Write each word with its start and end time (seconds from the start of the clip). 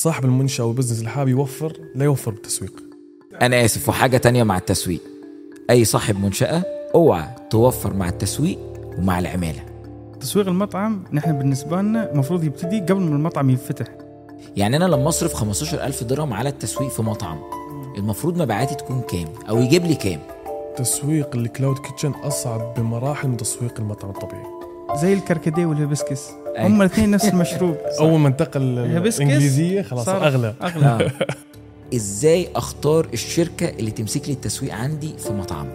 صاحب 0.00 0.24
المنشأة 0.24 0.64
أو 0.64 0.70
ال 0.70 0.73
business 0.73 0.98
اللي 0.98 1.10
حابب 1.10 1.28
يوفر 1.28 1.72
لا 1.94 2.04
يوفر 2.04 2.30
بالتسويق. 2.30 2.72
أنا 3.42 3.64
آسف 3.64 3.88
وحاجة 3.88 4.16
تانية 4.16 4.42
مع 4.42 4.56
التسويق. 4.56 5.00
أي 5.70 5.84
صاحب 5.84 6.24
منشأة 6.24 6.62
أوعى 6.94 7.24
توفر 7.50 7.94
مع 7.94 8.08
التسويق 8.08 8.58
ومع 8.98 9.18
العمالة. 9.18 9.64
تسويق 10.20 10.48
المطعم 10.48 11.04
نحن 11.12 11.38
بالنسبة 11.38 11.82
لنا 11.82 12.12
المفروض 12.12 12.44
يبتدي 12.44 12.80
قبل 12.80 13.00
ما 13.00 13.16
المطعم 13.16 13.50
ينفتح 13.50 13.86
يعني 14.56 14.76
أنا 14.76 14.84
لما 14.84 15.08
أصرف 15.08 15.34
15000 15.34 16.04
درهم 16.04 16.32
على 16.32 16.48
التسويق 16.48 16.90
في 16.90 17.02
مطعم 17.02 17.38
المفروض 17.98 18.42
مبيعاتي 18.42 18.74
تكون 18.74 19.00
كام؟ 19.00 19.28
أو 19.48 19.58
يجيب 19.58 19.84
لي 19.84 19.94
كام؟ 19.94 20.20
تسويق 20.76 21.36
ال 21.36 21.43
cloud 21.43 21.78
kitchen 21.78 22.10
أصعب 22.10 22.74
بمراحل 22.74 23.28
من 23.28 23.36
تسويق 23.36 23.80
المطعم 23.80 24.10
الطبيعي. 24.10 24.59
زي 24.96 25.12
الكركديه 25.12 25.66
والهيبسكس. 25.66 26.28
أي. 26.58 26.66
هم 26.66 26.82
الاثنين 26.82 27.10
نفس 27.10 27.28
المشروب. 27.28 27.76
أول 28.00 28.20
ما 28.20 28.28
انتقل 28.28 28.62
الإنجليزية 28.62 29.82
خلاص 29.82 30.06
صار 30.06 30.26
أغلى. 30.26 30.54
أغلى. 30.62 31.10
إزاي 31.94 32.48
أختار 32.56 33.06
الشركة 33.12 33.68
اللي 33.68 33.90
تمسك 33.90 34.28
لي 34.28 34.34
التسويق 34.34 34.74
عندي 34.74 35.14
في 35.18 35.32
مطعمي 35.32 35.72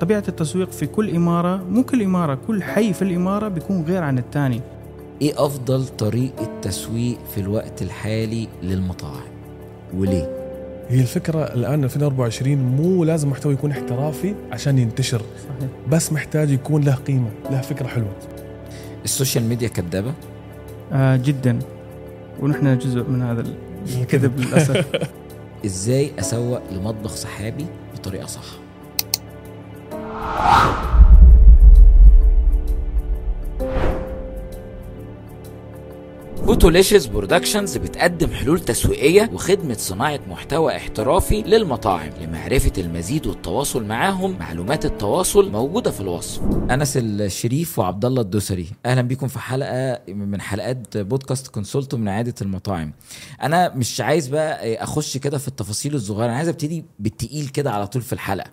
طبيعة 0.00 0.24
التسويق 0.28 0.70
في 0.70 0.86
كل 0.86 1.16
إمارة 1.16 1.56
مو 1.56 1.82
كل 1.82 2.02
إمارة 2.02 2.38
كل 2.46 2.62
حي 2.62 2.92
في 2.92 3.02
الإمارة 3.02 3.48
بيكون 3.48 3.82
غير 3.82 4.02
عن 4.02 4.18
الثاني 4.18 4.60
إيه 5.22 5.46
أفضل 5.46 5.86
طريقة 5.86 6.48
تسويق 6.62 7.18
في 7.34 7.40
الوقت 7.40 7.82
الحالي 7.82 8.48
للمطاعم؟ 8.62 9.22
وليه؟ 9.94 10.36
هي 10.88 11.00
الفكرة 11.00 11.38
الآن 11.38 11.84
2024 11.84 12.56
مو 12.56 13.04
لازم 13.04 13.30
محتوى 13.30 13.52
يكون 13.52 13.70
احترافي 13.70 14.34
عشان 14.52 14.78
ينتشر. 14.78 15.18
صحيح. 15.18 15.70
بس 15.88 16.12
محتاج 16.12 16.50
يكون 16.50 16.84
له 16.84 16.94
قيمة 16.94 17.30
له 17.50 17.60
فكرة 17.60 17.86
حلوة. 17.86 18.12
ال 19.06 19.11
social 19.11 19.44
media 19.44 19.68
كدابة؟ 19.68 20.12
آه 20.92 21.16
جدا. 21.16 21.58
ونحن 22.40 22.78
جزء 22.78 23.02
من 23.08 23.22
هذا 23.22 23.44
الكذب 24.00 24.40
للأسف. 24.40 24.86
إزاي 25.66 26.10
أسوق 26.18 26.60
لمطبخ 26.72 27.14
سحابي 27.16 27.66
بطريقة 27.94 28.26
صح؟ 28.26 28.42
Photolicious 36.46 37.06
Productions 37.06 37.76
بتقدم 37.76 38.30
حلول 38.30 38.60
تسويقية 38.60 39.30
وخدمة 39.32 39.74
صناعة 39.74 40.20
محتوى 40.28 40.76
احترافي 40.76 41.42
للمطاعم 41.42 42.10
لمعرفة 42.20 42.72
المزيد 42.78 43.26
والتواصل 43.26 43.84
معاهم. 43.84 44.38
معلومات 44.38 44.84
التواصل 44.84 45.50
موجودة 45.50 45.90
في 45.90 46.00
الوصف. 46.00 46.42
أنس 46.70 46.96
الشريف 46.96 47.78
وعبد 47.78 48.04
الله 48.04 48.22
الدوسري 48.22 48.66
أهلا 48.86 49.02
بيكم 49.02 49.28
في 49.28 49.38
حلقة 49.38 50.00
من 50.08 50.40
حلقات 50.40 50.96
بودكاست 50.96 51.46
كونسولتو 51.46 51.96
من 51.96 52.08
عياده 52.08 52.34
المطاعم. 52.42 52.92
أنا 53.42 53.74
مش 53.74 54.00
عايز 54.00 54.28
بقى 54.28 54.74
أخش 54.82 55.16
كده 55.16 55.38
في 55.38 55.48
التفاصيل 55.48 55.94
الصغيرة 55.94 56.26
أنا 56.28 56.36
عايز 56.36 56.48
أبتدي 56.48 56.84
بالتقيل 56.98 57.48
كده 57.48 57.70
على 57.70 57.86
طول 57.86 58.02
في 58.02 58.12
الحلقة. 58.12 58.50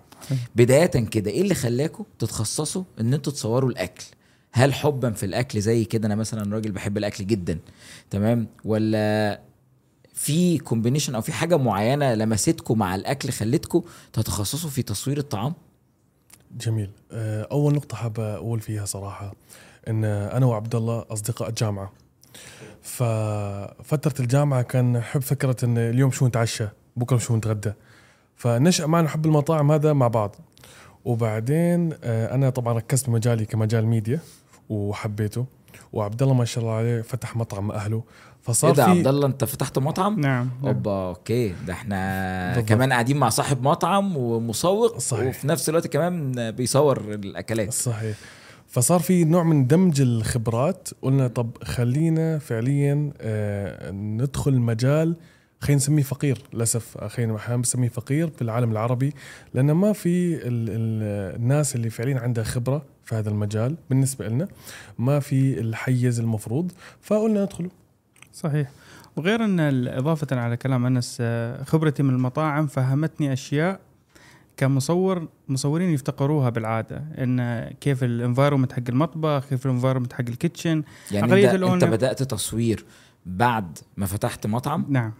بداية 0.55 0.85
كده 0.85 1.31
إيه 1.31 1.41
اللي 1.41 1.55
خلاكم 1.55 2.03
تتخصصوا 2.19 2.83
إن 2.99 3.13
أنتوا 3.13 3.33
تصوروا 3.33 3.69
الأكل؟ 3.69 4.03
هل 4.55 4.73
حبا 4.73 5.11
في 5.11 5.25
الأكل 5.25 5.61
زي 5.61 5.85
كده؟ 5.85 6.07
أنا 6.07 6.15
مثلا 6.15 6.55
راجل 6.55 6.71
بحب 6.71 6.97
الأكل 6.97 7.27
جدا 7.27 7.59
تمام؟ 8.09 8.47
ولا 8.65 9.39
في 10.13 10.57
combination 10.57 11.15
أو 11.15 11.21
في 11.21 11.31
حاجة 11.31 11.57
معينة 11.57 12.13
لمستكم 12.13 12.77
مع 12.77 12.95
الأكل 12.95 13.29
خلتكم 13.29 13.81
تتخصصوا 14.13 14.69
في 14.69 14.81
تصوير 14.81 15.17
الطعام؟ 15.17 15.53
جميل. 16.57 16.89
آه، 17.11 17.47
أول 17.51 17.73
نقطة 17.73 17.95
حاب 17.97 18.19
أقول 18.19 18.59
فيها 18.59 18.85
صراحة 18.85 19.33
إن 19.87 20.05
أنا 20.05 20.45
وعبد 20.45 20.75
الله 20.75 21.05
أصدقاء 21.09 21.51
جامعة. 21.51 21.91
ففتره 22.81 24.13
الجامعة 24.19 24.61
كان 24.61 24.93
نحب 24.93 25.21
فكرة 25.21 25.65
إن 25.65 25.77
اليوم 25.77 26.11
شو 26.11 26.27
نتعشى 26.27 26.67
بكرة 26.95 27.17
شو 27.17 27.35
نتغدى. 27.35 27.73
فنشأ 28.35 28.85
معنا 28.85 29.09
حب 29.09 29.25
المطاعم 29.25 29.71
هذا 29.71 29.93
مع 29.93 30.07
بعض. 30.07 30.35
وبعدين 31.05 31.93
آه، 32.03 32.35
أنا 32.35 32.49
طبعا 32.49 32.73
ركزت 32.73 33.09
بمجالي 33.09 33.45
كمجال 33.45 33.85
ميديا. 33.85 34.19
وحبيته. 34.69 35.45
وعبد 35.93 36.21
الله 36.21 36.33
ما 36.33 36.45
شاء 36.45 36.63
الله 36.63 36.75
عليه 36.75 37.01
فتح 37.01 37.35
مطعم 37.35 37.67
مع 37.67 37.75
اهله 37.75 37.97
إيه 37.97 38.03
فصار 38.41 38.71
ده 38.71 38.85
في 38.85 38.91
عبد 38.91 39.07
الله 39.07 39.27
أنت 39.27 39.43
فتحت 39.43 39.79
مطعم؟ 39.79 40.19
نعم. 40.19 40.49
نعم. 40.63 40.67
أوبا 40.75 40.91
okay. 41.09 41.53
ده 41.67 41.73
إحنا 41.73 42.53
بالضبط. 42.53 42.69
كمان 42.69 42.91
قاعدين 42.91 43.17
مع 43.17 43.29
صاحب 43.29 43.63
مطعم 43.63 44.17
ومسوق 44.17 44.97
صحيح. 44.97 45.27
وفي 45.27 45.47
نفس 45.47 45.69
الوقت 45.69 45.87
كمان 45.87 46.51
بيصور 46.51 46.97
الأكلات. 47.13 47.73
صحيح. 47.73 48.17
فصار 48.67 48.99
في 48.99 49.23
نوع 49.23 49.43
من 49.43 49.67
دمج 49.67 50.01
الخبرات. 50.01 50.89
قلنا 51.01 51.27
طب 51.27 51.49
خلينا 51.63 52.39
فعليا 52.39 53.11
آه، 53.21 53.91
ندخل 53.91 54.53
مجال 54.59 55.15
خلينا 55.59 55.77
نسميه 55.77 56.03
فقير. 56.03 56.37
للأسف 56.53 56.97
خلينا 56.97 57.35
أحيانا 57.35 57.57
بنسميه 57.57 57.89
فقير 57.89 58.29
في 58.29 58.41
العالم 58.41 58.71
العربي 58.71 59.13
لأن 59.53 59.71
ما 59.71 59.93
في 59.93 60.35
ال 60.35 60.41
ال 60.47 61.35
الناس 61.35 61.75
اللي 61.75 61.89
فعليا 61.89 62.19
عندها 62.19 62.43
خبرة 62.43 62.85
في 63.13 63.19
هذا 63.19 63.29
المجال 63.29 63.75
بالنسبة 63.89 64.27
لنا 64.27 64.47
ما 64.97 65.19
في 65.19 65.59
الحيز 65.59 66.19
المفروض 66.19 66.71
فقلنا 67.01 67.43
ندخله. 67.43 67.69
صحيح. 68.33 68.69
وغير 69.15 69.45
أن 69.45 69.87
إضافة 69.87 70.39
على 70.39 70.57
كلام 70.57 70.85
أنس 70.85 71.17
آه، 71.21 71.63
خبرتي 71.63 72.03
من 72.03 72.09
المطاعم 72.09 72.67
فهمتني 72.67 73.33
أشياء 73.33 73.79
كمصور 74.57 75.27
مصورين 75.49 75.89
يفتقروها 75.89 76.49
بالعادة. 76.49 77.03
إن 77.17 77.69
كيف 77.81 78.03
ال 78.03 78.09
environment 78.09 78.73
حق 78.73 78.83
المطبخ 78.89 79.45
كيف 79.49 79.65
ال 79.65 79.69
environment 79.69 80.13
حق 80.13 80.25
ال 80.29 80.36
kitchen 80.36 80.83
يعني 81.11 81.53
انت, 81.53 81.63
أنت 81.63 81.83
بدأت 81.83 82.23
تصوير 82.23 82.85
بعد 83.25 83.77
ما 83.97 84.05
فتحت 84.05 84.47
مطعم؟ 84.47 84.85
نعم. 84.89 85.13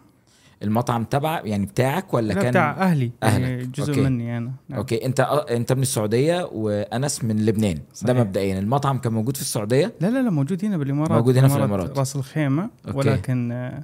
المطعم 0.64 1.04
تبع 1.04 1.42
يعني 1.46 1.66
بتاعك 1.66 2.14
ولا 2.14 2.34
لا 2.34 2.42
كان 2.42 2.50
بتاع 2.52 2.72
أهلي 2.72 3.12
يعني 3.22 3.46
أهلك. 3.60 3.68
جزء 3.68 3.90
okay. 3.90 4.02
مني 4.02 4.38
أنا 4.38 4.52
نعم. 4.70 4.80
okay 4.80 5.06
أنت 5.06 5.20
أنت 5.52 5.74
من 5.74 5.82
السعودية 5.82 6.50
وأنس 6.54 7.24
من 7.24 7.46
لبنان 7.46 7.76
ده 7.76 7.82
صحيح. 7.94 8.18
مبدئيا 8.18 8.60
المطعم 8.60 8.98
كان 8.98 9.14
موجود 9.14 9.36
في 9.36 9.42
السعودية 9.42 9.94
لا 10.02 10.08
لا 10.08 10.22
لا 10.24 10.30
موجود 10.30 10.66
هنا 10.66 10.78
بالإمارات 10.78 11.12
موجود 11.12 11.38
هنا 11.38 11.48
في 11.48 11.56
الإمارات. 11.58 11.98
راس 12.00 12.16
الخيمة 12.16 12.70
okay. 12.88 12.98
ولكن 12.98 13.52
آه، 13.52 13.84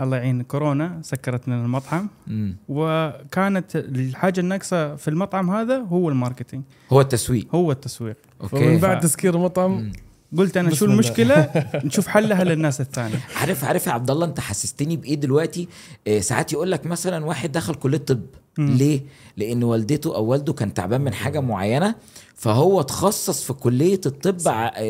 الله 0.00 0.16
يعين 0.16 0.42
كورونا 0.42 0.98
سكرت 1.02 1.48
لنا 1.48 1.64
المطعم 1.64 2.08
مم. 2.26 2.56
وكانت 2.68 3.76
الحاجة 3.76 4.40
الناقصة 4.40 4.96
في 4.96 5.08
المطعم 5.08 5.50
هذا 5.50 5.78
هو 5.78 6.08
ال 6.08 6.13
marketing 6.13 6.62
هو 6.92 7.00
التسويق 7.00 7.54
هو 7.54 7.72
التسويق 7.72 8.16
فمن 8.40 8.62
okay 8.62 8.76
بعد 8.78 8.98
ف- 8.98 9.02
تسكير 9.02 9.34
المطعم 9.34 9.70
مم. 9.70 9.92
قلت 10.38 10.56
أنا 10.56 10.74
شو. 10.74 10.84
المشكلة؟ 10.84 11.50
نشوف 11.84 12.06
حلها 12.06 12.44
للناس 12.44 12.80
الثانية. 12.80 13.20
عارف 13.36 13.64
عارف 13.64 13.86
يا 13.86 13.92
عبد 13.92 14.10
الله 14.10 14.26
أنت 14.26 14.40
حسستني 14.40 14.96
بإيه 14.96 15.14
دلوقتي؟ 15.14 15.68
آه 16.06 16.20
ساعات 16.20 16.52
يقول 16.52 16.70
لك 16.72 16.86
مثلا 16.86 17.24
واحد 17.24 17.52
دخل 17.52 17.74
كلية 17.74 17.98
طب. 17.98 18.20
ليه؟ 18.58 19.00
لأن 19.36 19.64
والدته 19.64 20.14
أو 20.16 20.24
والده 20.24 20.52
كان 20.52 20.74
تعبان 20.74 21.00
من 21.00 21.14
حاجة 21.14 21.40
معينة 21.40 21.94
فهو 22.34 22.82
تخصص 22.82 23.42
في 23.44 23.52
كلية 23.52 24.00
الطب 24.06 24.36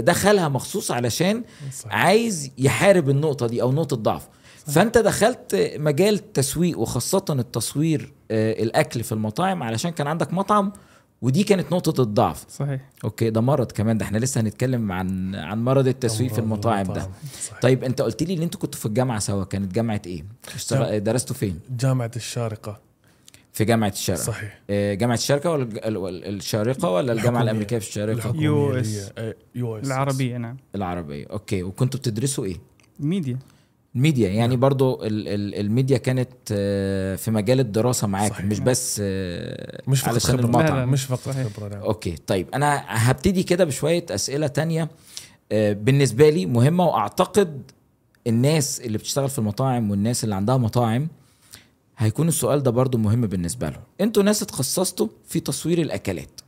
دخلها 0.05 0.49
مخصوص 0.49 0.91
علشان. 0.91 1.43
عايز 1.91 2.51
يحارب 2.59 3.11
النقطة 3.11 3.47
دي 3.47 3.63
أو 3.63 3.73
نقطة 3.73 3.97
ضعف. 3.97 4.29
فأنت 4.67 4.99
دخلت 4.99 5.73
مجال 5.77 6.15
التسويق 6.15 6.79
وخاصة 6.79 7.25
التصوير 7.31 8.13
آه، 8.31 8.63
الأكل 8.63 9.03
في 9.03 9.13
المطاعم 9.13 9.63
علشان 9.63 9.91
كان 9.91 10.07
عندك 10.07 10.33
مطعم 10.33 10.73
ودي 11.22 11.44
كانت 11.44 11.72
نقطة 11.72 12.03
الضعف. 12.03 12.44
صحيح. 12.50 12.81
أوكي 13.05 13.31
ده 13.31 13.41
مرض 13.41 13.72
كمان 13.72 13.99
ده 13.99 14.05
إحنا 14.05 14.19
لسه 14.19 14.41
هنتكلم 14.41 14.93
عن 14.93 15.34
عن 15.34 15.65
مرض 15.65 15.87
التسويق 15.87 16.33
في 16.33 16.38
المطاعم 16.38 16.87
ده. 16.87 17.09
صحيح. 17.43 17.60
طيب 17.60 17.84
أنت 17.84 18.03
قلت 18.03 18.22
لي 18.22 18.34
ان 18.34 18.43
أنتوا 18.43 18.60
كنتوا 18.60 18.81
في 18.81 18.87
الجامعة 18.87 19.19
سوا 19.19 19.44
كانت 19.44 19.75
جامعة 19.75 20.03
إيه؟ 20.06 20.25
اشتغل 20.55 21.05
درستوا 21.05 21.37
فين؟ 21.37 21.61
جامعة 21.71 22.11
الشارقة. 22.16 22.81
في 23.53 23.65
جامعة 23.65 23.88
الشارقة. 23.88 24.22
صحيح. 24.22 24.61
آه، 24.71 24.94
جامعة 24.94 25.15
الشارقة 25.15 25.50
ولا 25.50 25.62
الج- 25.62 25.78
ال- 25.84 25.97
ال- 26.09 26.37
الشارقة 26.37 26.91
ولا 26.91 27.12
الجامعة 27.12 27.43
الحكومية. 27.43 27.43
الأمريكية 27.43 27.78
AUS. 27.78 28.87
هي- 28.97 29.12
آه، 29.19 29.34
AUS. 29.55 29.87
العربية 29.87 30.37
نعم. 30.37 30.56
العربية. 30.75 31.27
أوكي 31.27 31.62
وكنتوا 31.62 32.00
بتدرسوا 32.00 32.44
إيه؟ 32.44 32.56
media. 33.00 33.39
media 33.95 34.28
يعني 34.29 34.57
برضو 34.57 35.03
ال 35.03 35.29
ال 35.29 35.55
الميديا 35.61 35.99
كانت 35.99 36.29
آه، 36.53 37.17
في 37.17 37.31
مجال 37.31 37.61
الدراسة 37.61 38.06
معاك 38.06 38.31
صحيح. 38.33 38.44
مش 38.47 38.61
بس 38.61 39.00
آه، 39.05 39.83
مش 39.89 40.00
فقط 40.00 40.09
علشان 40.12 40.31
خبرة. 40.33 40.44
المطعم 40.44 40.67
لا، 40.75 40.81
لا. 40.81 40.87
مش 40.87 41.05
فقط. 41.05 41.21
خبرة 41.35 41.69
نعم. 41.69 41.83
أوكي 41.83 42.17
طيب 42.27 42.47
أنا 42.55 42.83
هبتدي 42.87 43.43
كده 43.43 43.65
بشوية 43.65 44.06
أسئلة 44.11 44.47
تانية 44.47 44.89
آه، 45.53 45.73
بالنسبة 45.73 46.31
لي 46.31 46.47
مهمة 46.47 46.85
وأعتقد 46.87 47.62
الناس 48.27 48.81
اللي 48.81 48.99
بتشتغل 48.99 49.29
في 49.29 49.39
المطاعم 49.39 49.91
والناس 49.91 50.25
اللي 50.25 50.35
عندها 50.35 50.56
مطاعم 50.56 51.09
هيكون 51.99 52.29
السؤال 52.29 52.62
ده 52.62 52.71
برضو 52.71 52.99
مهم 52.99 53.21
بالنسبة 53.27 53.69
لهم 53.69 53.81
أنتوا 54.00 54.23
ناس 54.23 54.43
اتخصصتوا 54.43 55.09
في 55.29 55.41
تصوير 55.41 55.81
الأكلات 55.81 56.41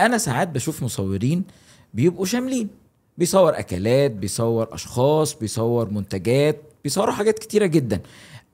أنا 0.00 0.18
ساعات 0.18 0.48
بشوف 0.48 0.82
مصورين 0.82 1.42
بيبقوا 1.94 2.26
شاملين 2.26 2.68
بيصور 3.18 3.58
أكلات 3.58 4.10
بيصور 4.10 4.74
أشخاص 4.74 5.34
بيصور 5.34 5.90
منتجات 5.90 6.62
بيصوروا 6.86 7.14
حاجات 7.14 7.38
كتيرة 7.38 7.66
جدا. 7.66 8.00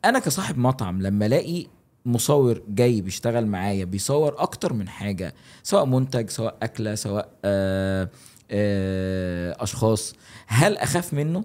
أنا 0.05 0.19
كصاحب 0.19 0.58
مطعم 0.58 1.02
لما 1.02 1.26
ألاقي 1.26 1.67
مصور 2.06 2.62
جاي 2.69 3.00
بيشتغل 3.00 3.46
معايا 3.46 3.84
بيصور 3.84 4.43
أكتر 4.43 4.73
من 4.73 4.88
حاجة 4.88 5.34
سواء 5.62 5.84
منتج 5.84 6.31
سواء 6.31 6.56
أكلة 6.62 6.94
سواء 6.94 7.29
آه 7.44 8.08
آه 8.50 9.56
أشخاص 9.62 10.14
هل 10.46 10.76
أخاف 10.76 11.14
منه 11.14 11.44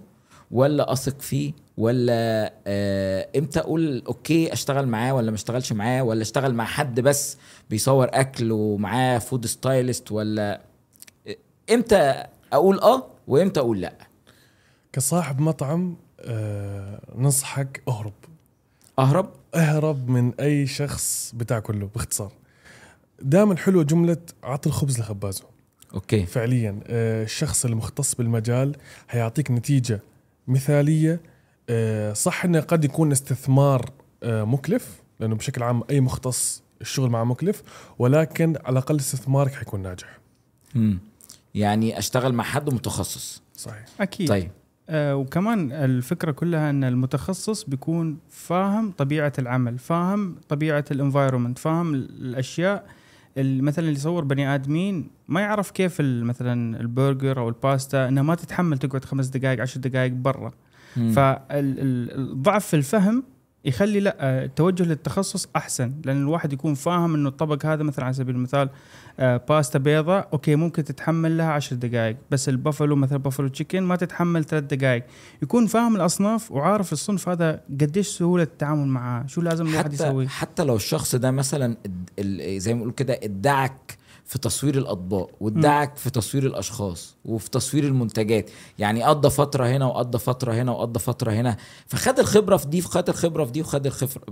ولا 0.50 0.92
أثق 0.92 1.20
فيه 1.20 1.52
ولا 1.76 2.52
آه 2.66 3.28
إمتى 3.36 3.60
أقول 3.60 4.02
أوكي 4.06 4.52
أشتغل 4.52 4.86
معاه 4.86 5.12
ولا 5.14 5.30
ما 5.30 5.34
أشتغلش 5.34 5.72
معاه 5.72 6.02
ولا 6.02 6.22
أشتغل 6.22 6.54
مع 6.54 6.64
حد 6.64 7.00
بس 7.00 7.36
بيصور 7.70 8.08
أكل 8.12 8.52
ومعاه 8.52 9.18
food 9.18 9.46
stylist 9.46 10.12
ولا 10.12 10.60
إمتى 11.72 12.24
أقول 12.52 12.80
آه 12.80 13.06
وإمتى 13.26 13.60
أقول 13.60 13.80
لأ؟ 13.80 13.94
كصاحب 14.92 15.40
مطعم 15.40 15.96
آه 16.20 17.00
ننصحك 17.14 17.82
اهرب. 17.88 18.12
أهرب؟ 18.98 19.30
اهرب 19.54 20.08
من 20.10 20.32
أي 20.40 20.66
شخص 20.66 21.32
بتاع 21.36 21.58
كله 21.58 21.86
باختصار. 21.94 22.32
دائما 23.22 23.56
حلوة 23.56 23.84
جملة 23.84 24.16
عطي 24.42 24.68
الخبز 24.68 25.00
لخبازه. 25.00 25.44
أوكي. 25.94 26.26
فعليا 26.26 26.80
آه، 26.86 27.22
الشخص 27.22 27.64
المختص 27.64 28.14
بالمجال 28.14 28.76
هيعطيك 29.10 29.50
نتيجة 29.50 30.00
مثالية. 30.48 31.20
آه، 31.70 32.12
صح 32.12 32.44
إنه 32.44 32.60
قد 32.60 32.84
يكون 32.84 33.12
استثمار 33.12 33.90
آه، 34.22 34.44
مكلف 34.44 35.02
لأنه 35.20 35.34
بشكل 35.36 35.62
عام 35.62 35.82
أي 35.90 36.00
مختص 36.00 36.62
الشغل 36.80 37.10
معه 37.10 37.24
مكلف 37.24 37.62
ولكن 37.98 38.56
على 38.64 38.72
الأقل 38.72 38.96
استثمارك 38.96 39.52
حيكون 39.52 39.82
ناجح. 39.82 40.18
مم. 40.74 40.98
يعني 41.54 41.98
أشتغل 41.98 42.32
مع 42.32 42.44
حد 42.44 42.74
متخصص. 42.74 43.42
صحيح. 43.56 43.84
أكيد. 44.00 44.28
طيب. 44.28 44.50
وكمان 44.90 45.72
الفكرة 45.72 46.30
كلها 46.30 46.70
إن 46.70 46.84
المتخصص 46.84 47.64
بيكون 47.64 48.18
فاهم 48.30 48.90
طبيعة 48.90 49.32
العمل 49.38 49.78
فاهم 49.78 50.36
طبيعة 50.48 50.84
ال 50.90 50.96
environment 50.96 51.58
فاهم 51.58 51.94
الأشياء 51.94 52.86
اللي 53.36 53.62
مثلا 53.62 53.84
اللي 53.84 53.96
يصور 53.96 54.24
بني 54.24 54.54
آدمين 54.54 55.10
ما 55.28 55.40
يعرف 55.40 55.70
كيف 55.70 56.00
مثلا 56.00 56.80
البرجر 56.80 57.38
أو 57.38 57.48
الباستا 57.48 58.08
انها 58.08 58.22
ما 58.22 58.34
تتحمل 58.34 58.78
تقعد 58.78 59.04
خمس 59.04 59.26
دقائق 59.26 59.60
عشر 59.60 59.80
دقائق 59.80 60.12
برا. 60.12 60.52
في 62.58 62.74
الفهم 62.74 63.24
يخلي 63.64 64.00
لا 64.00 64.16
آه، 64.20 64.44
التوجه 64.44 64.82
للتخصص 64.82 65.48
أحسن 65.56 65.92
لأن 66.04 66.22
الواحد 66.22 66.52
يكون 66.52 66.74
فاهم 66.74 67.14
إنه 67.14 67.28
الطبق 67.28 67.66
هذا 67.66 67.82
مثلا 67.82 68.04
على 68.04 68.14
سبيل 68.14 68.34
المثال 68.34 68.70
آه، 69.20 69.36
باستا 69.36 69.78
بيضاء 69.78 70.28
أوكي 70.32 70.56
ممكن 70.56 70.84
تتحمل 70.84 71.38
لها 71.38 71.52
عشر 71.52 71.76
دقائق 71.76 72.16
بس 72.30 72.48
البافلو 72.48 72.96
مثلا 72.96 73.18
buffalo 73.18 73.48
chicken 73.48 73.82
ما 73.82 73.96
تتحمل 73.96 74.44
ثلاث 74.44 74.64
دقائق 74.64 75.04
يكون 75.42 75.66
فاهم 75.66 75.96
الأصناف 75.96 76.52
وعارف 76.52 76.92
الصنف 76.92 77.28
هذا 77.28 77.60
قديش 77.80 78.08
سهولة 78.08 78.42
التعامل 78.42 78.86
معاه 78.86 79.26
شو 79.26 79.40
لازم 79.40 79.66
الواحد 79.66 79.84
حتى 79.84 79.94
يسويه 79.94 80.26
حتى 80.26 80.64
لو 80.64 80.76
الشخص 80.76 81.14
ده 81.14 81.30
مثلا 81.30 81.76
زي 82.56 82.74
ما 82.74 82.78
بنقول 82.78 82.92
كده 82.92 83.20
ادعك 83.22 83.97
في 84.28 84.38
تصوير 84.38 84.78
الأطباق 84.78 85.30
وادعك 85.40 85.96
في 85.96 86.10
تصوير 86.10 86.46
الأشخاص 86.46 87.16
وفي 87.24 87.50
تصوير 87.50 87.84
المنتجات. 87.84 88.50
يعني 88.78 89.02
قضى 89.02 89.30
فترة 89.30 89.66
هنا 89.66 89.86
وقضى 89.86 90.18
فترة 90.18 90.52
هنا 90.52 90.72
وقضى 90.72 90.98
فترة 90.98 91.32
هنا. 91.32 91.56
فخد 91.86 92.18
الخبرة 92.18 92.56
في 92.56 92.66
دي 92.66 92.78
وخد 92.80 93.08
الخبرة 93.08 93.44
في 93.44 93.52
دي 93.52 93.60
وخد 93.60 93.86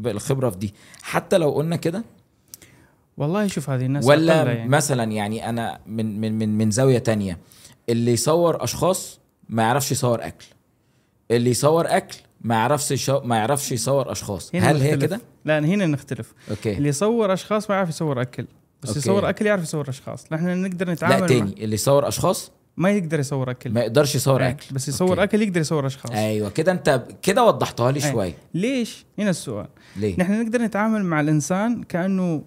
الخبرة 0.07 0.51
في 0.51 0.57
دي. 0.57 0.75
حتى 1.03 1.39
لو 1.39 1.51
قلنا 1.51 1.77
كده؟ 1.77 2.05
والله 3.17 3.47
شوف 3.47 3.71
هذه 3.71 3.87
الناس 3.87 4.05
ولا 4.05 4.35
يعني. 4.35 4.69
مثلا 4.69 5.13
يعني 5.13 5.49
أنا 5.49 5.81
من 5.87 6.21
من 6.21 6.39
من 6.39 6.59
من 6.59 6.71
زاوية 6.71 6.99
تانية. 6.99 7.39
اللي 7.89 8.13
يصور 8.13 8.65
أشخاص 8.65 9.19
ما 9.49 9.63
يعرفش 9.63 9.93
يصور 9.93 10.27
أكل. 10.27 10.47
اللي 11.31 11.51
يصور 11.51 11.87
أكل 11.89 12.17
ما 12.41 12.55
يعرفش 12.55 12.91
يشو... 12.91 13.21
ما 13.21 13.37
يعرفش 13.37 13.73
يصور 13.73 14.13
أشخاص. 14.13 14.55
هل 14.55 14.63
هي 14.63 14.73
نختلف. 14.73 15.05
كده؟ 15.05 15.21
لا 15.45 15.59
هنا 15.59 15.87
نختلف. 15.87 16.35
أوكي. 16.51 16.77
اللي 16.77 16.89
يصور 16.89 17.33
أشخاص 17.33 17.71
ما 17.71 17.77
يعرف 17.77 17.89
يصور 17.89 18.23
أكل. 18.23 18.47
بس 18.83 18.89
أوكي. 18.89 18.99
يصور 18.99 19.29
أكل 19.29 19.47
يعرف 19.47 19.63
يصور 19.63 19.89
أشخاص. 19.89 20.33
نحن 20.33 20.63
نقدر 20.63 20.91
نتعامل 20.91 21.15
لا 21.15 21.21
مع- 21.21 21.27
تاني 21.27 21.65
اللي 21.65 21.75
يصور 21.75 22.09
أشخاص؟ 22.09 22.51
ما 22.77 22.91
يقدر 22.91 23.21
يصور 23.21 23.51
أكل. 23.51 23.71
ما 23.73 23.81
يقدرش 23.81 24.15
يصور 24.15 24.43
إيه، 24.43 24.49
أكل. 24.49 24.67
بس 24.75 24.89
يصور 24.89 25.11
أوكي. 25.11 25.23
أكل 25.23 25.43
يقدر 25.43 25.61
يصور 25.61 25.87
أشخاص. 25.87 26.11
أيوه 26.11 26.51
كده 26.51 26.73
أنت 26.73 27.03
كده 27.23 27.45
وضحتها 27.45 27.93
لي 27.93 28.05
أي. 28.05 28.13
شوية 28.13 28.35
ليش؟ 28.55 29.05
هنا 29.19 29.31
السؤال. 29.31 29.67
ليه؟ 29.97 30.17
نحن 30.19 30.43
نقدر 30.43 30.63
نتعامل 30.63 31.05
مع 31.05 31.21
الإنسان 31.21 31.83
كأنه 31.83 32.43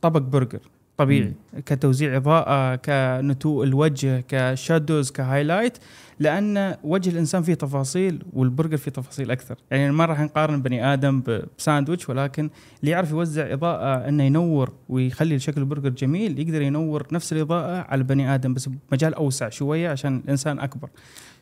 طبق 0.00 0.18
برجر. 0.20 0.60
طبيعي 1.04 1.34
كتوزيع 1.66 2.16
إضاءة 2.16 2.76
كنتوء 2.76 3.64
الوجه 3.64 4.24
ك 4.28 4.38
shadows 4.38 5.10
ك 5.10 5.17
highlight 5.17 5.78
لأن 6.18 6.76
وجه 6.84 7.10
الإنسان 7.10 7.42
فيه 7.42 7.54
تفاصيل 7.54 8.22
والبرجر 8.32 8.76
فيه 8.76 8.90
تفاصيل 8.90 9.30
أكثر. 9.30 9.56
يعني 9.70 9.92
ما 9.92 10.04
راح 10.04 10.20
نقارن 10.20 10.62
بني 10.62 10.92
آدم 10.92 11.22
بساندويتش 11.58 12.08
ولكن 12.08 12.50
اللي 12.80 12.90
يعرف 12.90 13.10
يوزع 13.10 13.52
إضاءة 13.52 14.08
إنه 14.08 14.22
ينور 14.24 14.72
ويخلي 14.88 15.38
شكل 15.38 15.60
البرجر 15.60 15.88
جميل 15.88 16.38
يقدر 16.38 16.62
ينور 16.62 17.06
نفس 17.12 17.32
الإضاءة 17.32 17.80
على 17.88 17.98
البني 17.98 18.34
آدم 18.34 18.54
بس 18.54 18.68
بمجال 18.90 19.14
أوسع 19.14 19.48
شوية 19.48 19.88
عشان 19.90 20.16
الإنسان 20.24 20.58
أكبر. 20.60 20.88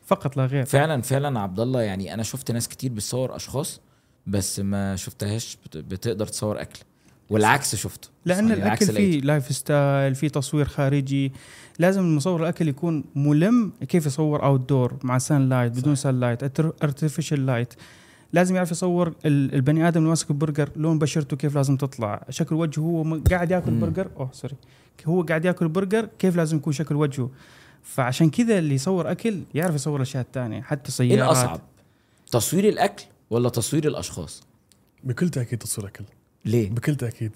فقط 0.05 0.37
لا 0.37 0.45
غير. 0.45 0.65
فعلا 0.65 1.01
فعلا 1.01 1.39
عبد 1.39 1.59
الله 1.59 1.81
يعني 1.81 2.13
أنا 2.13 2.23
شفت 2.23 2.51
ناس 2.51 2.67
كتير 2.67 2.91
بتصور 2.93 3.35
أشخاص 3.35 3.81
بس 4.27 4.59
ما 4.59 4.95
شفتهاش 4.95 5.57
بت- 5.65 5.77
بتقدر 5.77 6.27
تصور 6.27 6.61
أكل. 6.61 6.79
والعكس 7.29 7.75
شفته. 7.75 8.09
لأن 8.25 8.51
الأكل. 8.51 8.85
فيه 8.85 9.21
lifestyle 9.21 10.15
فيه 10.15 10.27
تصوير 10.27 10.65
خارجي. 10.65 11.31
لازم 11.79 12.01
المصور 12.01 12.41
الأكل 12.41 12.67
يكون 12.67 13.03
ملم 13.15 13.71
كيف 13.87 14.05
يصور 14.05 14.43
outdoor 14.43 14.93
مع 15.03 15.17
sunlight 15.17 15.71
بدون 15.79 15.95
sunlight 15.95 16.59
artificial 16.83 17.45
light 17.45 17.73
لازم 18.33 18.55
يعرف 18.55 18.71
يصور 18.71 19.07
ال- 19.25 19.55
البني 19.55 19.87
آدم 19.87 19.97
اللي 19.97 20.09
ماسك 20.09 20.29
البرجر 20.31 20.69
لون 20.75 20.99
بشرته 20.99 21.37
كيف 21.37 21.55
لازم 21.55 21.77
تطلع. 21.77 22.25
شكل 22.29 22.55
وجهه 22.55 22.81
هو 22.81 23.19
قاعد 23.29 23.51
ياكل. 23.51 23.71
برجر؟ 23.71 24.07
أوه 24.17 24.29
sorry 24.33 24.55
هو 25.05 25.21
قاعد 25.21 25.45
ياكل 25.45 25.67
برجر 25.67 26.09
كيف 26.19 26.35
لازم 26.35 26.57
يكون 26.57 26.73
شكل 26.73 26.95
وجهه؟ 26.95 27.29
فعشان 27.83 28.29
كذا 28.29 28.57
اللي 28.59 28.75
يصور 28.75 29.11
أكل 29.11 29.41
يعرف 29.53 29.75
يصور 29.75 29.95
الاشياء 29.95 30.23
الثانية 30.23 30.61
حتى 30.61 31.03
إيه 31.03 31.09
سيارات. 31.09 31.23
الأصعب؟ 31.37 31.61
تصوير 32.31 32.69
الأكل 32.69 33.03
ولا 33.29 33.49
تصوير 33.49 33.87
الأشخاص؟ 33.87 34.43
بكل 35.03 35.29
تأكيد 35.29 35.59
تصوير 35.59 35.87
اكل 35.87 36.03
ليه؟ 36.45 36.69
بكل 36.69 36.95
تأكيد. 36.95 37.31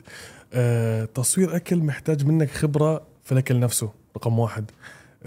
آه، 0.54 1.06
تصوير 1.06 1.56
أكل 1.56 1.78
محتاج 1.78 2.26
منك 2.26 2.50
خبرة 2.50 3.02
في 3.24 3.32
الأكل 3.32 3.60
نفسه 3.60 3.92
رقم 4.18 4.40
واحد. 4.40 4.72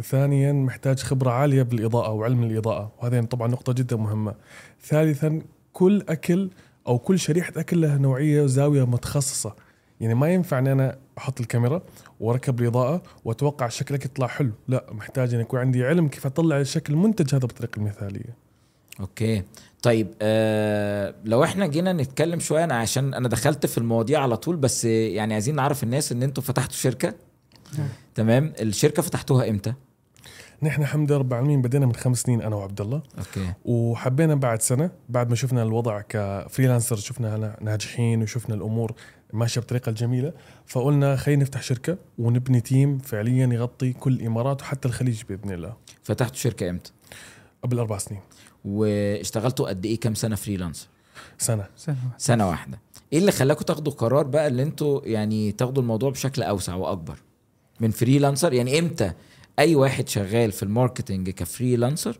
ثانيا 0.02 0.52
محتاج 0.52 0.99
خبرة 0.99 1.31
عالية 1.31 1.62
بالإضاءة 1.62 2.11
وعلم 2.11 2.43
الإضاءة 2.43 2.93
وهذه 2.99 3.20
طبعا 3.20 3.49
نقطة 3.49 3.73
جدا 3.73 3.96
مهمة. 3.96 4.34
ثالثا 4.82 5.43
كل 5.73 6.05
أكل 6.08 6.50
أو 6.87 6.99
كل 6.99 7.19
شريحة 7.19 7.52
أكل 7.56 7.81
له 7.81 7.96
نوعية 7.96 8.43
وزاوية 8.43 8.87
متخصصة. 8.87 9.55
يعني 10.00 10.14
ما 10.14 10.34
ينفع 10.34 10.58
إن 10.58 10.67
أنا 10.67 10.99
أحط 11.19 11.40
الكاميرا 11.40 11.82
وأركب 12.20 12.61
الإضاءة 12.61 13.02
وأتوقع 13.25 13.69
شكلك 13.69 14.05
يطلع 14.05 14.26
حلو. 14.26 14.52
لا 14.69 14.84
محتاج 14.93 15.34
إن 15.34 15.40
يكون 15.40 15.61
عندي 15.61 15.84
علم 15.84 16.08
كيف 16.08 16.26
أطلع 16.26 16.62
شكل 16.62 16.93
المنتج 16.93 17.34
هذا 17.34 17.46
بالطريقة 17.46 17.79
المثاليه 17.79 18.37
أوكي. 19.00 19.43
طيب 19.82 20.14
آه 20.23 21.14
لو 21.25 21.44
إحنا 21.44 21.67
جينا 21.67 21.93
نتكلم 21.93 22.40
شوية 22.40 22.64
أنا 22.64 22.75
عشان 22.75 23.14
أنا 23.14 23.28
دخلت 23.28 23.67
في 23.67 23.78
المواضيع 23.78 24.22
على 24.22 24.36
طول 24.36 24.56
بس 24.56 24.84
يعني 24.84 25.34
عايزين 25.34 25.55
نعرف 25.55 25.82
الناس 25.82 26.12
إن 26.12 26.22
أنتوا 26.22 26.43
فتحتوا 26.43 26.77
شركة. 26.77 27.15
نعم. 27.79 27.89
تمام؟ 28.15 28.53
الشركة 28.60 29.03
فتحتوها 29.03 29.51
إمتى؟ 29.51 29.74
نحن 30.62 30.82
الحمد 30.82 31.12
لله 31.12 31.19
رب 31.19 31.32
العالمين 31.32 31.62
بدينا 31.62 31.86
من 31.86 31.94
خمس 31.94 32.20
سنين 32.22 32.43
أنا 32.43 32.56
وعبد 32.56 32.81
الله. 32.81 33.03
أوكي. 33.19 33.53
وحبينا 33.65 34.34
بعد 34.34 34.62
سنة 34.62 34.91
بعد 35.08 35.31
ما 35.31 35.34
شفنا 35.34 35.62
الوضع 35.62 36.01
ك 36.01 36.09
freelancer 36.09 36.96
شفنا 36.96 37.56
ناجحين 37.60 38.22
وشفنا 38.22 38.55
الأمور 38.55 38.94
ماشية 39.32 39.60
بطريقة 39.60 39.91
الجميلة 39.91 40.32
فقلنا 40.67 41.17
خلينا 41.17 41.43
نفتح 41.43 41.62
شركة 41.62 41.98
ونبني 42.19 42.60
team 42.60 42.98
فعليا 42.98 43.46
يغطي 43.46 43.93
كل 43.93 44.12
الامارات 44.12 44.62
وحتى 44.62 44.89
الخليج 44.89 45.22
بإذن 45.29 45.51
الله. 45.51 45.77
فتحتوا 46.03 46.36
شركة 46.36 46.70
إمتى؟ 46.70 46.93
قبل 47.62 47.79
أربع 47.79 47.98
سنين. 47.98 48.20
واشتغلتوا 48.67 49.69
قد 49.69 49.87
إيه؟ 49.87 50.01
كام 50.01 50.15
سنة 50.15 50.37
freelancer 50.36 50.86
سنة. 51.39 51.67
سنة. 51.77 51.96
سنة 52.19 52.49
واحدة. 52.49 52.79
إيه 53.13 53.19
اللي 53.19 53.32
خلاكم 53.32 53.65
تاخدوا 53.65 53.93
قرار 53.93 54.27
بقى 54.27 54.46
اللي 54.46 54.63
أنتوا 54.63 55.01
يعني 55.05 55.53
تاخدوا 55.53 55.82
الموضوع 55.82 56.11
بشكل 56.11 56.43
أوسع 56.43 56.75
وأكبر؟ 56.75 57.19
من 57.81 57.91
freelancer 57.91 58.53
يعني 58.53 58.79
إمتى 58.79 59.13
أي 59.58 59.75
واحد 59.75 60.08
شغال 60.08 60.53
في 60.53 60.63
ال 60.63 60.69
marketing 60.69 61.31
ك 61.31 61.39
freelancer 61.39 62.19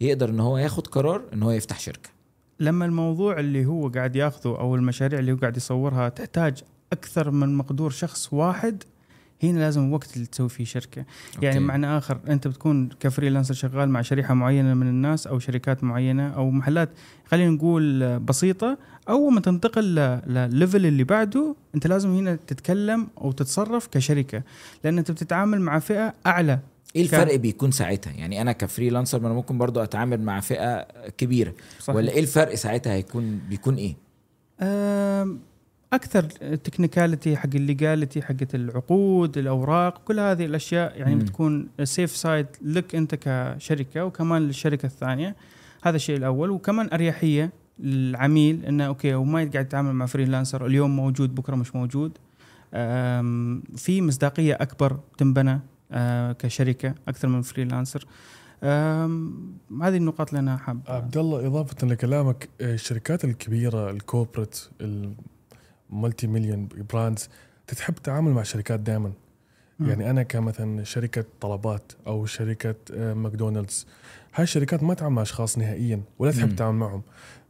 يقدر 0.00 0.28
إن 0.28 0.40
هو 0.40 0.58
ياخد 0.58 0.86
قرار 0.86 1.22
إن 1.32 1.42
هو 1.42 1.50
يفتح 1.50 1.80
شركة؟ 1.80 2.10
لما 2.60 2.84
الموضوع 2.84 3.40
اللي 3.40 3.66
هو 3.66 3.88
قاعد 3.88 4.16
ياخذه 4.16 4.48
أو 4.48 4.74
المشاريع 4.74 5.18
اللي 5.18 5.32
هو 5.32 5.36
قاعد 5.36 5.56
يصورها 5.56 6.08
تحتاج 6.08 6.62
أكثر 6.92 7.30
من 7.30 7.54
مقدور 7.54 7.90
شخص 7.90 8.32
واحد 8.32 8.82
هنا 9.50 9.58
لازم 9.58 9.92
وقت 9.92 10.16
اللي 10.16 10.26
تسوي 10.26 10.48
فيه 10.48 10.64
شركة. 10.64 11.04
يعني 11.42 11.56
أوكي. 11.56 11.66
معنى 11.66 11.86
آخر 11.98 12.18
أنت 12.28 12.48
بتكون 12.48 12.88
ك 13.00 13.05
freelancer 13.05 13.54
شغال 13.54 13.88
مع 13.88 14.02
شريحة 14.02 14.34
معينة 14.34 14.74
من 14.74 14.88
الناس 14.88 15.26
أو 15.26 15.38
شركات 15.38 15.84
معينة 15.84 16.28
أو 16.28 16.50
محلات 16.50 16.88
خلينا 17.26 17.50
نقول 17.50 18.18
بسيطة 18.18 18.78
أول 19.08 19.32
ما 19.32 19.40
تنتقل 19.40 19.84
للل 20.26 20.48
level 20.48 20.86
اللي 20.86 21.04
بعده 21.04 21.56
أنت 21.74 21.86
لازم 21.86 22.10
هنا 22.10 22.38
تتكلم 22.46 23.08
أو 23.18 23.32
تتصرف 23.32 23.86
كشركة. 23.86 24.42
لأن 24.84 24.98
أنت 24.98 25.10
بتتعامل 25.10 25.60
مع 25.60 25.78
فئة 25.78 26.14
أعلى. 26.26 26.58
إيه 26.96 27.02
الفرق 27.02 27.34
بيكون 27.34 27.70
ساعتها؟ 27.70 28.12
يعني 28.12 28.40
أنا 28.40 28.52
ك 28.52 28.58
freelancer 28.58 29.20
ما 29.20 29.26
أنا 29.26 29.34
ممكن 29.34 29.58
برضو 29.58 29.80
أتعامل 29.82 30.20
مع 30.20 30.40
فئة 30.40 30.86
كبيرة. 31.18 31.54
صحيح. 31.78 31.96
ولا 31.96 32.12
إيه 32.12 32.20
الفرق 32.20 32.54
ساعتها 32.54 32.92
هيكون 32.92 33.40
بيكون 33.48 33.74
إيه؟ 33.76 33.96
أكثر 35.92 36.26
ال 36.42 36.49
technicality 36.49 37.36
حق 37.36 37.48
ال 37.54 37.62
legality 37.62 38.22
حقت 38.22 38.54
العقود 38.54 39.38
الأوراق 39.38 40.04
كل 40.04 40.20
هذه 40.20 40.44
الأشياء 40.44 40.98
يعني 40.98 41.14
مم. 41.14 41.20
بتكون 41.20 41.68
safe 41.84 42.16
side 42.16 42.46
لك 42.62 42.94
أنت 42.94 43.14
كشركة 43.14 44.04
وكمان 44.04 44.42
للشركة 44.42 44.86
الثانية. 44.86 45.36
هذا 45.82 45.96
الشيء 45.96 46.16
الأول. 46.16 46.50
وكمان 46.50 46.88
أريحية 46.92 47.50
للعميل 47.78 48.64
إنه 48.64 48.86
أوكي 48.86 49.14
هو 49.14 49.24
ما 49.24 49.38
قاعد 49.38 49.66
يتعامل 49.66 49.92
مع 49.92 50.06
freelancer 50.06 50.66
اليوم 50.66 50.96
موجود 50.96 51.34
بكرة 51.34 51.54
مش 51.56 51.74
موجود. 51.76 52.18
في 53.76 54.02
مصداقية 54.02 54.54
أكبر 54.60 55.00
تنبنى 55.18 55.60
أه، 55.92 56.32
كشركة 56.32 56.94
أكثر 57.08 57.28
من 57.28 57.42
freelancer 57.42 58.06
هذه 59.82 59.96
النقاط 59.96 60.28
اللي 60.28 60.40
أنا 60.40 60.56
حاب. 60.56 60.80
عبد 60.86 61.16
الله 61.16 61.46
إضافة 61.46 61.86
لكلامك 61.86 62.48
آه، 62.60 62.74
الشركات 62.74 63.24
الكبيرة 63.24 63.90
ال 63.90 63.96
corporate 63.96 64.52
ال 64.52 64.58
multi-million 65.92 66.68
brands 66.92 67.28
تحب 67.66 67.94
تتعامل 67.94 68.32
مع 68.32 68.42
شركات 68.42 68.80
دائما. 68.80 69.12
يعني 69.80 70.10
أنا 70.10 70.22
كمثلا 70.22 70.84
شركة 70.84 71.24
طلبات 71.40 71.92
أو 72.06 72.26
شركة 72.26 72.74
آه، 72.94 73.14
ماكدونالدز 73.14 73.86
هاي 74.34 74.42
الشركات 74.44 74.82
ما 74.82 74.94
تعامل 74.94 75.14
مع 75.14 75.22
أشخاص 75.22 75.58
نهائيا 75.58 76.02
ولا 76.18 76.30
تحب. 76.30 76.54
تتعامل 76.54 76.78
معهم. 76.78 77.02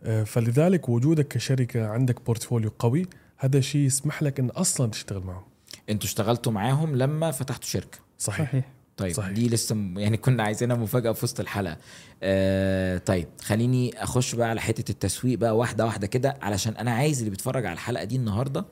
آه، 0.05 0.25
فلذلك 0.25 0.89
وجودك 0.89 1.29
كشركة 1.29 1.89
عندك 1.89 2.27
portfolio 2.27 2.73
قوي 2.79 3.07
هذا 3.39 3.61
شيء 3.61 3.81
يسمح 3.81 4.23
لك 4.23 4.41
إن 4.41 4.51
أصلا 4.51 4.91
تشتغل 4.91 5.23
معهم. 5.25 5.43
أنتوا 5.91 6.09
اشتغلتوا 6.09 6.53
معاهم 6.53 6.97
لما 6.97 7.31
فتحتوا 7.31 7.69
شركة. 7.69 7.99
صحيح, 8.19 8.49
صحيح. 8.49 8.65
طيب 9.03 9.15
صحيح. 9.15 9.31
دي 9.33 9.49
لسه 9.49 9.77
يعني 9.97 10.17
كنا 10.17 10.43
عايزينها 10.43 10.77
مفاجأة 10.77 11.13
في 11.13 11.25
وسط 11.25 11.41
الحلقة 11.41 11.77
آه 12.23 12.99
طيب 12.99 13.29
خليني 13.43 14.03
أخش 14.03 14.35
بقى 14.35 14.49
على 14.51 14.61
حتة 14.61 14.91
التسويق 14.91 15.39
بقى 15.39 15.57
واحدة 15.57 15.85
واحدة 15.87 16.07
كده 16.07 16.37
علشان 16.43 16.77
أنا 16.77 16.91
عايز 16.91 17.19
اللي 17.19 17.31
بيتفرج 17.31 17.67
على 17.67 17.73
الحلقة 17.75 18.05
دي 18.05 18.17
النهارده 18.17 18.65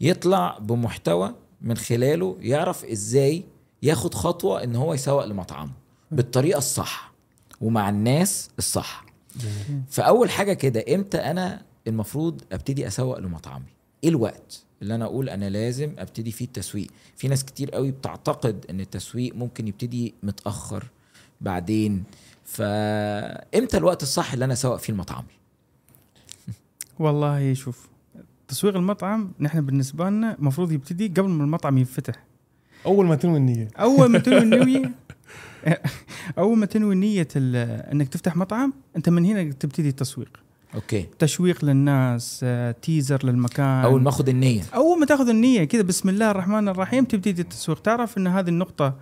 يطلع 0.00 0.58
بمحتوى 0.58 1.34
من 1.60 1.76
خلاله 1.76 2.36
يعرف 2.40 2.84
إزاي 2.84 3.44
ياخد 3.82 4.14
خطوة 4.14 4.64
إن 4.64 4.76
هو 4.76 4.94
يسوق 4.94 5.24
لمطعمه 5.24 5.72
بالطريقة 6.10 6.58
الصح 6.58 7.12
ومع 7.60 7.88
الناس 7.88 8.50
الصح. 8.58 9.04
فأول 9.88 10.30
حاجة 10.30 10.52
كده 10.52 10.84
إمتى 10.94 11.18
أنا 11.18 11.62
المفروض 11.86 12.42
أبتدي 12.52 12.86
أسوق 12.86 13.18
لمطعمي 13.18 13.64
إيه 14.04 14.10
الوقت 14.10 14.62
اللي 14.82 14.94
أنا 14.94 15.04
أقول 15.04 15.28
أنا 15.28 15.50
لازم 15.50 15.92
أبتدي 15.98 16.32
فيه 16.32 16.44
التسويق. 16.44 16.86
في 17.16 17.28
ناس 17.28 17.44
كتير 17.44 17.70
قوي 17.70 17.90
بتعتقد 17.90 18.66
إن 18.70 18.80
التسويق 18.80 19.34
ممكن 19.34 19.68
يبتدي 19.68 20.14
متأخر 20.22 20.84
بعدين. 21.40 22.04
فإمتى 22.44 23.76
الوقت 23.76 24.02
الصح 24.02 24.32
اللي 24.32 24.44
أنا 24.44 24.52
أسوق 24.52 24.76
فيه 24.76 24.92
لمطعمي 24.92 25.28
والله 26.98 27.54
شوف 27.54 27.88
تسويق 28.48 28.76
المطعم 28.76 29.32
نحن 29.40 29.60
بالنسبة 29.60 30.10
لنا 30.10 30.34
المفروض 30.38 30.72
يبتدي 30.72 31.08
قبل 31.08 31.28
ما 31.28 31.44
المطعم 31.44 31.78
ينفتح. 31.78 32.14
أول 32.86 33.06
ما 33.06 33.14
تنوي 33.14 33.36
النية. 33.38 33.68
أول 33.78 34.08
ما 34.10 34.18
تنوي 34.18 34.38
النية 34.42 34.90
أول 36.38 36.58
ما 36.58 36.66
تنوي 36.66 36.94
نية 36.94 37.28
ال- 37.36 37.56
إنك 37.92 38.08
تفتح 38.08 38.36
مطعم 38.36 38.72
أنت 38.96 39.08
من 39.08 39.24
هنا 39.24 39.42
تبتدي 39.52 39.88
التسويق. 39.88 40.40
أوكي. 40.74 41.06
تشويق 41.18 41.64
للناس 41.64 42.40
آه، 42.44 42.70
تيزر 42.70 43.26
للمكان. 43.26 43.84
اول 43.84 44.02
ما 44.02 44.08
اخد 44.08 44.28
النية. 44.28 44.62
اول 44.74 45.00
ما 45.00 45.06
تاخذ 45.06 45.28
النية 45.28 45.64
كذا. 45.64 45.82
بسم 45.82 46.08
الله 46.08 46.30
الرحمن 46.30 46.68
الرحيم. 46.68 47.04
تبتدي 47.04 47.42
التسويق 47.42 47.78
تعرف 47.80 48.18
إن 48.18 48.26
هذه 48.26 48.48
النقطة 48.48 48.94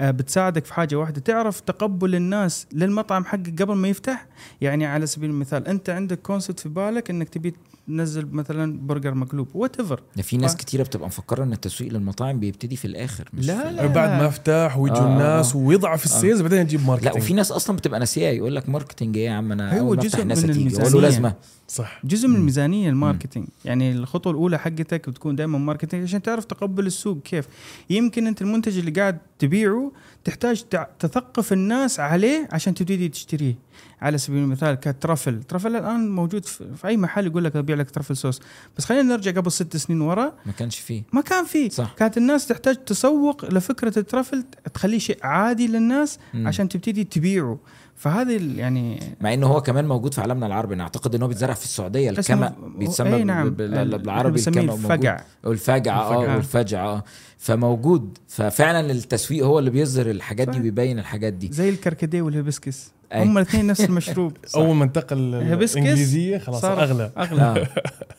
آه، 0.00 0.10
بتساعدك 0.10 0.64
في 0.64 0.74
حاجة 0.74 0.96
واحدة. 0.96 1.20
تعرف 1.20 1.60
تقبل 1.60 2.14
الناس 2.14 2.66
للمطعم 2.72 3.24
حقك 3.24 3.62
قبل 3.62 3.74
ما 3.74 3.88
يفتح؟ 3.88 4.26
يعني 4.60 4.86
على 4.86 5.06
سبيل 5.06 5.30
المثال 5.30 5.68
أنت 5.68 5.90
عندك 5.90 6.18
concept 6.18 6.60
في 6.60 6.68
بالك 6.68 7.10
إنك 7.10 7.28
تبي 7.28 7.54
تنزل 7.88 8.26
مثلا 8.32 8.78
برجر 8.86 9.14
مقلوب 9.14 9.48
whatever 9.54 10.00
ده 10.16 10.22
في 10.22 10.36
ناس 10.36 10.54
ف- 10.54 10.56
كتيرة 10.56 10.82
بتبقى 10.82 11.06
مفكرة 11.06 11.44
إن 11.44 11.52
التسويق 11.52 11.92
للمطاعم 11.92 12.40
بيبتدي 12.40 12.76
في 12.76 12.84
الآخر 12.84 13.28
مش 13.34 13.46
لا، 13.46 13.68
في 13.68 13.74
لا. 13.76 13.86
بعد 13.86 14.08
ما 14.08 14.26
افتح 14.26 14.78
ويجوا 14.78 14.98
آه، 14.98 15.12
الناس 15.12 15.56
آه. 15.56 15.58
ويضعف 15.58 16.04
ال 16.04 16.10
sales 16.10 16.40
بعدين 16.40 16.60
يجيب 16.60 16.80
لا 16.80 16.86
marketing 16.86 17.16
وفي 17.16 17.34
ناس 17.34 17.52
أصلا 17.52 17.76
بتبقى 17.76 18.00
ناسية 18.00 18.28
يقول 18.28 18.56
لك 18.56 18.68
marketing 18.68 19.16
إيه 19.16 19.24
يا 19.26 19.32
عم 19.32 19.52
أنا 19.52 19.78
هو 19.80 19.94
جزء 19.94 20.24
من 20.24 20.32
الميزانية. 20.32 21.00
لازمة. 21.00 21.34
صح. 21.68 22.00
جزء 22.04 22.28
من. 22.28 22.36
الميزانية 22.36 22.88
ال 22.90 22.95
marketing. 22.95 23.46
يعني 23.64 23.92
الخطوة 23.92 24.32
الأولى 24.32 24.58
حقتك 24.58 25.08
بتكون 25.10 25.36
دائما 25.36 25.58
marketing 25.58 26.02
عشان 26.02 26.22
تعرف 26.22 26.44
تقبل 26.44 26.86
السوق 26.86 27.22
كيف. 27.22 27.48
يمكن 27.90 28.26
أنت 28.26 28.42
المنتج 28.42 28.78
اللي 28.78 28.90
قاعد 28.90 29.18
تبيعه 29.38 29.92
تحتاج 30.24 30.64
تثقف 30.98 31.52
الناس 31.52 32.00
عليه 32.00 32.48
عشان 32.52 32.74
تبتدي 32.74 33.08
تشتريه. 33.08 33.54
على 34.00 34.18
سبيل 34.18 34.42
المثال 34.42 34.74
كترفل 34.74 35.42
ترفل 35.42 35.76
الآن 35.76 36.10
موجود 36.10 36.44
في 36.44 36.86
أي 36.86 36.96
محل 36.96 37.26
يقول 37.26 37.44
لك 37.44 37.56
أبيع 37.56 37.76
لك 37.76 37.90
ترفل 37.90 38.16
صوص 38.16 38.40
بس 38.78 38.84
خلينا 38.84 39.02
نرجع 39.02 39.30
قبل 39.30 39.52
ست 39.52 39.76
سنين 39.76 40.00
ورا. 40.00 40.32
ما 40.46 40.52
كانش 40.52 40.78
فيه. 40.78 41.02
ما 41.12 41.20
كان 41.20 41.44
فيه. 41.44 41.68
صح. 41.68 41.94
كانت 41.98 42.16
الناس 42.16 42.46
تحتاج 42.46 42.84
تسوق 42.84 43.44
لفكرة 43.44 43.98
الترفل 43.98 44.44
تخليه 44.74 44.98
شيء 44.98 45.18
عادي 45.22 45.66
للناس. 45.66 46.18
عشان 46.34 46.68
تبتدي 46.68 47.04
تبيعه. 47.04 47.58
فهذه 47.96 48.58
يعني 48.58 49.00
مع 49.20 49.34
إنه 49.34 49.46
هو 49.46 49.60
كمان 49.60 49.88
موجود 49.88 50.14
في 50.14 50.20
عالمنا 50.20 50.46
العربي 50.46 50.74
أنا 50.74 50.82
أعتقد 50.82 51.14
ان 51.14 51.22
هو 51.22 51.28
بيتزرع 51.28 51.54
في 51.54 51.64
السعودية 51.64 52.10
الكما 52.10 52.54
بيتسمى 52.78 53.14
أي 53.16 53.24
نعم. 53.24 53.50
بالعربي 53.50 54.30
بنسميه 54.30 54.60
الكما 54.60 54.76
موجود. 54.76 54.92
الفقع 54.92 55.20
والفجعه 55.44 56.00
آه 56.00 56.20
الفجعة. 56.20 56.34
والفجعه 56.36 56.86
آه 56.86 57.04
فموجود 57.38 58.18
ففعلا 58.28 58.92
التسويق 58.92 59.44
هو 59.44 59.58
اللي 59.58 59.70
بيظهر 59.70 60.10
الحاجات 60.10 60.48
دي. 60.48 60.58
وبيبين 60.58 60.98
الحاجات 60.98 61.32
دي 61.32 61.48
زي 61.52 61.68
الكركديه 61.68 62.22
وال 62.22 62.36
hibiscus 62.36 62.92
أي. 63.12 63.22
هم 63.22 63.38
الاثنين 63.38 63.66
نفس 63.66 63.84
المشروب 63.84 64.32
أول 64.56 64.74
ما 64.74 64.84
انتقل 64.84 65.34
hibiscus 65.34 65.76
الإنجليزية 65.76 66.38
خلاص 66.38 66.60
صار 66.60 66.82
أغلى 66.82 67.10
أغلى 67.18 67.42
آه. 67.42 67.68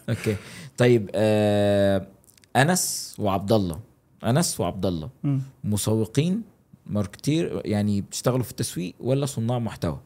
okay 0.10 0.36
طيب 0.78 1.10
آه 1.16 2.08
أنس 2.56 3.16
وعبد 3.20 3.52
الله 3.52 3.80
أنس 4.24 4.60
وعبد 4.60 4.86
الله. 4.86 5.10
مسوقين 5.64 6.55
marketeer 6.88 7.62
يعني 7.66 8.02
بتشتغلوا 8.02 8.44
في 8.44 8.52
التسويق 8.52 8.94
ولا 9.00 9.26
صناع 9.26 9.60
محتوى؟ 9.60 10.00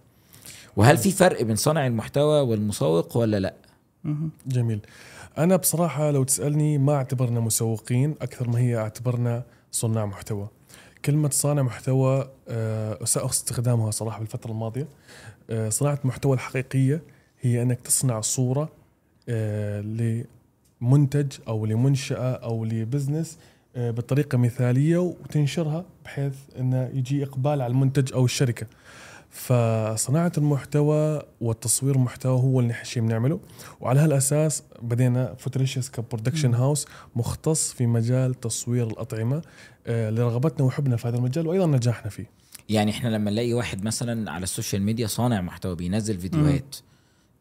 وهل 0.76 0.98
في 0.98 1.12
فرق 1.12 1.42
بين 1.42 1.56
صانع 1.56 1.88
المحتوى 1.88 2.42
والمسوق 2.42 3.18
ولا 3.18 3.40
لا. 3.40 3.54
جميل. 4.48 4.80
أنا 5.38 5.56
بصراحة 5.56 6.12
لو 6.12 6.24
تسألني 6.24 6.78
ما 6.78 6.96
اعتبرنا 6.96 7.40
مسوقين 7.40 8.16
أكثر 8.22 8.48
ما 8.50 8.60
هي 8.60 8.78
اعتبرنا 8.78 9.44
صناع 9.72 10.06
محتوى. 10.06 10.48
كلمة 11.06 11.30
صانع 11.30 11.62
محتوى 11.62 12.30
آه، 12.48 13.04
اساء 13.04 13.26
استخدامها 13.26 13.92
صراحة 13.92 14.20
بالفترة 14.20 14.52
الماضية. 14.52 14.88
آه، 15.50 15.70
صناعة 15.70 16.00
المحتوى 16.04 16.34
الحقيقية 16.34 17.02
هي 17.42 17.62
أنك 17.62 17.80
تصنع 17.82 18.22
صورة 18.22 18.70
آه، 19.30 19.82
لمنتج 20.82 21.32
أو 21.48 21.66
لمنشأة 21.66 22.34
أو 22.34 22.66
لبزنس 22.66 23.38
آه، 23.38 23.44
بطريقة 23.76 24.38
مثالية 24.38 24.98
وتنشرها 24.98 25.86
بحيث 26.06 26.34
انه 26.60 26.90
يجي 26.94 27.24
إقبال 27.24 27.62
على 27.62 27.68
المنتج 27.68 28.14
أو 28.14 28.26
الشركة. 28.26 28.68
فصناعة 29.30 30.32
المحتوى 30.38 31.22
والتصوير 31.42 31.96
المحتوى 31.96 32.40
هو 32.42 32.60
اللي 32.60 32.74
شيء 32.84 33.04
بنعمله. 33.04 33.40
وعلى 33.82 34.00
هالأساس 34.00 34.64
بدينا 34.82 35.34
فوتريشيس 35.38 35.92
ك 35.92 35.97
production 35.97 36.54
house 36.54 36.88
مختص 37.16 37.74
في 37.74 37.86
مجال 37.88 38.34
تصوير 38.40 38.88
الأطعمة 38.88 39.42
آه، 39.88 40.10
لرغبتنا 40.10 40.66
وحبنا 40.66 40.96
في 40.98 41.08
هذا 41.08 41.18
المجال 41.18 41.48
وأيضا 41.48 41.66
نجاحنا 41.66 42.10
فيه. 42.10 42.30
يعني 42.70 42.92
إحنا 42.92 43.10
لما 43.10 43.32
نلاقي 43.32 43.54
واحد 43.54 43.84
مثلا 43.84 44.32
على 44.32 44.44
ال 44.44 44.49
social 44.49 44.82
media 44.82 45.08
صانع 45.08 45.42
محتوى 45.42 45.76
بينزل 45.76 46.20
فيديوهات 46.20 46.76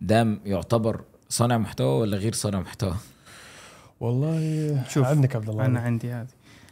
ده 0.00 0.38
يعتبر 0.44 1.00
صانع 1.28 1.58
محتوى 1.58 2.00
ولا 2.00 2.16
غير 2.16 2.32
صانع 2.32 2.60
محتوى؟ 2.60 2.94
والله 4.00 4.82
شوف، 4.88 5.06
عندك 5.06 5.36
عبد 5.36 5.48
الله. 5.48 5.64
أنا 5.66 5.80
عندي 5.80 6.12
هذه. 6.12 6.26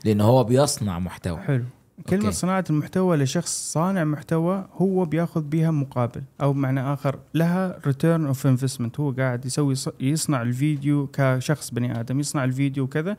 لأن 0.04 0.20
هو 0.20 0.44
بيصنع 0.44 0.98
محتوى. 0.98 1.38
حلو. 1.38 1.64
كلمة 2.08 2.24
okay. 2.24 2.36
صناعة 2.36 2.64
المحتوى 2.70 3.16
لشخص 3.16 3.72
صانع 3.72 4.04
محتوى 4.04 4.66
هو 4.76 5.04
بياخذ 5.04 5.42
بها 5.42 5.70
مقابل 5.70 6.22
أو 6.40 6.52
بمعنى 6.52 6.80
آخر 6.80 7.18
لها 7.34 7.78
return 7.86 8.26
of 8.26 8.46
investment 8.46 9.00
هو 9.00 9.10
قاعد 9.10 9.46
يسوي 9.46 9.74
يصنع 10.00 10.42
الفيديو 10.42 11.08
كشخص 11.12 11.70
بني 11.70 12.00
آدم 12.00 12.20
يصنع 12.20 12.44
الفيديو 12.44 12.84
وكذا. 12.84 13.16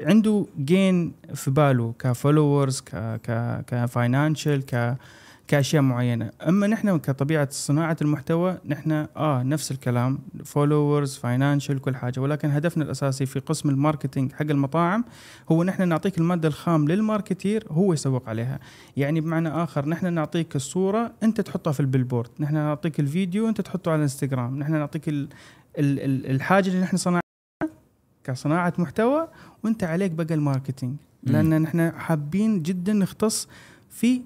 عنده 0.00 0.46
gain 0.58 1.12
في 1.34 1.50
باله 1.50 1.94
ك 1.98 2.06
followers 2.06 2.80
ك 2.80 2.90
ك 3.26 3.60
ك 3.66 3.76
financial 3.76 4.66
ك 4.66 4.96
كأشياء 5.48 5.82
معينة. 5.82 6.30
أما 6.48 6.66
نحن 6.66 6.98
كطبيعة 6.98 7.48
صناعة 7.50 7.96
المحتوى 8.02 8.58
نحن 8.64 8.90
آه 9.16 9.42
نفس 9.42 9.70
الكلام. 9.70 10.18
followers 10.44 11.16
financial 11.16 11.80
كل 11.80 11.96
حاجة. 11.96 12.20
ولكن 12.20 12.50
هدفنا 12.50 12.84
الأساسي 12.84 13.26
في 13.26 13.38
قسم 13.38 13.70
ال 13.70 13.76
marketing 13.76 14.32
حق 14.32 14.42
المطاعم 14.50 15.04
هو 15.52 15.64
نحن 15.64 15.88
نعطيك 15.88 16.18
المادة 16.18 16.48
الخام 16.48 16.88
لل 16.88 17.02
marketeer 17.02 17.66
هو 17.70 17.92
يسوق 17.92 18.28
عليها. 18.28 18.58
يعني 18.96 19.20
بمعنى 19.20 19.48
آخر 19.48 19.88
نحن 19.88 20.12
نعطيك 20.12 20.56
الصورة 20.56 21.12
أنت 21.22 21.40
تحطها 21.40 21.72
في 21.72 21.80
ال 21.80 21.85
billboard. 21.85 22.30
نحن 22.40 22.54
نعطيك 22.54 23.00
الفيديو 23.00 23.48
أنت 23.48 23.60
تحطه 23.60 23.90
على 23.90 23.96
الإنستغرام. 23.96 24.58
نحن 24.58 24.72
نعطيك 24.72 25.08
ال 25.08 25.28
ال 25.78 26.00
ال 26.00 26.30
الحاجة 26.30 26.68
اللي 26.68 26.80
نحن 26.80 26.96
صنعناها 26.96 27.22
كصناعة 28.24 28.72
محتوى 28.78 29.28
وأنت 29.64 29.84
عليك 29.84 30.10
بقى 30.10 30.34
ال 30.34 30.40
marketing. 30.40 30.96
لأن 31.22 31.62
نحن 31.62 31.92
حابين 31.92 32.62
جدا 32.62 32.92
نختص 32.92 33.48
في 33.90 34.22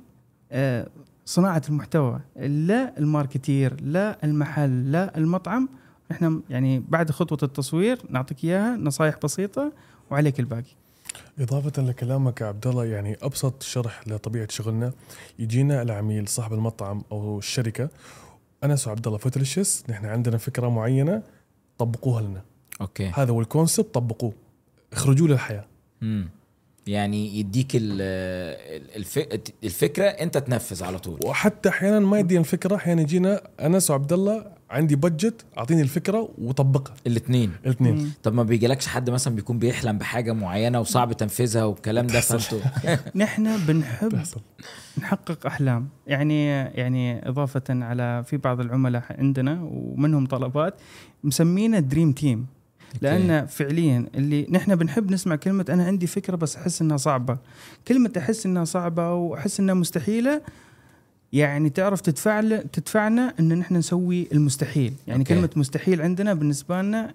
آه، 0.55 0.88
صناعة 1.32 1.62
المحتوى 1.68 2.20
لا 2.36 2.98
ال 2.99 3.07
marketeer 3.07 3.80
لا 3.80 4.24
المحل 4.24 4.92
لا 4.92 5.18
المطعم. 5.18 5.68
إحنا 6.10 6.40
يعني 6.50 6.84
بعد 6.88 7.10
خطوة 7.10 7.38
التصوير 7.42 7.98
نعطيك 8.10 8.44
إياها 8.44 8.76
نصايح 8.76 9.16
بسيطة 9.24 9.72
وعليك 10.10 10.40
الباقي. 10.40 10.74
إضافة 11.38 11.82
لكلامك 11.82 12.40
يا 12.40 12.46
عبد 12.46 12.66
الله 12.66 12.84
يعني 12.84 13.16
أبسط 13.22 13.62
شرح 13.62 14.08
لطبيعة 14.08 14.48
شغلنا. 14.50 14.92
يجينا 15.38 15.82
العميل 15.82 16.28
صاحب 16.28 16.52
المطعم 16.52 17.02
أو 17.12 17.38
الشركة. 17.38 17.88
أنس 18.64 18.86
وعبد 18.86 19.06
الله 19.06 19.18
فوتريشس 19.18 19.84
نحن 19.88 20.06
عندنا 20.06 20.38
فكرة 20.38 20.68
معينة 20.68 21.22
طبقوها 21.78 22.22
لنا. 22.22 22.42
okay. 22.80 23.12
هذا 23.14 23.30
هو 23.30 23.40
ال 23.40 23.47
concept 23.47 23.94
طبقوه. 23.94 24.32
اخرجوه 24.92 25.28
للحياة. 25.28 25.64
مم. 26.00 26.28
يعني 26.86 27.38
يديك 27.38 27.76
ال- 27.76 28.00
الف- 28.96 29.28
الفكرة 29.64 30.04
انت 30.04 30.38
تنفذ 30.38 30.84
على 30.84 30.98
طول. 30.98 31.18
وحتى 31.24 31.68
أحيانا 31.68 31.98
ما 32.00 32.18
يدينا 32.18 32.40
الفكرة 32.40 32.76
أحيانا 32.76 33.02
يجينا 33.02 33.40
أنس 33.60 33.90
وعبد 33.90 34.12
الله 34.12 34.44
عندي 34.70 34.96
budget 34.97 35.44
أعطيني 35.58 35.82
الفكرة 35.82 36.28
وطبقها. 36.38 36.94
الاثنين 37.06 37.52
الاثنين 37.64 38.12
طب 38.22 38.34
ما 38.34 38.42
بيجيلكش 38.42 38.86
حد 38.86 39.10
مثلا 39.10 39.34
بيكون 39.34 39.58
بيحلم 39.58 39.98
بحاجة 39.98 40.32
معينة 40.32 40.80
وصعب 40.80 41.12
تنفيذها 41.12 41.64
والكلام 41.64 42.06
ده. 42.06 42.20
فانتوا 42.20 42.58
نحن 43.22 43.56
بنحب 43.66 44.22
نحقق 44.98 45.46
أحلام. 45.46 45.88
يعني 46.06 46.46
يعني 46.50 47.28
إضافة 47.28 47.62
على 47.70 48.24
في 48.26 48.36
بعض 48.36 48.60
العملاء 48.60 49.02
عندنا 49.10 49.58
ومنهم 49.72 50.26
طلبات 50.26 50.74
مسمينا 51.24 51.80
dream 51.80 52.12
team 52.12 52.47
لأن 53.00 53.46
فعليا 53.46 54.06
اللي 54.14 54.46
نحن 54.50 54.75
بنحب 54.76 55.11
نسمع 55.12 55.37
كلمة 55.37 55.64
أنا 55.68 55.84
عندي 55.84 56.06
فكرة 56.06 56.37
بس 56.37 56.56
أحس 56.56 56.82
إنها 56.82 56.96
صعبة. 56.96 57.38
كلمة 57.88 58.11
أحس 58.18 58.46
إنها 58.46 58.64
صعبة 58.64 59.14
وأحس 59.14 59.61
إنها 59.61 59.75
مستحيلة 59.75 60.40
يعني 61.32 61.70
تعرف 61.70 62.00
تدفع 62.00 62.40
تدفعنا 62.72 63.34
إن 63.40 63.58
نحن 63.58 63.76
نسوي 63.76 64.28
المستحيل. 64.32 64.94
يعني 65.06 65.20
okay. 65.21 65.35
كلمة 65.34 65.50
مستحيل 65.56 66.02
عندنا 66.02 66.34
بالنسبة 66.34 66.82
لنا 66.82 67.14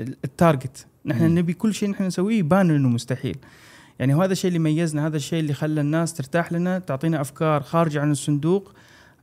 ال- 0.00 0.16
ال 0.24 0.33
target 0.33 0.86
نحن. 1.06 1.34
نبي 1.34 1.52
كل 1.52 1.74
شيء 1.74 1.90
نحن 1.90 2.04
نسويه 2.04 2.38
يبان 2.38 2.70
إنه 2.70 2.88
مستحيل. 2.88 3.36
يعني 3.98 4.14
وهذا 4.14 4.32
الشيء 4.32 4.48
اللي 4.48 4.58
ميزنا 4.58 5.06
هذا 5.06 5.16
الشيء 5.16 5.40
اللي 5.40 5.52
خلى 5.54 5.80
الناس 5.80 6.14
ترتاح 6.14 6.52
لنا 6.52 6.78
تعطينا 6.78 7.20
أفكار 7.20 7.62
خارجة 7.62 8.00
عن 8.00 8.10
الصندوق 8.10 8.72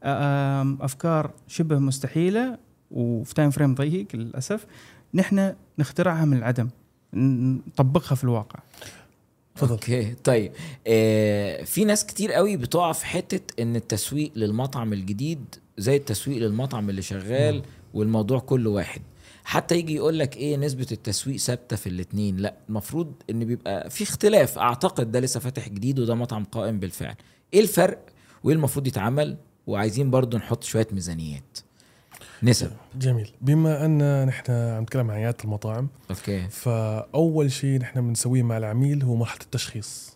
آم، 0.03 0.77
أفكار 0.81 1.31
شبه 1.47 1.79
مستحيلة 1.79 2.57
وفي 2.91 3.33
time 3.33 3.49
frame 3.51 3.75
ضيق 3.75 4.07
للأسف. 4.13 4.65
نحن 5.13 5.55
نخترعها 5.79 6.25
من 6.25 6.37
العدم 6.37 6.69
نطبقها 7.13 8.15
في 8.15 8.23
الواقع. 8.23 8.59
تفضل. 9.55 9.71
okay 9.71 10.13
طيب. 10.23 10.51
آه 10.87 11.63
في 11.63 11.85
ناس 11.85 12.05
كتير 12.05 12.31
قوي 12.31 12.57
بتقع 12.57 12.91
في 12.91 13.05
حتة 13.05 13.61
إن 13.61 13.75
التسويق 13.75 14.31
للمطعم 14.35 14.93
الجديد 14.93 15.55
زي 15.77 15.95
التسويق 15.95 16.37
للمطعم 16.37 16.89
اللي 16.89 17.01
شغال 17.01 17.63
والموضوع 17.93 18.39
كله 18.39 18.69
واحد. 18.69 19.01
حتى 19.43 19.75
يجي 19.77 19.95
يقول 19.95 20.19
لك 20.19 20.37
إيه 20.37 20.57
نسبة 20.57 20.87
التسويق 20.91 21.37
ثابتة 21.37 21.75
في 21.75 21.87
الاثنين 21.89 22.37
لأ 22.37 22.55
المفروض 22.69 23.13
إن 23.29 23.45
بيبقى 23.45 23.89
في 23.89 24.03
اختلاف. 24.03 24.57
أعتقد 24.57 25.11
ده 25.11 25.19
لسه 25.19 25.39
فاتح 25.39 25.69
جديد 25.69 25.99
وده 25.99 26.15
مطعم 26.15 26.43
قائم 26.43 26.79
بالفعل. 26.79 27.15
إيه 27.53 27.61
الفرق؟ 27.61 28.05
وإيه 28.43 28.55
المفروض 28.55 28.87
يتعمل؟ 28.87 29.37
وعايزين 29.67 30.11
برضو 30.11 30.37
نحط 30.37 30.63
شوية 30.63 30.87
ميزانيات. 30.91 31.57
نسب. 32.43 32.71
جميل. 32.95 33.31
بما 33.41 33.85
أن 33.85 34.25
نحن 34.25 34.51
عم 34.51 34.83
نتكلم 34.83 35.11
عن 35.11 35.17
عيادة 35.17 35.37
المطاعم 35.43 35.87
okay. 36.09 36.47
فأول 36.49 37.51
شيء 37.51 37.79
نحن 37.79 38.07
بنسويه 38.07 38.43
مع 38.43 38.57
العميل 38.57 39.03
هو 39.03 39.15
مرحله 39.15 39.41
التشخيص. 39.41 40.15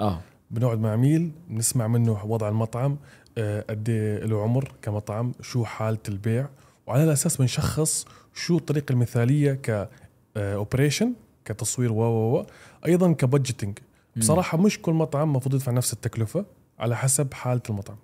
آه. 0.00 0.20
بنقعد 0.50 0.78
مع 0.78 0.92
عميل 0.92 1.30
بنسمع 1.48 1.86
منه 1.86 2.24
وضع 2.24 2.48
المطعم 2.48 2.96
آه، 3.38 3.64
قد 3.70 3.88
إيه 3.88 4.18
له 4.24 4.42
عمر 4.42 4.72
كمطعم 4.82 5.32
شو 5.40 5.64
حالة 5.64 5.98
البيع 6.08 6.48
وعلى 6.86 7.04
الأساس 7.04 7.36
بنشخص 7.36 8.06
شو 8.34 8.56
الطريقة 8.56 8.92
المثالية 8.92 9.52
ك 9.52 9.88
operation 10.36 11.12
كتصوير 11.44 11.92
و 11.92 12.00
و 12.02 12.36
و 12.38 12.46
أيضا 12.86 13.12
ك 13.12 13.19
budgeting 13.19 13.78
بصراحة 14.16 14.58
مش 14.58 14.82
كل 14.82 14.92
مطعم 14.92 15.28
المفروض 15.30 15.54
يدفع 15.54 15.72
نفس 15.72 15.92
التكلفة 15.92 16.44
على 16.78 16.96
حسب 16.96 17.34
حالة 17.34 17.62
المطعم. 17.70 17.96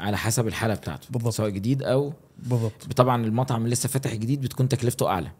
على 0.00 0.16
حسب 0.16 0.46
الحالة 0.48 0.74
بتاعته 0.74 1.06
بالضبط. 1.10 1.32
سواء 1.32 1.48
جديد 1.48 1.82
أو 1.82 2.12
بالضبط. 2.38 2.92
طبعا 2.96 3.26
المطعم 3.26 3.64
اللي 3.64 3.72
لسه 3.72 3.88
فاتح 3.88 4.14
جديد 4.14 4.40
بتكون 4.40 4.68
تكلفته 4.68 5.08
أعلى. 5.08 5.30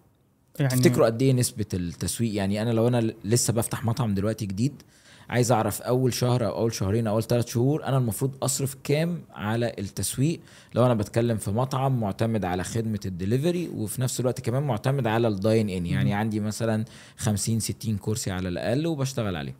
يعني 0.60 0.70
تفتكروا 0.70 1.06
قد 1.06 1.22
إيه 1.22 1.32
نسبة 1.32 1.66
التسويق؟ 1.74 2.34
يعني 2.34 2.62
أنا 2.62 2.70
لو 2.70 2.88
أنا 2.88 3.12
لسه 3.24 3.52
بفتح 3.52 3.84
مطعم 3.84 4.14
دلوقتي 4.14 4.46
جديد 4.46 4.82
عايز 5.28 5.52
أعرف 5.52 5.82
أول 5.82 6.14
شهر 6.14 6.46
أو 6.46 6.58
أول 6.58 6.74
شهرين 6.74 7.06
أو 7.06 7.12
أول 7.12 7.22
ثلاث 7.22 7.46
شهور 7.46 7.84
أنا 7.84 7.98
المفروض 7.98 8.34
أصرف 8.42 8.76
كام 8.84 9.22
على 9.34 9.72
التسويق؟ 9.78 10.40
لو 10.74 10.86
أنا 10.86 10.94
بتكلم 10.94 11.36
في 11.36 11.50
مطعم 11.50 12.00
معتمد 12.00 12.44
على 12.44 12.64
خدمة 12.64 13.00
الدليفري 13.06 13.68
وفي 13.68 14.02
نفس 14.02 14.20
الوقت 14.20 14.40
كمان 14.40 14.62
معتمد 14.62 15.06
على 15.06 15.28
ال 15.28 15.36
dine 15.36 15.68
in 15.68 15.86
يعني 15.86 16.14
عندي 16.14 16.40
مثلا 16.40 16.84
50 17.16 17.60
60 17.60 17.96
كرسي 17.96 18.30
على 18.30 18.48
الأقل 18.48 18.86
وبشتغل 18.86 19.36
عليه. 19.36 19.54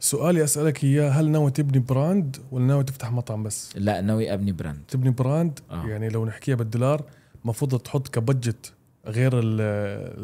سؤالي 0.00 0.44
أسألك 0.44 0.84
إياه 0.84 1.10
هل 1.10 1.30
ناوي 1.30 1.50
تبني 1.50 1.78
brand 1.78 2.36
ولا 2.50 2.64
ناوي 2.64 2.84
تفتح 2.84 3.12
مطعم 3.12 3.42
بس؟ 3.42 3.70
لا 3.76 4.00
ناوي 4.00 4.32
أبني 4.34 4.52
brand. 4.52 4.78
تبني 4.88 5.10
brand؟ 5.10 5.58
آه. 5.70 5.86
يعني 5.86 6.08
لو 6.08 6.24
نحكيها 6.26 6.54
بالدولار 6.54 7.02
المفروض 7.44 7.78
تحط 7.78 8.08
ك 8.08 8.17
budget 8.17 8.72
غير 9.06 9.38
ال- 9.38 9.60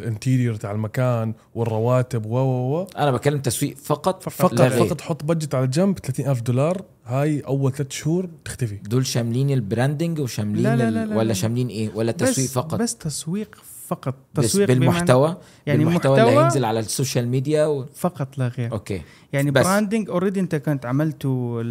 interior 0.00 0.54
تاع 0.56 0.70
المكان 0.70 1.34
والرواتب 1.54 2.26
و 2.26 2.36
و 2.38 2.80
و. 2.80 2.86
أنا 2.98 3.10
بتكلم 3.10 3.38
تسويق 3.40 3.76
فقط. 3.76 4.22
فقط 4.30 4.52
لا 4.52 4.68
غير. 4.68 4.84
فقط 4.86 5.00
حط 5.00 5.24
budget 5.24 5.54
على 5.54 5.66
جنب 5.66 5.98
30000 5.98 6.40
دولار. 6.40 6.82
هاي 7.06 7.40
أول 7.40 7.72
ثلاث 7.72 7.90
شهور 7.92 8.28
تختفي. 8.44 8.76
دول 8.76 9.06
شاملين 9.06 9.50
ال 9.50 9.58
branding 9.58 10.20
وشاملين 10.20 10.62
لا 10.64 10.76
لا 10.76 10.90
لا 10.90 11.06
لا 11.06 11.16
ولا 11.16 11.28
لا. 11.28 11.32
شاملين 11.34 11.68
إيه؟ 11.68 11.90
ولا 11.94 12.12
تسويق 12.12 12.46
بس 12.48 12.52
فقط؟ 12.54 12.74
بس 12.80 12.96
تسويق 12.96 13.56
فقط 13.90 14.14
بس 14.34 14.44
تسويق 14.44 14.66
بمعنى- 14.68 14.70
بالمحتوى 14.70 15.36
يعني 15.66 15.84
بالمحتوى 15.84 16.20
اللي 16.22 16.38
هينزل 16.38 16.64
على 16.64 16.80
السوشيال 16.80 17.28
ميديا 17.28 17.66
و... 17.66 17.86
فقط 17.94 18.38
لا 18.38 18.48
غير 18.48 18.72
أوكي 18.72 19.02
يعني 19.32 19.50
بس. 19.50 19.66
branding 19.66 20.10
already 20.10 20.40
انت 20.40 20.54
كنت 20.54 20.86
عملته 20.86 21.62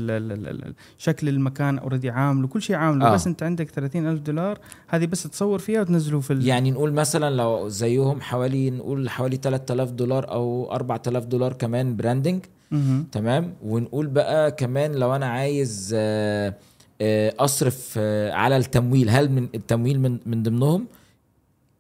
شكل 0.98 1.30
المكان 1.30 1.78
already 1.80 2.10
عامله 2.10 2.48
كل 2.48 2.62
شيء 2.62 2.76
عامله 2.76 3.08
آه. 3.08 3.14
بس 3.14 3.28
انت 3.28 3.44
عندك 3.44 3.70
30 3.70 4.08
ألف 4.08 4.20
دولار 4.22 4.60
هذه 4.88 5.06
بس 5.06 5.24
تصور 5.24 5.60
فيها 5.60 5.82
وتنزله 5.82 6.20
في 6.20 6.34
ال... 6.34 6.48
يعني 6.48 6.72
نقول 6.72 6.94
مثلا 6.94 7.36
لو 7.36 7.68
زيهم 7.68 8.22
حوالي 8.22 8.70
نقول 8.70 9.10
حوالي 9.10 9.38
3000 9.38 9.92
دولار 9.92 10.32
أو 10.32 10.72
4000 10.72 11.26
دولار 11.26 11.54
كمان 11.54 11.96
branding. 11.96 12.46
تمام 13.12 13.54
ونقول 13.64 14.08
بقى 14.08 14.52
كمان 14.52 14.92
لو 14.92 15.16
أنا 15.16 15.26
عايز 15.26 15.92
آه، 15.98 16.54
آه، 17.02 17.34
أصرف 17.40 17.94
آه، 17.98 18.32
على 18.32 18.58
التمويل 18.58 19.10
هل 19.10 19.32
من 19.32 19.48
التمويل 19.56 20.00
من 20.00 20.18
من 20.26 20.44
ضمنهم 20.44 20.88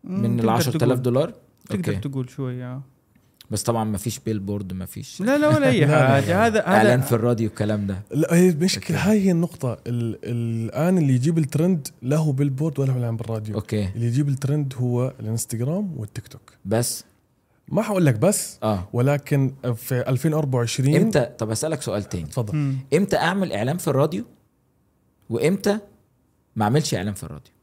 من 0.03 0.25
ال 0.33 0.38
تقدر 0.39 0.49
10000 0.49 0.79
تقول- 0.83 1.01
دولار؟ 1.01 1.33
تقدر 1.69 1.93
أوكي. 1.93 2.09
تقول 2.09 2.29
شوي 2.29 2.63
آه. 2.63 2.81
بس 3.51 3.63
طبعا 3.63 3.83
ما 3.83 3.97
فيش 3.97 4.19
billboard 4.19 4.73
ما 4.73 4.85
فيش 4.85 5.21
لا 5.21 5.38
لا 5.38 5.47
ولا 5.47 5.69
أي 5.69 5.79
لا، 5.85 5.85
لا، 5.88 6.07
حاجة. 6.07 6.45
هذا 6.47 6.67
إعلان 6.67 7.01
في 7.01 7.12
الراديو 7.12 7.47
الكلام 7.49 7.88
ده. 7.88 8.01
لا 8.12 8.33
هي 8.35 8.49
المشكلة 8.49 9.09
هاي 9.12 9.19
هي 9.25 9.31
النقطة. 9.31 9.73
ال 9.88 10.17
الآن 10.23 10.97
اللي 10.97 11.13
يجيب 11.13 11.38
الترند 11.38 11.88
لا 12.02 12.34
billboard 12.34 12.80
ولا 12.79 12.91
اعلان 12.91 13.17
بالراديو. 13.17 13.55
أوكي. 13.55 13.85
اللي 13.95 14.05
يجيب 14.07 14.29
الترند 14.29 14.73
هو 14.77 15.13
الانستغرام 15.19 15.93
والتيك 15.97 16.27
توك. 16.27 16.53
بس. 16.65 17.03
ما 17.67 17.81
حقول 17.81 18.05
لك 18.05 18.15
بس 18.19 18.59
آه. 18.63 18.89
ولكن 18.93 19.53
في 19.75 20.09
2024 20.09 20.95
إمتى؟ 20.95 21.25
طب 21.38 21.49
أسألك 21.51 21.81
سؤال 21.81 22.03
تاني. 22.03 22.25
تفضل. 22.25 22.55
مم. 22.55 22.75
إمتى 22.93 23.17
أعمل 23.17 23.53
إعلان 23.53 23.77
في 23.77 23.88
الراديو؟ 23.88 24.23
وإمتى 25.29 25.79
ما 26.55 26.63
أعملش 26.63 26.93
إعلان 26.93 27.13
في 27.13 27.23
الراديو. 27.23 27.53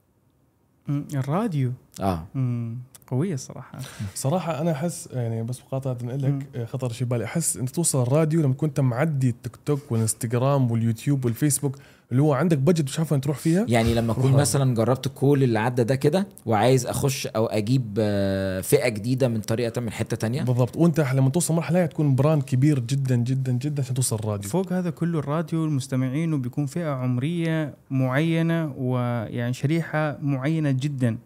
الراديو. 1.15 1.73
آه 2.01 2.27
مم. 2.35 2.79
قوية 3.07 3.35
الصراحة 3.35 3.79
صراحة 4.15 4.61
أنا 4.61 4.73
أحس 4.73 5.09
يعني 5.13 5.43
بس 5.43 5.61
مقاطعة. 5.61 5.97
لك 6.03 6.67
خطر 6.73 6.93
شي 6.93 7.05
بالي 7.05 7.25
أحس 7.25 7.57
أنت 7.57 7.71
توصل 7.71 8.03
الراديو 8.03 8.43
لما 8.43 8.55
تكون 8.55 8.69
أنت 8.69 8.81
معدي 8.81 9.29
التيك 9.29 9.57
توك 9.67 9.93
والإنستغرام 9.93 10.71
واليوتيوب 10.71 11.25
والفيسبوك 11.25 11.77
اللي 12.13 12.23
هو 12.23 12.33
عندك 12.33 12.59
budget 12.59 12.85
مش 12.85 12.99
عارف 12.99 13.13
وين 13.13 13.21
تروح 13.21 13.39
فيها 13.39 13.67
يعني 13.69 13.95
لما 13.95 14.13
أكون 14.13 14.33
مثلا 14.33 14.75
جربت 14.75 15.09
كل 15.15 15.43
اللي 15.43 15.59
عدى 15.59 15.85
ده 15.85 15.95
كده 15.95 16.27
وعايز 16.47 16.87
أخش 16.87 17.27
أو 17.27 17.47
أجيب 17.47 17.95
آه، 17.99 18.61
فئة 18.61 18.89
جديدة 18.89 19.29
من 19.29 19.41
طريقة 19.41 19.81
من 19.81 19.91
حتة 19.91 20.17
تانية؟ 20.17 20.43
بالضبط. 20.43 20.77
وأنت 20.77 21.01
لما 21.01 21.31
توصل 21.31 21.55
مرحلة 21.55 21.87
تكون 21.87 22.15
brand 22.15 22.43
كبير 22.43 22.79
جدا 22.79 23.17
جدا 23.17 23.53
جدا 23.53 23.83
عشان 23.83 23.95
توصل 23.95 24.17
الراديو. 24.17 24.51
فوق 24.51 24.73
هذا 24.73 24.91
كله 24.91 25.19
الراديو 25.19 25.65
المستمعين 25.65 26.41
بيكون 26.43 26.67
فئة 26.67 26.91
عمرية 26.91 27.75
معينة 27.91 28.75
ويعني 28.79 29.53
شريحة 29.53 30.19
معينة 30.23 30.71
جدا. 30.71 31.19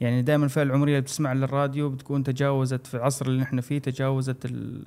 يعني 0.00 0.22
دائما 0.22 0.44
الفئة 0.44 0.62
العمرية 0.62 0.92
اللي 0.92 1.02
بتسمع 1.02 1.32
للراديو 1.32 1.90
بتكون 1.90 2.24
تجاوزت 2.24 2.86
في 2.86 2.94
العصر 2.94 3.26
اللي 3.26 3.42
نحن 3.42 3.60
فيه 3.60 3.78
تجاوزت 3.78 4.44
ال 4.44 4.82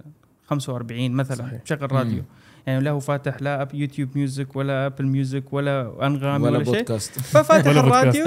45 0.47 1.11
مثلا 1.11 1.37
صحيح. 1.37 1.61
بشغل 1.61 1.91
راديو. 1.91 2.17
مم. 2.19 2.25
يعني 2.67 2.83
لا 2.83 2.91
هو 2.91 2.99
فاتح 2.99 3.41
لا 3.41 3.61
app 3.61 3.73
يوتيوب 3.73 4.09
ميوزك 4.15 4.55
ولا 4.55 4.85
أبل 4.85 5.05
ميوزك 5.05 5.53
ولا 5.53 5.93
انغامي 6.07 6.43
ولا 6.43 6.57
ولا, 6.57 6.63
شيء. 6.65 6.73
بودكاست. 6.73 7.11
ففاتح 7.33 7.67
ولا 7.67 7.79
الراديو. 7.79 8.25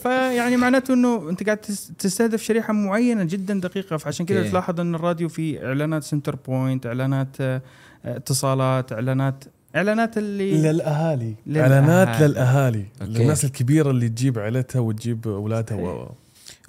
فيعني 0.00 0.56
معناته 0.56 0.94
إنه 0.94 1.30
أنت 1.30 1.42
قاعد 1.44 1.56
تس- 1.56 1.92
تستهدف 1.98 2.42
شريحة 2.42 2.72
معينة 2.72 3.24
جدا 3.24 3.60
دقيقة. 3.60 3.96
فعشان 3.96 4.26
كذا 4.26 4.38
أوكي. 4.38 4.50
تلاحظ 4.50 4.80
إن 4.80 4.94
الراديو 4.94 5.28
فيه 5.28 5.66
إعلانات 5.66 6.02
سنتر 6.02 6.36
بوينت 6.36 6.86
إعلانات 6.86 7.36
آه، 7.40 7.62
اتصالات 8.04 8.92
إعلانات 8.92 9.44
إعلانات 9.76 10.18
اللي. 10.18 10.66
إعلانات 11.56 12.22
للأهالي. 12.22 12.84
أوكي. 13.02 13.12
للناس 13.12 13.44
الكبيرة 13.44 13.90
اللي 13.90 14.08
تجيب 14.08 14.38
عيلتها 14.38 14.80
وتجيب 14.80 15.28
أولادها 15.28 15.76
و... 15.78 16.10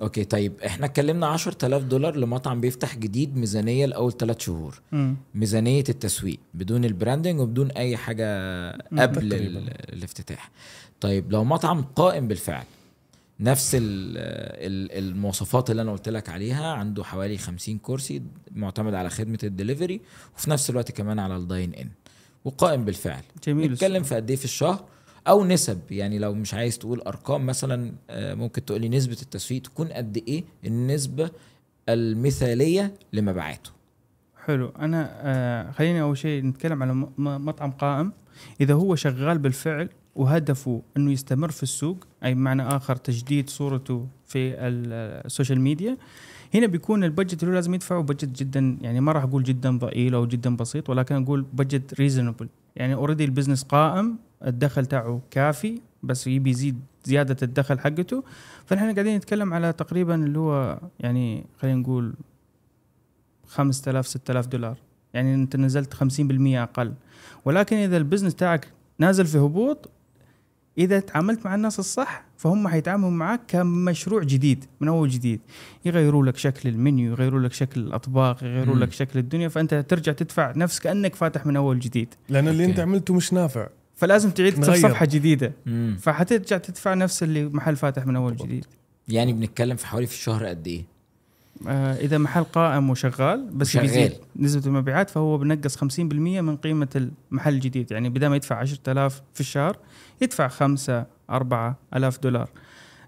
أوكي 0.02 0.24
طيب 0.24 0.54
إحنا 0.66 0.86
اتكلمنا 0.86 1.28
10000 1.28 1.84
دولار 1.84 2.16
لمطعم 2.16 2.62
بيفتح 2.62 2.96
جديد 2.96 3.38
ميزانية 3.38 3.86
لأول 3.86 4.12
ثلاث 4.18 4.40
شهور. 4.40 4.82
مم. 4.92 5.16
ميزانية 5.36 5.84
التسويق 5.90 6.40
بدون 6.54 6.86
ال 6.86 6.92
branding 6.92 7.40
وبدون 7.40 7.72
أي 7.72 7.98
حاجة 7.98 8.26
قبل. 9.00 9.34
ال- 9.34 9.94
الافتتاح. 9.94 10.52
طيب 11.02 11.32
لو 11.32 11.44
مطعم 11.44 11.82
قائم 11.82 12.28
بالفعل 12.28 12.64
نفس 13.40 13.76
ال 13.76 13.82
ال 14.58 15.06
المواصفات 15.10 15.70
اللي 15.72 15.82
أنا 15.82 15.92
قلت 15.92 16.10
لك 16.10 16.30
عليها 16.30 16.74
عنده 16.74 17.04
حوالي 17.04 17.38
50 17.38 17.78
كرسي 17.78 18.22
معتمد 18.56 18.94
على 18.94 19.10
خدمة 19.10 19.40
الدليفري 19.44 20.02
وفي 20.38 20.50
نفس 20.50 20.70
الوقت 20.70 20.92
كمان 20.92 21.20
على 21.20 21.36
ال 21.36 21.43
dine 21.43 21.74
in 21.74 21.90
وقائم 22.46 22.86
بالفعل. 22.86 23.22
جميل. 23.48 23.72
نتكلم 23.72 24.04
في 24.04 24.16
قد 24.16 24.30
إيه 24.30 24.38
في 24.38 24.46
الشهر؟ 24.46 24.86
أو 25.28 25.46
نسب. 25.46 25.80
يعني 25.92 26.20
لو 26.20 26.34
مش 26.34 26.54
عايز 26.54 26.78
تقول 26.78 27.02
أرقام 27.02 27.46
مثلا 27.46 27.92
آه، 28.10 28.34
ممكن 28.34 28.66
تقول 28.66 28.82
لي 28.82 28.90
نسبة 28.90 29.18
التسويق 29.22 29.62
تكون 29.62 29.88
قد 29.88 30.24
إيه 30.28 30.44
النسبة 30.66 31.30
المثالية 31.90 32.94
لمبيعاته. 33.14 33.72
حلو. 34.46 34.68
أنا 34.80 35.10
آه 35.22 35.72
خليني 35.72 36.02
أول 36.02 36.18
شيء 36.18 36.44
نتكلم 36.46 36.84
على 36.84 36.94
مطعم 37.18 37.72
قائم. 37.72 38.12
إذا 38.62 38.74
هو 38.74 38.96
شغال 38.96 39.38
بالفعل 39.38 39.90
وهدفه 40.16 40.82
إنه 40.98 41.12
يستمر 41.12 41.52
في 41.52 41.64
السوق 41.64 41.98
أي 42.24 42.34
بمعنى 42.34 42.62
آخر 42.68 42.96
تجديد 42.96 43.50
صورته 43.50 44.08
في 44.26 44.38
ال- 44.54 45.26
السوشيال 45.26 45.62
ميديا 45.62 45.98
هنا 46.54 46.68
بيكون 46.68 47.04
ال 47.04 47.08
budget 47.08 47.34
اللي 47.44 47.52
هو 47.52 47.56
لازم 47.56 47.74
يدفعه 47.74 48.02
budget 48.02 48.26
جدا 48.40 48.78
يعني 48.82 49.02
ما 49.02 49.12
راح 49.12 49.24
أقول 49.24 49.44
جدا 49.44 49.78
ضئيل 49.78 50.14
أو 50.14 50.26
جدا 50.28 50.56
بسيط 50.56 50.90
ولكن 50.90 51.24
أقول 51.24 51.46
budget 51.54 51.94
reasonable 51.94 52.50
يعني 52.76 52.94
already 52.94 53.26
ال 53.26 53.30
business 53.30 53.64
قائم 53.64 54.18
الدخل 54.46 54.86
تاعه 54.86 55.22
كافي 55.32 55.82
بس 56.04 56.28
يبي 56.28 56.50
يزيد 56.50 56.80
زيادة 57.04 57.38
الدخل 57.42 57.80
حقته. 57.80 58.24
فنحن 58.66 58.94
قاعدين 58.94 59.16
نتكلم 59.16 59.54
على 59.54 59.74
تقريبا 59.74 60.16
اللي 60.16 60.40
هو 60.40 60.80
يعني 61.00 61.46
خلينا 61.58 61.80
نقول 61.80 62.14
5000 63.48 64.08
6000 64.08 64.48
دولار. 64.48 64.78
يعني 65.14 65.36
أنت 65.36 65.56
نزلت 65.56 65.94
50% 65.94 66.00
أقل. 66.58 66.94
ولكن 67.46 67.76
إذا 67.76 67.98
ال 67.98 68.02
business 68.02 68.36
تاعك 68.36 68.68
نازل 69.00 69.26
في 69.26 69.38
هبوط 69.38 69.90
إذا 70.78 71.00
تعاملت 71.00 71.46
مع 71.46 71.56
الناس 71.56 71.80
الصح 71.80 72.26
فهم 72.38 72.68
حيتعاملوا 72.68 73.10
معك 73.10 73.42
كمشروع 73.48 74.24
جديد 74.24 74.66
من 74.80 74.88
اول 74.88 75.10
جديد. 75.10 75.40
يغيروا 75.86 76.26
لك 76.26 76.38
شكل 76.38 76.70
المنيو 76.70 77.12
يغيروا 77.12 77.40
لك 77.40 77.54
شكل 77.54 77.82
الأطباق 77.82 78.44
يغيروا. 78.44 78.76
لك 78.76 78.92
شكل 78.92 79.20
الدنيا 79.20 79.48
فأنت 79.48 79.74
ترجع 79.74 80.12
تدفع 80.12 80.54
نفس 80.56 80.80
كأنك 80.80 81.16
فاتح 81.16 81.46
من 81.46 81.56
اول 81.56 81.80
جديد. 81.80 82.14
لأنه 82.30 82.52
اللي 82.52 82.64
أوكي. 82.64 82.72
أنت 82.72 82.80
عملته 82.80 83.14
مش 83.14 83.34
نافع. 83.34 83.68
فلازم 83.98 84.30
تعيد. 84.32 84.64
صفحة 84.64 85.06
جديدة 85.06 85.54
مم. 85.66 85.98
فحترجع 86.02 86.58
تدفع 86.58 86.94
نفس 86.94 87.24
اللي 87.24 87.46
محل 87.46 87.76
فاتح 87.76 88.06
من 88.06 88.16
أول. 88.16 88.36
جديد 88.36 88.66
يعني 89.08 89.34
بنتكلم 89.34 89.76
في 89.76 89.88
حوالي 89.88 90.08
في 90.08 90.14
الشهر 90.14 90.46
قد 90.46 90.68
إيه 90.68 90.84
آه 91.68 91.94
إذا 91.96 92.18
محل 92.18 92.44
قائم 92.44 92.90
وشغال 92.90 93.50
بس 93.54 93.68
وشغال. 93.68 93.84
بيزيد 93.88 94.14
نسبة 94.36 94.66
المبيعات 94.68 95.10
فهو 95.10 95.38
بنقص 95.38 95.78
50% 95.78 96.04
من 96.14 96.58
قيمة 96.58 97.10
المحل 97.32 97.54
الجديد 97.54 97.92
يعني 97.92 98.10
بدل 98.10 98.28
ما 98.28 98.36
يدفع 98.36 98.56
10000 98.56 99.22
في 99.34 99.40
الشهر 99.40 99.78
يدفع 100.22 100.48
5 100.48 101.06
4000 101.30 102.20
دولار 102.20 102.50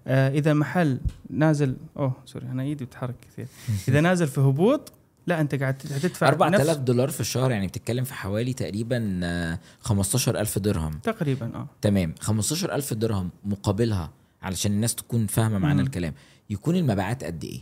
آه 0.06 0.28
إذا 0.30 0.54
محل 0.54 1.00
نازل 1.30 1.76
أوه 1.96 2.12
sorry 2.26 2.46
أنا 2.46 2.62
إيدي 2.62 2.84
بتتحرك 2.84 3.14
كثير 3.32 3.46
إذا 3.88 4.00
نازل 4.00 4.26
في 4.26 4.40
هبوط 4.40 4.92
لا 5.30 5.40
أنت 5.40 5.54
قاعد 5.54 5.82
هتدفع 5.90 6.28
4000 6.28 6.68
نفس- 6.68 6.78
دولار 6.78 7.10
في 7.10 7.20
الشهر 7.20 7.50
يعني 7.50 7.66
بتتكلم 7.66 8.04
في 8.04 8.14
حوالي 8.14 8.52
تقريبا 8.52 9.20
آه، 9.24 9.58
15000 9.80 10.58
درهم. 10.58 10.98
تقريبا 11.02 11.46
آه. 11.54 11.66
تمام. 11.82 12.14
15000 12.20 12.94
درهم 12.94 13.30
مقابلها 13.44 14.10
علشان 14.42 14.72
الناس 14.72 14.94
تكون 14.94 15.26
فاهمة 15.26 15.58
مم. 15.58 15.80
الكلام. 15.80 16.14
يكون 16.50 16.76
المبيعات 16.76 17.24
قد 17.24 17.44
إيه؟ 17.44 17.60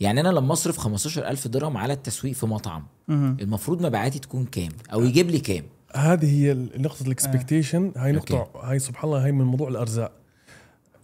يعني 0.00 0.20
أنا 0.20 0.28
لما 0.28 0.52
أصرف 0.52 0.78
15000 0.78 1.48
درهم 1.48 1.76
على 1.76 1.92
التسويق 1.92 2.34
في 2.34 2.46
مطعم 2.46 2.84
مهم. 3.08 3.36
المفروض 3.40 3.86
مبيعاتي 3.86 4.18
تكون 4.18 4.44
كام؟ 4.44 4.68
أو 4.92 5.02
يجيب 5.02 5.30
لي 5.30 5.38
كام؟ 5.40 5.64
هذه 5.94 6.30
هي 6.42 6.54
نقطة 6.76 7.02
ال 7.06 7.13
expectation 7.13 7.92
هاي 7.96 8.16
أوكي. 8.16 8.34
نقطة 8.34 8.70
هاي 8.70 8.78
سبحان 8.78 9.04
الله 9.10 9.24
هاي 9.24 9.32
من 9.32 9.44
موضوع 9.44 9.68
الأرزاق. 9.68 10.12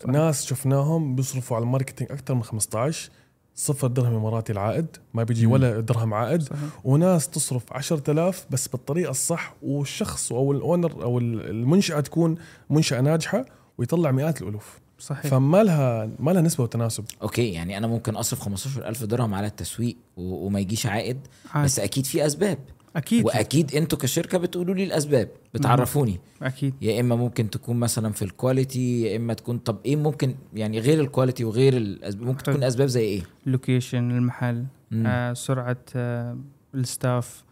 ناس 0.06 0.46
شفناهم 0.46 1.14
بيصرفوا 1.16 1.56
على 1.56 1.62
ال 1.62 1.67
marketing 1.67 2.12
أكثر 2.12 2.34
من 2.34 2.42
15 2.42 3.10
صفر 3.54 3.86
درهم 3.86 4.14
اماراتي 4.14 4.52
العائد 4.52 4.86
ما 5.14 5.22
بيجي. 5.22 5.46
ولا 5.46 5.80
درهم 5.80 6.14
عائد. 6.14 6.42
صحيح. 6.42 6.60
وناس 6.84 7.28
تصرف 7.28 7.72
10000 7.72 8.46
بس 8.50 8.68
بالطريقة 8.68 9.10
الصح 9.10 9.54
والشخص 9.62 10.32
أو 10.32 10.52
ال 10.52 10.61
owner 10.61 11.02
أو 11.02 11.18
المنشأة 11.18 12.00
تكون 12.00 12.34
منشأة 12.70 13.00
ناجحة 13.00 13.44
ويطلع 13.78 14.10
مئات 14.10 14.42
الألوف. 14.42 14.78
صحيح. 14.98 15.26
فما 15.26 15.62
لها 15.62 16.10
ما 16.18 16.30
لها 16.30 16.42
نسبة 16.42 16.64
وتناسب. 16.64 17.04
أوكي 17.22 17.52
يعني 17.52 17.78
أنا 17.78 17.86
ممكن 17.86 18.16
أصرف 18.16 18.40
15000 18.40 19.04
درهم 19.04 19.34
على 19.34 19.46
التسويق 19.46 19.96
و- 20.16 20.46
وما 20.46 20.60
يجيش 20.60 20.86
عائد 20.86 21.18
عادي. 21.54 21.64
بس 21.64 21.78
أكيد 21.78 22.06
في 22.06 22.26
أسباب. 22.26 22.58
أكيد. 22.96 23.24
وأكيد 23.24 23.74
أنتوا 23.74 23.98
كشركة 23.98 24.38
بتقولوا 24.38 24.74
لي 24.74 24.84
الأسباب 24.84 25.28
بتعرفوني. 25.54 26.20
أكيد. 26.42 26.74
يا 26.82 27.00
إما 27.00 27.16
ممكن 27.16 27.50
تكون 27.50 27.76
مثلا 27.80 28.12
في 28.12 28.22
ال 28.22 28.32
quality 28.32 29.02
يا 29.02 29.16
إما 29.16 29.34
تكون 29.34 29.58
طب 29.58 29.78
إيه 29.86 29.96
ممكن 29.96 30.34
يعني 30.54 30.80
غير 30.80 31.00
ال 31.00 31.06
quality 31.06 31.44
وغير 31.44 31.76
الاسباب 31.76 32.26
ممكن. 32.26 32.42
تكون 32.42 32.62
أسباب 32.64 32.88
زي 32.88 33.00
إيه؟ 33.04 33.22
location 33.46 34.10
المحل 34.10 34.64
مم. 34.90 35.06
آه 35.06 35.32
سرعة 35.32 35.76
آه 35.96 36.38
ال 36.74 36.86
staff 36.86 37.44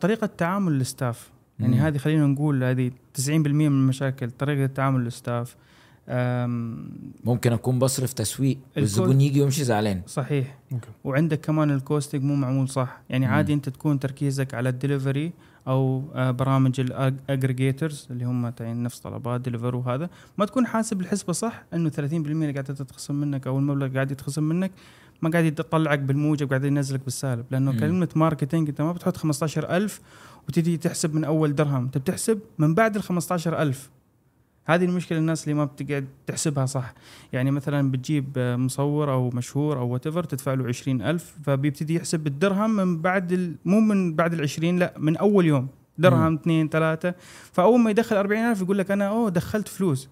طريقة 0.00 0.26
تعامل 0.26 0.72
ال 0.80 0.88
staff 0.88 1.30
يعني 1.60 1.74
مم. 1.76 1.80
هذه 1.82 1.98
خلينا 1.98 2.26
نقول 2.26 2.64
هذه 2.64 2.90
90% 3.28 3.30
من 3.30 3.66
المشاكل 3.66 4.30
طريقة 4.30 4.66
تعامل 4.66 5.06
ال 5.06 5.14
staff 5.14 5.56
ممكن 7.24 7.52
أكون 7.52 7.78
بصرف 7.78 8.12
تسويق 8.12 8.58
والزبون 8.76 9.20
يجي 9.20 9.40
ويمشي 9.40 9.64
زعلان. 9.64 10.02
صحيح. 10.06 10.58
ممكن 10.70 10.88
وعندك 11.04 11.40
كمان 11.40 11.70
ال 11.70 11.76
costing 11.76 12.22
مو 12.22 12.34
معمول 12.34 12.68
صح. 12.68 13.00
يعني 13.10 13.26
مم. 13.26 13.32
عادي 13.32 13.54
أنت 13.54 13.68
تكون 13.68 13.98
تركيزك 14.00 14.54
على 14.54 14.68
الدليفري 14.68 15.32
أو 15.68 16.02
آه، 16.14 16.30
برامج 16.30 16.80
ال 16.80 16.91
aggregators 16.91 18.08
اللي 18.10 18.24
هم 18.24 18.48
تعين 18.48 18.82
نفس 18.82 18.98
طلبات 18.98 19.40
deliveroo 19.40 19.76
وهذا. 19.76 20.10
ما 20.38 20.44
تكون 20.46 20.66
حاسب 20.66 21.00
الحسبة 21.00 21.32
صح 21.32 21.64
إنه 21.74 21.90
30% 21.90 21.96
اللي 22.12 22.52
قاعدة 22.52 22.74
تتخصم 22.74 23.14
منك 23.14 23.46
أو 23.46 23.58
المبلغ 23.58 23.94
قاعد 23.94 24.10
يتخصم 24.10 24.42
منك 24.42 24.70
ما 25.22 25.30
قاعد 25.30 25.44
يطلعك 25.44 25.98
بالموجب 25.98 26.48
قاعد 26.48 26.64
ينزلك 26.64 27.00
بالسالب. 27.04 27.44
لأنه 27.50 27.72
مم. 27.72 27.80
كلمة 27.80 28.08
marketing 28.16 28.68
أنت 28.68 28.80
ما 28.80 28.92
بتحط 28.92 29.16
15000 29.16 30.00
وتجي 30.48 30.76
تحسب 30.76 31.14
من 31.14 31.24
أول 31.24 31.54
درهم. 31.54 31.84
أنت 31.84 31.98
بتحسب 31.98 32.40
من 32.58 32.74
بعد 32.74 32.96
ال 32.96 33.02
15000 33.02 33.90
هذه 34.66 34.84
المشكلة 34.84 35.18
الناس 35.18 35.44
اللي 35.44 35.54
ما 35.54 35.64
بتقعد 35.64 36.06
تحسبها 36.26 36.66
صح. 36.66 36.94
يعني 37.32 37.50
مثلا 37.50 37.90
بتجيب 37.90 38.38
مصور 38.38 39.12
أو 39.12 39.30
مشهور 39.30 39.78
أو 39.78 39.88
what 39.88 40.08
تدفع 40.08 40.54
له 40.54 40.68
20000 40.68 41.34
فبيبتدي 41.44 41.94
يحسب 41.94 42.26
الدرهم 42.26 42.76
من 42.76 43.00
بعد 43.02 43.32
ال... 43.32 43.54
مو 43.64 43.80
من 43.80 44.14
بعد 44.14 44.34
ال 44.34 44.40
20 44.40 44.78
لا 44.78 44.94
من 44.98 45.16
أول 45.16 45.44
يوم. 45.46 45.68
درهم 45.98 46.34
اثنين 46.34 46.68
ثلاثة. 46.68 47.14
فأول 47.52 47.80
ما 47.80 47.90
يدخل 47.90 48.16
40000 48.16 48.60
يقول 48.60 48.78
لك 48.78 48.90
أنا 48.90 49.08
أوه 49.08 49.30
دخلت 49.30 49.68
فلوس. 49.68 50.08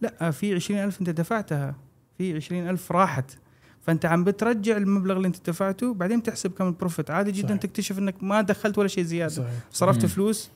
لا 0.00 0.30
في 0.30 0.54
20000 0.54 1.00
أنت 1.00 1.10
دفعتها. 1.10 1.74
في 2.18 2.36
20000 2.36 2.92
راحت. 2.92 3.38
فأنت 3.80 4.06
عم 4.06 4.24
بترجع 4.24 4.76
المبلغ 4.76 5.16
اللي 5.16 5.28
أنت 5.28 5.50
دفعته 5.50 5.94
بعدين 5.94 6.22
تحسب 6.22 6.50
كم 6.52 6.66
ال 6.66 6.72
profit 6.72 7.10
عادي 7.10 7.32
جدا 7.32 7.48
صحيح. 7.48 7.60
تكتشف 7.60 7.98
أنك 7.98 8.14
ما 8.22 8.40
دخلت 8.40 8.78
ولا 8.78 8.88
شيء 8.88 9.04
زيادة. 9.04 9.32
صحيح. 9.34 9.50
صرفت 9.70 10.02
مم. 10.02 10.08
فلوس؟ 10.08 10.50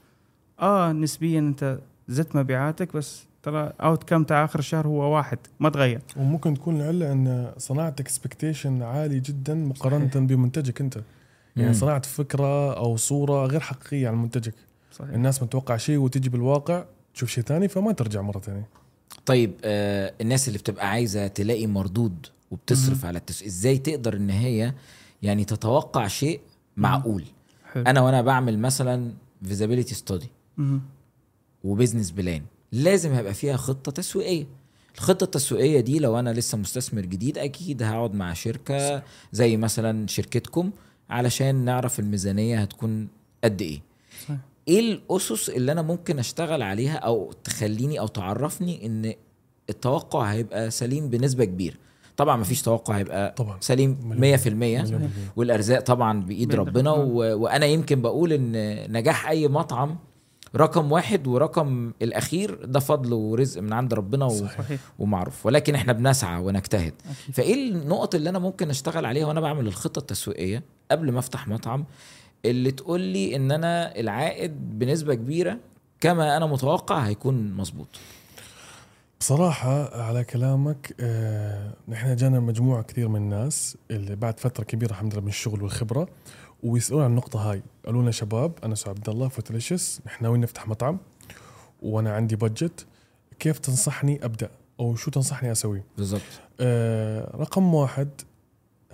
آه 0.61 0.92
نسبيا 0.92 1.38
أنت 1.38 1.78
زدت 2.08 2.37
مبيعاتك 2.37 2.96
بس 2.96 3.28
ترى 3.50 3.72
outcome 3.81 4.24
تاع 4.24 4.44
آخر 4.44 4.58
الشهر 4.58 4.87
هو 4.87 5.16
واحد 5.16 5.38
ما 5.61 5.68
تغير. 5.68 6.00
وممكن 6.16 6.54
تكون 6.54 6.80
العله 6.80 7.12
أن 7.12 7.52
صنعت 7.58 8.00
expectation 8.01 8.83
عالي 8.82 9.20
جدا 9.20 9.54
مقارنة 9.54 10.11
صحيح. 10.11 10.22
بمنتجك 10.22 10.80
أنت. 10.80 11.00
يعني 11.56 11.68
مم. 11.68 11.74
صنعت 11.74 12.06
فكرة 12.06 12.76
أو 12.76 12.96
صورة 12.96 13.46
غير 13.46 13.61
حقيقية 13.61 14.08
عن 14.08 14.22
منتجك. 14.22 14.54
صحيح. 14.92 15.11
الناس 15.11 15.42
متوقع 15.42 15.76
شيء 15.76 15.98
وتجي 15.98 16.28
بالواقع 16.28 16.84
تشوف 17.14 17.30
شيء 17.30 17.44
ثاني 17.44 17.68
فما 17.68 17.92
ترجع 17.92 18.22
مرة 18.22 18.40
ثانية. 18.40 18.68
طيب 19.26 19.52
آه 19.64 20.12
الناس 20.20 20.48
اللي 20.48 20.58
بتبقى 20.58 20.90
عايزة 20.90 21.26
تلاقي 21.26 21.66
مردود 21.66 22.26
وبتصرف 22.50 23.04
على 23.04 23.18
التسويق 23.18 23.48
إزاي 23.48 23.78
تقدر 23.78 24.16
إن 24.16 24.30
هي 24.30 24.74
يعني 25.22 25.44
تتوقع 25.44 26.06
شيء 26.06 26.40
معقول؟ 26.76 27.24
حلو. 27.72 27.84
أنا 27.87 28.00
وأنا 28.00 28.22
بعمل 28.22 28.58
مثلا 28.58 29.12
feasibility 29.42 29.94
study. 29.94 30.29
و 31.64 31.70
business 31.70 32.11
plan 32.11 32.42
لازم 32.72 33.12
هيبقى 33.12 33.35
فيها 33.35 33.57
خطة 33.57 33.92
تسويقية. 33.92 34.46
الخطة 34.94 35.24
التسويقية 35.24 35.81
دي 35.81 35.98
لو 35.98 36.18
أنا 36.18 36.31
لسه 36.31 36.59
مستثمر 36.59 37.00
جديد 37.00 37.38
أكيد 37.38 37.83
هقعد 37.83 38.14
مع 38.14 38.33
شركة 38.33 39.02
زي 39.33 39.57
مثلا 39.57 40.07
شركتكم 40.07 40.70
علشان 41.11 41.54
نعرف 41.64 42.00
الميزانية 42.00 42.59
هتكون 42.61 43.09
قد 43.44 43.62
إيه. 43.62 43.81
صحيح. 44.24 44.37
إيه 44.68 44.81
الأسس 44.81 45.48
اللي 45.50 45.72
أنا 45.72 45.83
ممكن 45.83 46.18
أشتغل 46.18 46.62
عليها 46.62 46.96
أو 46.96 47.33
تخليني 47.44 48.00
أو 48.00 48.07
تعرفني 48.07 48.87
إن 48.87 49.14
التوقع 49.70 50.24
هيبقى 50.33 50.70
سليم 50.70 51.09
بنسبة 51.09 51.44
كبيرة؟ 51.44 51.76
طبعا 52.16 52.37
مفيش 52.37 52.62
توقع 52.62 52.96
هيبقى 52.96 53.35
طبعا. 53.37 53.57
سليم 53.61 53.96
100% 54.20 54.46
مليون. 54.48 55.11
والأرزاق 55.37 55.81
طبعا 55.81 56.20
بإيد 56.22 56.54
ربنا. 56.54 56.90
و... 56.92 57.14
وأنا 57.42 57.66
يمكن 57.66 58.02
بقول 58.02 58.33
إن 58.33 58.52
نجاح 58.92 59.28
أي 59.28 59.48
مطعم 59.48 59.96
رقم 60.56 60.92
واحد 60.92 61.26
ورقم 61.26 61.92
الأخير 62.02 62.64
ده 62.64 62.80
فضل 62.80 63.12
ورزق 63.12 63.61
من 63.61 63.72
عند 63.72 63.94
ربنا 63.94 64.24
و... 64.24 64.28
صحيح. 64.30 64.80
ومعروف. 64.98 65.46
ولكن 65.46 65.74
إحنا 65.74 65.92
بنسعى 65.92 66.42
ونجتهد. 66.42 66.94
أكيد. 67.04 67.34
فإيه 67.34 67.54
النقط 67.54 68.14
اللي 68.14 68.30
أنا 68.30 68.38
ممكن 68.38 68.70
أشتغل 68.70 69.06
عليها 69.06 69.26
وأنا 69.26 69.40
بعمل 69.40 69.66
الخطة 69.66 69.98
التسويقية 69.98 70.62
قبل 70.90 71.12
ما 71.12 71.18
أفتح 71.18 71.48
مطعم؟ 71.48 71.84
اللي 72.44 72.70
تقول 72.70 73.00
لي 73.00 73.37
إن 73.37 73.50
أنا 73.52 73.98
العائد 74.00 74.78
بنسبة 74.78 75.14
كبيرة 75.14 75.58
كما 76.00 76.37
أنا 76.37 76.46
متوقع 76.46 76.98
هيكون 76.98 77.52
مظبوط. 77.52 77.88
بصراحة 79.20 80.02
على 80.02 80.24
كلامك 80.24 80.94
آه، 81.00 81.72
نحن 81.88 82.16
جانا 82.16 82.40
مجموعة 82.40 82.82
كثير 82.82 83.08
من 83.08 83.16
الناس 83.16 83.76
اللي 83.90 84.16
بعد 84.16 84.40
فترة 84.40 84.64
كبيرة 84.64 84.90
الحمد 84.90 85.12
لله 85.12 85.22
من 85.22 85.28
الشغل 85.28 85.62
والخبرة 85.62 86.08
ويسألون 86.62 87.03
عن 87.03 87.11
النقطة 87.11 87.51
هاي. 87.51 87.62
قالوا 87.87 88.03
لنا 88.03 88.11
شباب 88.11 88.53
أنا 88.64 88.75
سو 88.75 88.90
عبد 88.90 89.09
الله 89.09 89.29
foodlicious 89.29 90.01
نحن 90.07 90.25
ناويين 90.25 90.40
نفتح 90.40 90.68
مطعم 90.68 90.99
وأنا 91.83 92.14
عندي 92.14 92.37
budget 92.37 92.87
كيف 93.38 93.59
تنصحني 93.59 94.25
أبدأ؟ 94.25 94.51
أو 94.81 94.97
شو 94.97 95.11
تنصحني 95.11 95.53
أسوي؟ 95.53 95.83
بالظبط 95.97 96.23
آه، 96.61 97.37
رقم 97.37 97.75
واحد 97.75 98.09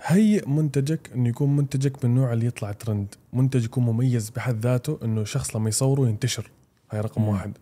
هيئ 0.01 0.49
منتجك 0.49 1.11
إنه 1.15 1.29
يكون 1.29 1.55
منتجك 1.55 2.05
من 2.05 2.11
النوع 2.11 2.33
اللي 2.33 2.45
يطلع 2.45 2.71
ترند 2.71 3.15
منتج 3.33 3.65
يكون 3.65 3.85
مميز 3.85 4.29
بحد 4.29 4.59
ذاته 4.59 4.99
إنه 5.03 5.23
شخص 5.23 5.55
لما 5.55 5.69
يصوره 5.69 6.09
ينتشر. 6.09 6.51
هاي 6.91 7.01
رقم 7.01 7.21
مم. 7.21 7.27
واحد. 7.27 7.57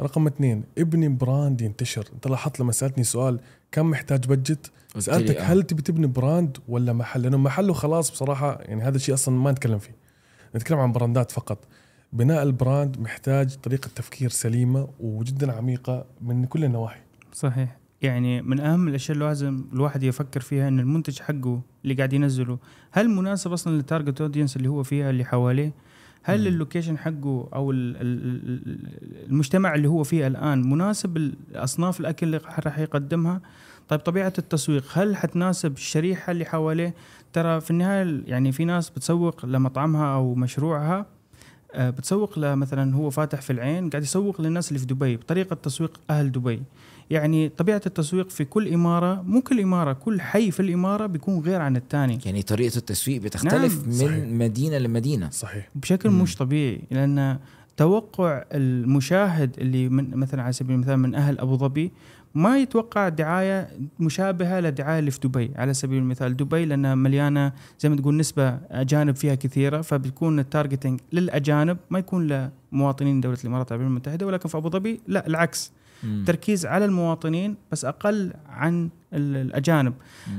رقم 0.00 0.26
اثنين 0.26 0.64
ابني 0.78 1.08
brand 1.08 1.60
ينتشر. 1.60 2.08
أنت 2.14 2.26
لاحظت 2.26 2.60
لما 2.60 2.72
سألتني 2.72 3.04
سؤال 3.04 3.40
كم 3.72 3.90
محتاج 3.90 4.26
budget 4.26 4.70
سألتك 4.98 5.36
آه. 5.36 5.42
هل 5.42 5.62
تبي 5.62 5.82
تبني 5.82 6.06
brand 6.06 6.56
ولا 6.68 6.92
محل؟ 6.92 7.22
لأنه 7.22 7.36
محله 7.36 7.72
خلاص 7.72 8.10
بصراحة 8.10 8.58
يعني 8.62 8.82
هذا 8.82 8.96
الشيء 8.96 9.14
أصلا 9.14 9.34
ما 9.34 9.50
نتكلم 9.52 9.78
فيه. 9.78 9.94
نتكلم 10.56 10.78
عن 10.78 10.92
brandات 10.92 11.30
فقط. 11.30 11.58
بناء 12.12 12.42
ال 12.42 12.52
brand 12.52 13.00
محتاج 13.00 13.56
طريقة 13.56 13.90
تفكير 13.94 14.28
سليمة 14.30 14.88
وجدا 15.00 15.52
عميقة 15.52 16.04
من 16.22 16.44
كل 16.44 16.64
النواحي. 16.64 17.00
صحيح. 17.32 17.76
يعني 18.02 18.42
من 18.42 18.60
أهم 18.60 18.88
الأشياء 18.88 19.14
اللي 19.14 19.24
لازم 19.28 19.64
الواحد 19.72 20.02
يفكر 20.02 20.40
فيها 20.40 20.68
إن 20.68 20.80
المنتج 20.80 21.20
حقه 21.20 21.60
اللي 21.84 21.94
قاعد 21.94 22.12
ينزله 22.12 22.58
هل 22.92 23.08
مناسب 23.08 23.52
أصلا 23.52 23.76
لل 23.76 23.87
target 23.87 24.20
audience 24.20 24.56
اللي 24.56 24.68
هو 24.68 24.82
فيها 24.82 25.10
اللي 25.10 25.24
حواليه؟ 25.24 25.72
هل. 26.22 26.46
ال 26.46 26.52
location 26.52 26.98
حقه 26.98 27.48
أو 27.54 27.70
ال- 27.70 27.96
ال- 27.96 28.24
ال- 28.26 29.26
المجتمع 29.30 29.74
اللي 29.74 29.88
هو 29.88 30.02
فيه 30.04 30.26
الآن 30.26 30.70
مناسب 30.70 31.32
لأصناف 31.52 32.00
الأكل 32.00 32.26
اللي 32.26 32.36
راح 32.66 32.78
يقدمها؟ 32.78 33.40
طيب 33.88 34.00
طبيعة 34.00 34.32
التسويق 34.38 34.84
هل 34.92 35.16
حتناسب 35.16 35.72
الشريحة 35.72 36.30
اللي 36.30 36.44
حواليه؟ 36.44 36.94
ترى 37.32 37.60
في 37.60 37.70
النهاية 37.70 38.22
يعني 38.26 38.52
في 38.52 38.64
ناس 38.64 38.90
بتسوق 38.90 39.46
لمطعمها 39.46 40.14
أو 40.14 40.34
مشروعها 40.34 41.06
آه، 41.74 41.90
بتسوق 41.90 42.38
لمثلا 42.38 42.94
هو 42.94 43.10
فاتح 43.10 43.40
في 43.40 43.52
العين 43.52 43.90
قاعد 43.90 44.02
يسوق 44.02 44.40
للناس 44.40 44.68
اللي 44.68 44.78
في 44.78 44.86
دبي 44.86 45.16
بطريقة 45.16 45.54
تسويق 45.54 46.00
أهل 46.10 46.32
دبي. 46.32 46.62
يعني 47.10 47.48
طبيعة 47.48 47.82
التسويق 47.86 48.30
في 48.30 48.44
كل 48.44 48.72
إمارة 48.74 49.22
مو 49.22 49.40
كل 49.40 49.60
إمارة 49.60 49.92
كل 49.92 50.20
حي 50.20 50.50
في 50.50 50.60
الإمارة 50.60 51.06
بيكون 51.06 51.40
غير 51.40 51.60
عن 51.60 51.76
الثاني 51.76 52.18
يعني 52.24 52.42
طريقة 52.42 52.76
التسويق 52.76 53.22
بتختلف 53.22 53.78
نعم، 53.78 53.86
من 53.86 53.92
صحيح. 53.92 54.24
مدينة 54.24 54.78
لمدينة. 54.78 55.30
صحيح. 55.30 55.68
بشكل 55.74 56.10
مم. 56.10 56.22
مش 56.22 56.36
طبيعي 56.36 56.80
لأن 56.90 57.38
توقع 57.76 58.44
المشاهد 58.52 59.56
اللي 59.58 59.88
من 59.88 60.16
مثلا 60.16 60.42
على 60.42 60.52
سبيل 60.52 60.74
المثال 60.74 60.96
من 60.96 61.14
أهل 61.14 61.38
أبو 61.38 61.56
ظبي 61.56 61.92
ما 62.34 62.58
يتوقع 62.58 63.08
دعاية 63.08 63.68
مشابهة 64.00 64.60
للدعايه 64.60 64.98
اللي 64.98 65.10
في 65.10 65.20
دبي 65.20 65.50
على 65.56 65.74
سبيل 65.74 65.98
المثال 65.98 66.36
دبي 66.36 66.64
لأنها 66.64 66.94
مليانة 66.94 67.52
زي 67.80 67.88
ما 67.88 67.96
تقول 67.96 68.16
نسبة 68.16 68.58
أجانب 68.70 69.16
فيها 69.16 69.34
كثيرة 69.34 69.80
فبتكون 69.80 70.38
التارجتنج 70.38 71.00
للأجانب 71.12 71.76
ما 71.90 71.98
يكون 71.98 72.50
لمواطنين 72.72 73.20
دولة 73.20 73.38
الإمارات 73.44 73.68
العربية 73.68 73.86
المتحدة 73.86 74.26
ولكن 74.26 74.48
في 74.48 74.56
أبو 74.56 74.70
ظبي 74.70 75.00
لا 75.06 75.26
العكس 75.26 75.72
مم. 76.04 76.24
تركيز 76.26 76.66
على 76.66 76.84
المواطنين 76.84 77.56
بس 77.72 77.84
أقل 77.84 78.32
عن 78.48 78.88
الأجانب. 79.14 79.94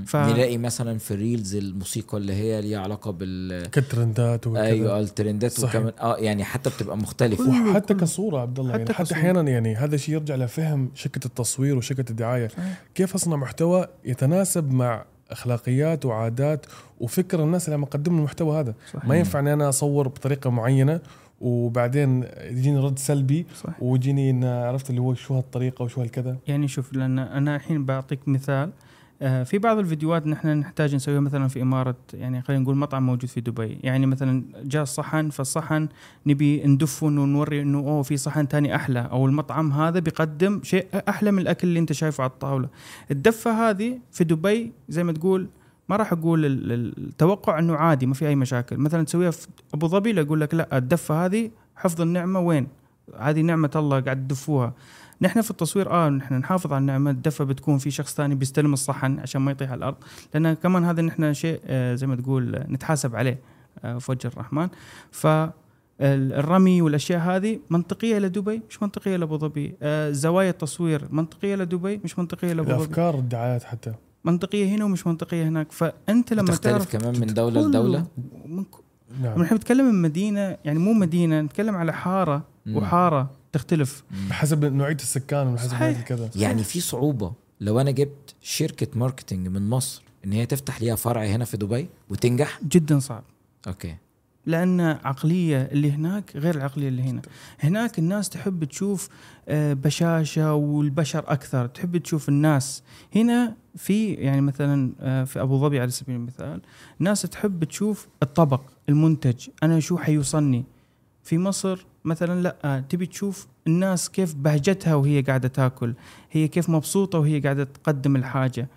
ف- 0.05 0.15
نلاقي 0.15 0.57
مثلا 0.57 0.97
في 0.97 1.11
الريلز 1.11 1.55
الموسيقى 1.55 2.17
اللي 2.17 2.33
هي 2.33 2.61
ليها 2.61 2.79
علاقة 2.79 3.11
بال 3.11 3.69
كترندات 3.71 4.47
وكذا 4.47 4.61
أيوه 4.63 4.99
الترندات. 4.99 5.59
وكمان 5.63 5.91
آه 6.01 6.17
يعني 6.17 6.43
حتى 6.43 6.69
بتبقى 6.69 6.97
مختلفة 6.97 7.69
وحتى. 7.71 7.93
كصورة 7.93 8.39
عبد 8.41 8.59
الله 8.59 8.73
حتى 8.73 8.81
يعني 8.81 8.93
حتى. 8.93 9.13
أحيانا 9.13 9.41
يعني 9.41 9.75
هذا 9.75 9.95
الشيء 9.95 10.15
يرجع 10.15 10.35
لفهم 10.35 10.91
شركه 10.95 11.25
التصوير 11.25 11.77
وشركه 11.77 12.05
الدعاية 12.11 12.47
صحيح. 12.47 12.81
كيف 12.95 13.15
أصنع 13.15 13.35
محتوى 13.35 13.88
يتناسب 14.05 14.71
مع 14.71 15.05
أخلاقيات 15.31 16.05
وعادات 16.05 16.65
وفكر 16.99 17.43
الناس 17.43 17.65
اللي 17.65 17.75
عم 17.75 17.83
يقدموا 17.83 18.19
المحتوى 18.19 18.59
هذا 18.59 18.73
صحيح. 18.93 19.05
ما 19.05 19.15
ينفع 19.15 19.39
اني 19.39 19.53
أنا 19.53 19.69
أصور 19.69 20.07
بطريقة 20.07 20.49
معينة 20.49 20.99
وبعدين 21.41 22.23
يجيني 22.41 22.79
رد 22.79 22.99
سلبي 22.99 23.45
صح 23.55 23.83
ويجيني 23.83 24.29
إن 24.29 24.43
عرفت 24.43 24.89
اللي 24.89 25.01
هو 25.01 25.13
شو 25.13 25.35
هالطريقة 25.35 25.83
وشو 25.83 26.01
هالكذا. 26.01 26.37
يعني 26.47 26.67
شوف 26.67 26.93
لأن 26.93 27.19
أنا 27.19 27.55
الحين 27.55 27.85
بعطيك 27.85 28.27
مثال. 28.27 28.69
آه، 29.21 29.43
في 29.43 29.57
بعض 29.57 29.77
الفيديوهات 29.77 30.27
نحن 30.27 30.47
نحتاج 30.47 30.95
نسويها 30.95 31.19
مثلا 31.19 31.47
في 31.47 31.61
إمارة 31.61 31.95
يعني 32.13 32.41
خلينا 32.41 32.63
نقول 32.63 32.75
مطعم 32.75 33.05
موجود 33.05 33.25
في 33.25 33.41
دبي. 33.41 33.77
يعني 33.83 34.05
مثلا 34.05 34.43
جاء 34.63 34.83
الصحن 34.83 35.29
فالصحن 35.29 35.87
نبي 36.25 36.63
ندفه 36.67 37.09
انه 37.09 37.25
نوري 37.25 37.61
إنه 37.61 37.77
أوه 37.77 38.03
في 38.03 38.17
صحن 38.17 38.47
تاني 38.47 38.75
أحلى 38.75 39.09
أو 39.11 39.25
المطعم 39.25 39.71
هذا 39.71 39.99
بيقدم 39.99 40.59
شيء 40.63 40.85
أحلى 41.09 41.31
من 41.31 41.39
الأكل 41.39 41.67
اللي 41.67 41.79
أنت 41.79 41.93
شايفه 41.93 42.21
على 42.23 42.31
الطاولة. 42.31 42.69
الدفة 43.11 43.69
هذه 43.69 43.99
في 44.11 44.23
دبي 44.23 44.71
زي 44.89 45.03
ما 45.03 45.11
تقول 45.11 45.47
ما 45.89 45.95
راح 45.95 46.11
أقول 46.13 46.45
ال- 46.45 46.71
ال- 46.71 47.07
التوقع 47.07 47.59
إنه 47.59 47.75
عادي 47.75 48.05
ما 48.05 48.13
في 48.13 48.27
أي 48.27 48.35
مشاكل. 48.35 48.77
مثلا 48.77 49.03
تسويها 49.05 49.31
في 49.31 49.47
أبو 49.73 49.87
ظبي 49.87 50.11
لا 50.13 50.21
أقول 50.21 50.41
لك 50.41 50.53
لا 50.53 50.77
الدفة 50.77 51.25
هذه 51.25 51.51
حفظ 51.75 52.01
النعمة 52.01 52.39
وين؟ 52.39 52.67
هذه 53.19 53.41
نعمة 53.41 53.71
الله 53.75 53.99
قاعد 53.99 54.27
تدفوها. 54.27 54.73
نحن 55.21 55.41
في 55.41 55.51
التصوير 55.51 55.91
آه 55.91 56.09
نحن 56.09 56.33
نحافظ 56.33 56.73
على 56.73 56.81
النعمة. 56.81 57.11
الدفة 57.11 57.45
بتكون 57.45 57.77
في 57.77 57.91
شخص 57.91 58.15
ثاني 58.15 58.35
بيستلم 58.35 58.73
الصحن 58.73 59.19
عشان 59.19 59.41
ما 59.41 59.51
يطيح 59.51 59.71
على 59.71 59.77
الأرض. 59.77 59.95
لأن 60.33 60.53
كمان 60.53 60.85
هذا 60.85 61.01
نحن 61.01 61.33
شيء 61.33 61.59
آه 61.65 61.95
زي 61.95 62.07
ما 62.07 62.15
تقول 62.15 62.55
آه، 62.55 62.65
نتحاسب 62.69 63.15
عليه 63.15 63.39
آه 63.83 63.97
في 63.97 64.11
وجه 64.11 64.27
الرحمن. 64.27 64.67
ف 65.11 65.27
ال- 65.27 65.51
الرمي 66.33 66.81
والأشياء 66.81 67.19
هذه 67.19 67.59
منطقية 67.69 68.17
لدبي؟ 68.19 68.61
مش 68.69 68.83
منطقية 68.83 69.15
لأبو 69.15 69.37
ظبي. 69.37 69.75
زوايا 70.11 70.49
التصوير 70.49 71.01
منطقية 71.11 71.55
لدبي؟ 71.55 72.01
مش 72.03 72.19
منطقية 72.19 72.53
لأبو 72.53 72.69
ظبي. 72.69 72.77
الأفكار 72.83 73.15
الدعايات 73.15 73.63
حتى. 73.63 73.93
منطقية 74.25 74.75
هنا 74.75 74.85
ومش 74.85 75.07
منطقية 75.07 75.47
هناك. 75.47 75.71
فأنت 75.71 76.33
لما 76.33 76.43
بتختلف 76.43 76.73
تعرف 76.85 76.95
كمان 76.97 77.19
من 77.19 77.27
دولة 77.27 77.67
لدولة؟ 77.67 78.05
من 78.45 78.63
ك- 78.63 78.67
نعم 79.21 79.41
نحن 79.41 79.55
بنتكلم 79.55 79.85
من 79.85 80.01
مدينة 80.01 80.57
يعني 80.65 80.79
مو 80.79 80.93
مدينة 80.93 81.41
نتكلم 81.41 81.75
على 81.75 81.93
حارة 81.93 82.43
مم. 82.65 82.77
وحارة 82.77 83.31
تختلف. 83.51 84.03
مم. 84.11 84.29
بحسب 84.29 84.65
نوعية 84.65 84.95
السكان 84.95 85.47
وحسب 85.47 85.69
صحيح. 85.69 85.81
نوعيه 85.81 86.01
كذا 86.01 86.29
يعني 86.35 86.63
في 86.63 86.79
صعوبة. 86.81 87.33
لو 87.61 87.81
أنا 87.81 87.91
جبت 87.91 88.35
شركة 88.41 88.88
marketing 88.95 89.47
من 89.47 89.69
مصر 89.69 90.03
إن 90.25 90.31
هي 90.33 90.45
تفتح 90.45 90.81
ليها 90.81 90.95
فرع 90.95 91.23
هنا 91.25 91.45
في 91.45 91.57
دبي 91.57 91.88
وتنجح؟ 92.09 92.59
جدا 92.67 92.99
صعب. 92.99 93.23
okay. 93.67 93.95
لأن 94.45 94.81
عقلية 94.81 95.62
اللي 95.71 95.91
هناك 95.91 96.31
غير 96.36 96.55
العقلية 96.55 96.88
اللي 96.88 97.01
هنا. 97.01 97.21
هناك 97.60 97.99
الناس 97.99 98.29
تحب 98.29 98.63
تشوف 98.63 99.10
آه، 99.47 99.73
بشاشة 99.73 100.53
والبشر 100.53 101.23
أكثر 101.27 101.67
تحب 101.67 101.97
تشوف 101.97 102.29
الناس. 102.29 102.84
هنا 103.15 103.55
في 103.75 104.13
يعني 104.13 104.41
مثلا 104.41 104.93
آه، 104.99 105.23
في 105.23 105.41
أبو 105.41 105.60
ظبي 105.60 105.79
على 105.79 105.91
سبيل 105.91 106.15
المثال 106.15 106.62
ناس 106.99 107.21
تحب 107.21 107.63
تشوف 107.63 108.08
الطبق 108.23 108.62
المنتج. 108.89 109.47
أنا 109.63 109.79
شو 109.79 109.97
حيوصلني؟ 109.97 110.63
في 111.23 111.38
مصر 111.38 111.86
مثلا 112.05 112.41
لا 112.41 112.84
تبي 112.89 113.05
تشوف 113.05 113.47
الناس 113.67 114.10
كيف 114.10 114.36
بهجتها 114.36 114.95
وهي 114.95 115.21
قاعدة 115.21 115.47
تاكل 115.47 115.93
هي 116.31 116.47
كيف 116.47 116.69
مبسوطة 116.69 117.19
وهي 117.19 117.39
قاعدة 117.39 117.63
تقدم 117.63 118.15
الحاجة. 118.15 118.67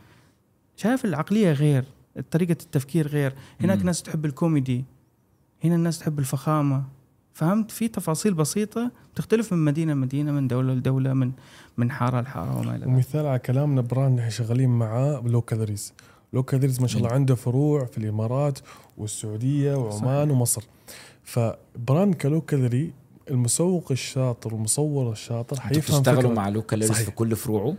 شايف 0.77 1.05
العقلية 1.05 1.53
غير 1.53 1.85
طريقة 2.31 2.53
التفكير 2.63 3.09
غير. 3.09 3.35
هناك. 3.61 3.85
ناس 3.85 4.03
تحب 4.03 4.25
الكوميدي. 4.25 4.85
هنا 5.65 5.75
الناس 5.75 5.99
تحب 5.99 6.19
الفخامة. 6.19 6.83
فهمت؟ 7.33 7.71
في 7.71 7.89
تفاصيل 7.89 8.35
بسيطة 8.35 8.91
تختلف 9.15 9.53
من 9.53 9.65
مدينة 9.65 9.93
لمدينة 9.93 10.33
من 10.33 10.49
دولة 10.49 10.75
لدولة 10.75 11.13
من 11.13 11.33
من 11.77 11.91
حارة 11.91 12.21
لحارة 12.21 12.59
وما 12.59 12.71
إلى 12.71 12.79
ذلك. 12.79 12.87
ومثال 12.87 13.27
على 13.27 13.39
كلامنا 13.39 13.81
brand 13.81 14.19
نحن 14.19 14.31
شغالين 14.31 14.71
معاه 14.71 15.23
Low 15.27 15.43
Calories 15.43 15.93
لو 16.33 16.43
كالوريز 16.43 16.81
ما 16.81 16.87
شاء 16.87 16.99
الله 17.03 17.13
عنده 17.13 17.35
فروع 17.35 17.85
في 17.85 17.99
الإمارات 17.99 18.59
والسعودية 18.97 19.75
وعمان 19.75 20.27
صحيح. 20.27 20.31
ومصر. 20.31 20.63
فبراند 21.25 22.15
كلو 22.15 22.41
كالوري 22.41 22.93
المسوق 23.31 23.93
الشاطر 23.93 24.55
والمصور 24.55 25.13
الشاطر 25.13 25.61
حيفهم 25.61 25.99
بتشتغلوا 25.99 26.23
فكرة. 26.23 26.35
مع 26.35 26.49
لوكال 26.49 26.85
صحيح. 26.85 27.05
في 27.05 27.11
كل 27.11 27.37
فروعه؟ 27.37 27.75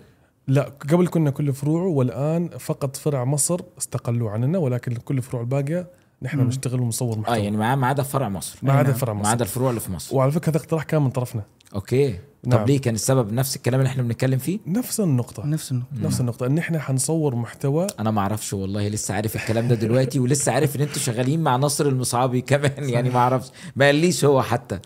لا 0.48 0.62
قبل 0.90 1.08
كنا 1.08 1.30
كل 1.30 1.54
فروعه 1.54 1.88
والآن 1.88 2.48
فقط 2.48 2.96
فرع 2.96 3.24
مصر 3.24 3.62
استقلوا 3.78 4.32
عننا 4.32 4.58
ولكن 4.58 4.94
كل 4.94 5.22
فروع 5.22 5.42
الباقية 5.42 5.88
نحن. 6.22 6.44
بنشتغل 6.44 6.80
ومصور 6.80 7.16
آه 7.16 7.20
محتوى. 7.20 7.38
يعني 7.38 7.58
معاه 7.58 7.76
ما 7.76 7.88
عدا 7.88 8.04
فرع 8.04 8.30
مصر. 8.30 8.60
ما 8.62 8.74
عدا 8.74 8.90
نعم. 8.90 8.98
فرع 8.98 9.14
ما 9.14 9.20
مصر 9.20 9.30
عدا 9.30 9.44
الفروع 9.44 9.70
اللي 9.70 9.82
في 9.82 9.92
مصر. 9.92 10.16
وعلى 10.16 10.32
فكرة 10.32 10.50
هذا 10.52 10.58
اقتراح 10.58 10.84
كان 10.84 11.02
من 11.02 11.10
طرفنا. 11.10 11.44
أوكي. 11.76 12.20
نعم. 12.46 12.60
طب 12.60 12.68
ليه؟ 12.68 12.82
كان 12.82 12.96
السبب 12.96 13.34
نفس 13.34 13.56
الكلام 13.56 13.80
اللي 13.80 13.90
إحنا 13.90 14.04
بنتكلم 14.04 14.38
فيه؟ 14.40 14.60
نفس 14.68 15.00
النقطة. 15.00 15.46
نفس 15.46 15.72
النقطة. 15.72 15.96
نفس 16.02 16.20
النقطة. 16.22 16.46
إن 16.46 16.58
إحنا 16.58 16.80
حنصور 16.80 17.36
محتوى 17.36 17.88
أنا 18.00 18.12
ما 18.12 18.22
أعرفش 18.22 18.54
والله 18.54 18.88
لسه 18.88 19.14
عارف 19.14 19.36
الكلام 19.36 19.68
ده 19.68 19.76
دلوقتي 19.76 20.20
ولسه 20.20 20.52
عارف 20.52 20.76
إن 20.76 20.82
أنتوا 20.82 20.98
شغالين 21.02 21.42
مع 21.42 21.56
ناصر 21.56 21.86
المصعبي 21.86 22.42
كمان 22.42 22.90
يعني 22.90 23.10
ما 23.10 23.20
أعرفش. 23.20 23.50
ما 23.76 23.86
قاليش 23.86 24.26
هو 24.26 24.42
حتى. 24.42 24.80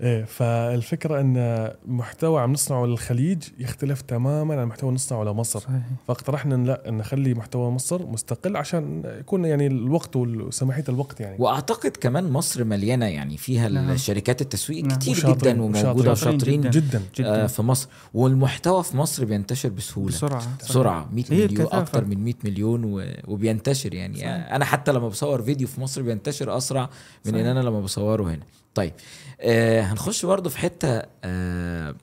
إيه 0.00 0.24
فالفكرة 0.24 1.20
إن 1.20 1.70
محتوى 1.86 2.40
عم 2.40 2.52
نصنعه 2.52 2.86
للخليج 2.86 3.42
يختلف 3.58 4.00
تماما 4.00 4.60
عن 4.60 4.66
محتوى 4.66 4.92
نصنعه 4.92 5.24
لمصر 5.24 5.60
صحيح 5.60 5.80
فاقترحنا 6.08 6.54
إن 6.54 6.64
لا 6.64 6.82
نخلي 6.86 7.34
محتوى 7.34 7.70
مصر 7.70 8.06
مستقل 8.06 8.56
عشان 8.56 9.02
يكون 9.20 9.44
يعني 9.44 9.66
الوقت 9.66 10.16
وسماحية 10.16 10.84
الوقت 10.88 11.20
يعني 11.20 11.36
وأعتقد 11.38 11.90
كمان 12.00 12.32
مصر 12.32 12.64
مليانة 12.64 13.06
يعني 13.06 13.36
فيها 13.36 13.68
نعم. 13.68 13.90
الشركات 13.90 14.40
التسويق 14.42 14.84
نعم. 14.84 14.98
كتير 14.98 15.14
وشاطرين- 15.14 15.38
جدا 15.54 15.62
وموجودة 15.62 16.10
وشاطرين 16.12 16.60
جداً. 16.60 16.70
جدا 16.70 17.02
جدا 17.18 17.44
آه 17.44 17.46
في 17.46 17.62
مصر 17.62 17.88
والمحتوى 18.14 18.82
في 18.84 18.96
مصر 18.96 19.24
بينتشر 19.24 19.68
بسهولة 19.68 20.08
بسرعة. 20.08 20.42
بسرعة 20.60 21.08
100 21.12 21.24
هي 21.30 21.44
مليون. 21.46 21.68
أكتر 21.72 22.04
من 22.04 22.24
100 22.24 22.34
مليون 22.44 22.84
و... 22.84 23.04
وبينتشر 23.28 23.94
يعني 23.94 24.16
صحيح. 24.18 24.52
أنا 24.52 24.64
حتى 24.64 24.92
لما 24.92 25.08
بصور 25.08 25.42
فيديو 25.42 25.68
في 25.68 25.80
مصر 25.80 26.02
بينتشر 26.02 26.56
أسرع 26.56 26.82
من 27.24 27.32
صحيح. 27.32 27.36
إن 27.46 27.46
أنا 27.56 27.60
لما 27.60 27.80
بصوره 27.80 28.22
هنا 28.30 28.42
طيب 28.74 28.92
آه 29.40 29.80
هنخش 29.82 30.24
برضه 30.26 30.50
في 30.50 30.58
حتة 30.58 31.02
آه 31.24 31.94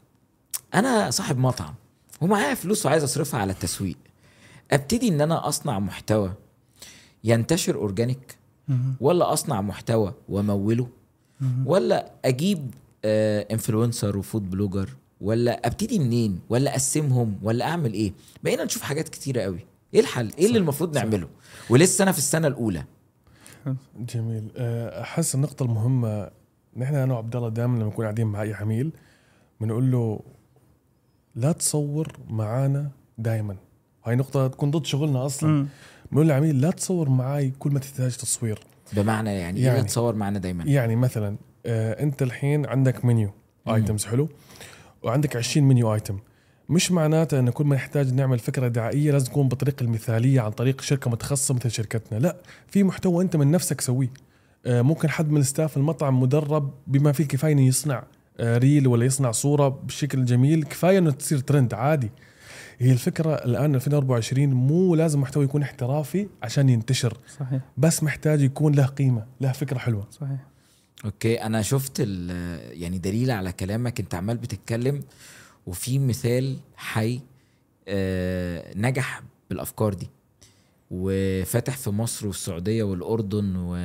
أنا 0.74 1.10
صاحب 1.10 1.38
مطعم 1.38 1.74
ومعايا 2.22 2.54
فلوس 2.54 2.86
وعايز 2.86 3.04
أصرفها 3.04 3.39
على 3.39 3.52
التسويق. 3.52 3.98
أبتدي 4.72 5.08
إن 5.08 5.22
أنا 5.22 5.48
أصنع 5.48 5.80
محتوى 5.80 6.34
ينتشر 7.24 7.76
organic. 7.76 8.38
ولا 9.00 9.34
أصنع 9.34 9.62
محتوى 9.62 10.13
وأموله. 10.30 10.88
ولا 11.65 12.12
أجيب 12.26 12.74
influencer 13.06 14.17
و 14.17 14.24
food 14.24 14.50
blogger 14.50 14.89
ولا 15.22 15.67
أبتدي 15.67 16.00
منين 16.00 16.39
ولا 16.50 16.72
أقسمهم 16.72 17.39
ولا 17.43 17.65
أعمل 17.65 17.93
إيه؟ 17.93 18.13
بقينا 18.43 18.63
نشوف 18.63 18.82
حاجات 18.82 19.10
كتيرة 19.10 19.41
قوي. 19.41 19.65
إيه 19.93 20.00
الحل؟ 20.00 20.32
إيه 20.39 20.46
اللي 20.46 20.58
المفروض. 20.58 20.98
نعمله؟ 20.98 21.28
ولسه 21.69 22.04
أنا 22.04 22.12
في 22.12 22.17
السنة 22.17 22.48
الأولى. 22.48 22.84
جميل. 24.00 24.52
أه، 24.58 25.02
احس 25.02 25.36
النقطة 25.36 25.63
المهمة 25.63 26.30
نحن 26.78 26.96
أنا 26.96 27.14
وعبد 27.14 27.36
الله 27.36 27.50
دائما 27.50 27.76
لما 27.78 27.86
نكون 27.86 28.06
قاعدين 28.06 28.28
مع 28.28 28.42
اي 28.42 28.54
عميل 28.54 28.92
بنقول 29.62 29.92
له 29.92 30.20
لا 31.36 31.52
تصور 31.52 32.14
معانا 32.30 32.92
دائما. 33.18 33.56
هاي 34.06 34.16
نقطة 34.16 34.48
تكون 34.48 34.72
ضد 34.72 34.86
شغلنا 34.86 35.26
أصلا. 35.26 35.68
بنقول 36.12 36.26
للعميل 36.26 36.62
لا 36.62 36.72
تصور 36.72 37.10
معي 37.10 37.50
كل 37.60 37.72
ما 37.72 37.80
تحتاج 37.80 38.18
تصوير. 38.18 38.60
بمعنى 38.94 39.30
يعني, 39.40 39.60
إيه 39.60 39.66
يعني- 39.66 39.84
تصور 39.84 40.16
معانا 40.16 40.40
دايما 40.40 40.64
يعني 40.64 40.96
مثلا 40.96 41.38
آه 41.66 42.04
أنت 42.04 42.22
الحين 42.22 42.66
عندك 42.66 43.06
منيو. 43.06 43.30
ايتمز 43.68 44.06
حلو؟ 44.06 44.30
وعندك 45.04 45.36
20 45.36 45.68
منيو 45.68 45.94
ايتم 45.94 46.20
مش 46.70 46.92
معناته 46.92 47.40
إن 47.40 47.50
كل 47.50 47.64
ما 47.66 47.76
نحتاج 47.76 48.14
نعمل 48.14 48.40
فكرة 48.40 48.68
دعائية 48.68 49.12
لازم 49.12 49.26
تكون 49.26 49.48
بالطريقة 49.48 49.84
المثالية 49.84 50.42
عن 50.42 50.52
طريق 50.52 50.82
شركة 50.82 51.10
متخصصة 51.12 51.54
مثل 51.54 51.72
شركتنا. 51.72 52.20
لا 52.20 52.36
في 52.68 52.84
محتوى 52.84 53.24
أنت 53.24 53.36
من 53.36 53.52
نفسك 53.52 53.82
سويه. 53.82 54.10
ممكن 54.65 55.10
حد 55.10 55.30
من 55.32 55.43
staff 55.43 55.78
المطعم 55.78 56.19
مدرب 56.19 56.73
بما 56.88 57.12
فيه 57.12 57.23
الكفايه 57.23 57.54
إنه 57.54 57.62
يصنع 57.67 58.04
آه 58.39 58.58
reel 58.58 58.88
ولا 58.88 59.06
يصنع 59.06 59.32
صورة 59.32 59.67
بشكل 59.67 60.26
جميل 60.26 60.63
كفاية 60.63 60.97
إنه 60.97 61.12
تصير 61.12 61.39
ترند 61.39 61.73
عادي. 61.73 62.12
هي 62.80 62.91
الفكرة 62.91 63.34
الآن 63.36 63.76
2024 63.76 64.47
مو 64.47 64.95
لازم 64.95 65.21
محتوى 65.21 65.43
يكون 65.43 65.62
احترافي 65.62 66.28
عشان 66.43 66.69
ينتشر. 66.69 67.17
صحيح. 67.39 67.62
بس 67.78 68.04
محتاج 68.04 68.41
يكون 68.41 68.76
له 68.76 68.86
قيمة 68.86 69.26
له 69.41 69.52
فكرة 69.52 69.78
حلوة. 69.78 70.08
صحيح. 70.12 70.38
okay 71.06 71.43
أنا 71.43 71.62
شفت 71.62 71.95
ال- 71.99 72.82
يعني 72.82 72.97
دليل 72.97 73.32
على 73.32 73.52
كلامك. 73.52 73.99
أنت 73.99 74.15
عمال 74.15 74.38
بتتكلم 74.38 75.02
وفي 75.67 75.99
مثال 75.99 76.58
حي 76.76 77.19
آه 77.88 78.73
نجح 78.78 79.21
بالأفكار 79.49 79.93
دي 79.93 80.10
وفاتح 80.91 81.78
في 81.78 81.89
مصر 81.89 82.28
والسعودية 82.28 82.84
والأردن 82.84 83.56
و 83.56 83.76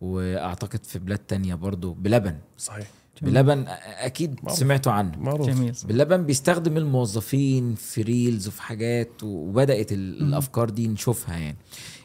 وأعتقد 0.00 0.84
في 0.84 0.98
بلاد 0.98 1.18
تانية 1.18 1.54
برضو 1.54 1.92
بلبن. 1.92 2.36
صحيح. 2.58 2.86
بلبن 3.22 3.64
أكيد 3.84 4.38
معروف. 4.42 4.58
سمعتوا 4.58 4.92
عنه. 4.92 5.18
معروف. 5.18 5.46
جميل. 5.50 5.72
بلبن 5.84 6.22
بيستخدم 6.22 6.76
الموظفين 6.76 7.74
في 7.74 8.02
ريلز 8.02 8.48
وفي 8.48 8.62
حاجات 8.62 9.10
وبدأت. 9.22 9.92
الأفكار 9.92 10.70
دي 10.70 10.88
نشوفها 10.88 11.36
يعني. 11.36 11.56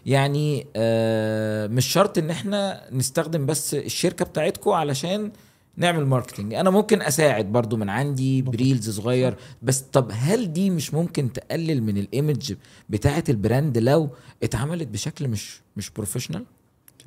يعني 0.06 0.68
آه 0.76 1.68
مش 1.68 1.86
شرط 1.86 2.18
إن 2.18 2.30
إحنا 2.30 2.84
نستخدم 2.92 3.46
بس 3.46 3.74
الشركة 3.74 4.26
بتاعتكم 4.26 4.72
علشان 4.72 5.32
نعمل 5.78 6.06
marketing 6.06 6.54
أنا 6.54 6.70
ممكن 6.70 7.02
أساعد 7.02 7.46
برضو 7.46 7.78
من 7.78 7.90
عندي 7.90 8.42
ب 8.42 8.50
reels 8.50 8.90
صغير 8.90 9.36
بس 9.62 9.80
طب 9.82 10.10
هل 10.14 10.54
دي 10.54 10.70
مش 10.70 10.94
ممكن 10.94 11.34
تقلل 11.34 11.84
من 11.84 11.98
ال 11.98 12.07
image 12.07 12.54
بتاعه 12.90 13.24
ال 13.30 13.38
brand 13.38 13.78
لو 13.78 14.10
اتعملت 14.44 14.88
بشكل 14.88 15.28
مش 15.28 15.62
مش 15.78 15.90
professional 15.90 16.46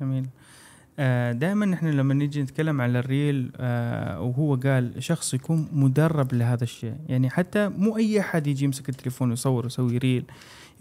جميل. 0.01 0.25
دائما 1.31 1.65
نحن 1.65 1.87
لما 1.87 2.13
نيجي 2.13 2.41
نتكلم 2.41 2.81
على 2.81 2.99
ال 2.99 3.09
reel 3.09 3.51
آه 3.57 4.21
وهو 4.21 4.55
قال 4.55 5.03
شخص 5.03 5.33
يكون 5.33 5.67
مدرب 5.71 6.33
لهذا 6.33 6.63
الشيء. 6.63 6.95
يعني 7.07 7.29
حتى 7.29 7.69
مو 7.69 7.97
أي 7.97 8.19
أحد 8.19 8.47
يجي 8.47 8.65
يمسك 8.65 8.89
التليفون 8.89 9.29
ويصور 9.29 9.63
ويسوي 9.63 9.97
reel. 9.97 10.23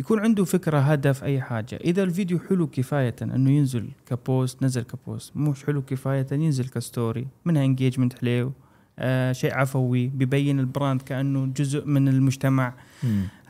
يكون 0.00 0.20
عنده 0.20 0.44
فكرة 0.44 0.78
هدف 0.78 1.24
أي 1.24 1.40
حاجة. 1.40 1.76
إذا 1.76 2.02
الفيديو 2.02 2.38
حلو 2.48 2.66
كفاية 2.66 3.14
إنه 3.22 3.50
ينزل 3.50 3.88
ك 4.06 4.17
post 4.17 4.62
نزل 4.62 4.82
ك 4.82 4.91
post. 4.91 5.36
مش 5.36 5.64
حلو 5.64 5.82
كفاية 5.82 6.26
ينزل 6.32 6.68
ك 6.68 6.76
story. 6.76 7.26
منها 7.44 7.64
engagement 7.64 8.18
حلو 8.18 8.52
آه 8.98 9.32
شيء 9.32 9.54
عفوي 9.54 10.06
بيبين 10.06 10.60
ال 10.60 10.67
brand 10.67 11.02
كأنه 11.02 11.46
جزء 11.46 11.86
من 11.86 12.08
المجتمع. 12.08 12.74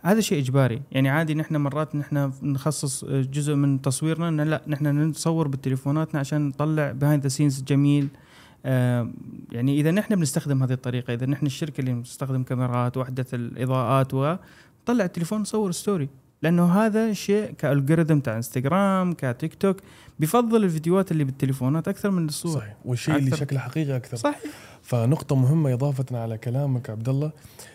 هذا 0.05 0.21
شيء 0.21 0.39
إجباري. 0.39 0.83
يعني 0.93 1.09
عادي 1.09 1.35
نحن 1.35 1.57
مرات 1.57 1.97
نحن 1.97 2.33
نخصص 2.43 3.05
جزء 3.05 3.55
من 3.55 3.83
تصويرنا 3.83 4.45
لا 4.45 4.63
نحن 4.67 4.87
نصور 4.87 5.49
بتليفوناتنا 5.49 6.21
عشان 6.21 6.49
نطلع 6.49 6.93
behind 6.93 7.23
the 7.23 7.29
scenes 7.29 7.63
جميل. 7.63 8.09
آه 8.67 9.11
يعني 9.53 9.81
إذا 9.81 9.91
نحن 9.91 10.17
بنستخدم 10.17 10.63
هذه 10.63 10.73
الطريقة 10.73 11.15
إذا 11.15 11.27
نحن 11.27 11.47
الشركة 11.47 11.81
اللي 11.81 11.95
بتستخدم 11.95 12.43
كاميرات 12.43 12.97
وحدة 12.97 13.27
الإضاءات 13.33 14.15
وطلع 14.15 15.05
التليفون 15.05 15.41
نصور 15.41 15.73
story 15.73 16.09
لأنه 16.43 16.73
هذا 16.73 17.13
شيء 17.13 17.51
ك 17.51 17.57
algorithm 17.57 18.19
تاع 18.19 18.37
انستغرام 18.37 19.13
كتيك 19.13 19.55
توك 19.55 19.77
بيفضل 20.19 20.65
الفيديوهات 20.65 21.13
اللي 21.13 21.25
بالتليفونات 21.25 21.89
أكثر 21.89 22.11
من 22.11 22.27
الصور. 22.27 22.61
صحيح. 22.61 22.77
والشيء 22.85 23.17
اللي. 23.17 23.37
شكله 23.37 23.59
حقيقي 23.59 23.97
أكثر. 23.97 24.17
صح 24.17 24.39
فنقطة 24.85 25.37
مهمة 25.37 25.73
إضافة 25.73 26.19
على 26.19 26.39
كلامك 26.39 26.91
عبد 26.91 27.09
الله 27.09 27.33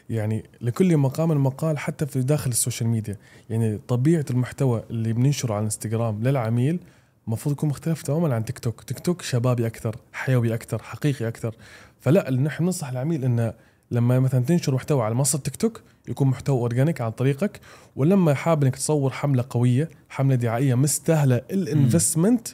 يعني 0.09 0.43
لكل 0.61 0.97
مقام 0.97 1.43
مقال 1.43 1.77
حتى 1.77 2.05
في 2.05 2.21
داخل 2.21 2.49
السوشيال 2.49 2.89
ميديا 2.89 3.17
يعني 3.49 3.79
طبيعة 3.87 4.25
المحتوى 4.29 4.83
اللي 4.89 5.13
بننشره 5.13 5.53
على 5.53 5.59
الإنستغرام 5.59 6.23
للعميل 6.23 6.79
المفروض 7.27 7.55
يكون 7.55 7.69
مختلف 7.69 8.01
تماما 8.01 8.35
عن 8.35 8.45
تيك 8.45 8.59
توك. 8.59 8.83
تيك 8.83 8.99
توك 8.99 9.21
شبابي 9.21 9.67
أكثر 9.67 9.95
حيوي 10.13 10.53
أكثر 10.53 10.83
حقيقي 10.83 11.27
أكثر. 11.27 11.55
فلا 11.99 12.31
نحن 12.31 12.63
ننصح 12.63 12.89
العميل 12.89 13.23
إنه 13.23 13.53
لما 13.91 14.19
مثلا 14.19 14.45
تنشر 14.45 14.75
محتوى 14.75 15.03
على 15.03 15.15
منصة 15.15 15.39
تيك 15.39 15.55
توك 15.55 15.81
يكون 16.07 16.27
محتوى 16.27 16.59
organic 16.59 17.01
عن 17.01 17.11
طريقك 17.11 17.59
ولما 17.95 18.33
حاب 18.33 18.63
إنك 18.63 18.75
تصور 18.75 19.11
حملة 19.11 19.45
قوية 19.49 19.89
حملة 20.09 20.35
دعائية 20.35 20.75
مستاهلة 20.75 21.35
ال 21.51 21.60
investment 21.60 22.47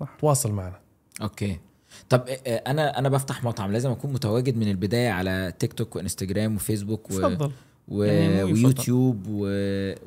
صح. 0.00 0.08
تواصل 0.20 0.52
معنا. 0.52 0.80
okay. 1.22 1.58
طب 2.10 2.24
آه، 2.28 2.38
آه، 2.46 2.70
أنا 2.70 2.98
أنا 2.98 3.08
بفتح 3.08 3.44
مطعم 3.44 3.72
لازم 3.72 3.90
أكون 3.90 4.12
متواجد 4.12 4.56
من 4.56 4.70
البداية 4.70 5.10
على 5.10 5.52
تيك 5.58 5.72
توك 5.72 5.96
وإنستجرام 5.96 6.54
وفيسبوك 6.54 7.10
و... 7.10 7.14
و... 7.88 8.02
يعني. 8.02 8.42
ويوتيوب 8.42 9.26
و... 9.28 9.46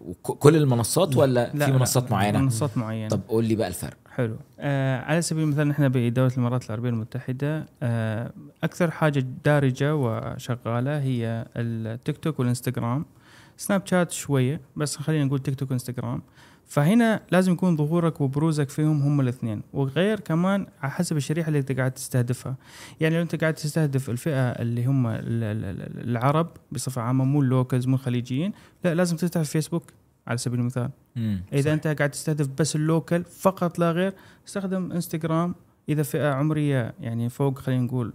وكل 0.05 0.55
المنصات 0.55 1.17
ولا 1.17 1.51
لا 1.53 1.65
في 1.65 1.71
لا، 1.71 1.77
منصات 1.77 2.11
معينة؟ 2.11 2.39
منصات 2.39 2.77
معينة. 2.77 3.09
طب 3.09 3.21
قول 3.27 3.45
لي 3.45 3.55
بقى 3.55 3.67
الفرق. 3.67 3.97
حلو. 4.11 4.35
آه 4.59 5.01
على 5.01 5.21
سبيل 5.21 5.43
المثال 5.43 5.67
نحن 5.67 5.89
بدولة 5.89 6.27
الإمارات 6.33 6.65
العربية 6.65 6.89
المتحدة 6.89 7.65
آه 7.83 8.31
أكثر 8.63 8.91
حاجة 8.91 9.25
دارجة 9.45 9.95
وشغالة 9.95 10.99
هي 11.01 11.45
التيك 11.55 12.17
توك 12.17 12.39
والإنستغرام 12.39 13.05
سناب 13.57 13.81
شات 13.87 14.11
شوية 14.11 14.61
بس 14.75 14.97
خلينا 14.97 15.25
نقول 15.25 15.39
تيك 15.39 15.55
توك 15.55 15.69
وإنستغرام 15.71 16.21
فهنا 16.73 17.21
لازم 17.31 17.53
يكون 17.53 17.77
ظهورك 17.77 18.21
وبروزك 18.21 18.69
فيهم 18.69 19.01
هم 19.01 19.21
الاثنين. 19.21 19.61
وغير 19.73 20.19
كمان 20.19 20.67
على 20.81 20.91
حسب 20.91 21.17
الشريحة 21.17 21.47
اللي 21.47 21.59
أنت 21.59 21.71
قاعد 21.71 21.91
تستهدفها. 21.91 22.55
يعني 23.01 23.15
لو 23.15 23.21
أنت 23.21 23.35
قاعد 23.41 23.53
تستهدف 23.53 24.09
الفئة 24.09 24.49
اللي 24.51 24.85
هم 24.85 25.07
ال- 25.07 25.19
ال- 25.19 25.65
ال- 25.65 26.09
العرب 26.09 26.49
بصفة 26.71 27.01
عامة 27.01 27.23
مو 27.25 27.41
ال 27.41 27.48
locals 27.48 27.87
مو 27.87 27.95
الخليجيين 27.95 28.51
لا 28.83 28.95
لازم 28.95 29.17
تفتح 29.17 29.39
الفيسبوك 29.39 29.83
على 30.27 30.37
سبيل 30.37 30.59
المثال. 30.59 30.89
مم. 31.15 31.41
إذا 31.53 31.73
انت 31.73 31.87
قاعد 31.87 32.09
تستهدف 32.09 32.47
بس 32.59 32.75
ال 32.75 32.83
local 32.83 33.23
فقط 33.23 33.79
لا 33.79 33.91
غير 33.91 34.13
استخدم 34.47 34.91
انستغرام. 34.91 35.55
إذا 35.89 36.03
فئة 36.03 36.29
عمرية 36.33 36.93
يعني 36.99 37.29
فوق 37.29 37.59
خلينا 37.59 37.83
نقول 37.83 38.13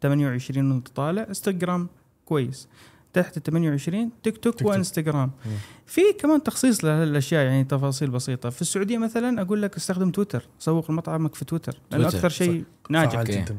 28 0.00 0.70
وانت 0.72 0.88
طالع 0.88 1.22
انستغرام 1.28 1.88
كويس. 2.24 2.68
تحت 3.16 3.36
ال 3.36 3.42
28 3.42 4.10
تيك 4.22 4.54
توك. 4.54 4.68
وانستغرام. 4.68 5.30
في 5.86 6.00
كمان 6.20 6.42
تخصيص 6.42 6.84
لهالاشياء 6.84 7.44
يعني 7.44 7.64
تفاصيل 7.64 8.10
بسيطة 8.10 8.50
في 8.50 8.62
السعودية 8.62 8.98
مثلا 8.98 9.42
أقول 9.42 9.62
لك 9.62 9.76
استخدم 9.76 10.10
تويتر 10.10 10.42
سوق 10.58 10.90
مطعمك 10.90 11.34
في 11.34 11.44
تويتر 11.44 11.76
لأنه 11.90 12.08
أكثر 12.08 12.28
شيء 12.28 12.64
ناجح. 12.90 13.22
جدا 13.22 13.58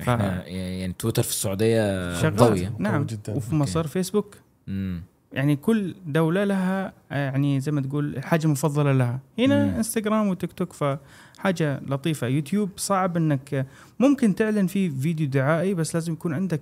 إحنا 0.00 0.46
يعني 0.48 0.92
تويتر 0.98 1.22
في 1.22 1.30
السعودية 1.30 2.30
قويه 2.30 2.72
نعم 2.78 3.04
جدا. 3.04 3.32
وفي 3.34 3.46
okay. 3.46 3.56
مصر 3.56 3.86
فيسبوك 3.86 4.36
مم. 4.66 5.02
يعني 5.32 5.56
كل 5.56 5.94
دولة 6.06 6.44
لها 6.44 6.92
يعني 7.10 7.60
زي 7.60 7.72
ما 7.72 7.80
تقول 7.80 8.20
حاجة 8.22 8.46
مفضلة 8.46 8.92
لها 8.92 9.20
هنا 9.38 9.64
مم. 9.66 9.74
إنستغرام 9.74 10.28
وتيك 10.28 10.52
توك 10.52 10.72
فحاجة 10.72 11.80
لطيفة 11.86 12.26
يوتيوب 12.26 12.70
صعب 12.76 13.16
إنك 13.16 13.66
ممكن 13.98 14.34
تعلن 14.34 14.66
فيه 14.66 14.90
فيديو 14.90 15.26
دعائي 15.28 15.74
بس 15.74 15.94
لازم 15.94 16.12
يكون 16.12 16.34
عندك 16.34 16.60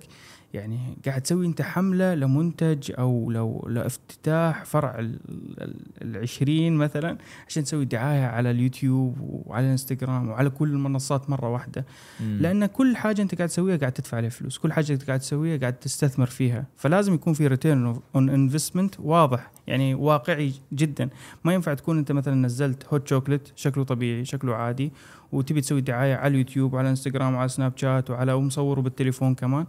يعني 0.53 0.77
قاعد 1.05 1.21
تسوي 1.21 1.45
أنت 1.45 1.61
حملة 1.61 2.15
لمنتج 2.15 2.91
أو 2.99 3.31
لو 3.31 3.67
لافتتاح 3.69 4.65
فرع 4.65 4.99
ال- 4.99 5.19
ال- 5.61 5.75
العشرين 6.01 6.75
مثلا 6.75 7.17
عشان 7.47 7.63
تسوي 7.63 7.85
دعاية 7.85 8.25
على 8.25 8.51
اليوتيوب 8.51 9.15
وعلى 9.19 9.65
الإنستغرام 9.65 10.29
وعلى 10.29 10.49
كل 10.49 10.69
المنصات 10.69 11.29
مرة 11.29 11.49
واحدة. 11.49 11.85
مم. 12.19 12.37
لأن 12.41 12.65
كل 12.65 12.95
حاجة 12.97 13.21
أنت 13.21 13.35
قاعد 13.35 13.49
تسويها 13.49 13.77
قاعد 13.77 13.91
تدفع 13.91 14.17
عليها 14.17 14.29
فلوس. 14.29 14.57
كل 14.57 14.73
حاجة 14.73 14.93
أنت 14.93 15.03
قاعد 15.07 15.19
تسويها 15.19 15.57
قاعد 15.57 15.73
تستثمر 15.73 16.25
فيها. 16.25 16.65
فلازم 16.75 17.13
يكون 17.13 17.33
في 17.33 17.47
return 17.47 17.99
on 18.15 18.29
investment 18.29 18.99
واضح 18.99 19.51
يعني 19.67 19.93
واقعي 19.95 20.53
جدا. 20.73 21.09
ما 21.43 21.53
ينفع 21.53 21.73
تكون 21.73 21.97
أنت 21.97 22.11
مثلا 22.11 22.35
نزلت 22.35 22.85
hot 22.93 23.07
chocolate 23.07 23.49
شكله 23.55 23.83
طبيعي 23.83 24.25
شكله 24.25 24.55
عادي 24.55 24.91
وتبي 25.31 25.61
تسوي 25.61 25.81
دعاية 25.81 26.15
على 26.15 26.31
اليوتيوب 26.31 26.73
وعلى 26.73 26.89
إنستغرام 26.89 27.33
وعلى 27.35 27.49
سناب 27.49 27.73
شات 27.75 28.09
وعلى 28.09 28.33
ومصوره 28.33 28.81
بالتليفون 28.81 29.35
كمان. 29.35 29.65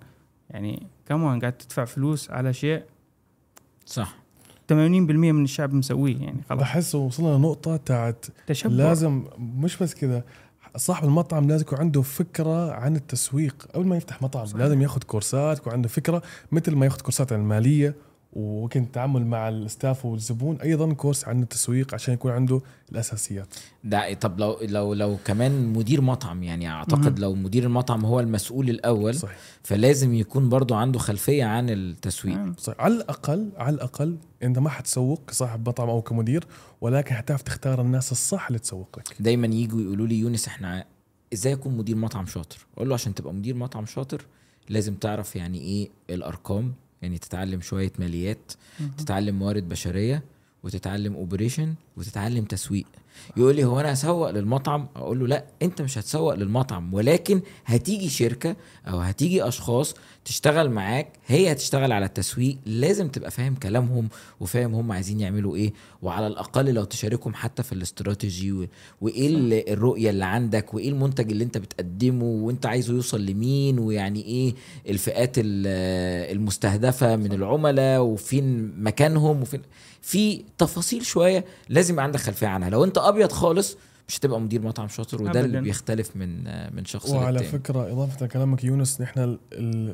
يعني 0.50 0.86
كمان 1.06 1.40
قاعد 1.40 1.52
تدفع 1.52 1.84
فلوس 1.84 2.30
على 2.30 2.52
شيء. 2.52 2.82
صح. 3.86 4.16
80% 4.72 4.72
من 4.72 5.44
الشعب 5.44 5.74
مسويه 5.74 6.16
يعني 6.16 6.42
خلاص. 6.48 6.60
بحس 6.60 6.94
وصلنا 6.94 7.36
لنقطة 7.36 7.76
تاعت 7.76 8.26
تشبع. 8.46 8.72
لازم 8.72 9.24
مش 9.38 9.76
بس 9.76 9.94
كذا 9.94 10.24
صاحب 10.76 11.04
المطعم 11.04 11.48
لازم 11.48 11.62
يكون 11.62 11.78
عنده 11.78 12.02
فكرة 12.02 12.72
عن 12.72 12.96
التسويق. 12.96 13.66
قبل 13.74 13.86
ما 13.86 13.96
يفتح 13.96 14.22
مطعم 14.22 14.46
صحيح. 14.46 14.60
لازم 14.60 14.82
ياخذ 14.82 15.02
كورسات 15.02 15.58
يكون 15.58 15.72
عنده 15.72 15.88
فكرة 15.88 16.22
مثل 16.52 16.76
ما 16.76 16.86
ياخذ 16.86 17.00
كورسات 17.00 17.32
عن 17.32 17.40
المالية 17.40 17.94
وممكن 18.32 18.82
التعامل 18.82 19.26
مع 19.26 19.48
ال 19.48 19.58
staff 19.58 20.06
والزبون 20.06 20.56
أيضا 20.60 20.92
كورس 20.92 21.28
عن 21.28 21.42
التسويق 21.42 21.94
عشان 21.94 22.14
يكون 22.14 22.32
عنده 22.32 22.60
الأساسيات. 22.92 23.54
ده 23.84 24.14
طب 24.14 24.40
لو 24.40 24.58
لو 24.62 24.94
لو 24.94 25.16
كمان 25.24 25.72
مدير 25.72 26.00
مطعم 26.00 26.42
يعني 26.42 26.68
أعتقد 26.68 27.04
مهم. 27.04 27.14
لو 27.18 27.34
مدير 27.34 27.64
المطعم 27.64 28.04
هو 28.04 28.20
المسؤول 28.20 28.70
الأول 28.70 29.14
صحيح. 29.14 29.38
فلازم 29.62 30.14
يكون 30.14 30.48
برضو 30.48 30.74
عنده 30.74 30.98
خلفية 30.98 31.44
عن 31.44 31.70
التسويق. 31.70 32.60
صحيح. 32.60 32.80
على 32.80 32.94
الأقل 32.94 33.50
على 33.56 33.74
الأقل 33.74 34.16
أنت 34.42 34.58
ما 34.58 34.70
حتسوق 34.70 35.22
كصاحب 35.26 35.68
مطعم 35.68 35.88
أو 35.90 36.02
كمدير 36.02 36.44
ولكن 36.80 37.14
حتعرف 37.14 37.42
تختار 37.42 37.80
الناس 37.80 38.12
الصح 38.12 38.46
اللي 38.46 38.58
تسوق 38.58 38.98
لك. 38.98 39.16
دايما 39.20 39.46
يجوا 39.46 39.80
يقولوا 39.80 40.06
لي 40.06 40.18
يونس 40.18 40.48
إحنا 40.48 40.84
إزاي 41.32 41.52
أكون 41.52 41.76
مدير 41.76 41.96
مطعم 41.96 42.26
شاطر؟ 42.26 42.66
أقول 42.76 42.88
له 42.88 42.94
عشان 42.94 43.14
تبقى 43.14 43.34
مدير 43.34 43.54
مطعم 43.54 43.86
شاطر 43.86 44.26
لازم 44.68 44.94
تعرف 44.94 45.36
يعني 45.36 45.58
إيه 45.60 45.90
الأرقام 46.10 46.72
يعني 47.02 47.18
تتعلم 47.18 47.60
شوية 47.60 47.92
ماليات. 47.98 48.52
تتعلم 48.98 49.38
موارد 49.38 49.68
بشرية 49.68 50.22
وتتعلم 50.62 51.14
اوبريشن 51.14 51.74
وتتعلم 51.96 52.44
تسويق 52.44 52.86
يقول 53.36 53.56
لي 53.56 53.64
هو 53.64 53.80
أنا 53.80 53.92
هسوق 53.92 54.30
للمطعم 54.30 54.88
أقول 54.96 55.18
له 55.20 55.26
لا 55.26 55.44
أنت 55.62 55.82
مش 55.82 55.98
هتسوق 55.98 56.34
للمطعم 56.34 56.94
ولكن 56.94 57.40
هتيجي 57.64 58.08
شركة 58.08 58.56
أو 58.86 58.98
هتيجي 58.98 59.48
أشخاص 59.48 59.94
تشتغل 60.24 60.70
معاك 60.70 61.08
هي 61.26 61.52
هتشتغل 61.52 61.92
على 61.92 62.06
التسويق 62.06 62.56
لازم 62.66 63.08
تبقى 63.08 63.30
فاهم 63.30 63.54
كلامهم 63.54 64.08
وفاهم 64.40 64.74
هم 64.74 64.92
عايزين 64.92 65.20
يعملوا 65.20 65.56
إيه 65.56 65.72
وعلى 66.02 66.26
الأقل 66.26 66.74
لو 66.74 66.84
تشاركهم 66.84 67.34
حتى 67.34 67.62
في 67.62 67.72
الاستراتيجي 67.72 68.68
وإيه 69.00 69.28
ال- 69.28 69.70
الرؤية 69.72 70.10
اللي 70.10 70.24
عندك 70.24 70.74
وإيه 70.74 70.88
المنتج 70.88 71.30
اللي 71.30 71.44
أنت 71.44 71.58
بتقدمه 71.58 72.24
وأنت 72.24 72.66
عايزه 72.66 72.94
يوصل 72.94 73.26
لمين 73.26 73.78
ويعني 73.78 74.24
إيه 74.24 74.54
الفئات 74.88 75.38
ال- 75.38 75.66
المستهدفة 76.36 77.16
من 77.16 77.32
العملاء 77.32 78.02
وفين 78.02 78.74
مكانهم 78.82 79.42
وفين 79.42 79.62
في 80.02 80.44
تفاصيل 80.58 81.04
شوية 81.04 81.44
لازم 81.68 82.00
عندك 82.00 82.20
خلفية 82.20 82.46
عنها. 82.46 82.70
لو 82.70 82.84
أنت 82.84 82.98
أبيض 82.98 83.32
خالص 83.32 83.76
مش 84.08 84.18
هتبقى 84.18 84.40
مدير 84.40 84.62
مطعم 84.62 84.88
شاطر 84.88 85.22
وده 85.22 85.40
اللي. 85.40 85.60
بيختلف 85.60 86.16
من 86.16 86.44
من 86.76 86.84
شخص 86.84 87.10
وعلى 87.10 87.38
للتاني 87.38 87.48
فكرة 87.62 87.92
إضافة 87.92 88.26
لكلامك 88.26 88.64
يونس 88.64 89.00
نحن 89.00 89.38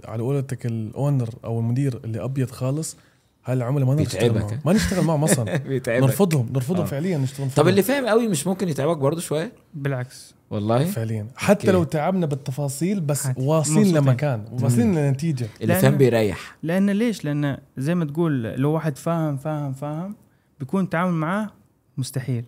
على 0.04 0.22
قولتك 0.22 0.66
ال 0.66 0.77
owner 0.77 1.28
أو 1.44 1.58
المدير 1.60 2.00
اللي 2.04 2.24
أبيض 2.24 2.50
خالص 2.50 2.96
هاي 3.44 3.54
العملاء 3.54 3.86
ما 3.86 3.94
نشتغل 3.94 4.28
بيتعبك. 4.28 4.44
معهم 4.52 4.60
ما 4.66 4.72
نشتغل 4.72 5.04
معهم 5.04 5.24
أصلا 5.24 5.56
بيتعبك 5.68 6.02
نرفضهم 6.02 6.48
نرفضهم 6.52 6.80
آه. 6.80 6.84
فعليا 6.84 7.18
نشتغل 7.18 7.50
طب 7.56 7.68
اللي 7.68 7.82
فاهم 7.82 8.06
قوي 8.06 8.28
مش 8.28 8.46
ممكن 8.46 8.68
يتعبك 8.68 8.96
برضه 8.96 9.20
شوية 9.20 9.52
بالعكس 9.74 10.34
والله 10.50 10.84
فعليا 10.84 11.26
حتى 11.36 11.60
okay. 11.66 11.72
لو 11.72 11.84
تعبنا 11.84 12.26
بالتفاصيل 12.26 13.00
بس. 13.00 13.28
واصلين. 13.36 13.96
لمكان 13.96 14.44
واصلين 14.52 14.94
لنتيجة 14.94 15.46
اللي 15.62 15.74
لأن- 15.74 15.82
فاهم 15.82 15.96
بيريح 15.96 16.56
لأن 16.62 16.90
ليش؟ 16.90 17.24
لأن 17.24 17.58
زي 17.76 17.94
ما 17.94 18.04
تقول 18.04 18.42
لو 18.42 18.72
واحد 18.72 18.98
فاهم 18.98 19.36
فاهم 19.36 19.72
فاهم 19.72 20.14
بيكون 20.60 20.84
التعامل 20.84 21.12
معاه 21.12 21.50
مستحيل 21.98 22.44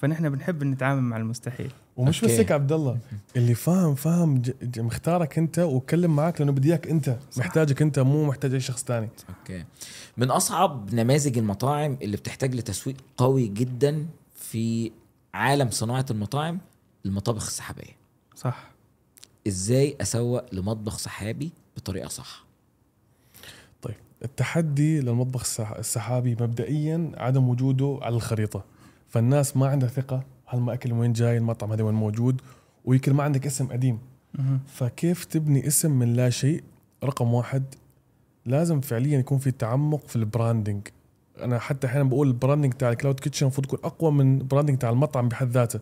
فنحن 0.00 0.28
بنحب 0.30 0.64
نتعامل 0.64 1.02
مع 1.02 1.16
المستحيل. 1.16 1.70
ومش. 1.96 2.24
بس 2.24 2.30
هيك 2.30 2.52
عبد 2.52 2.72
الله 2.72 2.98
اللي 3.36 3.54
فاهم 3.54 3.94
فاهم 3.94 4.38
ج- 4.42 4.50
ج- 4.62 4.80
مختارك 4.80 5.38
انت 5.38 5.58
واتكلم 5.58 6.16
معك 6.16 6.40
لأنه 6.40 6.52
بدي 6.52 6.68
إياك 6.68 6.86
انت. 6.86 7.16
محتاجك 7.36 7.82
انت 7.82 7.98
مو 7.98 8.24
محتاج 8.26 8.54
أي 8.54 8.60
شخص 8.60 8.84
تاني. 8.84 9.08
أوكي. 9.28 9.64
من 10.16 10.30
أصعب 10.30 10.94
نماذج 10.94 11.38
المطاعم 11.38 11.98
اللي 12.02 12.16
بتحتاج 12.16 12.54
لتسويق 12.54 12.96
قوي 13.16 13.48
جدا 13.48 14.06
في 14.34 14.90
عالم 15.34 15.70
صناعة 15.70 16.06
المطاعم 16.10 16.58
المطابخ 17.06 17.46
السحابية. 17.46 17.96
صح. 18.36 18.70
إزاي 19.46 19.96
أسوق 20.00 20.54
لمطبخ 20.54 20.98
سحابي 20.98 21.50
بطريقة 21.76 22.08
صح؟ 22.08 22.44
طيب 23.82 23.94
التحدي 24.24 25.00
للمطبخ 25.00 25.40
السح- 25.40 25.76
السحابي 25.78 26.30
مبدئيا 26.40 27.12
عدم 27.16 27.48
وجوده 27.48 27.98
على 28.02 28.16
الخريطة. 28.16 28.64
فالناس 29.10 29.56
ما 29.56 29.66
عندها 29.66 29.88
ثقة 29.88 30.24
هل 30.46 30.60
ما 30.60 30.72
أكل 30.72 30.94
من 30.94 31.00
وين 31.00 31.12
جاي 31.12 31.38
المطعم 31.38 31.72
هذا 31.72 31.82
وين 31.82 31.94
موجود؟ 31.94 32.40
ويمكن 32.84 33.12
ما 33.12 33.22
عندك 33.22 33.46
اسم 33.46 33.66
قديم. 33.66 33.98
فكيف 34.66 35.24
تبني 35.24 35.66
اسم 35.66 35.90
من 35.90 36.14
لا 36.14 36.30
شيء؟ 36.30 36.62
رقم 37.04 37.34
واحد 37.34 37.62
لازم 38.46 38.80
فعليا 38.80 39.18
يكون 39.18 39.38
في 39.38 39.50
تعمق 39.50 40.06
في 40.06 40.16
البراندنج 40.16 40.88
أنا 41.40 41.58
حتى 41.58 41.86
أحيانا 41.86 42.08
بقول 42.08 42.28
ال 42.28 42.33
branding 42.33 42.72
تاع 42.72 42.90
ال 42.90 42.95
cloud 42.95 43.20
kitchen 43.20 43.46
المفروض 43.46 43.66
يكون 43.66 43.78
أقوى 43.84 44.12
من 44.12 44.38
ال 44.38 44.42
branding 44.42 44.78
تاع 44.78 44.90
المطعم 44.90 45.28
بحد 45.28 45.48
ذاته. 45.48 45.80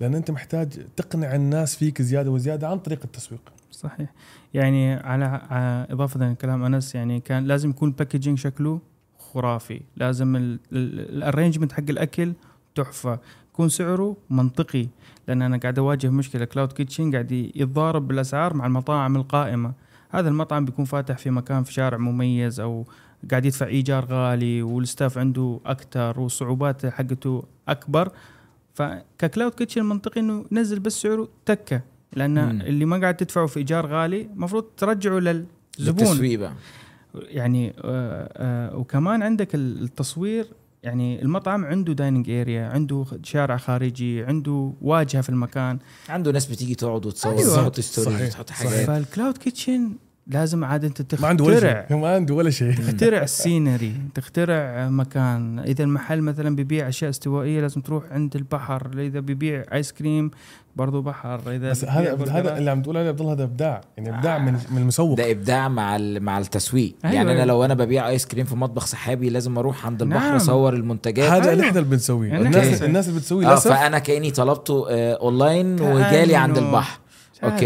لأن 0.00 0.14
أنت 0.14 0.30
محتاج 0.30 0.68
تقنع 0.96 1.34
الناس 1.34 1.76
فيك 1.76 2.02
زيادة 2.02 2.30
وزيادة 2.30 2.68
عن 2.68 2.78
طريق 2.78 3.00
التسويق. 3.04 3.52
صحيح. 3.70 4.12
يعني 4.54 4.94
على 4.94 5.24
على 5.24 5.86
إضافة 5.90 6.20
لكلام 6.20 6.64
أنس 6.64 6.94
يعني 6.94 7.20
كان 7.20 7.44
لازم 7.44 7.70
يكون 7.70 7.88
ال 7.88 7.93
packaging 7.93 8.38
شكله 8.38 8.80
خرافي. 9.18 9.80
لازم 9.96 10.58
ال 10.72 10.80
arrangement 10.80 11.72
حق 11.72 11.84
الأكل 11.88 12.32
تحفة. 12.76 13.18
يكون 13.52 13.68
سعره 13.68 14.16
منطقي 14.30 14.86
لأن 15.28 15.42
أنا 15.42 15.56
قاعد 15.56 15.78
أواجه 15.78 16.08
مشكلة. 16.10 16.44
cloud 16.44 16.72
kitchen 16.72 17.12
قاعد 17.12 17.32
يتضارب 17.32 18.08
بالأسعار 18.08 18.54
مع 18.54 18.66
المطاعم 18.66 19.16
القائمة. 19.16 19.72
هذا 20.10 20.28
المطعم 20.28 20.64
بيكون 20.64 20.84
فاتح 20.84 21.18
في 21.18 21.30
مكان 21.30 21.62
في 21.64 21.72
شارع 21.72 21.98
مميز 21.98 22.60
أو 22.60 22.86
قاعد 23.30 23.44
يدفع 23.46 23.66
إيجار 23.66 24.04
غالي 24.04 24.62
وال 24.62 24.78
staff 24.78 25.18
عنده 25.18 25.60
أكثر 25.66 26.20
والصعوبات 26.20 26.86
حقته 26.86 27.44
أكبر. 27.68 28.08
فك 28.74 28.96
cloud 28.96 29.52
kitchen 29.54 29.84
منطقي 29.84 30.20
إنه 30.20 30.44
نزل 30.52 30.80
بس 30.80 31.02
سعره 31.02 31.28
تكة 31.46 31.80
لأن 32.12 32.54
مم. 32.54 32.60
اللي 32.60 32.84
ما 32.84 32.96
قاعد 33.00 33.16
تدفعه 33.16 33.46
في 33.46 33.56
إيجار 33.58 33.86
غالي 33.86 34.22
المفروض 34.22 34.64
ترجعه 34.76 35.18
للزبون 35.18 35.46
التسويق 36.06 36.38
بقى. 36.38 36.52
يعني 37.14 37.70
آه 37.84 38.28
آه 38.36 38.76
وكمان 38.76 39.22
عندك 39.22 39.54
ال- 39.54 39.82
التصوير 39.82 40.46
يعني 40.86 41.22
المطعم 41.22 41.64
عنده 41.64 41.92
dining 41.92 42.30
area 42.30 42.66
عنده 42.66 43.04
شارع 43.22 43.56
خارجي 43.56 44.24
عنده 44.24 44.72
واجهة 44.80 45.22
في 45.22 45.28
المكان 45.28 45.78
عنده 46.08 46.30
ناس 46.32 46.46
بتيجي 46.46 46.74
تقعد 46.74 47.06
وتصور 47.06 47.38
أيوة. 47.38 47.56
تحط 47.56 47.80
stories 47.80 48.18
صحيح. 48.18 48.30
تحط. 48.32 48.50
حاجات 48.50 48.86
فال 48.86 49.00
cloud 49.00 49.36
kitchen 49.38 49.92
لازم 50.28 50.64
عاد 50.64 50.84
انت 50.84 51.20
ما 51.20 51.28
عنده 51.28 51.44
ولا 51.44 51.54
تخترع. 51.54 51.84
شيء 51.88 51.96
ما 51.96 52.14
عنده 52.14 52.34
ولا 52.34 52.50
شيء. 52.50 52.74
تخترع 52.74 53.22
ال 53.22 53.31
scenery 53.31 53.92
تخترع 54.14 54.88
مكان. 54.88 55.58
إذا 55.58 55.84
المحل 55.84 56.20
مثلا 56.20 56.56
بيبيع 56.56 56.88
أشياء 56.88 57.10
استوائية 57.10 57.60
لازم 57.60 57.80
تروح 57.80 58.04
عند 58.10 58.36
البحر. 58.36 58.90
إذا 58.98 59.20
بيبيع 59.20 59.64
آيس 59.72 59.92
كريم 59.92 60.30
برضو 60.76 61.02
بحر. 61.02 61.40
إذا 61.46 61.70
بس 61.70 61.84
هذا. 61.84 62.14
هذا 62.30 62.58
اللي 62.58 62.70
عم 62.70 62.82
تقول 62.82 62.96
عليه 62.96 63.08
عبد 63.08 63.20
الله 63.20 63.32
هذا 63.32 63.42
إبداع. 63.44 63.80
يعني 63.96 64.16
إبداع 64.16 64.36
آه. 64.36 64.38
من 64.38 64.52
من 64.70 64.78
المسوق. 64.78 65.16
ده 65.16 65.30
إبداع 65.30 65.68
مع 65.68 65.96
ال- 65.96 66.22
مع 66.22 66.38
التسويق. 66.38 66.94
أيوة. 67.04 67.14
يعني 67.16 67.32
أنا 67.32 67.44
لو 67.44 67.64
أنا 67.64 67.74
ببيع 67.74 68.08
آيس 68.08 68.26
كريم 68.26 68.44
في 68.46 68.56
مطبخ 68.56 68.86
سحابي 68.86 69.30
لازم 69.30 69.58
أروح 69.58 69.86
عند 69.86 70.02
البحر 70.02 70.26
نعم. 70.26 70.36
أصور 70.36 70.74
المنتجات. 70.74 71.30
هذا 71.30 71.38
اللي 71.38 71.50
أيوة. 71.50 71.64
إحنا 71.68 71.80
اللي 71.80 71.90
بنسويه. 71.90 72.36
الناس؟ 72.36 72.82
الناس 72.82 73.08
اللي 73.08 73.20
بتسويه 73.20 73.46
آه 73.46 73.50
للأسف. 73.50 73.70
فأنا 73.70 73.98
كأني 73.98 74.30
طلبته 74.30 74.86
آه 74.90 75.14
أونلاين 75.14 75.80
وجالي 75.80 76.36
عند 76.36 76.58
البحر. 76.58 76.98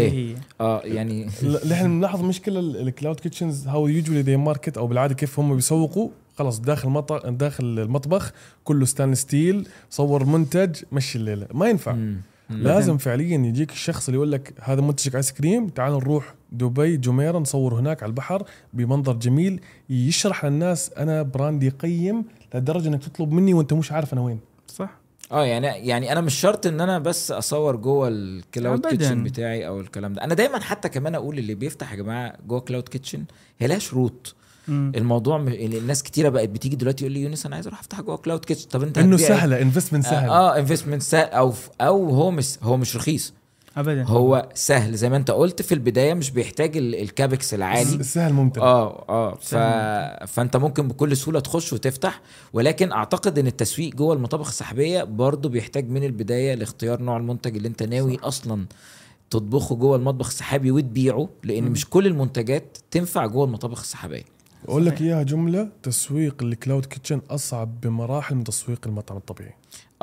هي. 0.09 0.35
آه 0.61 0.81
يعني 0.83 1.27
إحنا 1.71 1.87
بنلاحظ 1.87 2.21
مشكلة 2.21 2.59
ال 2.59 2.69
cloud 2.69 3.19
kitchens 3.19 3.67
how 3.67 3.87
usually 3.87 4.21
they 4.21 4.35
market 4.35 4.77
أو 4.77 4.87
بالعادة 4.87 5.13
كيف 5.13 5.39
هم 5.39 5.55
بيسوقوا. 5.55 6.09
خلص 6.37 6.59
داخل 6.59 6.87
المطبخ 6.87 7.29
داخل 7.29 7.63
المطبخ 7.79 8.33
كله 8.63 8.85
stainless 8.85 9.21
steel 9.21 9.67
صور 9.89 10.25
منتج 10.25 10.75
مشي 10.91 11.17
الليلة. 11.17 11.47
ما 11.53 11.69
ينفع. 11.69 11.91
مم. 11.93 12.17
لازم 12.49 12.97
فعليا 12.97 13.37
يجيك 13.37 13.71
الشخص 13.71 14.07
اللي 14.07 14.15
يقول 14.15 14.31
لك 14.31 14.53
هذا 14.61 14.81
منتجك 14.81 15.15
ايس 15.15 15.31
كريم 15.31 15.67
تعال 15.67 15.93
نروح 15.93 16.33
دبي 16.51 16.97
جميره 16.97 17.37
نصور 17.37 17.79
هناك 17.79 18.03
على 18.03 18.09
البحر 18.09 18.43
بمنظر 18.73 19.13
جميل 19.13 19.61
يشرح 19.89 20.45
للناس 20.45 20.91
أنا 20.97 21.21
brand 21.21 21.61
ي 21.61 21.69
قيم 21.69 22.25
لدرجة 22.55 22.87
إنك 22.87 23.03
تطلب 23.03 23.31
مني 23.31 23.53
وأنت 23.53 23.73
مش 23.73 23.91
عارف 23.91 24.13
أنا 24.13 24.21
وين. 24.21 24.39
آه 25.31 25.45
يعني 25.45 25.67
يعني 25.67 26.11
أنا 26.11 26.21
مش 26.21 26.33
شرط 26.35 26.67
إن 26.67 26.81
أنا 26.81 26.99
بس 26.99 27.31
أصور 27.31 27.75
جوه 27.75 28.07
ال 28.07 28.18
cloud. 28.18 28.87
kitchen 28.87 29.23
بتاعي 29.23 29.67
أو 29.67 29.79
الكلام 29.79 30.13
ده 30.13 30.23
أنا 30.23 30.33
دايما 30.33 30.59
حتى 30.59 30.89
كمان 30.89 31.15
أقول 31.15 31.39
اللي 31.39 31.55
بيفتح 31.55 31.91
يا 31.91 31.97
جماعة 31.97 32.33
جوه 32.47 32.59
cloud 32.59 32.89
kitchen 32.89 33.23
هي 33.59 33.67
لها 33.67 33.79
شروط 33.79 34.35
مم. 34.67 34.91
الموضوع 34.95 35.37
م... 35.37 35.47
الناس 35.47 36.03
كتيرة 36.03 36.29
بقت 36.29 36.49
بتيجي 36.49 36.75
دلوقتي 36.75 37.03
يقول 37.03 37.13
لي 37.13 37.21
يونس 37.21 37.45
أنا 37.45 37.55
عايز 37.55 37.67
أروح 37.67 37.79
أفتح 37.79 38.01
جوه 38.01 38.17
cloud 38.17 38.45
kitchen 38.45 38.67
طب 38.69 38.83
أنت 38.83 38.97
إنه 38.97 39.17
إيه؟ 39.17 39.25
سهلة 39.25 39.61
investment 39.61 40.03
سهل 40.03 40.29
آه 40.29 40.57
investment 40.59 41.01
سهل 41.01 41.29
أو 41.29 41.53
أو 41.81 42.09
هو 42.09 42.31
مش 42.31 42.57
هو 42.63 42.77
مش 42.77 42.95
رخيص 42.95 43.33
ابدا. 43.77 44.03
هو 44.03 44.49
سهل. 44.53 44.95
زي 44.95 45.09
ما 45.09 45.17
أنت 45.17 45.31
قلت 45.31 45.61
في 45.61 45.71
البداية 45.73 46.13
مش 46.13 46.31
بيحتاج 46.31 46.77
ال- 46.77 46.95
ال 46.95 47.05
CapEx 47.05 47.53
العالي. 47.53 48.03
سهل 48.03 48.33
ممتع. 48.33 48.61
آه 48.61 49.05
آه. 49.09 49.35
ف... 49.35 49.55
فأنت 50.31 50.57
ممكن 50.57 50.87
بكل 50.87 51.17
سهولة 51.17 51.39
تخش 51.39 51.73
وتفتح. 51.73 52.21
ولكن 52.53 52.91
أعتقد 52.91 53.39
إن 53.39 53.47
التسويق 53.47 53.95
جوه 53.95 54.13
المطابخ 54.13 54.47
السحابية 54.47 55.03
برضو 55.03 55.49
بيحتاج 55.49 55.89
من 55.89 56.03
البداية 56.03 56.53
لاختيار 56.55 57.01
نوع 57.01 57.17
المنتج 57.17 57.55
اللي 57.55 57.67
أنت 57.67 57.83
ناوي 57.83 58.17
صح. 58.17 58.23
أصلا 58.25 58.65
تطبخه 59.29 59.75
جوه 59.75 59.95
المطبخ 59.95 60.27
السحابي 60.27 60.71
وتبيعه. 60.71 61.29
لأن 61.43 61.63
مم. 61.63 61.71
مش 61.71 61.89
كل 61.89 62.07
المنتجات 62.07 62.77
تنفع 62.91 63.25
جوه 63.25 63.45
المطابخ 63.45 63.79
السحابية. 63.79 64.23
أقول 64.67 64.85
لك. 64.85 65.01
إياها 65.01 65.23
جملة 65.23 65.69
تسويق 65.83 66.43
ال 66.43 66.50
cloud 66.50 66.85
kitchen 66.85 67.21
أصعب 67.29 67.81
بمراحل 67.81 68.35
من 68.35 68.43
تسويق 68.43 68.79
المطعم 68.87 69.17
الطبيعي. 69.17 69.53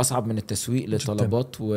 أصعب 0.00 0.26
من 0.26 0.38
التسويق 0.38 0.88
لطلبات 0.88 1.56
و 1.60 1.74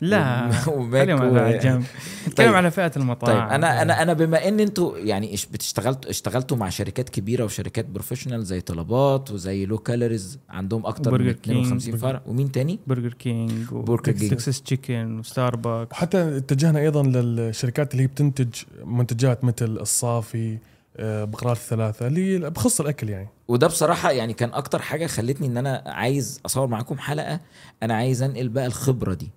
لا 0.00 0.50
وماك 0.68 1.08
و... 1.08 1.38
على 1.38 1.58
جنب 1.58 1.84
نتكلم 2.28 2.46
طيب. 2.46 2.54
على 2.54 2.70
فئة 2.70 2.92
المطاعم 2.96 3.38
طيب 3.38 3.48
أنا 3.48 3.82
أنا 3.82 4.02
أنا 4.02 4.12
بما 4.12 4.48
إن 4.48 4.60
أنتوا 4.60 4.98
يعني 4.98 5.36
بتشتغلتوا 5.52 6.10
اشتغلتوا 6.10 6.56
مع 6.56 6.68
شركات 6.68 7.08
كبيرة 7.08 7.44
وشركات 7.44 7.86
professional 7.86 8.44
زي 8.44 8.60
طلبات 8.60 9.30
وزي 9.30 9.66
لو 9.66 9.78
كالوريز 9.78 10.38
عندهم 10.50 10.86
أكتر 10.86 11.10
من 11.10 11.14
وبرجر 11.14 11.32
كينج. 11.32 11.66
52 11.66 11.96
فرع 11.96 12.22
ومين 12.26 12.52
تاني؟ 12.52 12.78
برجر 12.86 13.12
كينج 13.12 13.68
برجر 13.70 14.12
كينج. 14.12 14.30
تكساس 14.30 14.62
تشيكن 14.62 15.18
وستاربكس 15.18 15.92
وحتى 15.92 16.36
اتجهنا 16.36 16.78
أيضا 16.78 17.02
للشركات 17.02 17.92
اللي 17.92 18.02
هي 18.02 18.06
بتنتج 18.06 18.54
منتجات 18.84 19.44
مثل 19.44 19.66
الصافي 19.66 20.58
بقرات 20.98 21.56
الثلاثة. 21.56 22.06
اللي 22.06 22.50
بخص 22.50 22.80
الأكل 22.80 23.08
يعني. 23.08 23.28
وده 23.48 23.66
بصراحة 23.66 24.10
يعني 24.10 24.32
كان 24.32 24.50
أكتر 24.54 24.82
حاجة 24.82 25.06
خلتني 25.06 25.46
إن 25.46 25.56
أنا 25.56 25.82
عايز 25.86 26.40
أصور 26.46 26.66
معاكم 26.66 26.98
حلقة 26.98 27.40
أنا 27.82 27.94
عايز 27.94 28.22
أنقل 28.22 28.48
بقى 28.48 28.66
الخبرة 28.66 29.14
دي. 29.14 29.30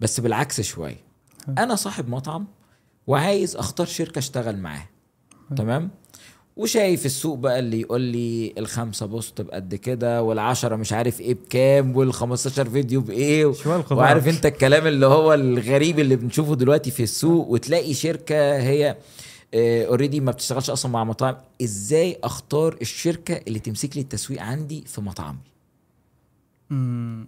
بس 0.00 0.20
بالعكس 0.20 0.60
شوية. 0.60 1.00
أنا 1.58 1.74
صاحب 1.74 2.08
مطعم 2.08 2.46
وعايز 3.06 3.56
أختار 3.56 3.86
شركة 3.86 4.18
أشتغل 4.18 4.56
معاها 4.58 4.88
تمام؟ 5.56 5.90
وشايف 6.56 7.06
السوق 7.06 7.38
بقى 7.38 7.58
اللي 7.58 7.80
يقول 7.80 8.00
لي 8.00 8.54
الخمسة 8.58 9.06
post 9.06 9.40
بقد 9.40 9.74
كده 9.74 10.22
والعشرة 10.22 10.76
مش 10.76 10.92
عارف 10.92 11.20
إيه 11.20 11.34
بكام 11.34 12.12
وال15 12.12 12.34
فيديو 12.48 13.00
بإيه 13.00 13.52
وعارف 13.90 14.28
أنت 14.28 14.46
الكلام 14.46 14.86
اللي 14.86 15.06
هو 15.06 15.34
الغريب 15.34 15.98
اللي 15.98 16.16
بنشوفه 16.16 16.54
دلوقتي 16.54 16.90
في 16.90 17.02
السوق 17.02 17.48
وتلاقي 17.48 17.94
شركة 17.94 18.56
هي 18.56 18.96
already 19.54 20.20
ما 20.20 20.32
بتشتغلش 20.32 20.70
أصلا 20.70 20.92
مع 20.92 21.04
مطاعم. 21.04 21.36
إزاي 21.62 22.18
أختار 22.24 22.76
الشركة 22.80 23.40
اللي 23.48 23.58
تمسك 23.58 23.96
لي 23.96 24.02
التسويق 24.02 24.42
عندي 24.42 24.84
في 24.86 25.00
مطعمي؟ 25.00 25.38
مم. 26.70 27.26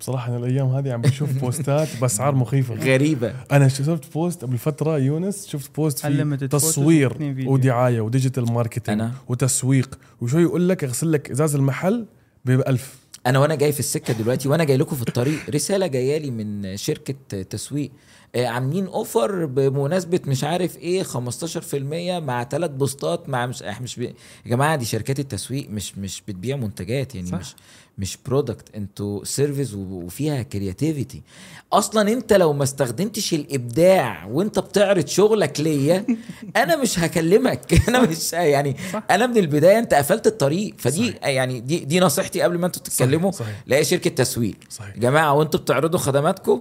بصراحة 0.00 0.28
أنا 0.28 0.46
الأيام 0.46 0.66
هذه 0.68 0.92
عم 0.92 1.00
بشوف 1.00 1.32
بوستات 1.32 1.88
بأسعار 2.00 2.34
مخيفة. 2.34 2.74
غريبة. 2.74 3.34
أنا 3.52 3.68
شفت 3.68 4.12
post 4.12 4.42
قبل 4.42 4.58
فترة 4.58 4.98
يونس؟ 4.98 5.46
شفت 5.46 5.76
post 5.76 5.98
في 5.98 6.08
Unlimited 6.08 6.42
photos 6.42 6.48
تصوير. 6.48 7.34
ودعاية 7.46 8.00
و 8.00 8.07
digital 8.07 8.52
marketing 8.52 9.00
أنا؟ 9.00 9.12
وتسويق. 9.28 9.98
وشوي 10.20 10.42
يقول 10.42 10.68
لك؟ 10.68 10.84
اغسل 10.84 11.12
لك 11.12 11.30
إزاز 11.30 11.54
المحل 11.54 12.06
ب 12.44 12.50
1000 12.50 13.02
أنا 13.26 13.38
وأنا 13.38 13.54
جاي 13.54 13.72
في 13.72 13.80
السكة 13.80 14.12
دلوقتي 14.14 14.48
وأنا 14.48 14.64
جاي 14.64 14.76
لكم 14.76 14.96
في 14.96 15.02
الطريق. 15.08 15.50
رسالة 15.50 15.86
جاية 15.86 16.18
لي 16.18 16.30
من 16.30 16.76
شركة 16.76 17.42
تسويق. 17.42 17.90
آه، 17.90 17.94
عاملين 18.36 18.86
offer 18.86 19.46
بمناسبة 19.46 20.20
مش 20.26 20.44
عارف 20.44 20.76
إيه 20.78 21.02
15% 21.02 21.74
مع 22.20 22.44
ثلاث 22.44 22.70
بوستات 22.70 23.28
مع 23.28 23.46
مش 23.46 23.62
إح- 23.62 23.80
مش. 23.82 23.98
يا 23.98 24.12
جماعة 24.46 24.76
دي 24.76 24.84
شركات 24.84 25.20
التسويق 25.20 25.70
مش 25.70 25.98
مش 25.98 26.22
بتبيع 26.28 26.56
منتجات 26.56 27.14
يعني 27.14 27.26
صح. 27.26 27.38
مش 27.38 27.54
مش 27.98 28.18
product 28.26 28.74
أنتوا 28.76 29.24
service 29.24 29.74
وفيها 29.74 30.42
creativity 30.42 31.22
أصلا 31.72 32.12
أنت 32.12 32.32
لو 32.32 32.52
ما 32.52 32.62
استخدمتش 32.62 33.34
الإبداع 33.34 34.24
وأنت 34.26 34.58
بتعرض 34.58 35.06
شغلك 35.06 35.60
ليا 35.60 36.06
أنا 36.56 36.76
مش 36.76 36.98
هكلمك 36.98 37.74
أنا 37.88 38.00
مش 38.02 38.32
يعني 38.32 38.76
صح. 38.92 39.02
أنا 39.10 39.26
من 39.26 39.36
البداية 39.36 39.78
أنت 39.78 39.94
قفلت 39.94 40.26
الطريق 40.26 40.74
فدي 40.78 41.08
صحيح. 41.10 41.26
يعني 41.26 41.60
دي 41.60 41.78
دي 41.78 42.00
نصيحتي 42.00 42.42
قبل 42.42 42.58
ما 42.58 42.66
أنتوا 42.66 42.82
تتكلموا. 42.82 43.32
لاقي 43.66 43.84
شركة 43.84 44.10
تسويق 44.10 44.54
صحيح 44.70 44.94
يا 44.94 45.00
جماعة 45.00 45.32
وأنتوا 45.34 45.60
بتعرضوا 45.60 45.98
خدماتكم 45.98 46.60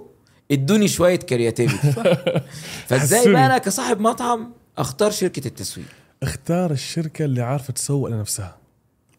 ادوني 0.51 0.87
شوية 0.87 1.15
creativity 1.15 1.91
فازاي. 2.87 3.31
بقى 3.33 3.45
أنا 3.45 3.57
كصاحب 3.57 3.99
مطعم 3.99 4.51
اختار 4.77 5.11
شركة 5.11 5.47
التسويق؟ 5.47 5.87
اختار 6.23 6.71
الشركة 6.71 7.25
اللي 7.25 7.41
عارفة 7.41 7.73
تسوق 7.73 8.09
لنفسها. 8.09 8.57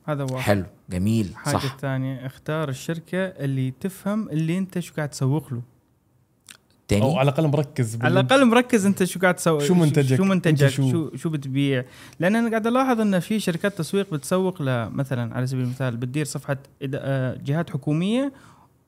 هذا 0.04 0.22
واحد 0.22 0.36
حلو 0.42 0.64
جميل 0.90 1.26
الحاجة 1.26 1.56
صح. 1.56 1.72
الثانية 1.72 2.26
اختار 2.26 2.68
الشركة 2.68 3.18
اللي 3.18 3.72
تفهم 3.80 4.28
اللي 4.28 4.58
انت 4.58 4.78
شو 4.78 4.94
قاعد 4.94 5.08
تسوق 5.08 5.52
له. 5.52 5.56
أو 5.58 6.98
تاني 6.98 7.18
على 7.18 7.30
الأقل 7.30 7.46
مركز 7.48 7.94
بال- 7.94 8.06
على 8.06 8.20
الأقل 8.20 8.44
مركز 8.44 8.86
انت 8.86 9.04
شو 9.04 9.20
قاعد 9.20 9.34
تسوي 9.34 9.66
شو 9.66 9.74
منتجك؟ 9.74 10.16
شو 10.16 10.24
منتجك 10.24 10.68
شو؟ 10.68 10.90
شو؟ 10.90 11.16
شو, 11.16 11.28
بتبيع. 11.30 11.84
لأن 12.20 12.36
أنا 12.36 12.48
قاعد 12.50 12.66
ألاحظ 12.66 13.00
إن 13.00 13.20
في 13.20 13.40
شركات 13.40 13.78
تسويق 13.78 14.14
بتسوق 14.14 14.60
مثلا 14.90 15.34
على 15.34 15.46
سبيل 15.46 15.64
المثال 15.64 15.96
بتدير 15.96 16.24
صفحة 16.24 16.54
إد- 16.54 16.88
آه، 16.94 17.38
جهات 17.44 17.70
حكومية 17.70 18.32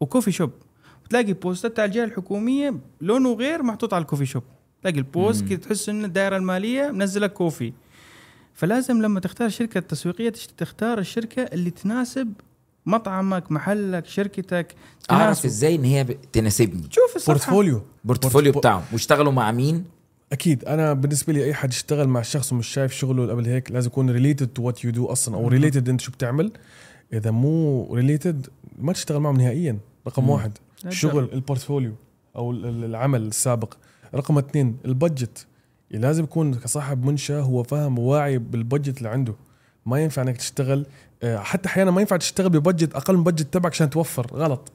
و 0.00 0.05
coffee 0.05 0.32
shop. 0.32 0.50
بتلاقي 1.04 1.32
بوستات 1.32 1.78
على 1.80 1.88
الجهة 1.88 2.04
الحكومية 2.04 2.74
لونه 3.00 3.32
غير 3.34 3.62
محطوط 3.62 3.94
على 3.94 4.02
ال 4.02 4.06
coffee 4.06 4.26
shop. 4.26 4.42
تلاقي 4.82 4.98
البوست. 4.98 5.44
كده 5.44 5.58
تحس 5.60 5.88
إن 5.88 6.04
الدائرة 6.04 6.36
المالية 6.36 6.90
منزلة 6.90 7.26
coffee. 7.26 7.72
فلازم 8.54 9.02
لما 9.02 9.20
تختار 9.20 9.48
شركة 9.48 9.80
تسويقية 9.80 10.32
تختار 10.58 10.98
الشركة 10.98 11.42
اللي 11.42 11.70
تناسب 11.70 12.32
مطعمك 12.86 13.52
محلك 13.52 14.06
شركتك. 14.06 14.74
أعرف. 15.10 15.44
إزاي 15.44 15.74
إن 15.74 15.84
هي 15.84 16.04
تناسبني. 16.32 16.82
شوف 16.90 17.16
الصفحة. 17.16 17.32
بورتفوليو. 17.34 17.82
بورتفوليو 18.04 18.52
بورتفو- 18.52 18.58
بتاعهم. 18.58 18.82
واشتغلوا 18.92 19.32
مع 19.32 19.52
مين؟ 19.52 19.84
أكيد. 20.32 20.64
أنا 20.64 20.92
بالنسبة 20.92 21.32
لي 21.32 21.44
أي 21.44 21.54
حد 21.54 21.72
يشتغل 21.72 22.08
مع 22.08 22.22
شخص 22.22 22.52
ومش 22.52 22.66
شايف 22.68 22.92
شغله 22.92 23.26
قبل 23.30 23.46
هيك 23.46 23.70
لازم 23.72 23.86
يكون 23.88 24.10
related 24.10 24.46
to 24.46 24.62
what 24.62 24.84
you 24.84 24.90
do 24.90 25.06
أصلا 25.06 25.34
أو. 25.36 25.48
related 25.48 25.88
إنت 25.88 26.00
شو 26.00 26.12
بتعمل. 26.12 26.52
إذا 27.12 27.30
مو 27.30 27.88
related 27.94 28.46
ما 28.78 28.92
تشتغل 28.92 29.20
معهم 29.20 29.36
نهائيا. 29.36 29.78
رقم. 30.06 30.30
واحد. 30.30 30.52
الشغل 30.86 31.28
ال 31.32 31.38
portfolio 31.38 31.92
أو 32.36 32.50
ال- 32.50 32.66
ال- 32.66 32.84
العمل 32.84 33.22
السابق. 33.22 33.74
رقم 34.14 34.38
اثنين 34.38 34.76
ال 34.84 34.92
budget. 34.92 35.46
لازم 35.90 36.24
يكون 36.24 36.54
كصاحب 36.54 37.04
منشأ 37.04 37.40
هو 37.40 37.62
فاهم 37.62 37.98
وواعي 37.98 38.38
بال 38.38 38.53
budget 38.53 38.98
اللي 38.98 39.08
عنده. 39.08 39.34
ما 39.86 40.00
ينفع 40.02 40.22
إنك 40.22 40.36
تشتغل 40.36 40.86
آه، 41.22 41.38
حتى 41.38 41.68
أحيانا 41.68 41.90
ما 41.90 42.00
ينفع 42.00 42.16
تشتغل 42.16 42.48
ب 42.50 42.56
budget 42.56 42.94
أقل 42.94 43.16
من 43.16 43.24
budget 43.24 43.54
تبعك 43.54 43.72
عشان 43.72 43.90
توفر. 43.90 44.26
غلط. 44.34 44.72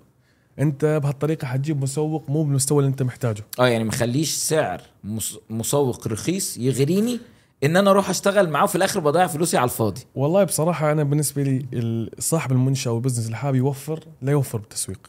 أنت 0.60 0.99
بهالطريقة 1.03 1.45
حتجيب 1.47 1.82
مسوق 1.84 2.30
مو 2.30 2.43
بالمستوى 2.43 2.80
اللي 2.80 2.89
أنت 2.89 3.03
محتاجه. 3.03 3.43
آه 3.60 3.68
يعني 3.68 3.84
مخليش 3.84 4.32
سعر 4.36 4.82
مس- 5.03 5.38
مسوق 5.49 6.07
رخيص 6.07 6.57
يغريني 6.57 7.20
إن 7.64 7.78
أنا 7.78 7.91
أروح 7.91 8.10
أشتغل 8.10 8.49
معاه 8.49 8.64
وفي 8.64 8.76
الآخر 8.76 8.99
بضيع 8.99 9.28
فلوسي 9.28 9.57
على 9.57 9.64
الفاضي. 9.66 10.01
والله 10.16 10.43
بصراحة 10.43 10.91
أنا 10.91 11.03
بالنسبة 11.03 11.43
لي 11.43 11.66
ال- 11.74 12.10
صاحب 12.24 12.51
المنشأ 12.51 12.89
أو 12.89 12.95
ال 12.97 13.01
business 13.01 13.26
اللي 13.26 13.38
حابب 13.38 13.55
يوفر 13.55 14.03
لا 14.22 14.32
يوفر 14.32 14.57
بالتسويق 14.57 14.99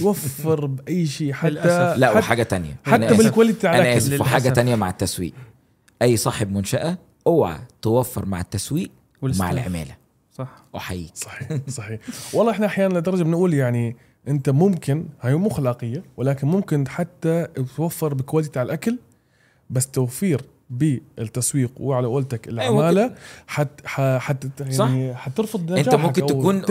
يوفر 0.00 0.66
بأي 0.66 1.06
شيء 1.06 1.32
حتى 1.32 1.50
للأسف. 1.50 1.98
لا 1.98 2.08
حتى, 2.08 2.18
وحاجة 2.18 2.42
تانية 2.42 2.76
حتى. 2.84 3.14
بال 3.16 3.28
quality 3.28 3.68
على 3.68 3.76
أنا 3.78 3.84
الأكل. 3.88 3.96
آسف 3.98 4.20
وحاجة. 4.20 4.48
تانية 4.48 4.74
مع 4.74 4.90
التسويق 4.90 5.32
أي 6.02 6.16
صاحب 6.16 6.52
منشأة 6.52 6.98
أوعى 7.26 7.58
توفر 7.82 8.26
مع 8.26 8.40
التسويق 8.40 8.90
ومع. 9.22 9.50
العمالة 9.50 9.96
صح 10.32 10.64
أحييك 10.76 11.16
صحيح 11.16 11.48
صحيح 11.68 12.00
والله 12.32 12.52
إحنا 12.52 12.66
أحيانا 12.66 12.98
لدرجة 12.98 13.22
بنقول 13.22 13.54
يعني 13.54 13.96
أنت 14.28 14.50
ممكن 14.50 15.06
هاي 15.20 15.34
مو 15.34 15.48
اخلاقيه 15.48 16.02
ولكن 16.16 16.48
ممكن 16.48 16.88
حتى 16.88 17.46
توفر 17.76 18.14
ب 18.14 18.20
quality 18.20 18.58
على 18.58 18.66
الأكل 18.66 18.98
بس 19.70 19.86
توفير 19.86 20.40
بالتسويق 20.70 21.70
وعلى 21.76 22.06
قولتك 22.06 22.48
العمالة 22.48 23.14
حت 23.46 23.68
حت 23.86 24.44
يعني 24.60 25.14
حترفض 25.14 25.72
أنت 25.72 25.88
نجاحك 25.88 26.04
ممكن 26.04 26.22
أو 26.22 26.28
تكون. 26.28 26.62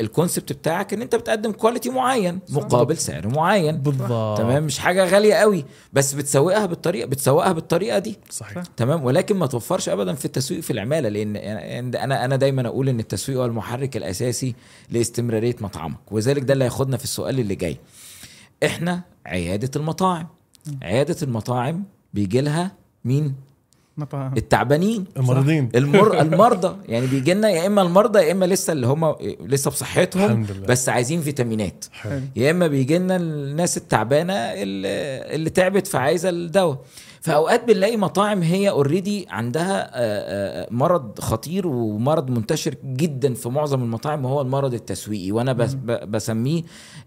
ال 0.00 0.07
concept 0.07 0.52
بتاعك 0.52 0.94
إن 0.94 1.02
أنت 1.02 1.14
بتقدم 1.14 1.52
quality 1.52 1.90
معين 1.90 2.38
مقابل 2.50 2.96
سعر 2.96 3.28
معين. 3.28 3.76
بالضبط. 3.76 4.38
تمام؟ 4.38 4.64
مش 4.64 4.78
حاجة 4.78 5.04
غالية 5.04 5.34
قوي 5.34 5.64
بس 5.92 6.12
بتسوقها 6.12 6.66
بالطريقة 6.66 7.06
بتسوقها 7.06 7.52
بالطريقة 7.52 7.98
دي. 7.98 8.18
صحيح. 8.30 8.62
تمام؟ 8.76 9.04
ولكن 9.04 9.36
ما 9.36 9.46
توفرش 9.46 9.88
ابدا 9.88 10.14
في 10.14 10.24
التسويق 10.24 10.60
في 10.60 10.72
العمالة 10.72 11.08
لأن 11.08 11.36
يعني 11.36 12.04
أنا 12.04 12.24
أنا 12.24 12.36
دايما 12.36 12.68
أقول 12.68 12.88
إن 12.88 13.00
التسويق 13.00 13.38
هو 13.38 13.44
المحرك 13.46 13.96
الأساسي 13.96 14.54
لاستمرارية 14.90 15.56
مطعمك 15.60 16.12
وذلك 16.12 16.42
ده 16.42 16.52
اللي 16.52 16.64
هياخدنا 16.64 16.96
في 16.96 17.04
السؤال 17.04 17.40
اللي 17.40 17.54
جاي. 17.54 17.76
إحنا 18.64 19.02
عيادة 19.26 19.70
المطاعم. 19.76 20.26
عيادة 20.82 21.16
المطاعم 21.22 21.84
بيجي 22.14 22.40
لها 22.40 22.79
مين؟ 23.04 23.34
مطاعم. 23.96 24.36
التعبانين. 24.36 25.04
المريضين 25.16 25.68
المر... 25.74 26.20
المرضى. 26.20 26.76
يعني 26.88 27.06
بيجي 27.06 27.34
لنا 27.34 27.50
يا 27.50 27.66
إما 27.66 27.82
المرضى 27.82 28.18
يا 28.18 28.32
إما 28.32 28.44
لسه 28.44 28.72
اللي 28.72 28.86
هم 28.86 29.14
لسه 29.46 29.70
بصحتهم 29.70 30.24
الحمد 30.24 30.50
لله. 30.50 30.66
بس 30.66 30.88
عايزين 30.88 31.20
فيتامينات. 31.20 31.84
حلو. 31.92 32.20
يا 32.36 32.50
إما 32.50 32.66
بيجي 32.66 32.98
لنا 32.98 33.16
الناس 33.16 33.76
التعبانة 33.76 34.32
اللي, 34.32 34.88
اللي 35.34 35.50
تعبت 35.50 35.86
فعايزة 35.86 36.28
الدواء. 36.28 36.78
فأوقات 37.20 37.64
بنلاقي 37.64 37.96
مطاعم 37.96 38.42
هي 38.42 38.70
اوريدي 38.70 39.26
عندها 39.30 39.90
مرض 40.72 41.20
خطير 41.20 41.66
ومرض 41.66 42.30
منتشر 42.30 42.74
جدا 42.84 43.34
في 43.34 43.48
معظم 43.48 43.82
المطاعم 43.82 44.24
وهو 44.24 44.40
المرض 44.40 44.74
التسويقي. 44.74 45.32
وأنا 45.32 45.52
بس 45.52 45.74
ب- 45.74 46.10
بسميه 46.10 46.62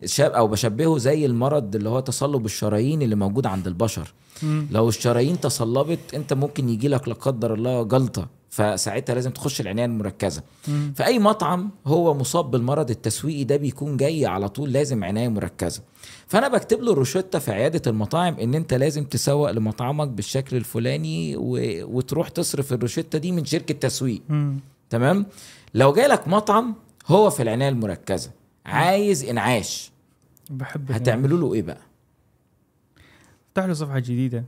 شاب 0.06 0.32
أو 0.32 0.48
بشبهه 0.48 0.98
زي 0.98 1.26
المرض 1.26 1.76
اللي 1.76 1.90
هو 1.90 2.00
تصلب 2.00 2.46
الشرايين 2.46 3.02
اللي 3.02 3.16
موجود 3.16 3.46
عند 3.46 3.68
البشر. 3.68 4.14
مم. 4.44 4.68
لو 4.72 4.90
الشرايين 4.90 5.40
تصلبت 5.40 6.00
انت 6.14 6.34
ممكن 6.34 6.70
يجي 6.70 6.88
لك 6.88 7.08
لا 7.08 7.14
قدر 7.14 7.54
الله 7.54 7.84
جلطة. 7.84 8.28
فساعتها 8.50 9.16
لازم 9.16 9.32
تخش 9.32 9.62
العناية 9.62 9.86
المركزة. 9.86 10.44
مم. 10.68 10.94
فاي 10.96 11.20
مطعم 11.20 11.70
هو 11.88 12.14
مصاب 12.14 12.52
بالمرض 12.52 12.90
التسويقي 12.90 13.44
ده 13.44 13.58
بيكون 13.58 13.98
جاي 13.98 14.26
على 14.26 14.50
طول 14.50 14.74
لازم 14.74 15.04
عناية 15.04 15.28
مركزة. 15.28 15.82
فأنا 16.28 16.48
بكتب 16.48 16.82
له 16.82 16.92
الروشتة 16.92 17.40
في 17.40 17.52
عيادة 17.52 17.92
المطاعم 17.92 18.36
إن 18.40 18.56
أنت 18.56 18.74
لازم 18.74 19.04
تسوق 19.04 19.52
لمطعمك 19.52 20.08
بالشكل 20.08 20.58
الفلاني 20.58 21.36
و... 21.38 21.58
وتروح 21.98 22.30
تصرف 22.30 22.74
الروشتة 22.74 23.20
دي 23.20 23.32
من 23.32 23.46
شركة 23.46 23.74
تسويق. 23.74 24.22
مم. 24.30 24.60
تمام؟ 24.90 25.26
لو 25.74 25.94
جالك 25.94 26.28
مطعم 26.28 26.76
هو 27.08 27.30
في 27.30 27.44
العناية 27.44 27.70
المركزة. 27.70 28.32
عايز 28.66 29.24
إنعاش. 29.24 29.92
بحب 30.50 30.92
هتعملوا 30.92 31.38
له 31.40 31.54
إيه 31.54 31.62
بقى؟ 31.62 31.82
افتح 33.54 33.66
له 33.66 33.74
صفحة 33.74 34.00
جديدة 34.00 34.46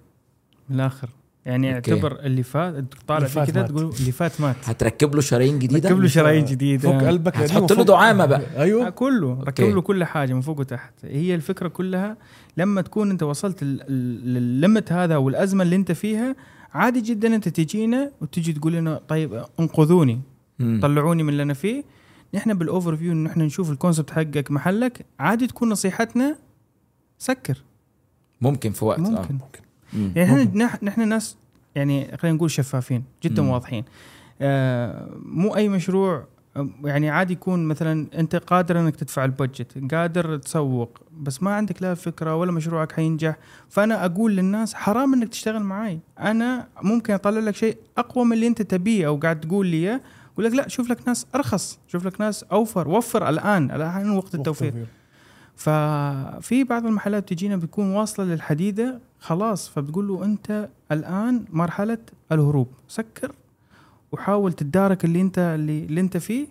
من 0.70 0.76
الآخر. 0.76 1.10
يعني 1.46 1.76
أوكي. 1.76 1.94
اعتبر 1.94 2.20
اللي 2.20 2.44
فات 2.44 2.84
طالع 3.08 3.28
فيه 3.28 3.40
مات. 3.40 3.50
تقول 3.72 3.94
اللي 4.00 4.12
فات 4.12 4.42
مات. 4.42 4.56
هتركب 4.64 5.16
له 5.16 5.22
شرايين 5.22 5.60
جديدة؟ 5.60 5.90
ركب 5.90 6.00
له 6.02 6.08
شرايين 6.08 6.46
جديدة. 6.46 6.92
فوق 6.92 7.08
قلبك 7.08 7.38
هتحط 7.38 7.58
القديم 7.58 7.78
له 7.78 7.84
دعامة 7.84 8.26
بقى. 8.26 8.42
آه، 8.42 8.62
أيوه 8.62 8.90
كله 8.90 9.40
ركب. 9.44 9.64
له 9.66 9.82
كل 9.82 10.04
حاجة 10.04 10.34
من 10.34 10.42
فوق 10.42 10.60
وتحت. 10.60 10.94
هي 11.04 11.36
الفكرة 11.36 11.68
كلها 11.68 12.18
لما 12.58 12.82
تكون 12.82 13.10
انت 13.12 13.24
وصلت 13.24 13.62
ال- 13.64 13.82
ال- 13.82 14.34
للليمت 14.34 14.92
هذا 14.92 15.18
والأزمة 15.18 15.64
اللي 15.64 15.76
انت 15.76 15.92
فيها 15.92 16.36
عادي 16.74 17.02
جدا 17.02 17.36
انت 17.36 17.50
تجينا 17.50 18.12
وتجي 18.22 18.54
تقول 18.54 18.74
لنا 18.74 19.02
طيب 19.08 19.44
انقذوني 19.60 20.22
مم. 20.60 20.80
طلعوني 20.84 21.24
من 21.24 21.30
اللي 21.30 21.44
أنا 21.44 21.54
فيه. 21.54 21.84
نحن 22.34 22.54
بال 22.54 22.96
overview 22.96 23.12
إن 23.12 23.26
إحنا 23.26 23.44
نشوف 23.46 23.72
ال 23.72 23.77
concept 23.77 24.12
حقك 24.12 24.52
محلك 24.52 25.06
عادي 25.20 25.48
تكون 25.48 25.70
نصيحتنا 25.70 26.36
سكر. 27.18 27.64
ممكن 28.42 28.72
في 28.72 28.86
وقت 28.86 29.00
ممكن. 29.00 29.16
آه 29.16 29.28
مم. 29.94 30.12
يعني 30.16 30.46
ممكن. 30.46 30.86
نحن 30.86 31.08
ناس 31.10 31.38
يعني 31.76 32.18
خلينا 32.18 32.38
نقول 32.38 32.52
شفافين 32.52 33.04
جدا 33.24 33.42
مم. 33.42 33.50
واضحين. 33.50 33.84
آه 34.42 35.10
مو 35.26 35.56
أي 35.56 35.70
مشروع 35.70 36.28
آه، 36.58 36.70
يعني 36.84 37.10
عادي 37.10 37.34
يكون 37.34 37.66
مثلا 37.66 38.08
أنت 38.20 38.36
قادر 38.36 38.80
إنك 38.80 38.96
تدفع 38.96 39.26
ال 39.26 39.36
budget 39.36 39.94
قادر 39.94 40.38
تسوق 40.38 41.00
بس 41.22 41.44
ما 41.44 41.54
عندك 41.56 41.82
لا 41.82 41.94
فكرة 41.94 42.36
ولا 42.36 42.52
مشروعك 42.52 42.92
حينجح. 42.92 43.36
فأنا 43.70 44.06
أقول 44.06 44.36
للناس 44.36 44.74
حرام 44.74 45.14
إنك 45.14 45.30
تشتغل 45.30 45.64
معي 45.64 46.00
أنا 46.20 46.68
ممكن 46.82 47.14
أطلع 47.14 47.40
لك 47.40 47.56
شيء 47.56 47.78
أقوى 47.98 48.26
من 48.26 48.34
اللي 48.34 48.48
أنت 48.48 48.62
تبيه 48.62 49.08
أو 49.08 49.18
قاعد 49.18 49.40
تقول 49.40 49.68
لي 49.68 49.78
إياه 49.78 50.02
أقول 50.34 50.46
لك 50.46 50.54
لا 50.54 50.68
شوف 50.68 50.90
لك 50.90 51.08
ناس 51.08 51.28
أرخص 51.36 51.80
شوف 51.88 52.06
لك 52.06 52.22
ناس 52.22 52.44
أوفر 52.44 52.88
وفر 52.88 53.30
الآن 53.30 53.72
الآن 53.72 54.10
وقت 54.10 54.36
التوفير. 54.36 54.74
ففي 55.56 56.64
بعض 56.70 56.86
المحلات 56.86 57.30
تجينا 57.30 57.56
بتكون 57.56 57.92
واصلة 57.92 58.26
للحديدة 58.26 59.00
خلاص 59.20 59.70
فبتقول 59.70 60.08
له 60.08 60.26
أنت 60.26 60.70
الآن 60.92 61.46
مرحلة 61.54 61.98
الهروب. 62.32 62.68
سكر 62.88 63.32
وحاول 64.12 64.54
تتدارك 64.54 65.06
اللي 65.06 65.22
أنت 65.22 65.40
اللي, 65.40 65.84
اللي 65.86 66.02
أنت 66.02 66.18
فيه 66.18 66.48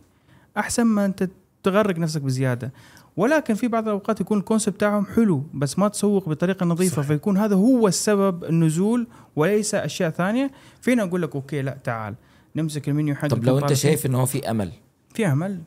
أحسن 0.57 0.85
ما 0.85 1.05
أنت 1.05 1.29
تغرق 1.63 1.99
نفسك 1.99 2.21
بزيادة. 2.21 2.73
ولكن 3.17 3.55
في 3.55 3.69
بعض 3.69 3.85
الأوقات 3.85 4.21
يكون 4.21 4.39
ال 4.39 4.43
concept 4.43 4.75
بتاعهم 4.75 5.07
حلو 5.07 5.45
بس 5.55 5.79
ما 5.79 5.89
تسوق 5.89 6.29
بطريقة 6.29 6.67
نظيفة 6.67 6.97
صحيح. 6.97 7.07
فيكون 7.09 7.39
هذا 7.39 7.57
هو 7.57 7.89
السبب 7.89 8.45
النزول 8.45 9.07
وليس 9.37 9.75
أشياء 9.75 10.11
ثانية. 10.11 10.51
فينا 10.81 11.03
أقول 11.03 11.23
لك 11.23 11.35
أوكي 11.35 11.63
لا 11.63 11.79
تعال 11.85 12.15
نمسك 12.57 12.89
المنيو 12.89 13.15
حقك 13.15 13.31
طب 13.31 13.45
لو 13.45 13.59
أنت. 13.59 13.73
شايف 13.73 14.07
ان 14.07 14.15
هو 14.15 14.27
في 14.27 14.51
أمل. 14.51 14.73
في 15.15 15.27
أمل. 15.27 15.61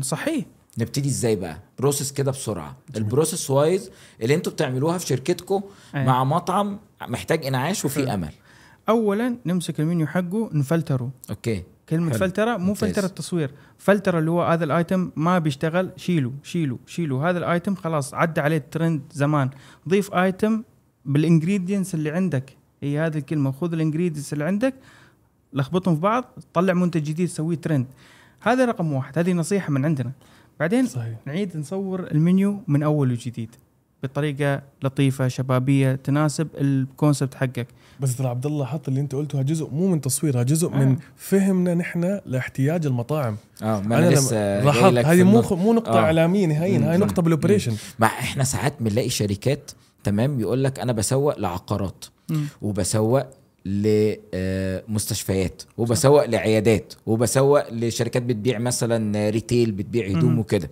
صحيح. 0.00 0.44
نبتدي 0.78 1.08
إزاي 1.08 1.36
بقى؟ 1.36 1.58
process 1.78 2.12
كده 2.12 2.30
بسرعة. 2.30 2.76
ال 2.96 3.03
process 3.03 3.50
wise 3.50 3.90
اللي 4.22 4.34
أنتوا 4.34 4.52
بتعملوها 4.52 4.98
في 4.98 5.06
شركتكم 5.06 5.62
أيوة. 5.94 6.06
مع 6.06 6.24
مطعم 6.24 6.78
محتاج 7.08 7.46
انعاش 7.46 7.84
وفي. 7.84 8.14
أمل. 8.14 8.32
اولا 8.88 9.36
نمسك 9.46 9.80
المنيو 9.80 10.06
حقه 10.06 10.50
نفلتره. 10.52 11.10
okay. 11.30 11.64
كلمة 11.88 12.10
حلو. 12.10 12.18
فلترة 12.18 12.56
مو 12.56 12.66
ممتاز. 12.66 12.88
فلترة 12.88 13.06
تصوير 13.06 13.50
فلترة 13.78 14.18
اللي 14.18 14.30
هو 14.30 14.42
هذا 14.42 14.64
ال 14.64 14.73
item 14.73 15.10
ما 15.16 15.38
بيشتغل 15.38 15.90
شيله 15.96 16.32
شيله 16.42 16.78
شيله 16.86 17.30
هذا 17.30 17.38
ال 17.38 17.45
item 17.45 17.74
خلاص 17.74 18.14
عدى 18.14 18.40
عليه 18.40 18.56
الترند 18.56 19.02
زمان. 19.12 19.50
ضيف 19.88 20.14
item 20.14 20.62
بال 21.04 21.18
ingredients 21.18 21.94
اللي 21.94 22.10
عندك. 22.10 22.56
هي 22.82 22.98
هذه 22.98 23.18
الكلمة 23.18 23.52
خذ 23.52 23.72
ال 23.72 23.77
ingredients 23.77 24.32
اللي 24.32 24.44
عندك 24.44 24.74
لخبطهم 25.52 25.94
في 25.94 26.00
بعض 26.00 26.24
طلع 26.54 26.72
منتج 26.72 27.02
جديد 27.02 27.28
سويه 27.28 27.56
ترند. 27.56 27.86
هذا 28.40 28.64
رقم 28.64 28.92
واحد. 28.92 29.18
هذه 29.18 29.32
نصيحة 29.32 29.70
من 29.70 29.84
عندنا. 29.84 30.12
بعدين 30.60 30.86
صحيح 30.86 31.18
نعيد 31.26 31.56
نصور 31.56 32.06
المنيو 32.10 32.60
من 32.68 32.82
أول 32.82 33.12
وجديد 33.12 33.50
بطريقة 34.02 34.62
لطيفة 34.82 35.28
شبابية 35.28 35.94
تناسب 35.94 36.48
ال 36.54 36.64
concept 36.64 37.34
حقك 37.34 37.66
بس 38.00 38.16
ترى 38.16 38.28
عبد 38.28 38.46
الله 38.46 38.64
حط 38.64 38.88
اللي 38.88 39.00
انت 39.00 39.14
قلته 39.14 39.42
جزء 39.42 39.68
مو 39.72 39.88
من 39.88 40.00
تصويرها 40.00 40.42
جزء 40.42 40.68
آه. 40.68 40.76
من 40.76 40.96
فهمنا 41.16 41.74
نحن 41.74 42.20
لاحتياج 42.26 42.86
المطاعم 42.86 43.36
آه 43.62 43.80
ما 43.80 43.98
أنا, 43.98 44.10
لسه 44.10 44.64
لاحظت 44.64 45.04
هذه 45.04 45.22
مو. 45.22 45.42
مو 45.50 45.72
نقطة 45.72 45.98
آه. 45.98 46.04
إعلامية 46.04 46.46
نهائيا. 46.46 46.90
هاي 46.90 46.96
نقطة 46.98 47.22
بال 47.22 47.31
operation 47.31 47.72
ما 47.98 48.06
إحنا 48.06 48.44
ساعات 48.44 48.74
بنلاقي 48.80 49.08
شركات 49.08 49.70
تمام 50.04 50.40
يقول 50.40 50.64
لك 50.64 50.78
أنا 50.80 50.92
بسوق 50.92 51.38
لعقارات 51.38 52.04
مم. 52.30 52.44
وبسوق 52.62 53.22
لمستشفيات 53.64 55.62
وبسوق 55.78 56.24
لعيادات 56.24 56.94
وبسوق 57.06 57.72
لشركات 57.72 58.22
بتبيع 58.22 58.58
مثلا 58.58 59.30
retail 59.30 59.72
بتبيع 59.72 60.06
هدوم. 60.06 60.38
وكده 60.38 60.70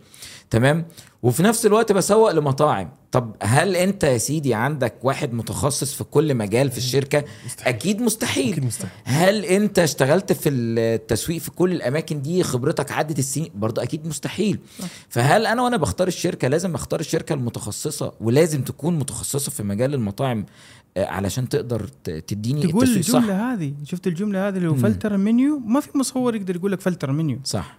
تمام؟ 0.52 0.84
وفي 1.22 1.42
نفس 1.42 1.66
الوقت 1.66 1.92
بسوق 1.92 2.32
لمطاعم. 2.32 2.88
طب 3.12 3.36
هل 3.42 3.76
انت 3.76 4.04
يا 4.04 4.18
سيدي 4.18 4.54
عندك 4.54 4.94
واحد 5.02 5.34
متخصص 5.34 5.94
في 5.94 6.04
كل 6.04 6.34
مجال 6.34 6.70
في 6.70 6.78
الشركة؟ 6.78 7.24
مستحيل. 7.46 7.74
أكيد 7.74 8.02
مستحيل. 8.02 8.52
أكيد 8.52 8.64
مستحيل. 8.64 8.90
هل 9.04 9.44
انت 9.44 9.78
اشتغلت 9.78 10.32
في 10.32 10.48
التسويق 10.48 11.40
في 11.40 11.50
كل 11.50 11.72
الأماكن 11.72 12.22
دي؟ 12.22 12.42
خبرتك 12.42 12.92
عدت 12.92 13.18
السنين؟ 13.18 13.50
برضه 13.54 13.82
أكيد 13.82 14.06
مستحيل. 14.06 14.58
فهل 15.08 15.46
أنا 15.46 15.62
وأنا 15.62 15.76
بختار 15.76 16.08
الشركة 16.08 16.48
لازم 16.48 16.74
أختار 16.74 17.00
الشركة 17.00 17.32
المتخصصة 17.32 18.12
ولازم 18.20 18.62
تكون 18.62 18.98
متخصصة 18.98 19.50
في 19.50 19.62
مجال 19.62 19.94
المطاعم 19.94 20.46
آه، 20.96 21.06
علشان 21.06 21.48
تقدر 21.48 21.86
تديني 22.04 22.66
تقول 22.66 22.82
التسويق 22.82 23.04
صح؟ 23.04 23.18
الجملة 23.18 23.52
هذه. 23.52 23.74
شفت 23.84 24.06
الجملة 24.06 24.48
هذه 24.48 24.58
لو 24.58 24.74
مم. 24.74 24.80
فلتر 24.80 25.14
المنيو 25.14 25.58
ما 25.58 25.80
في 25.80 25.98
مصور 25.98 26.36
يقدر 26.36 26.56
يقول 26.56 26.72
لك 26.72 26.80
فلتر 26.80 27.10
المنيو 27.10 27.38
صح. 27.44 27.78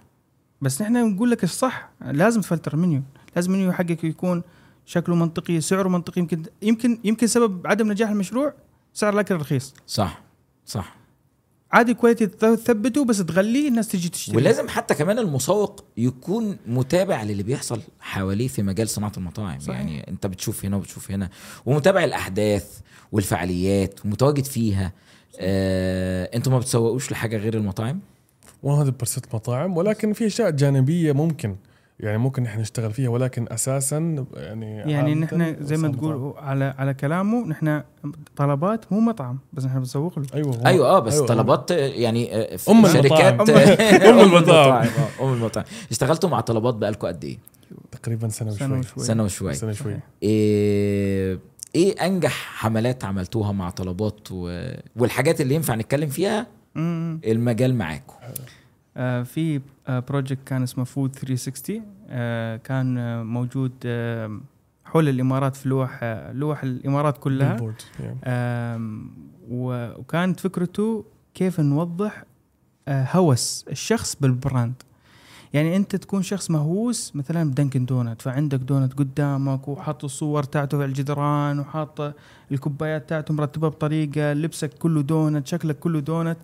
بس 0.60 0.82
نحن 0.82 1.14
نقول 1.14 1.30
لك 1.30 1.44
الصح. 1.44 1.90
لازم 2.00 2.40
تفلتر 2.40 2.74
المنيو 2.74 3.02
لازم 3.36 3.54
المنيو 3.54 3.72
حقك 3.72 4.04
يكون 4.04 4.42
شكله 4.86 5.14
منطقي 5.14 5.60
سعره 5.60 5.88
منطقي. 5.88 6.20
يمكن 6.20 6.42
يمكن 6.62 6.98
يمكن 7.04 7.26
سبب 7.26 7.66
عدم 7.66 7.92
نجاح 7.92 8.10
المشروع 8.10 8.54
سعر 8.94 9.12
الأكل 9.14 9.34
رخيص 9.34 9.74
صح 9.86 10.22
صح. 10.66 10.96
عادي 11.72 11.94
quality 11.94 12.26
تثبته 12.26 13.04
بس 13.04 13.18
تغليه 13.18 13.68
الناس 13.68 13.88
تجي 13.88 14.08
تشتري. 14.08 14.36
ولازم 14.36 14.68
حتى 14.68 14.94
كمان 14.94 15.18
المسوق 15.18 15.84
يكون 15.96 16.56
متابع 16.66 17.22
للي 17.22 17.42
بيحصل 17.42 17.80
حواليه 18.00 18.48
في 18.48 18.62
مجال 18.62 18.88
صناعة 18.88 19.12
المطاعم. 19.16 19.60
صحيح. 19.60 19.76
يعني 19.76 20.08
انت 20.08 20.26
بتشوف 20.26 20.64
هنا 20.64 20.76
وبتشوف 20.76 21.10
هنا 21.10 21.30
ومتابع 21.66 22.04
الأحداث 22.04 22.78
والفعاليات 23.12 24.04
ومتواجد 24.04 24.44
فيها. 24.44 24.92
آه، 25.38 26.30
أنتوا 26.34 26.52
ما 26.52 26.58
بتسوقوش 26.58 27.12
لحاجة 27.12 27.36
غير 27.36 27.54
المطاعم؟ 27.54 28.00
100% 28.64 28.66
مطاعم 29.34 29.76
ولكن 29.76 30.12
في 30.12 30.26
أشياء 30.26 30.50
جانبية 30.50 31.12
ممكن 31.12 31.56
يعني 32.00 32.18
ممكن 32.18 32.42
نحن 32.42 32.60
نشتغل 32.60 32.92
فيها 32.92 33.08
ولكن 33.08 33.46
أساسا 33.50 34.24
يعني 34.36 34.76
يعني 34.76 35.14
نحن 35.14 35.56
زي 35.60 35.76
ما 35.76 35.88
تقول. 35.88 36.34
على 36.38 36.74
على 36.78 36.94
كلامه 36.94 37.46
نحن 37.46 37.82
طلبات 38.36 38.92
مو 38.92 39.00
مطعم 39.00 39.38
بس 39.52 39.64
نحن 39.64 39.78
بنسوق 39.78 40.18
له 40.18 40.26
أيوه 40.34 40.56
هو- 40.56 40.66
أيوه 40.66 40.88
آه 40.88 40.98
بس 40.98 41.14
أيوة، 41.14 41.26
طلبات 41.26 41.70
يعني 41.70 42.34
آه، 42.36 42.56
في 42.56 42.70
أم 42.70 42.86
شركات 42.88 43.34
المطاعم. 43.34 43.66
أم 44.10 44.18
أم 44.18 44.20
المطاعم 44.20 44.82
المطاعم. 44.82 44.88
آه، 45.20 45.24
أم 45.28 45.32
المطاعم 45.32 45.66
اشتغلتوا 45.90 46.28
مع 46.30 46.40
طلبات 46.40 46.74
بقالكم 46.74 47.06
قد 47.06 47.24
إيه؟ 47.24 47.38
تقريبا 47.92 48.28
سنة 48.28 48.50
سنة 48.50 48.66
وشوي 48.78 48.78
وشوي 48.78 49.04
سنة 49.04 49.24
وشويه 49.24 49.52
سنة 49.52 49.72
شوي 49.72 49.92
صحيح. 49.92 50.02
إيه 50.22 51.38
إيه 51.74 52.06
أنجح 52.06 52.32
حملات 52.32 53.04
عملتوها 53.04 53.52
مع 53.52 53.70
طلبات 53.70 54.28
و... 54.30 54.70
والحاجات 54.96 55.40
اللي 55.40 55.54
ينفع 55.54 55.74
نتكلم 55.74 56.08
فيها. 56.08 56.46
المجال 57.24 57.74
معاكم. 57.74 58.14
آه، 58.96 59.22
في 59.22 59.60
project 59.88 60.38
كان 60.46 60.62
اسمه 60.62 60.84
Food 60.84 61.16
360 61.16 61.82
آه، 62.08 62.56
كان 62.56 62.98
آه، 62.98 63.22
موجود 63.22 63.72
آه، 63.86 64.40
حول 64.84 65.08
الإمارات 65.08 65.56
في 65.56 65.68
لوح 65.68 65.98
آه، 66.02 66.32
لوح 66.32 66.62
الإمارات 66.62 67.18
كلها. 67.18 67.56
وكانت 69.50 70.40
فكرته 70.40 71.04
كيف 71.34 71.60
نوضح 71.60 72.24
آه، 72.88 73.08
هوس 73.12 73.64
الشخص 73.70 74.16
بال 74.20 74.34
brand. 74.34 74.74
يعني 75.52 75.76
أنت 75.76 75.96
تكون 75.96 76.22
شخص 76.22 76.50
مهووس 76.50 77.16
مثلا 77.16 77.50
ب 77.50 77.54
Dunkin' 77.54 77.84
Donuts 77.84 78.22
فعندك 78.22 78.58
دونت 78.58 78.92
قدامك 78.92 79.68
وحاط 79.68 80.04
الصور 80.04 80.42
تاعته 80.42 80.76
على 80.76 80.84
الجدران 80.84 81.58
وحاط 81.58 82.14
الكوبايات 82.52 83.08
تاعته 83.08 83.34
مرتبة 83.34 83.68
بطريقة 83.68 84.32
لبسك 84.32 84.74
كله 84.74 85.02
دونت 85.02 85.46
شكلك 85.46 85.78
كله 85.78 86.00
دونت 86.00 86.36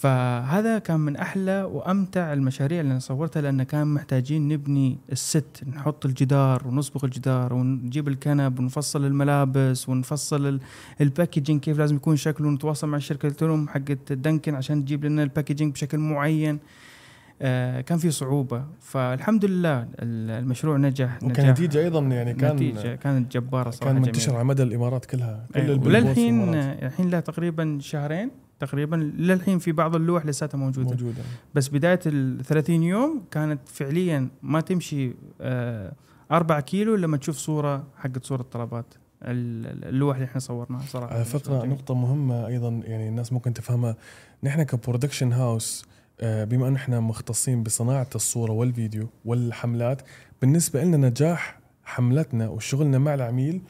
فهذا 0.00 0.78
كان 0.78 1.00
من 1.00 1.16
أحلى 1.16 1.62
وأمتع 1.62 2.32
المشاريع 2.32 2.80
اللي 2.80 2.90
أنا 2.92 2.98
صورتها 2.98 3.40
لأن 3.42 3.62
كان 3.62 3.86
محتاجين 3.94 4.48
نبني 4.48 4.98
ال 5.12 5.24
set 5.24 5.62
نحط 5.74 6.06
الجدار 6.06 6.68
ونصبغ 6.68 7.04
الجدار 7.04 7.54
ونجيب 7.54 8.08
الكنب 8.08 8.58
ونفصل 8.58 9.04
الملابس 9.04 9.88
ونفصل 9.88 10.46
ال- 10.46 10.60
ال 11.00 11.06
packaging 11.06 11.60
كيف 11.60 11.78
لازم 11.78 11.96
يكون 11.96 12.16
شكله 12.16 12.48
ونتواصل 12.48 12.88
مع 12.88 12.96
الشركة 12.96 13.28
قلت 13.28 13.42
لهم 13.44 13.68
حقت 13.68 14.12
Dunkin' 14.12 14.54
عشان 14.54 14.84
تجيب 14.84 15.04
لنا 15.04 15.22
ال 15.22 15.27
packaging 15.27 15.72
بشكل 15.72 15.98
معين. 15.98 16.58
آه 17.42 17.80
كان 17.80 17.98
في 17.98 18.10
صعوبة. 18.10 18.64
فالحمد 18.80 19.44
لله 19.44 19.78
ال- 19.82 20.30
المشروع 20.30 20.76
نجح 20.76 21.22
نجاح 21.22 21.44
وكنتيجه 21.48 21.78
أيضا 21.78 22.00
يعني 22.00 22.34
كان 22.34 22.54
نتيجة 22.56 22.94
كانت 22.94 23.32
جبارة 23.32 23.70
صراحة 23.70 23.92
كان 23.92 24.02
منتشر. 24.02 24.34
على 24.34 24.44
مدى 24.44 24.62
الإمارات 24.62 25.04
كلها 25.06 25.46
كل 25.54 25.60
في 25.62 25.70
وللحين 25.88 26.42
الإمارات 26.54 26.82
الحين 26.82 27.10
له 27.10 27.20
تقريبا 27.20 27.78
شهرين 27.80 28.30
تقريبا 28.60 28.96
للحين 28.96 29.58
في 29.58 29.72
بعض 29.72 29.94
اللوح 29.96 30.26
لساتها 30.26 30.58
موجودة. 30.58 30.90
موجودة. 30.90 31.22
بس 31.54 31.68
بداية 31.68 32.00
ال 32.06 32.44
30 32.44 32.82
يوم 32.82 33.22
كانت 33.30 33.68
فعليا 33.68 34.28
ما 34.42 34.60
تمشي 34.60 35.12
آه 35.40 35.92
4 36.32 36.60
كيلو 36.60 36.94
لما 36.94 37.16
تشوف 37.16 37.36
صورة 37.36 37.86
حقت 37.96 38.24
صورة 38.24 38.42
طلبات 38.42 38.94
ال- 39.22 39.84
اللوح 39.88 40.16
اللي 40.16 40.24
إحنا 40.26 40.40
صورناها 40.40 40.82
صراحة. 40.86 41.14
على 41.14 41.24
فكرة. 41.24 41.64
نقطة 41.64 41.94
مهمة 41.94 42.46
أيضا 42.46 42.68
يعني 42.84 43.08
الناس 43.08 43.32
ممكن 43.32 43.52
تفهمها. 43.54 43.96
نحن 44.44 44.62
ك 44.62 44.68
production 44.68 45.32
house 45.32 45.84
آه، 46.20 46.44
بما 46.44 46.68
انه 46.68 46.76
إحنا 46.76 47.00
مختصين 47.00 47.62
بصناعة 47.62 48.08
الصورة 48.14 48.52
والفيديو 48.52 49.08
والحملات 49.24 50.02
بالنسبة 50.40 50.84
لنا 50.84 50.96
نجاح 51.08 51.58
حملتنا 51.84 52.48
وشغلنا 52.48 52.98
مع 52.98 53.14
العميل 53.14 53.60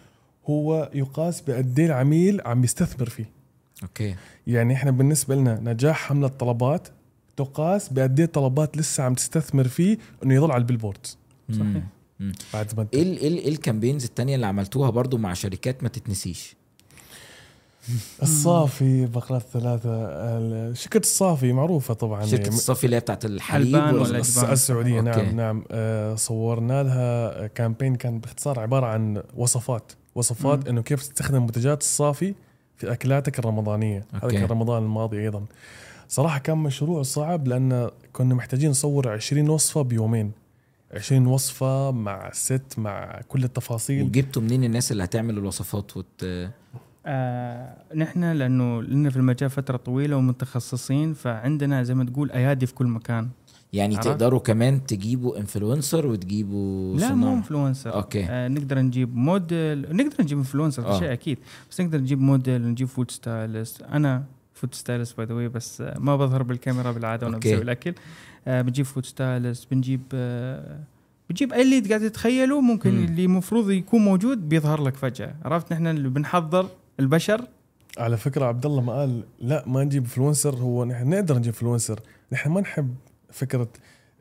هو 0.51 0.91
يقاس 0.95 1.41
بقد 1.41 1.79
إيه 1.79 1.87
العميل 1.87 2.41
عم 2.47 2.65
يستثمر 2.65 3.09
فيه. 3.09 3.36
okay. 3.83 4.15
يعني 4.47 4.75
إحنا 4.75 4.91
بالنسبة 4.91 5.35
لنا 5.35 5.61
نجاح 5.61 5.97
حملة 6.09 6.29
طلبات 6.29 6.89
تقاس 7.37 7.89
بقد 7.89 8.21
إيه 8.21 8.27
طلبات 8.27 8.77
لسه 8.77 9.03
عم 9.03 9.15
تستثمر 9.15 9.69
فيه 9.69 9.99
إنه 10.25 10.35
يضل 10.35 10.51
على 10.53 10.61
ال 10.61 10.65
billboard 10.65 11.07
صحيح. 11.53 11.83
بعد 12.55 12.73
ما 12.77 12.87
إيه 12.95 13.03
ال- 13.03 13.19
إيه 13.19 13.29
ال- 13.29 13.49
ال 13.49 13.54
campaigns 13.54 14.05
التانية 14.05 14.35
اللي 14.35 14.47
عملتوها 14.47 14.91
برضو 14.91 15.19
مع 15.19 15.33
شركات 15.35 15.83
ما 15.83 15.89
تتنسيش؟ 15.89 16.57
الصافي 18.23 19.07
بقرات 19.07 19.43
ثلاثة 19.53 20.73
شركة 20.73 20.99
الصافي 20.99 21.53
معروفة 21.53 21.95
طبعا. 21.95 22.27
شركة 22.27 22.49
الصافي 22.49 22.85
اللي 22.85 22.97
هي 22.97 23.01
بتاعت 23.01 23.25
الحليب 23.25 23.75
ولا-. 23.75 24.19
السعودية. 24.53 24.99
okay. 24.99 25.11
نعم. 25.23 25.37
نعم 25.37 25.65
آه 25.71 26.15
صورنا 26.15 26.83
لها 26.83 27.47
campaign 27.47 27.95
كان 27.95 28.19
باختصار 28.19 28.61
عبارة 28.61 28.87
عن 28.87 29.23
وصفات. 29.37 29.93
وصفات. 30.15 30.69
إنه 30.69 30.83
كيف 30.83 31.01
تستخدم 31.03 31.43
منتجات 31.43 31.81
الصافي 31.81 32.35
في 32.77 32.93
أكلاتك 32.93 33.39
الرمضانية. 33.39 34.05
هذا 34.13 34.23
okay. 34.23 34.37
كان 34.39 34.45
رمضان 34.45 34.83
الماضي 34.83 35.21
أيضا. 35.21 35.45
صراحة 36.09 36.39
كان 36.39 36.59
مشروع 36.59 37.03
صعب 37.03 37.49
لأن 37.49 37.91
كنا 38.13 38.35
محتاجين 38.35 38.71
نصور 38.71 39.09
20 39.09 39.49
وصفة 39.49 39.83
بيومين. 39.83 40.33
20 40.95 41.27
وصفة 41.27 41.91
مع 41.91 42.31
set 42.33 42.79
مع 42.79 43.21
كل 43.29 43.45
التفاصيل. 43.45 44.03
وجبتوا 44.03 44.43
منين 44.43 44.65
الناس 44.65 44.93
اللي 44.93 45.05
هتعمل 45.05 45.39
الوصفات 45.39 45.97
وت... 45.97 46.25
آه 47.07 47.77
نحن 47.95 48.25
لأنه 48.25 48.83
لنا 48.83 49.11
في 49.11 49.17
المجال 49.17 49.51
فترة 49.51 49.77
طويلة 49.77 50.17
ومتخصصين 50.17 51.15
فعندنا 51.15 51.83
زي 51.83 51.95
ما 51.95 52.05
تقول 52.05 52.31
أيادي 52.31 52.67
في 52.67 52.75
كل 52.75 52.87
مكان. 52.87 53.29
يعني 53.73 53.97
عرفت؟ 53.97 54.09
تقدروا 54.09 54.41
كمان 54.41 54.87
تجيبوا 54.87 55.39
influencer 55.39 56.07
وتجيبوا 56.07 56.97
لا. 56.99 57.15
مو 57.15 57.35
influencer 57.35 57.95
okay. 57.95 58.25
آه 58.25 58.49
نقدر 58.49 58.79
نجيب 58.79 59.17
موديل 59.17 59.97
نقدر 59.97 60.23
نجيب 60.23 60.39
influencer 60.39 60.87
آه. 60.87 60.99
شيء 60.99 61.13
أكيد. 61.13 61.39
بس 61.71 61.81
نقدر 61.81 61.99
نجيب 62.01 62.21
موديل 62.21 62.63
نجيب 62.69 62.89
food 62.89 63.11
stylist 63.11 63.83
أنا 63.83 64.25
food 64.55 64.75
stylist 64.75 65.17
by 65.17 65.27
the 65.27 65.35
way 65.35 65.49
بس 65.49 65.81
آه 65.81 65.99
ما 65.99 66.17
بظهر 66.17 66.43
بالكاميرا 66.43 66.93
بالعادة 66.93 67.27
وأنا. 67.27 67.39
بسوي 67.39 67.55
الأكل. 67.55 67.95
آه 68.47 68.63
بنجيب 68.63 68.85
food 68.87 69.07
stylist 69.07 69.71
بنجيب 69.71 70.03
آه 70.15 70.81
بنجيب 71.29 71.53
أي 71.53 71.63
اللي 71.63 71.81
قاعد 71.89 72.01
تتخيله 72.01 72.61
ممكن 72.61 72.91
مم. 72.95 73.05
اللي 73.05 73.25
المفروض 73.25 73.71
يكون 73.71 74.01
موجود 74.05 74.49
بيظهر 74.49 74.83
لك 74.83 74.97
فجأة. 74.97 75.35
عرفت؟ 75.45 75.73
نحن 75.73 75.87
اللي 75.87 76.09
بنحضر 76.09 76.69
البشر. 77.01 77.45
على 77.99 78.17
فكرة 78.17 78.45
عبد 78.45 78.67
الله 78.67 78.83
ما 78.83 78.93
قال 78.93 79.23
لا 79.41 79.65
ما 79.67 79.85
نجيب 79.85 80.03
influencer 80.03 80.55
هو 80.57 80.85
نحن 80.85 81.09
نقدر 81.11 81.35
نجيب 81.39 81.47
influencer 81.55 82.01
نحن 82.33 82.51
ما 82.51 82.61
نحب 82.61 82.95
فكرة 83.33 83.69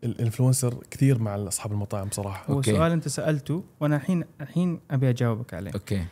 ال 0.04 0.11
influencer 0.11 0.84
كثير 0.92 1.20
مع 1.22 1.36
أصحاب 1.36 1.72
المطاعم 1.72 2.10
صراحة. 2.12 2.52
هو 2.52 2.56
okay. 2.58 2.72
سؤال 2.72 2.92
أنت 2.92 3.08
سألته 3.08 3.64
وأنا 3.80 3.96
الحين 3.96 4.24
الحين 4.42 4.80
أبي 4.92 5.10
أجاوبك 5.10 5.54
عليه. 5.54 5.72
okay. 5.72 6.06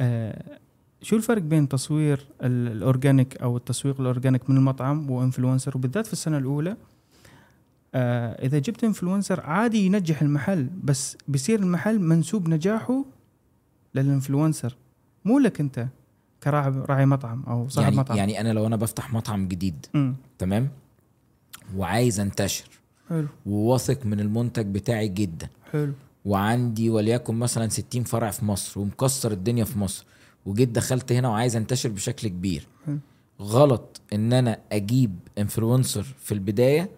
آه 0.00 0.58
شو 1.02 1.16
الفرق 1.16 1.42
بين 1.42 1.68
تصوير 1.68 2.26
ال- 2.42 2.72
ال 2.72 2.80
organic 2.80 3.36
أو 3.36 3.56
التسويق 3.56 4.00
ال 4.00 4.06
organic 4.06 4.50
من 4.50 4.56
المطعم 4.56 5.10
و 5.10 5.16
influencer 5.16 5.76
وبالذات 5.76 6.06
في 6.06 6.12
السنة 6.12 6.38
الأولى 6.38 6.76
آه 7.94 8.46
إذا 8.46 8.58
جبت 8.58 8.84
influencer 8.84 9.40
عادي 9.40 9.86
ينجح 9.86 10.22
المحل 10.22 10.68
بس 10.84 11.16
بيصير 11.28 11.60
المحل 11.60 11.98
منسوب 12.00 12.48
نجاحه 12.48 13.04
لل 13.94 14.08
influencer 14.08 14.76
مو 15.24 15.38
لك 15.38 15.60
أنت 15.60 15.86
كراعي 16.42 16.70
راعي 16.70 17.06
مطعم 17.06 17.42
أو 17.42 17.68
صاحب 17.68 17.84
يعني 17.84 17.96
مطعم. 17.96 18.16
يعني 18.16 18.40
أنا 18.40 18.52
لو 18.52 18.66
أنا 18.66 18.76
بفتح 18.76 19.12
مطعم 19.12 19.48
جديد 19.48 19.86
مم. 19.94 20.14
تمام؟ 20.38 20.68
وعايز 21.76 22.20
انتشر. 22.20 22.64
حلو. 23.08 23.26
وواثق 23.46 24.06
من 24.06 24.20
المنتج 24.20 24.66
بتاعي 24.66 25.08
جدا. 25.08 25.48
حلو. 25.72 25.92
وعندي 26.24 26.90
وليكن 26.90 27.34
مثلا 27.34 27.68
60 27.68 28.04
فرع 28.04 28.30
في 28.30 28.44
مصر 28.44 28.80
ومكسر 28.80 29.32
الدنيا 29.32 29.64
في 29.64 29.78
مصر. 29.78 30.06
وجيت 30.46 30.68
دخلت 30.68 31.12
هنا 31.12 31.28
وعايز 31.28 31.56
انتشر 31.56 31.88
بشكل 31.88 32.28
كبير. 32.28 32.66
حلو. 32.86 32.98
غلط 33.40 34.00
إن 34.12 34.32
أنا 34.32 34.58
أجيب 34.72 35.18
influencer 35.38 36.02
في 36.18 36.32
البداية 36.32 36.90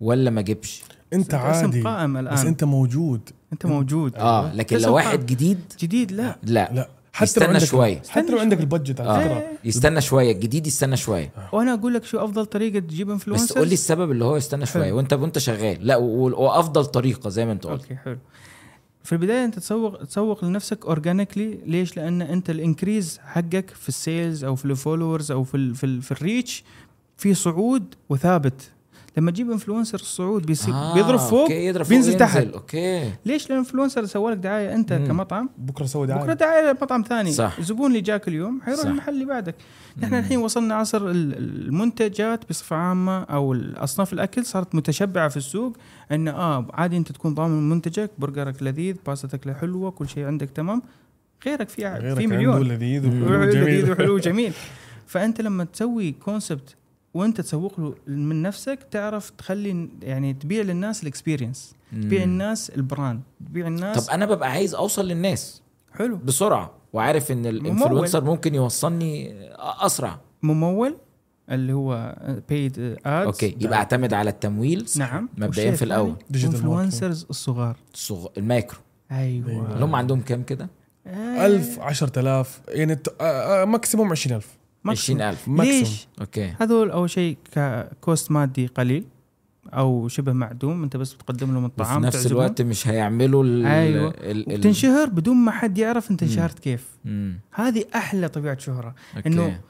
ولا 0.00 0.30
ما 0.30 0.40
أجيبش؟ 0.40 0.82
أنت 1.12 1.34
عادي. 1.34 1.82
قائم 1.82 2.16
الآن. 2.16 2.34
بس 2.34 2.44
أنت 2.44 2.64
موجود. 2.64 3.20
أنت 3.52 3.66
موجود. 3.66 4.14
آه 4.16 4.54
لكن 4.54 4.78
لو. 4.78 4.94
واحد 4.94 5.26
جديد؟ 5.26 5.60
جديد؟ 5.78 6.12
لا. 6.12 6.38
لا, 6.42 6.72
لا. 6.74 6.88
حتى 7.12 7.24
يستنى 7.24 7.46
لو 7.46 7.52
عندك 7.52 7.64
شوية. 7.64 8.02
حتى 8.08 8.32
لو 8.32 8.38
عندك 8.38 8.60
ال 8.60 8.66
budget 8.66 9.00
على 9.00 9.10
آه. 9.10 9.24
فكرة. 9.24 9.44
يستنى 9.64 10.00
شوية 10.00 10.32
الجديد 10.32 10.66
يستنى 10.66 10.96
شوية. 10.96 11.32
وأنا 11.52 11.74
أقول 11.74 11.94
لك 11.94 12.04
شو 12.04 12.18
أفضل 12.18 12.46
طريقة 12.46 12.78
تجيب 12.78 13.10
influencer 13.10 13.44
بس 13.44 13.52
قول 13.52 13.68
لي 13.68 13.74
السبب 13.74 14.10
اللي 14.10 14.24
هو 14.24 14.36
يستنى 14.36 14.66
شوية 14.66 14.84
حلو. 14.84 14.96
وانت 14.96 15.12
وأنت 15.12 15.38
شغال. 15.38 15.86
لا 15.86 15.96
وأفضل 15.96 16.84
طريقة 16.86 17.30
زي 17.30 17.46
ما 17.46 17.52
أنت 17.52 17.66
قلت. 17.66 17.82
أوكي 17.82 17.96
حلو. 17.96 18.18
في 19.04 19.12
البداية 19.12 19.44
أنت 19.44 19.58
تسوق 19.58 20.04
تسوق 20.04 20.44
لنفسك 20.44 20.86
organically 20.86 21.58
ليش؟ 21.66 21.96
لأن 21.96 22.22
أنت 22.22 22.50
ال 22.50 22.58
increase 22.58 23.20
حقك 23.24 23.70
في 23.70 23.88
ال 23.88 23.97
sales 23.97 24.44
أو 24.44 24.56
في 24.56 24.64
ال 24.64 24.71
followers 24.71 25.30
أو 25.30 25.44
في 25.44 25.56
ال 25.56 25.74
في, 25.74 25.86
ال 25.86 26.02
في 26.02 26.12
ال 26.12 26.21
reach 26.21 26.64
في 27.16 27.34
صعود 27.34 27.94
وثابت. 28.08 28.70
لما 29.16 29.30
تجيب 29.30 29.50
influencer 29.50 29.98
الصعود 30.00 30.46
بيصير 30.46 30.74
آه، 30.74 30.94
بيضرب 30.94 31.18
فوق 31.18 31.40
أوكي، 31.40 31.66
يضرب 31.66 31.82
فوق 31.84 31.90
بينزل 31.90 32.12
ينزل. 32.12 32.20
تحت. 32.26 32.46
أوكي 32.46 33.10
ليش؟ 33.26 33.42
لأن 33.50 33.52
ال 33.58 33.62
influencer 33.62 34.04
سوى 34.06 34.32
لك 34.32 34.38
دعاية 34.38 34.74
أنت 34.74 34.92
مم. 34.92 35.06
كمطعم 35.06 35.48
بكرة 35.58 35.86
سوي 35.86 36.06
بكرة 36.06 36.16
دعاية 36.32 36.34
دعايه 36.34 36.70
لمطعم 36.72 37.02
ثاني 37.02 37.32
صح. 37.32 37.56
الزبون 37.58 37.86
اللي 37.90 38.00
جاك 38.00 38.28
اليوم 38.28 38.60
حيروح. 38.62 38.84
المحل 38.84 39.12
اللي 39.14 39.24
بعدك 39.24 39.54
نحن. 40.02 40.14
الحين 40.14 40.38
وصلنا 40.38 40.74
عصر 40.74 41.06
ال- 41.10 41.34
المنتجات 41.68 42.48
بصفة 42.50 42.76
عامة 42.76 43.22
أو 43.22 43.56
أصناف 43.76 44.12
الأكل 44.12 44.44
صارت 44.46 44.74
متشبعة 44.74 45.28
في 45.28 45.36
السوق 45.36 45.76
إن 46.12 46.28
آه 46.28 46.66
عادي 46.72 46.96
أنت 46.96 47.12
تكون 47.12 47.34
ضامن 47.34 47.68
منتجك 47.68 48.10
برجرك 48.18 48.62
لذيذ 48.62 48.96
باستك 49.06 49.50
حلوة 49.56 49.90
كل 49.90 50.08
شيء 50.08 50.24
عندك 50.24 50.50
تمام 50.50 50.82
غيرك 51.46 51.68
في 51.68 51.86
غيرك 51.86 52.18
في 52.18 52.26
مليون 52.26 52.62
لذيذ. 52.62 53.06
وحلو 53.06 53.50
جميل 53.56 53.90
وحلو 53.90 54.14
وجميل 54.16 54.52
فأنت 55.06 55.40
لما 55.40 55.64
تسوي 55.64 56.12
concept 56.12 56.74
وانت 57.14 57.40
تسوق 57.40 57.80
له 57.80 57.94
من 58.06 58.42
نفسك 58.42 58.78
تعرف 58.90 59.30
تخلي 59.30 59.88
يعني 60.02 60.34
تبيع 60.34 60.62
للناس 60.62 61.02
ال 61.02 61.09
experience 61.09 61.74
تبيع. 61.92 62.22
الناس 62.22 62.70
ال 62.70 62.78
brand 62.78 63.20
تبيع 63.46 63.66
الناس 63.66 64.06
طب 64.06 64.12
أنا 64.12 64.26
ببقى 64.26 64.50
عايز 64.50 64.74
أوصل 64.74 65.08
للناس 65.08 65.62
حلو. 65.92 66.16
بسرعة 66.16 66.70
وعارف 66.92 67.32
إن 67.32 67.46
ال 67.46 67.53
influencer 67.53 68.24
ممكن 68.24 68.54
يوصلني 68.54 69.34
أسرع. 69.58 70.20
ممول 70.42 70.96
اللي 71.50 71.72
هو 71.72 72.16
paid 72.48 72.78
ads 72.78 72.98
أوكي 73.06 73.56
يبقى 73.60 73.78
أعتمد 73.78 74.14
على 74.14 74.30
التمويل 74.30 74.86
نعم. 74.96 75.28
مبدئيا 75.38 75.72
في 75.72 75.82
الأول. 75.84 76.14
Digital 76.32 76.44
influencers 76.44 77.26
الصغار. 77.30 77.76
الصغ... 77.94 78.26
المايكرو. 78.38 78.78
أيوه. 79.10 79.72
اللي 79.74 79.84
هم 79.84 79.94
عندهم 79.94 80.20
كام 80.20 80.42
كده؟ 80.42 80.68
آه. 81.06 81.46
1000 81.46 81.78
10000 81.80 82.60
يعني 82.68 82.94
ت- 82.94 83.08
آه، 83.20 83.62
آه، 83.62 83.64
maximum 83.64 84.10
20000 84.10 84.32
maximum. 84.32 84.61
20000 84.86 85.48
maximum 85.48 85.60
ليش؟ 85.80 86.08
أوكي 86.20 86.54
هذول 86.60 86.90
أول 86.90 87.10
شيء 87.10 87.36
ك 87.52 87.68
cost 87.68 88.30
مادي 88.30 88.66
قليل 88.66 89.04
أو 89.66 90.08
شبه 90.08 90.32
معدوم 90.32 90.82
أنت 90.82 90.96
بس 90.96 91.12
بتقدم 91.12 91.52
لهم 91.52 91.64
وفي 91.64 91.66
الطعام 91.72 92.02
نفس 92.06 92.16
تعزمهم. 92.16 92.32
الوقت 92.42 92.62
مش 92.62 92.88
هيعملوا 92.88 93.44
ال 93.44 93.66
أيوة. 93.66 94.14
ال 94.20 94.44
وبتنشهر 94.48 95.08
بدون 95.08 95.36
ما 95.36 95.50
حد 95.50 95.78
يعرف 95.78 96.10
أنت. 96.10 96.22
انشهرت 96.22 96.58
كيف 96.58 96.88
مم. 97.04 97.40
هذه 97.52 97.84
أحلى 97.94 98.28
طبيعة 98.28 98.58
شهرة 98.58 98.94
آه، 99.16 99.60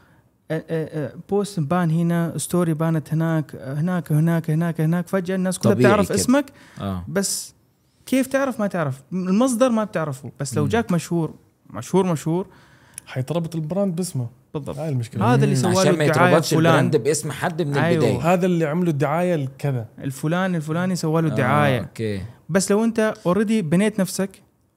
آه، 0.50 0.62
آه، 0.70 1.14
post 1.30 1.60
بان 1.60 1.90
هنا 1.90 2.34
story 2.38 2.74
بانت 2.74 3.12
هناك 3.12 3.54
آه، 3.54 3.74
هناك 3.74 4.12
هناك 4.12 4.50
هناك 4.50 4.80
هناك 4.80 5.08
فجأة 5.08 5.34
الناس 5.36 5.58
كلها 5.58 5.74
بتعرف 5.74 6.06
كده. 6.08 6.14
اسمك 6.14 6.44
آه 6.80 7.04
بس 7.08 7.54
كيف 8.06 8.26
تعرف 8.26 8.60
ما 8.60 8.66
تعرف 8.66 9.02
المصدر 9.12 9.68
ما 9.70 9.84
بتعرفه 9.84 10.32
بس 10.40 10.56
لو 10.56 10.62
مم. 10.62 10.68
جاك 10.68 10.92
مشهور 10.92 11.34
مشهور 11.70 12.06
مشهور 12.06 12.46
حيتربط 13.06 13.54
ال 13.54 13.61
brand 13.61 13.96
باسمه. 13.96 14.26
بالضبط. 14.54 14.78
هاي 14.78 14.88
المشكلة. 14.88 15.34
هذا 15.34 15.44
اللي. 15.44 15.56
سوى 15.56 15.80
عشان 15.80 15.98
ما 15.98 16.04
يتربطش 16.04 16.54
ال 16.54 16.61
brand 16.61 16.96
باسم 16.96 17.30
حد 17.30 17.62
من 17.62 17.76
أيوة. 17.76 18.04
البداية. 18.04 18.32
هذا 18.32 18.46
اللي 18.46 18.64
عملوا 18.66 18.92
الدعاية 18.92 19.36
لكذا. 19.36 19.86
الفلان 19.98 20.54
الفلاني 20.54 20.96
سوى 20.96 21.22
له 21.22 21.28
آه، 21.28 21.30
الدعاية. 21.30 21.80
أوكي. 21.80 22.22
بس 22.48 22.70
لو 22.70 22.84
أنت 22.84 23.14
already 23.26 23.62
بنيت 23.62 24.00
نفسك 24.00 24.30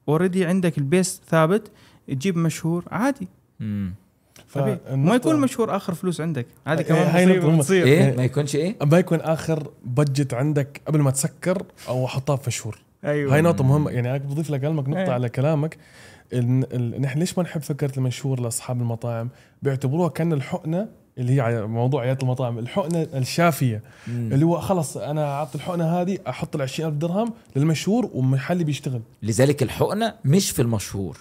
already 0.09 0.45
عندك 0.45 0.77
ال 0.77 0.86
base 0.86 1.21
ثابت 1.29 1.71
تجيب 2.07 2.37
مشهور 2.37 2.83
عادي. 2.91 3.27
مم. 3.59 3.93
طبيعي. 4.53 4.77
فالنقطة- 4.77 4.91
ما 4.93 5.15
يكون 5.15 5.39
مشهور 5.39 5.75
آخر 5.75 5.93
فلوس 5.93 6.21
عندك. 6.21 6.45
هذه 6.67 6.77
إيه، 6.79 6.85
كمان 6.85 7.07
هاي 7.07 7.39
بتصير. 7.39 7.85
إيه؟ 7.85 8.15
ما 8.17 8.23
يكونش 8.23 8.55
إيه؟ 8.55 8.75
ما 8.85 8.99
يكون 8.99 9.21
آخر 9.21 9.67
budget 9.85 10.33
عندك 10.33 10.81
قبل 10.87 11.01
ما 11.01 11.11
تسكر 11.11 11.63
أو 11.87 12.05
أحطها 12.05 12.35
في 12.35 12.43
مشهور. 12.47 12.77
أيوه. 13.05 13.33
هاي 13.35 13.41
نقطة 13.41 13.63
مهمة. 13.63 13.91
يعني 13.91 14.19
بضيف 14.19 14.49
لك 14.49 14.61
كلامك 14.61 14.89
نقطة 14.89 14.99
إيه. 15.01 15.09
على 15.11 15.29
كلامك. 15.29 15.77
نحن 16.99 17.19
ليش 17.19 17.37
ما 17.37 17.43
نحب 17.43 17.61
فكرة 17.61 17.91
المشهور 17.97 18.39
لأصحاب 18.39 18.81
المطاعم 18.81 19.29
بيعتبروها 19.61 20.09
كأن 20.09 20.33
الحقنة 20.33 20.87
اللي 21.17 21.41
هي 21.41 21.61
موضوع 21.67 22.01
عيادة 22.01 22.19
المطاعم 22.23 22.59
الحقنة 22.59 23.01
الشافية 23.13 23.81
مم. 24.07 24.29
اللي 24.33 24.45
هو 24.45 24.59
خلص 24.59 24.97
أنا 24.97 25.25
أعطي 25.33 25.55
الحقنة 25.55 25.85
هذه 26.01 26.17
أحط 26.29 26.55
ال 26.55 26.61
20000 26.61 26.93
درهم 26.93 27.33
للمشهور 27.55 28.09
ومحلي 28.13 28.63
بيشتغل 28.63 29.01
لذلك 29.23 29.63
الحقنة 29.63 30.13
مش 30.25 30.51
في 30.51 30.61
المشهور 30.61 31.17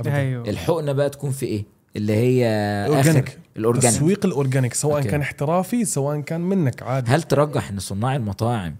أبداً. 0.00 0.16
أيوه 0.16 0.48
الحقنة 0.48 0.92
بقى 0.92 1.10
تكون 1.10 1.30
في 1.30 1.46
إيه 1.46 1.64
اللي 1.96 2.12
هي 2.12 2.46
organic. 2.88 3.28
آخر 3.28 3.38
ال 3.56 3.61
organic 3.61 3.96
تسويق 3.98 4.26
ال 4.26 4.32
organic 4.32 4.74
سواء 4.74 4.96
أوكي. 4.96 5.08
كان 5.08 5.20
احترافي 5.20 5.84
سواء 5.84 6.20
كان 6.20 6.40
منك 6.40 6.82
عادي 6.82 7.10
هل 7.10 7.22
ترجح 7.22 7.70
إن 7.70 7.78
صناع 7.78 8.16
المطاعم 8.16 8.76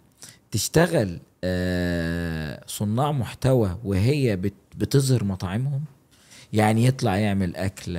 تشتغل 0.50 1.18
آه، 1.44 2.60
صناع 2.66 3.12
محتوى 3.12 3.78
وهي 3.84 4.36
بت- 4.36 4.52
بتظهر 4.76 5.24
مطاعمهم 5.24 5.84
يعني 6.52 6.84
يطلع 6.86 7.16
يعمل 7.16 7.56
اكل 7.56 7.96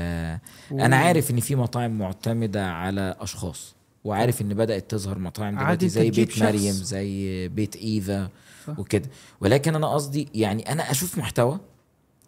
أنا 0.71 0.95
عارف 0.95 1.32
إن 1.32 1.39
في 1.39 1.55
مطاعم 1.55 1.97
معتمدة 1.99 2.71
على 2.71 3.15
أشخاص 3.19 3.76
وعارف 4.03 4.41
إن 4.41 4.53
بدأت 4.53 4.91
تظهر 4.91 5.19
مطاعم 5.19 5.55
دلوقتي 5.57 5.89
زي 5.89 6.11
بيت 6.11 6.43
مريم. 6.43 6.71
زي 6.74 7.47
بيت 7.47 7.76
إيفا. 7.76 8.30
وكده 8.78 9.09
ولكن 9.41 9.76
أنا 9.76 9.88
قصدي 9.93 10.30
يعني 10.34 10.71
أنا 10.71 10.91
أشوف 10.91 11.17
محتوى 11.17 11.59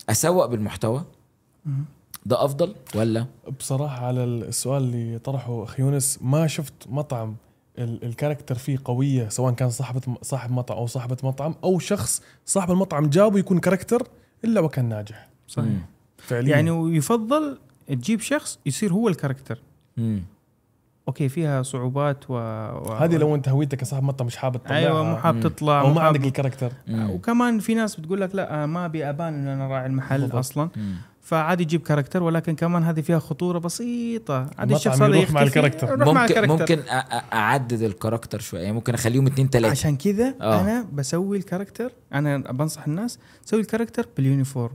أسوق 0.09 0.45
بالمحتوى. 0.45 1.03
ده 2.25 2.45
أفضل 2.45 2.75
ولا 2.95 3.25
بصراحة 3.59 4.05
على 4.05 4.23
السؤال 4.23 4.83
اللي 4.83 5.19
طرحه 5.19 5.63
أخي 5.63 5.81
يونس 5.81 6.19
ما 6.21 6.47
شفت 6.47 6.73
مطعم 6.89 7.35
ال- 7.77 8.03
ال 8.05 8.10
character 8.10 8.55
فيه 8.55 8.77
قوية 8.85 9.29
سواء 9.29 9.53
كان 9.53 9.69
صاحبة 9.69 10.01
صاحب 10.21 10.51
مطعم 10.51 10.77
أو 10.77 10.87
صاحبة 10.87 11.17
مطعم 11.23 11.55
أو 11.63 11.79
شخص 11.79 12.21
صاحب 12.45 12.71
المطعم 12.71 13.09
جابه 13.09 13.39
يكون 13.39 13.59
character 13.59 14.07
إلا 14.45 14.59
وكان 14.61 14.89
ناجح 14.89 15.27
صحيح. 15.47 15.69
فعليا 16.17 16.49
يعني 16.55 16.71
ويفضل 16.71 17.57
تجيب 17.87 18.19
شخص 18.19 18.59
يصير 18.65 18.93
هو 18.93 19.07
ال 19.07 19.12
character 19.12 19.59
مم. 19.97 20.23
أوكي 21.07 21.29
فيها 21.29 21.61
صعوبات 21.63 22.29
و, 22.29 22.33
و... 22.33 22.93
هذه 22.93 23.17
لو 23.17 23.35
أنت 23.35 23.49
هويتك 23.49 23.77
كصاحب 23.77 24.03
مطعم 24.03 24.27
مش 24.27 24.37
حابب 24.37 24.57
تطلعها 24.57 24.77
أيوه 24.77 25.03
مو 25.03 25.15
حاب. 25.17 25.39
تطلع 25.39 25.81
أو 25.81 25.93
ما 25.93 26.01
عندك 26.01 26.25
ال 26.25 26.30
character 26.30 26.71
مم. 26.87 27.09
وكمان 27.09 27.59
في 27.59 27.73
ناس 27.73 27.95
بتقول 27.95 28.21
لك 28.21 28.35
لا 28.35 28.65
ما 28.65 28.85
أبي 28.85 29.09
أبان 29.09 29.33
إن 29.33 29.47
أنا 29.47 29.67
راعي 29.67 29.85
المحل 29.85 30.21
بالضبط. 30.21 30.35
أصلا 30.35 30.69
مم. 30.75 30.95
فعادي 31.25 31.63
يجيب 31.63 31.81
character 31.81 32.23
ولكن 32.23 32.55
كمان 32.55 32.83
هذه 32.83 33.01
فيها 33.01 33.19
خطورة 33.19 33.59
بسيطة. 33.59 34.49
عادي 34.57 34.75
الشخص 34.75 35.01
هذا 35.01 35.15
يروح 35.15 35.31
مع 35.31 35.41
يختفي، 35.41 35.59
ال 35.59 35.63
character. 35.63 35.97
مع 35.97 36.05
ممكن 36.05 36.19
ال 36.19 36.23
character. 36.23 36.57
ممكن 36.57 36.79
أعدد 37.33 37.81
ال 37.81 37.87
character 37.87 38.39
شوية. 38.39 38.61
يعني 38.61 38.73
ممكن 38.73 38.93
أخليهم 38.93 39.27
اتنين 39.27 39.49
تلاتة. 39.49 39.71
عشان 39.71 39.97
كذا 39.97 40.35
آه. 40.41 40.61
أنا 40.61 40.85
بسوي 40.93 41.37
ال 41.37 41.43
character 41.43 41.91
أنا 42.13 42.37
بنصح 42.37 42.87
الناس 42.87 43.19
سوي 43.45 43.59
ال 43.59 43.64
character 43.64 44.07
بال 44.17 44.28
uniform. 44.28 44.73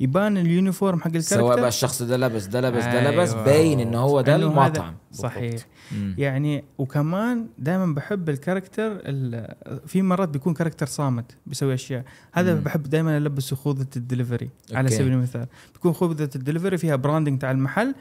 يبان 0.00 0.36
ال 0.36 0.44
uniform 0.44 1.00
حق 1.00 1.06
ال 1.06 1.09
character. 1.09 1.36
سواء 1.36 1.56
بقى 1.56 1.68
الشخص 1.68 2.02
ده 2.02 2.16
لبس 2.16 2.44
ده 2.44 2.60
لبس 2.60 2.84
ده 2.84 3.10
لبس 3.10 3.30
أيوة. 3.30 3.44
باين 3.44 3.80
إن 3.80 3.94
هو 3.94 4.20
ده 4.20 4.36
المطعم. 4.36 4.94
صحيح. 5.12 5.60
مم. 5.92 6.14
يعني 6.18 6.64
وكمان 6.78 7.46
دائما 7.58 7.94
بحب 7.94 8.28
ال 8.28 8.34
character 8.34 8.92
ال- 8.92 9.54
في 9.86 10.02
مرات 10.02 10.28
بيكون 10.28 10.54
character 10.54 10.86
صامت 10.86 11.36
بيسوي 11.46 11.74
أشياء. 11.74 12.04
هذا 12.32 12.54
مم. 12.54 12.60
بحب 12.60 12.82
دائما 12.82 13.16
ألبس 13.16 13.54
خوذة 13.54 13.86
الدليفري 13.96 14.50
على. 14.72 14.88
سبيل 14.88 15.12
المثال. 15.12 15.46
بيكون 15.74 15.92
خوذة 15.92 16.30
الدليفري 16.36 16.78
فيها 16.78 16.96
branding 16.96 17.38
تاع 17.40 17.50
المحل. 17.50 17.94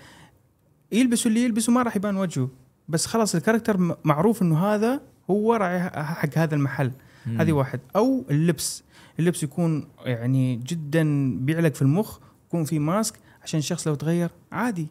يلبسوا 0.91 1.32
اللي 1.32 1.43
يلبسوا 1.43 1.74
ما 1.74 1.84
راح 1.84 1.95
يبان 1.95 2.18
وجهه. 2.18 2.49
بس 2.89 3.06
خلاص 3.06 3.36
ال 3.36 3.42
character 3.42 3.97
معروف 4.04 4.41
إنه 4.41 4.66
هذا 4.66 5.02
هو 5.30 5.54
راعي 5.54 5.80
حق 6.04 6.38
هذا 6.38 6.56
المحل. 6.56 6.91
مم. 7.26 7.41
هذه 7.41 7.52
واحد. 7.52 7.80
أو 7.95 8.26
اللبس. 8.30 8.84
اللبس 9.20 9.43
يكون 9.43 9.88
يعني 10.05 10.55
جدا 10.55 11.36
بيعلق 11.38 11.74
في 11.74 11.82
المخ 11.82 12.18
يكون 12.47 12.64
في 12.64 12.80
mask 12.80 13.15
عشان 13.43 13.57
الشخص 13.59 13.88
لو 13.88 13.95
تغير 13.95 14.30
عادي. 14.51 14.88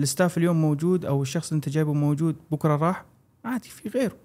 ال 0.00 0.06
staff 0.06 0.38
اليوم 0.38 0.60
موجود 0.60 1.04
أو 1.04 1.22
الشخص 1.22 1.48
اللي 1.48 1.56
أنت 1.56 1.68
جايبه 1.68 1.92
موجود 1.92 2.36
بكرة 2.50 2.76
راح 2.76 3.04
عادي 3.44 3.68
في 3.68 3.88
غيره. 3.88 4.16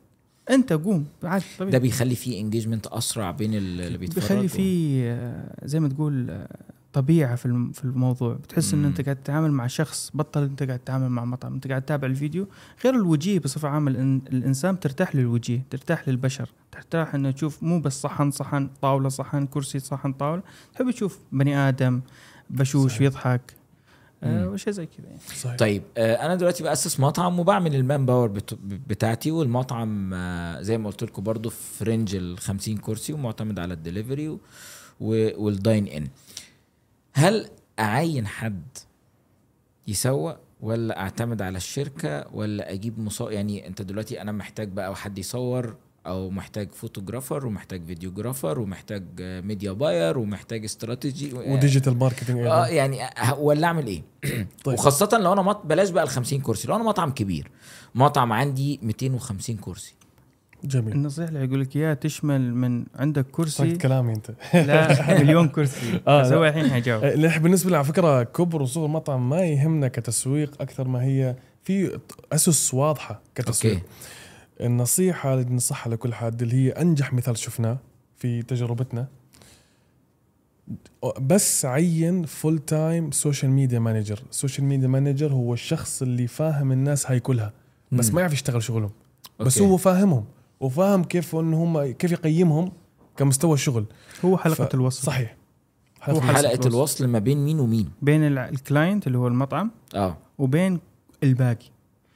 أنت 0.50 0.74
قوم 0.74 1.06
عادي 1.24 1.46
ده 1.60 1.66
طبيعي 1.66 1.80
بيخلي 1.80 2.16
فيه 2.16 2.42
engagement 2.41 2.88
أسرع 2.88 3.32
بين 3.32 3.54
ال- 3.54 3.82
اللي 3.82 3.98
بيتفرجوا 3.98 4.42
بيخلي 4.42 4.48
في 4.48 5.02
آه، 5.06 5.66
زي 5.68 5.80
ما 5.80 5.90
تقول 5.90 6.30
آه، 6.30 6.48
طبيعة 6.94 7.36
في 7.36 7.70
في 7.74 7.84
الموضوع 7.86 8.34
بتحس 8.34 8.74
إن. 8.74 8.86
أنت 8.86 9.02
قاعد 9.02 9.16
تتعامل 9.16 9.52
مع 9.52 9.68
شخص 9.68 10.12
بطل 10.14 10.44
أنت 10.44 10.64
قاعد 10.64 10.80
تتعامل 10.80 11.10
مع 11.10 11.26
مطعم 11.26 11.54
أنت 11.54 11.68
قاعد 11.68 11.82
تتابع 11.82 12.08
الفيديو 12.08 12.48
غير 12.86 12.96
الوجيه 12.96 13.40
بصفة 13.40 13.68
عامة 13.70 13.92
الإنسان 14.32 14.76
بترتاح 14.76 15.16
للوجيه 15.16 15.64
ترتاح 15.70 16.10
للبشر 16.10 16.50
ترتاح 16.72 17.16
إنه 17.16 17.32
تشوف 17.32 17.64
مو 17.64 17.80
بس 17.82 18.02
صحن 18.02 18.32
صحن 18.32 18.70
طاولة 18.82 19.10
صحن 19.10 19.46
كرسي 19.46 19.80
صحن 19.80 20.14
طاولة 20.14 20.42
تحب 20.76 20.92
تشوف 20.92 21.20
بني 21.32 21.58
آدم 21.58 22.02
بشوش 22.50 22.92
صحيح. 22.92 23.02
يضحك 23.02 23.42
آه. 24.24 24.48
وشيء 24.50 24.74
زي 24.74 24.86
كذا 24.86 25.06
يعني. 25.08 25.20
صحيح 25.36 25.56
طيب 25.58 25.84
آه، 25.98 26.26
أنا 26.26 26.36
دلوقتي 26.36 26.64
بأسس 26.64 27.00
مطعم 27.00 27.40
وبعمل 27.40 27.76
ال 27.76 28.06
manpower 28.06 28.28
بت- 28.28 28.58
بتاعتي 28.88 29.32
والمطعم 29.32 30.14
آه، 30.14 30.62
زي 30.62 30.78
ما 30.78 30.88
قلت 30.90 31.04
لكم 31.04 31.24
برضو 31.24 31.50
في 31.50 31.84
range 31.84 32.16
ال 32.16 32.38
50 32.40 32.78
كرسي 32.78 33.14
ومعتمد 33.14 33.60
على 33.60 33.74
الدليفري 33.74 34.30
و- 34.30 34.40
وال 35.00 35.29
dine 35.29 35.88
in 35.88 36.08
هل 37.20 37.49
أعين 37.80 38.28
حد 38.28 38.78
يسوق 39.88 40.38
ولا 40.61 40.99
أعتمد 40.99 41.41
على 41.41 41.57
الشركة 41.57 42.26
ولا 42.34 42.74
أجيب 42.74 42.99
مصور 42.99 43.32
يعني 43.32 43.67
أنت 43.67 43.82
دلوقتي 43.82 44.22
أنا 44.22 44.32
محتاج 44.32 44.67
بقى 44.67 44.95
حد 44.95 45.17
يصور 45.17 45.76
أو 46.07 46.30
محتاج 46.30 46.72
photographer 46.72 47.45
ومحتاج 47.45 47.86
videographer 47.86 48.60
ومحتاج 48.59 49.03
media 49.20 49.72
buyer 49.72 50.18
ومحتاج 50.17 50.63
strategy 50.64 51.34
و 51.34 51.41
digital 51.41 51.97
marketing 51.97 52.45
آه 52.45 52.67
يعني 52.67 52.99
ولا 53.38 53.67
أعمل 53.67 53.88
إيه 53.88 54.03
طيب. 54.63 54.74
وخاصة 54.80 55.17
لو 55.17 55.34
أنا 55.34 55.41
مط... 55.41 55.65
بلاش 55.65 55.89
بقى 55.89 56.03
ال 56.03 56.09
50 56.09 56.41
كرسي 56.41 56.67
لو 56.67 56.76
أنا 56.76 56.84
مطعم 56.84 57.11
كبير 57.11 57.51
مطعم 57.95 58.34
عندي 58.34 58.80
250 58.84 59.57
كرسي 59.57 59.95
جميل. 60.64 60.93
النصيحة 60.95 61.28
اللي 61.30 61.43
يقول 61.45 61.62
لك 61.62 61.76
إياها 61.76 61.93
تشمل 61.93 62.53
من 62.55 62.86
عندك 62.95 63.26
كرسي. 63.32 63.51
صرت 63.72 63.82
كلامي 63.82 64.14
أنت. 64.14 64.32
لا 64.53 64.97
مليون 65.24 65.47
كرسي. 65.49 66.01
آه، 66.07 66.22
أسوي 66.22 66.49
الحين 66.49 66.70
حجاوب 66.70 67.03
آه، 67.03 67.16
نحن 67.16 67.41
بالنسبة 67.43 67.70
لي 67.70 67.76
على 67.78 67.86
فكرة 67.86 68.24
كبر 68.24 68.62
وصغر 68.62 68.86
المطعم 68.86 69.30
ما 69.30 69.41
يهمنا 69.41 69.88
كتسويق 69.88 70.62
أكثر 70.62 70.88
ما 70.88 71.03
هي 71.03 71.36
في 71.64 71.99
أسس 72.32 72.74
واضحة 72.74 73.22
كتسويق. 73.36 73.74
أوكي. 73.74 73.86
النصيحة 74.62 75.34
اللي 75.34 75.45
ننصحها 75.49 75.93
لكل 75.93 76.14
حد 76.14 76.41
اللي 76.41 76.55
هي 76.55 76.70
أنجح 76.72 77.14
مثال 77.14 77.38
شفناه 77.38 77.78
في 78.18 78.41
تجربتنا. 78.41 79.07
بس 81.22 81.66
عين 81.66 82.26
full 82.26 82.60
time 82.60 83.12
social 83.12 83.52
media 83.52 83.80
manager 83.80 84.20
ال 84.30 84.35
social 84.35 84.66
media 84.68 84.88
manager 84.88 85.32
هو 85.34 85.53
الشخص 85.53 86.01
اللي 86.01 86.28
فاهم 86.28 86.72
الناس 86.72 87.12
هاي 87.12 87.20
كلها. 87.20 87.53
بس 87.91 88.10
مم. 88.10 88.16
ما 88.16 88.22
يعرف 88.22 88.34
يشتغل 88.34 88.64
شغلهم. 88.64 88.91
بس 89.39 89.57
أوكي. 89.57 89.70
هو 89.72 89.78
فاهمهم. 89.78 90.26
وفاهم 90.60 91.03
كيف 91.03 91.36
انه 91.36 91.64
هم 91.64 91.91
كيف 91.91 92.12
يقيمهم 92.12 92.72
كمستوى 93.18 93.53
الشغل. 93.53 93.86
هو 94.26 94.38
حلقة 94.38 94.66
ف- 94.66 94.74
الوصل. 94.76 95.03
صحيح. 95.03 95.36
هو 96.03 96.22
حلقة 96.22 96.53
الوصل. 96.53 96.70
الوصل 96.70 97.07
ما 97.07 97.20
بين 97.20 97.38
مين 97.45 97.60
ومين؟ 97.60 97.89
بين 98.01 98.24
ال 98.38 98.47
client 98.47 99.08
اللي 99.07 99.18
هو 99.18 99.28
المطعم 99.28 99.72
آه. 99.95 100.18
وبين 100.38 100.80
الباقي. 101.24 101.66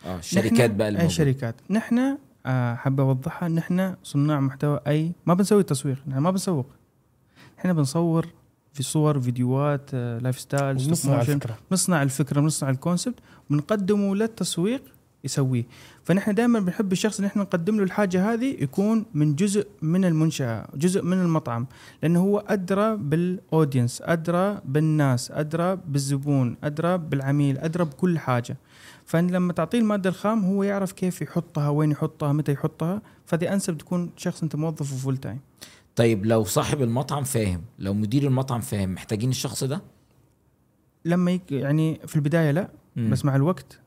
آه 0.05 0.17
الشركات 0.19 0.71
بقى 0.71 0.87
اي 0.87 0.89
الموجودة. 0.89 1.13
شركات. 1.13 1.55
نحن 1.69 2.17
آه، 2.45 2.75
حابة 2.75 3.03
أوضحها 3.03 3.49
نحن 3.49 3.95
صناع 4.03 4.39
محتوى 4.39 4.79
اي 4.87 5.11
ما 5.25 5.33
بنسوي 5.33 5.63
تسويق 5.63 5.97
نحن 6.07 6.19
ما 6.19 6.31
بنسوق. 6.31 6.65
إحنا 7.59 7.73
بنصور 7.73 8.27
في 8.73 8.83
صور 8.83 9.19
فيديوهات 9.19 9.89
آه، 9.93 10.19
lifestyle 10.19 10.75
motion. 10.89 11.13
الفكرة. 11.13 11.57
نصنع 11.71 12.03
الفكرة 12.03 12.41
بنصنع 12.41 12.69
ال 12.69 12.75
concept 12.75 13.15
بنقدمه 13.49 14.15
للتسويق 14.15 14.81
يسويه. 15.23 15.65
فنحن 16.03 16.33
دائما 16.35 16.59
بنحب 16.59 16.91
الشخص 16.91 17.15
اللي 17.15 17.27
إحنا 17.27 17.41
نقدم 17.41 17.77
له 17.77 17.83
الحاجة 17.83 18.33
هذه 18.33 18.57
يكون 18.63 19.05
من 19.13 19.35
جزء 19.35 19.67
من 19.81 20.05
المنشأة 20.05 20.67
جزء 20.75 21.01
من 21.01 21.21
المطعم 21.21 21.67
لأنه 22.03 22.19
هو 22.19 22.39
أدرى 22.47 22.97
بال 22.97 23.18
audience 23.18 24.01
أدرى 24.05 24.61
بالناس 24.65 25.31
أدرى 25.31 25.75
بالزبون 25.87 26.57
أدرى 26.63 26.97
بالعميل 26.97 27.57
أدرى 27.57 27.85
بكل 27.85 28.19
حاجة. 28.19 28.57
فلما 29.05 29.53
تعطيه 29.53 29.79
المادة 29.79 30.09
الخام 30.09 30.45
هو 30.45 30.63
يعرف 30.63 30.91
كيف 30.91 31.21
يحطها 31.21 31.69
وين 31.69 31.91
يحطها 31.91 32.33
متى 32.33 32.51
يحطها. 32.51 33.01
فدي 33.25 33.53
أنسب 33.53 33.77
تكون 33.77 34.09
شخص 34.17 34.43
أنت 34.43 34.55
موظفه 34.55 34.95
full 34.97 35.17
time 35.17 35.39
طيب 35.95 36.25
لو 36.25 36.43
صاحب 36.43 36.81
المطعم 36.81 37.23
فاهم 37.23 37.61
لو 37.79 37.93
مدير 37.93 38.23
المطعم 38.23 38.61
فاهم 38.61 38.93
محتاجين 38.93 39.29
الشخص 39.29 39.63
ده؟ 39.63 39.81
لما 41.05 41.31
يك 41.31 41.51
يعني 41.51 41.99
في 42.07 42.15
البداية 42.15 42.51
لا. 42.51 42.69
بس 42.95 43.25
مع 43.25 43.35
الوقت 43.35 43.79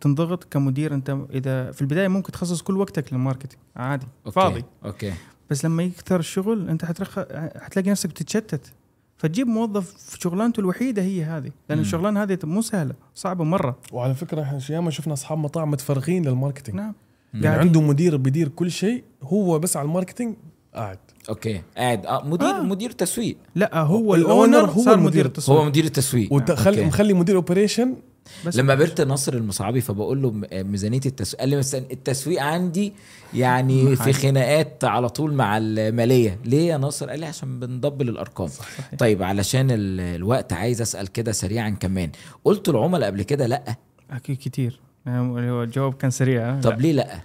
تنضغط 0.00 0.44
كمدير 0.44 0.94
انت 0.94 1.16
إذا 1.30 1.72
في 1.72 1.82
البداية 1.82 2.08
ممكن 2.08 2.32
تخصص 2.32 2.62
كل 2.62 2.76
وقتك 2.76 3.12
لل 3.12 3.21
marketing 3.21 3.62
عادي 3.76 4.06
أوكي. 4.26 4.34
فاضي 4.34 4.64
أوكي 4.84 5.12
بس 5.50 5.64
لما 5.64 5.82
يكثر 5.82 6.20
الشغل 6.20 6.68
انت 6.68 6.84
حترخ... 6.84 7.18
حتلاقي 7.56 7.90
نفسك 7.90 8.08
بتتشتت 8.08 8.72
فتجيب 9.16 9.46
موظف 9.46 9.94
في 9.94 10.20
شغلانته 10.20 10.60
الوحيدة 10.60 11.02
هي 11.02 11.24
هذه 11.24 11.50
لأن. 11.68 11.78
الشغلانة 11.78 12.22
هذه 12.22 12.38
مو 12.44 12.62
سهلة 12.62 12.94
صعبة 13.14 13.44
مرة 13.44 13.78
وعلى 13.92 14.14
فكرة 14.14 14.42
إحنا 14.42 14.60
ياما 14.70 14.90
شفنا 14.90 15.12
أصحاب 15.12 15.38
مطاعم 15.38 15.70
متفرغين 15.70 16.28
لل 16.28 16.37
marketing 16.37 16.76
نعم. 16.76 16.94
يعني. 17.34 17.60
عنده 17.60 17.80
مدير 17.80 18.16
بيدير 18.16 18.48
كل 18.48 18.70
شيء 18.70 19.04
هو 19.22 19.58
بس 19.58 19.76
على 19.76 19.86
الماركتينج 19.86 20.36
قاعد 20.78 20.98
أوكي 21.28 21.62
قاعد 21.76 22.06
آه 22.06 22.24
مدير 22.26 22.48
آه. 22.48 22.58
آه. 22.58 22.62
مدير 22.62 22.90
تسويق 22.90 23.36
لا 23.54 23.78
هو 23.80 24.14
ال 24.14 24.23
owner 24.23 24.70
هو 24.70 24.82
صار. 24.82 24.96
مدير 24.96 25.22
هو 25.24 25.28
التسويق 25.28 25.62
مدير 25.62 25.84
التسويق 25.84 26.32
ودخل 26.32 26.70
أوكي. 26.70 26.84
مخلي 26.84 27.14
مدير 27.14 27.36
operation 27.36 27.94
بس 28.46 28.56
لما 28.56 28.74
قابلت 28.74 29.00
ناصر 29.00 29.34
المصعبي 29.34 29.80
فبقول 29.80 30.22
له 30.22 30.30
م- 30.30 30.44
ميزانية 30.52 31.00
التسويق 31.06 31.40
قال 31.40 31.48
لي 31.48 31.56
مثلا 31.56 31.82
التسويق 31.92 32.42
عندي 32.42 32.92
يعني 33.34 33.96
في. 33.96 34.12
خناقات 34.12 34.84
على 34.84 35.08
طول 35.08 35.32
مع 35.34 35.58
المالية 35.58 36.38
ليه 36.44 36.68
يا 36.68 36.76
ناصر 36.76 37.10
قال 37.10 37.20
لي 37.20 37.26
عشان 37.26 37.60
بن 37.60 37.72
double 37.72 38.08
الأرقام 38.08 38.48
صحيح. 38.48 38.90
طيب 38.98 39.22
علشان 39.22 39.70
ال- 39.70 40.00
الوقت 40.00 40.52
عايز 40.52 40.80
أسأل 40.80 41.08
كده 41.08 41.32
سريعا 41.32 41.70
كمان 41.70 42.10
قلت 42.44 42.68
العملاء 42.68 43.10
قبل 43.10 43.22
كده 43.22 43.46
لأ 43.46 43.76
أكيد 44.10 44.36
كتير 44.36 44.80
يعني 45.06 45.50
هو 45.50 45.62
الجواب 45.62 45.94
كان 45.94 46.10
سريع؟ 46.10 46.60
طب 46.60 46.70
لا. 46.70 46.76
ليه 46.76 46.92
لأ 46.92 47.14
آه 47.14 47.20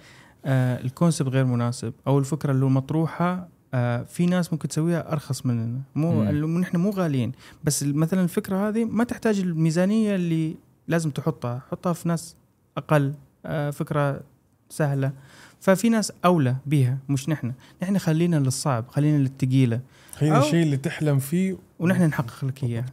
ال 0.46 0.56
concept 0.56 1.28
غير 1.28 1.44
مناسب 1.44 1.92
أو 2.06 2.18
الفكرة 2.18 2.52
اللي 2.52 2.66
مطروحة 2.66 3.48
آه 3.74 4.02
في 4.02 4.26
ناس 4.26 4.52
ممكن 4.52 4.68
تسويها 4.68 5.12
أرخص 5.12 5.46
مننا. 5.46 5.80
مو 5.94 6.24
نحن 6.58 6.76
مو 6.76 6.90
غاليين 6.90 7.32
بس 7.64 7.82
مثلا 7.82 8.22
الفكرة 8.22 8.68
هذه 8.68 8.84
ما 8.84 9.04
تحتاج 9.04 9.40
الميزانية 9.40 10.14
اللي 10.14 10.56
لازم 10.88 11.10
تحطها. 11.10 11.62
حطها 11.70 11.92
في 11.92 12.08
ناس 12.08 12.36
أقل 12.76 13.14
آه 13.46 13.70
فكرة 13.70 14.20
سهلة. 14.68 15.12
ففي 15.60 15.88
ناس 15.88 16.12
أولى 16.24 16.56
بيها 16.66 16.98
مش 17.08 17.28
نحن. 17.28 17.52
نحن 17.82 17.98
خلينا 17.98 18.36
للصعب 18.36 18.88
خلينا 18.88 19.18
للثقيله 19.18 19.80
خلينا 20.12 20.38
الشيء 20.38 20.62
اللي 20.62 20.76
تحلم 20.76 21.18
فيه. 21.18 21.56
ونحن 21.78 22.02
نحقق 22.02 22.44
لك 22.44 22.64
إياه. 22.64 22.84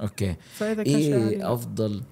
أوكي. 0.00 0.36
فإذا 0.54 0.82
كان. 0.82 0.94
إيه 0.94 1.52
أفضل 1.52 2.02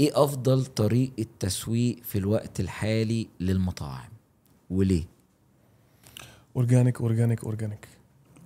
إيه 0.00 0.24
أفضل 0.24 0.64
طريقة 0.64 1.26
تسويق 1.40 1.98
في 2.02 2.18
الوقت 2.18 2.60
الحالي 2.60 3.28
للمطاعم؟ 3.40 4.13
وليه 4.70 5.04
organic 6.56 7.00
organic 7.00 7.44
organic 7.44 7.88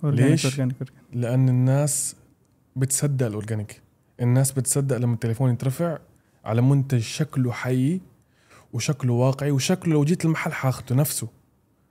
organic، 0.03 0.31
ليش؟ 0.31 0.45
organic، 0.45 0.75
organic. 0.75 1.03
لأن 1.13 1.49
الناس 1.49 2.15
بتصدق 2.75 3.25
ال 3.25 3.32
organic 3.32 3.81
الناس 4.21 4.51
بتصدق 4.51 4.97
لما 4.97 5.13
التليفون 5.13 5.53
يترفع 5.53 5.97
على 6.45 6.61
منتج 6.61 6.99
شكله 6.99 7.51
حي 7.51 8.01
وشكله 8.73 9.13
واقعي 9.13 9.51
وشكله 9.51 9.93
لو 9.93 10.03
جيت 10.03 10.25
المحل 10.25 10.53
حاخده 10.53 10.95
نفسه 10.95 11.27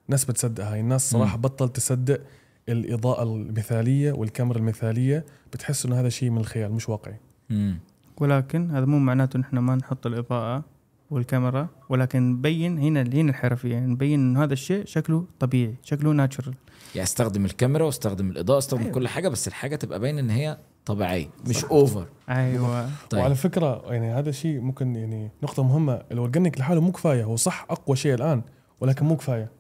ناس 0.09 0.25
بتصدق 0.25 0.65
هاي 0.65 0.81
الناس 0.81 1.11
صراحة 1.11 1.37
مم. 1.37 1.43
بطل 1.43 1.69
تصدق 1.69 2.21
الإضاءة 2.69 3.23
المثالية 3.23 4.13
والكاميرا 4.13 4.59
المثالية 4.59 5.25
بتحس 5.53 5.87
إنه 5.87 6.01
هذا 6.01 6.09
شيء 6.09 6.31
من 6.31 6.39
الخيال 6.39 6.73
مش 6.73 6.89
واقعي 6.89 7.21
مم. 7.51 7.79
ولكن 8.17 8.71
هذا 8.71 8.85
مو 8.85 8.99
معناته 8.99 9.39
نحن 9.39 9.59
ما 9.59 9.77
نحط 9.77 10.07
الإضاءة 10.07 10.65
والكاميرا 11.11 11.69
ولكن 11.89 12.31
نبين 12.31 12.79
هنا 12.79 13.03
هنا 13.03 13.31
الحرفيه 13.31 13.73
يعني 13.73 13.87
نبين 13.87 14.21
انه 14.21 14.45
هذا 14.45 14.53
الشيء 14.53 14.85
شكله 14.85 15.25
طبيعي 15.41 15.75
شكله 15.83 16.11
natural 16.11 16.55
يعني 16.95 17.05
استخدم 17.05 17.45
الكاميرا 17.45 17.85
واستخدم 17.85 18.31
الإضاءة 18.31 18.59
استخدم 18.59 18.83
أيوة. 18.83 18.95
كل 18.95 19.09
حاجة 19.09 19.29
بس 19.29 19.49
الحاجة 19.49 19.77
تبقى 19.77 20.01
باينة 20.01 20.21
إن 20.21 20.31
هي 20.31 20.59
طبيعية 20.87 21.29
مش 21.47 21.65
over 21.65 22.07
أيوه. 22.29 22.91
طيب. 23.11 23.21
وعلى 23.21 23.35
فكرة 23.35 23.93
يعني 23.93 24.13
هذا 24.13 24.31
شيء 24.31 24.61
ممكن 24.61 24.97
يعني 24.97 25.31
نقطة 25.43 25.63
مهمة 25.63 26.03
ال 26.13 26.18
organic 26.19 26.59
لحاله 26.59 26.81
مو 26.81 26.93
كفاية 26.93 27.25
هو 27.25 27.37
صح 27.37 27.67
أقوى 27.71 27.97
شيء 27.97 28.15
الآن 28.15 28.43
ولكن 28.81 29.07
مو 29.07 29.17
كفاية. 29.17 29.51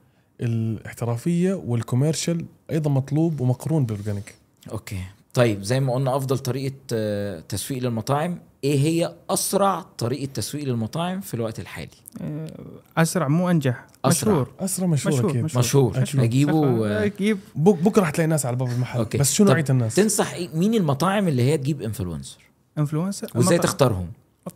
الاحترافية 0.40 1.54
وال 1.54 1.69
commercial 1.69 2.44
أيضا 2.70 2.90
مطلوب 2.90 3.40
ومقرون 3.40 3.86
بال 3.86 3.97
organic 3.97 4.34
أوكي. 4.72 5.00
طيب 5.34 5.62
زي 5.62 5.80
ما 5.80 5.94
قلنا 5.94 6.16
أفضل 6.16 6.38
طريقة 6.38 6.74
آه، 6.92 7.40
تسويق 7.40 7.82
للمطاعم 7.82 8.38
إيه 8.64 8.78
هي 8.80 9.14
أسرع 9.30 9.80
طريقة 9.98 10.30
تسويق 10.32 10.64
للمطاعم 10.64 11.20
في 11.20 11.34
الوقت 11.34 11.60
الحالي؟ 11.60 11.88
آه، 12.20 12.50
أسرع 12.96 13.28
مو 13.28 13.50
أنجح 13.50 13.86
أسرع. 14.04 14.32
مشهور. 14.32 14.50
أسرع 14.60 14.86
مشهور, 14.86 15.14
مشهور، 15.14 15.30
أكيد. 15.30 15.44
مشهور. 15.44 15.62
مشهور. 15.62 16.02
أكيد. 16.02 16.20
اجيبه 16.20 16.86
آه، 16.88 17.12
جيب 17.18 17.38
بك 17.54 17.74
بكره 17.82 18.04
حتلاقي 18.04 18.28
ناس 18.28 18.46
على 18.46 18.56
باب 18.56 18.68
المحل. 18.68 18.98
أوكي. 18.98 19.18
بس 19.18 19.32
شو 19.34 19.44
نوعية 19.44 19.64
الناس؟ 19.70 19.94
تنصح 19.94 20.32
إيه؟ 20.32 20.48
مين 20.54 20.74
المطاعم 20.74 21.28
اللي 21.28 21.42
هي 21.42 21.58
تجيب 21.58 21.82
انفلونسر 21.82 22.38
انفلونسر 22.78 23.28
وإزاي 23.34 23.58
تختارهم؟ 23.58 24.08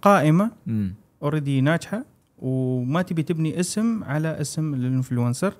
قائمة. 0.03 0.51
already 1.23 1.61
ناجحة. 1.61 2.05
وما 2.39 3.03
تبي 3.03 3.23
تبني 3.23 3.61
اسم 3.61 4.05
على 4.05 4.41
اسم 4.41 4.75
ال 4.75 4.82
influencer 4.82 5.55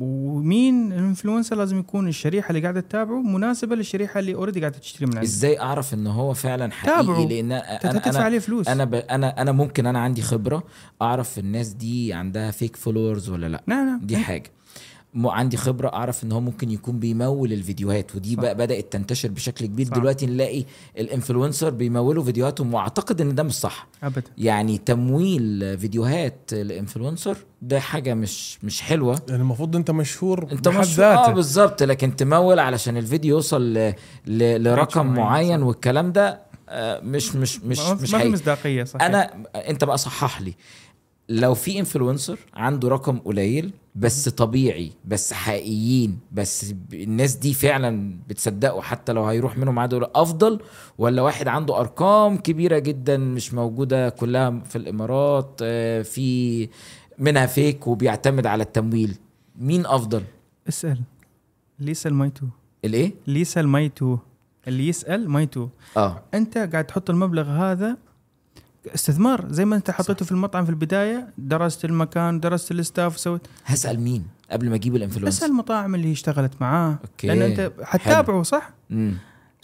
ومين 0.00 0.92
ال 0.92 0.98
influencer 0.98 1.56
لازم 1.56 1.78
يكون 1.78 2.08
الشريحة 2.08 2.48
اللي 2.48 2.60
قاعدة 2.60 2.80
تتابعه 2.80 3.22
مناسبة 3.22 3.76
للشريحة 3.76 4.20
اللي 4.20 4.34
already 4.34 4.60
قاعدة 4.60 4.78
تشتري 4.78 5.06
من 5.06 5.12
عنده 5.14 5.22
إزاي 5.28 5.60
أعرف 5.60 5.94
ان 5.94 6.06
هو 6.06 6.34
فعلا 6.34 6.72
حقيقي؟ 6.72 6.96
تابعه. 7.02 7.28
لأن 7.28 7.52
أنا 7.52 7.78
تدفع 7.82 8.10
أنا 8.10 8.18
عليه 8.18 8.38
فلوس. 8.38 8.68
أنا 8.68 8.84
ب... 8.84 8.94
أنا 8.94 9.42
أنا 9.42 9.52
ممكن 9.52 9.86
أنا 9.86 9.98
عندي 9.98 10.22
خبرة 10.22 10.62
أعرف 11.02 11.38
الناس 11.38 11.68
دي 11.68 12.12
عندها 12.12 12.50
fake 12.50 12.76
followers 12.76 13.28
ولا 13.30 13.46
لأ. 13.48 13.62
نعم 13.66 13.86
نعم. 13.86 14.00
دي 14.02 14.16
حاجة. 14.16 14.42
م- 14.48 14.61
عندي 15.16 15.56
خبرة 15.56 15.88
أعرف 15.88 16.24
إن 16.24 16.32
هو 16.32 16.40
ممكن 16.40 16.70
يكون 16.70 16.98
بيمول 16.98 17.52
الفيديوهات 17.52 18.14
ودي 18.16 18.34
صح. 18.34 18.40
بقى 18.42 18.54
بدأت 18.54 18.92
تنتشر 18.92 19.28
بشكل 19.28 19.66
كبير. 19.66 19.86
صح. 19.86 19.94
دلوقتي 19.96 20.26
نلاقي 20.26 20.64
ال 20.98 21.04
influencer 21.04 21.70
بيمولوا 21.70 22.24
فيديوهاتهم 22.24 22.74
وأعتقد 22.74 23.20
إن 23.20 23.34
ده 23.34 23.42
مش 23.42 23.52
صح. 23.54 23.86
ابدا. 24.02 24.22
يعني 24.38 24.78
تمويل 24.78 25.78
فيديوهات 25.78 26.38
ال 26.52 26.60
influencer 26.60 27.36
ده 27.62 27.80
حاجة 27.80 28.14
مش 28.14 28.58
مش 28.64 28.80
حلوة. 28.82 29.22
يعني 29.28 29.42
المفروض 29.42 29.76
أنت 29.76 29.90
مشهور 29.90 30.48
أنت 30.52 30.68
مش 30.68 31.00
آه 31.00 31.30
بالظبط. 31.32 31.82
لكن 31.82 32.16
تمول 32.16 32.58
علشان 32.58 32.96
الفيديو 32.96 33.34
يوصل 33.36 33.62
ل... 33.74 33.94
ل... 34.26 34.62
لرقم 34.64 35.06
معين، 35.06 35.16
معين 35.16 35.60
صح. 35.60 35.66
والكلام 35.66 36.12
ده 36.12 36.40
آه، 36.68 37.00
مش 37.00 37.36
مش 37.36 37.60
مش 37.60 37.78
ما- 37.78 37.94
مش 37.94 38.00
ما 38.00 38.06
في 38.06 38.16
حقيقي. 38.16 38.30
مصداقية 38.30 38.84
صح 38.84 39.02
أنا 39.02 39.30
أنت 39.54 39.84
بقى 39.84 39.98
صحح 39.98 40.40
لي. 40.42 40.54
لو 41.28 41.54
في 41.54 41.78
إنفلونسر 41.78 42.38
عنده 42.54 42.88
رقم 42.88 43.18
قليل 43.18 43.72
بس 43.94 44.28
طبيعي 44.28 44.92
بس 45.04 45.32
حقيقيين 45.32 46.18
بس 46.32 46.74
الناس 46.92 47.34
دي 47.34 47.54
فعلا 47.54 48.18
بتصدقوا 48.28 48.82
حتى 48.82 49.12
لو 49.12 49.24
هيروح 49.24 49.58
منهم 49.58 49.78
عدد 49.78 50.08
أفضل 50.14 50.60
ولا 50.98 51.22
واحد 51.22 51.48
عنده 51.48 51.80
أرقام 51.80 52.36
كبيرة 52.36 52.78
جدا 52.78 53.16
مش 53.16 53.54
موجودة 53.54 54.08
كلها 54.08 54.50
في 54.64 54.76
الإمارات 54.76 55.60
آه، 55.62 56.02
في 56.02 56.68
منها 57.18 57.46
fake 57.46 57.86
وبيعتمد 57.86 58.46
على 58.46 58.62
التمويل. 58.62 59.18
مين 59.56 59.86
أفضل؟ 59.86 60.22
اسأل. 60.68 61.00
ما 62.14 62.26
يتوه 62.26 62.48
الإيه؟ 62.84 63.14
ما 63.66 63.80
يتوه 63.80 64.18
اللي 64.68 64.88
يسال 64.88 65.30
ما 65.30 65.42
يتوه 65.42 65.70
آه. 65.96 66.22
أنت 66.34 66.58
قاعد 66.58 66.84
تحط 66.84 67.10
المبلغ 67.10 67.48
هذا 67.48 67.96
استثمار 68.94 69.46
زي 69.48 69.64
ما 69.64 69.76
انت 69.76 69.90
حطيته 69.90 70.24
في 70.24 70.32
المطعم 70.32 70.64
في 70.64 70.70
البداية 70.70 71.28
درست 71.38 71.84
المكان 71.84 72.40
درست 72.40 72.70
ال 72.70 72.77
staff 72.77 73.14
وسويت 73.14 73.40
هسأل 73.64 74.00
مين 74.00 74.26
قبل 74.50 74.68
ما 74.68 74.74
أجيب 74.74 74.96
ال 74.96 74.99
influencer؟ 74.99 75.28
اسال 75.38 75.50
المطاعم 75.50 75.94
اللي 75.94 76.12
اشتغلت 76.12 76.52
معاه 76.60 76.98
أوكي 77.04 77.26
لأن 77.26 77.42
أنت 77.42 77.72
حتتابعه 77.82 78.42
صح؟ 78.42 78.70
مم. 78.90 79.14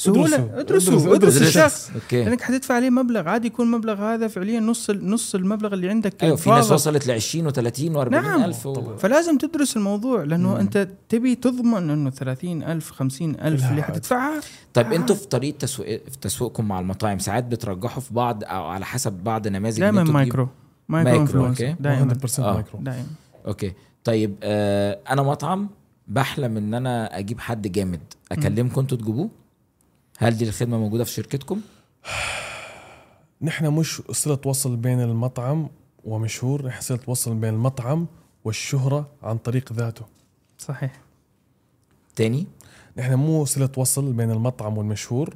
سهولة. 0.01 0.61
ادرسوا. 0.61 1.14
ادرس 1.14 1.42
الشخص. 1.42 1.90
أوكي. 1.94 2.24
لأنك 2.24 2.40
حتدفع 2.40 2.74
عليه 2.74 2.90
مبلغ. 2.90 3.28
عادي 3.28 3.46
يكون 3.46 3.66
المبلغ 3.66 4.03
هذا 4.03 4.28
فعليا 4.28 4.61
نص 4.61 4.90
نص 4.90 5.34
المبلغ 5.34 5.74
اللي 5.74 5.88
عندك 5.88 6.24
أيوه 6.24 6.36
في 6.36 6.51
ناس. 6.51 6.72
وصلت 6.72 7.07
ل 7.07 7.11
20 7.11 7.51
و30 7.51 7.55
و40 7.78 8.09
نعم. 8.11 8.44
ألف 8.44 8.66
و... 8.66 8.96
فلازم 8.96 9.38
تدرس 9.38 9.76
الموضوع 9.76 10.22
لأنه 10.22 10.49
مم. 10.49 10.57
أنت 10.57 10.88
تبي 11.09 11.34
تضمن 11.34 11.90
إنه 11.90 12.11
30000 12.11 12.90
50000 12.90 13.61
لا 13.62 13.70
اللي 13.70 13.82
عاد. 13.82 13.90
حتدفعها. 13.92 14.40
طيب 14.74 14.86
آه. 14.92 14.96
أنتوا 14.96 15.16
في 15.16 15.26
طريقة 15.26 15.57
تسويق 15.59 16.03
في 16.11 16.18
تسويقكم 16.18 16.68
مع 16.68 16.80
المطاعم 16.80 17.18
ساعات 17.18 17.44
بترجحوا 17.44 18.03
في 18.03 18.14
بعض 18.14 18.44
أو 18.44 18.64
على 18.64 18.84
حسب 18.84 19.12
بعض 19.12 19.49
نماذج 19.49 19.80
دائما 19.80 20.05
micro. 20.05 20.49
micro 20.88 21.11
micro، 21.11 21.20
influencer 21.22 21.64
أوكي. 21.68 21.76
دائما 21.82 22.14
100% 22.14 22.40
آه. 22.40 22.55
مايكرو. 22.55 22.80
دائما 22.80 23.07
أوكي. 23.46 23.72
طيب 24.05 24.34
آه 24.42 24.99
أنا 25.11 25.22
مطعم 25.22 25.68
بحلم 26.09 26.57
إن 26.57 26.74
أنا 26.74 27.18
أجيب 27.18 27.40
حد 27.40 27.72
جامد. 27.72 28.01
أكلمكم 28.32 28.80
أنتوا 28.80 28.99
تجيبوه؟ 28.99 29.30
هل 30.20 30.36
دي 30.36 30.48
الخدمة 30.48 30.78
موجودة 30.78 31.04
في 31.04 31.10
شركتكم؟ 31.10 31.60
نحن 33.42 33.66
مش 33.66 34.02
صلة 34.10 34.38
وصل 34.46 34.76
بين 34.76 35.00
المطعم 35.00 35.68
ومشهور 36.04 36.66
نحن 36.66 36.80
صلة 36.80 36.98
وصل 37.06 37.34
بين 37.34 37.54
المطعم 37.54 38.06
والشهرة 38.44 39.10
عن 39.22 39.38
طريق 39.38 39.72
ذاته. 39.72 40.04
صحيح. 40.58 41.00
تاني؟ 42.16 42.46
نحن 42.96 43.14
مو 43.14 43.44
صلة 43.44 43.70
وصل 43.76 44.12
بين 44.12 44.30
المطعم 44.30 44.78
والمشهور 44.78 45.34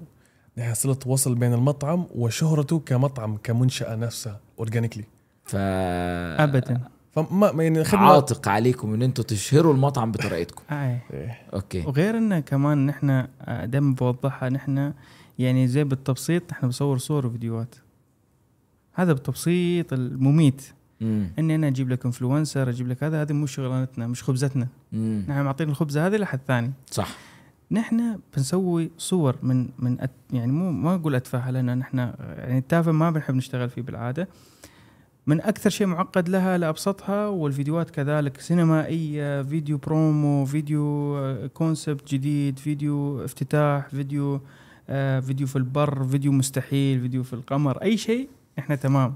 نحن 0.58 0.74
صلة 0.74 0.98
وصل 1.06 1.34
بين 1.34 1.52
المطعم 1.52 2.06
وشهرته 2.14 2.78
كمطعم 2.78 3.36
كمنشأة 3.36 3.94
نفسها 3.94 4.40
organically 4.58 5.04
ف 5.44 5.56
ابدا. 5.56 6.80
فما 7.12 7.52
ما 7.52 7.64
يعني 7.64 7.82
عاتق 7.92 8.48
عليكم 8.48 8.94
إن 8.94 9.02
أنتوا 9.02 9.24
تشهروا 9.24 9.72
المطعم 9.74 10.12
بطريقتكم 10.12 10.62
آه. 10.70 11.00
إيه. 11.12 11.38
أوكي 11.54 11.80
وغير 11.86 12.18
انه 12.18 12.40
كمان 12.40 12.86
نحن 12.86 13.26
دائما 13.64 13.94
بوضحها 13.94 14.48
نحن 14.48 14.92
يعني 15.38 15.68
زي 15.68 15.84
بالتبسيط 15.84 16.52
نحن 16.52 16.68
بصور 16.68 16.98
صور 16.98 17.26
وفيديوهات 17.26 17.74
هذا 18.92 19.12
بالتبسيط 19.12 19.92
المميت 19.92 20.62
مم. 21.00 21.30
إني 21.38 21.54
أنا 21.54 21.68
أجيب 21.68 21.90
لك 21.90 22.04
influencer 22.04 22.68
أجيب 22.68 22.88
لك 22.88 23.04
هذا 23.04 23.22
هذه 23.22 23.32
مو 23.32 23.46
شغلانتنا 23.46 24.06
مش 24.06 24.22
خبزتنا 24.22 24.68
مم. 24.92 25.24
نحن 25.28 25.42
معطين 25.42 25.68
الخبزه 25.68 26.06
هذه 26.06 26.16
لحد 26.16 26.40
ثاني 26.48 26.72
صح 26.90 27.08
نحن 27.70 28.18
بنسوي 28.36 28.90
صور 28.98 29.36
من 29.42 29.68
من 29.78 30.00
أتـ 30.00 30.10
يعني 30.32 30.52
مو 30.52 30.72
ما 30.72 30.94
أقول 30.94 31.14
اتفه 31.14 31.50
لأن 31.50 31.78
نحن 31.78 31.98
يعني 32.38 32.58
التافه 32.58 32.92
ما 32.92 33.10
بنحب 33.10 33.34
نشتغل 33.34 33.70
فيه 33.70 33.82
بالعادة 33.82 34.28
من 35.26 35.40
أكثر 35.40 35.70
شيء 35.70 35.86
معقد 35.86 36.28
لها 36.28 36.58
لأبسطها 36.58 37.26
والفيديوهات 37.26 37.90
كذلك. 37.90 38.40
سينمائية 38.40 39.42
فيديو 39.42 39.78
برومو 39.78 40.44
فيديو 40.44 41.16
آه، 41.18 41.46
concept 41.46 42.14
جديد 42.14 42.58
فيديو 42.58 43.24
افتتاح 43.24 43.88
فيديو 43.88 44.40
آه، 44.88 45.20
فيديو 45.20 45.46
في 45.46 45.56
البر 45.56 46.04
فيديو 46.04 46.32
مستحيل 46.32 47.00
فيديو 47.00 47.22
في 47.22 47.32
القمر 47.32 47.82
أي 47.82 47.96
شيء 47.96 48.28
إحنا 48.58 48.76
تمام. 48.76 49.14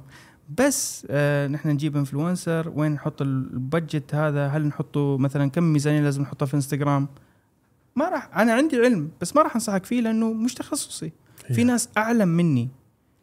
بس 0.58 1.06
آه 1.10 1.46
نحن 1.46 1.68
نجيب 1.68 1.96
influencer 1.96 2.72
وين 2.74 2.92
نحط 2.92 3.22
ال 3.22 3.35
budget 3.35 4.14
هذا؟ 4.14 4.46
هل 4.48 4.66
نحطه 4.66 5.18
مثلا 5.18 5.50
كم 5.50 5.62
ميزانية 5.62 6.00
لازم 6.00 6.22
نحطها 6.22 6.46
في 6.46 6.54
انستغرام 6.54 7.08
ما 7.96 8.08
راح 8.08 8.38
أنا 8.38 8.52
عندي 8.52 8.76
علم 8.76 9.10
بس 9.20 9.36
ما 9.36 9.42
راح 9.42 9.54
أنصحك 9.54 9.84
فيه 9.84 10.00
لأنه 10.00 10.32
مش 10.32 10.54
تخصصي. 10.54 11.12
في 11.48 11.60
هي. 11.60 11.64
ناس 11.64 11.88
أعلم 11.96 12.28
مني. 12.28 12.68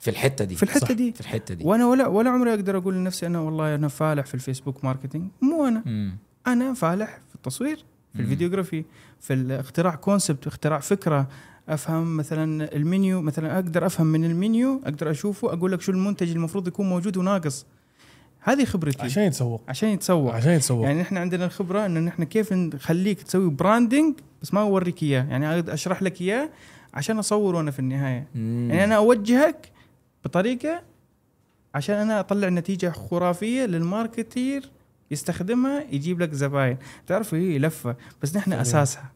في 0.03 0.09
الحتة 0.09 0.45
دي. 0.45 0.55
في 0.55 0.63
الحتة 0.63 0.87
صح. 0.87 0.91
دي. 0.91 1.11
في 1.11 1.21
الحتة 1.21 1.55
دي. 1.55 1.65
وأنا 1.65 1.87
ولا 1.87 2.07
ولا 2.07 2.29
عمري 2.29 2.53
أقدر 2.53 2.77
أقول 2.77 2.93
لنفسي 2.93 3.25
أنا 3.27 3.39
والله 3.39 3.75
أنا 3.75 3.87
فالح 3.87 4.25
في 4.25 4.33
الفيسبوك 4.33 4.83
marketing. 4.85 5.29
مو 5.41 5.67
أنا. 5.67 5.83
مم. 5.85 6.17
أنا 6.47 6.73
فالح 6.73 7.19
في 7.29 7.35
التصوير 7.35 7.75
في 7.77 7.83
مم. 8.15 8.21
ال 8.21 8.26
videography 8.26 8.83
في 9.19 9.33
الاختراع 9.33 9.95
concept 9.95 10.47
اختراع 10.47 10.79
فكرة 10.79 11.27
أفهم 11.69 12.17
مثلا 12.17 12.75
المنيو 12.75 13.21
مثلا 13.21 13.55
أقدر 13.55 13.85
أفهم 13.85 14.07
من 14.07 14.25
المنيو 14.25 14.81
أقدر 14.83 15.11
أشوفه 15.11 15.53
أقول 15.53 15.71
لك 15.71 15.81
شو 15.81 15.91
المنتج 15.91 16.31
المفروض 16.31 16.67
يكون 16.67 16.89
موجود 16.89 17.17
وناقص. 17.17 17.65
هذه 18.39 18.65
خبرتي. 18.65 19.01
عشان 19.03 19.23
يتسوق. 19.23 19.61
عشان 19.67 19.89
يتسوق. 19.89 20.33
عشان 20.33 20.51
يتسوق. 20.51 20.85
يعني 20.85 21.01
إحنا 21.01 21.19
عندنا 21.19 21.45
الخبرة 21.45 21.85
انه 21.85 21.99
نحن 21.99 22.23
كيف 22.23 22.53
نخليك 22.53 23.21
تسوي 23.21 23.49
branding 23.49 24.15
بس 24.41 24.53
ما 24.53 24.61
أوريك 24.61 25.03
إياه. 25.03 25.23
يعني 25.29 25.73
أشرح 25.73 26.03
لك 26.03 26.21
إياه 26.21 26.49
عشان 26.93 27.17
اصور 27.17 27.55
وأنا 27.55 27.71
في 27.71 27.79
النهاية. 27.79 28.27
مم. 28.35 28.67
يعني 28.69 28.83
أنا 28.83 28.95
أوجهك 28.95 29.72
بطريقة 30.25 30.81
عشان 31.75 31.95
أنا 31.95 32.19
أطلع 32.19 32.49
نتيجة 32.49 32.89
خرافية 32.89 33.65
لل 33.65 33.86
marketer 33.86 34.69
يستخدمها 35.11 35.83
يجيب 35.91 36.21
لك 36.21 36.33
زباين. 36.33 36.77
تعرفوا 37.07 37.37
هي 37.37 37.59
لفة 37.59 37.95
بس 38.21 38.35
نحن. 38.35 38.53
أساسها. 38.53 39.11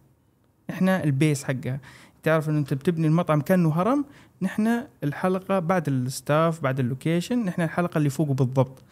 إحنا 0.69 1.03
ال 1.03 1.11
base 1.11 1.43
حقها. 1.43 1.79
تعرف 2.23 2.49
انه 2.49 2.59
أنت 2.59 2.73
بتبني 2.73 3.07
المطعم 3.07 3.41
كأنه 3.41 3.69
هرم 3.81 4.05
نحن 4.41 4.83
الحلقة 5.03 5.59
بعد 5.59 5.87
ال 5.87 6.00
staff 6.00 6.61
بعد 6.61 6.79
ال 6.79 6.87
location 6.87 7.45
نحن 7.45 7.61
الحلقة 7.61 7.97
اللي 7.97 8.09
فوقه 8.09 8.33
بالضبط. 8.33 8.83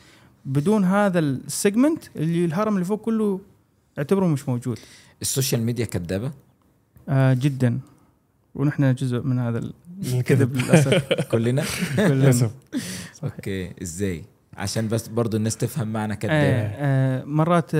بدون 0.45 0.83
هذا 0.83 1.19
ال 1.19 1.30
segment 1.30 2.03
اللي 2.15 2.45
الهرم 2.45 2.73
اللي 2.73 2.85
فوق 2.85 3.01
كله 3.01 3.39
اعتبره 3.97 4.27
مش 4.27 4.49
موجود. 4.49 4.79
ال 5.21 5.27
social 5.27 5.61
media 5.61 5.85
كدابة؟ 5.85 6.31
آه 7.09 7.33
جدا. 7.33 7.79
ونحن 8.55 8.93
جزء 8.93 9.21
من 9.21 9.39
هذا 9.39 9.71
الكذب 10.03 10.19
الكذب 10.19 10.55
للأسف. 10.55 11.13
كلنا. 11.31 11.63
للأسف. 11.97 12.51
Okay 13.23 13.71
إزاي؟ 13.81 14.23
عشان 14.57 14.87
بس 14.87 15.07
برضو 15.07 15.37
الناس 15.37 15.57
تفهم 15.57 15.87
معنى 15.87 16.13
آه 16.13 16.17
كدابه 16.17 16.35
آه 16.35 17.23
مرات 17.23 17.75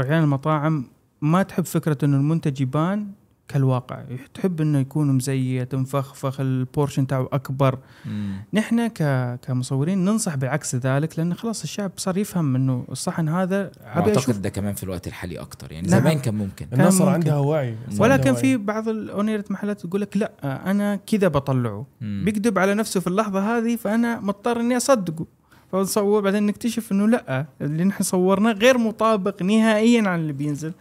رجال 0.00 0.22
المطاعم 0.22 0.84
ما 1.20 1.42
تحب 1.42 1.64
فكرة 1.64 1.98
إنه 2.04 2.16
المنتج 2.16 2.60
يبان 2.60 3.06
كالواقع 3.48 4.02
تحب 4.34 4.60
إنه 4.60 4.78
يكون 4.78 5.12
مزيت 5.12 5.74
مفخفخ 5.74 6.40
ال 6.40 6.48
portion 6.48 7.06
تاعه 7.06 7.28
أكبر 7.32 7.78
مم. 8.06 8.36
نحن 8.52 8.86
ك... 8.86 9.02
كمصورين 9.46 10.04
ننصح 10.04 10.34
بعكس 10.34 10.74
ذلك 10.74 11.18
لأن 11.18 11.34
خلاص 11.34 11.62
الشعب 11.62 11.92
صار 11.96 12.18
يفهم 12.18 12.56
إنه 12.56 12.84
الصحن 12.90 13.28
هذا 13.28 13.70
واعتقد 13.96 14.42
ده 14.42 14.48
كمان 14.48 14.74
في 14.74 14.82
الوقت 14.82 15.06
الحالي 15.06 15.38
أكتر 15.38 15.72
يعني 15.72 15.88
نعم. 15.88 16.00
زمان 16.00 16.18
كان 16.18 16.34
ممكن 16.34 16.66
الناس 16.72 16.94
صار 16.94 17.06
ممكن. 17.06 17.14
عندها 17.14 17.36
وعي 17.36 17.76
ولكن 17.98 18.34
في. 18.34 18.56
بعض 18.56 18.88
ال 18.88 18.96
owner 18.96 19.36
ة 19.36 19.44
محلات 19.50 19.80
تقول 19.80 20.00
لك 20.00 20.16
لأ 20.16 20.30
أنا 20.70 20.96
كذا 20.96 21.28
بطلعه 21.28 21.86
مم. 22.00 22.22
بيكذب 22.24 22.58
على 22.58 22.74
نفسه 22.74 23.00
في 23.00 23.06
اللحظة 23.06 23.58
هذه 23.58 23.76
فأنا 23.76 24.20
مضطر 24.20 24.60
إني 24.60 24.76
أصدقه 24.76 25.26
فنصور 25.72 26.20
بعدين 26.20 26.46
نكتشف 26.46 26.92
إنه 26.92 27.08
لأ 27.08 27.46
اللي 27.60 27.84
نحن 27.84 28.02
صورناه 28.02 28.52
غير 28.52 28.78
مطابق 28.78 29.42
نهائيا 29.42 30.08
عن 30.08 30.20
اللي 30.20 30.32
بينزل 30.32 30.72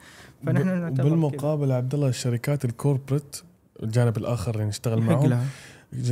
فنحن 0.45 0.81
نعتبر. 0.81 1.03
بالمقابل 1.03 1.71
عبد 1.71 1.93
الله 1.93 2.07
الشركات 2.07 2.65
ال 2.65 2.72
corporate 2.72 3.35
الجانب 3.83 4.17
الآخر 4.17 4.55
اللي 4.55 4.65
نشتغل 4.65 5.01
معهم 5.01 5.45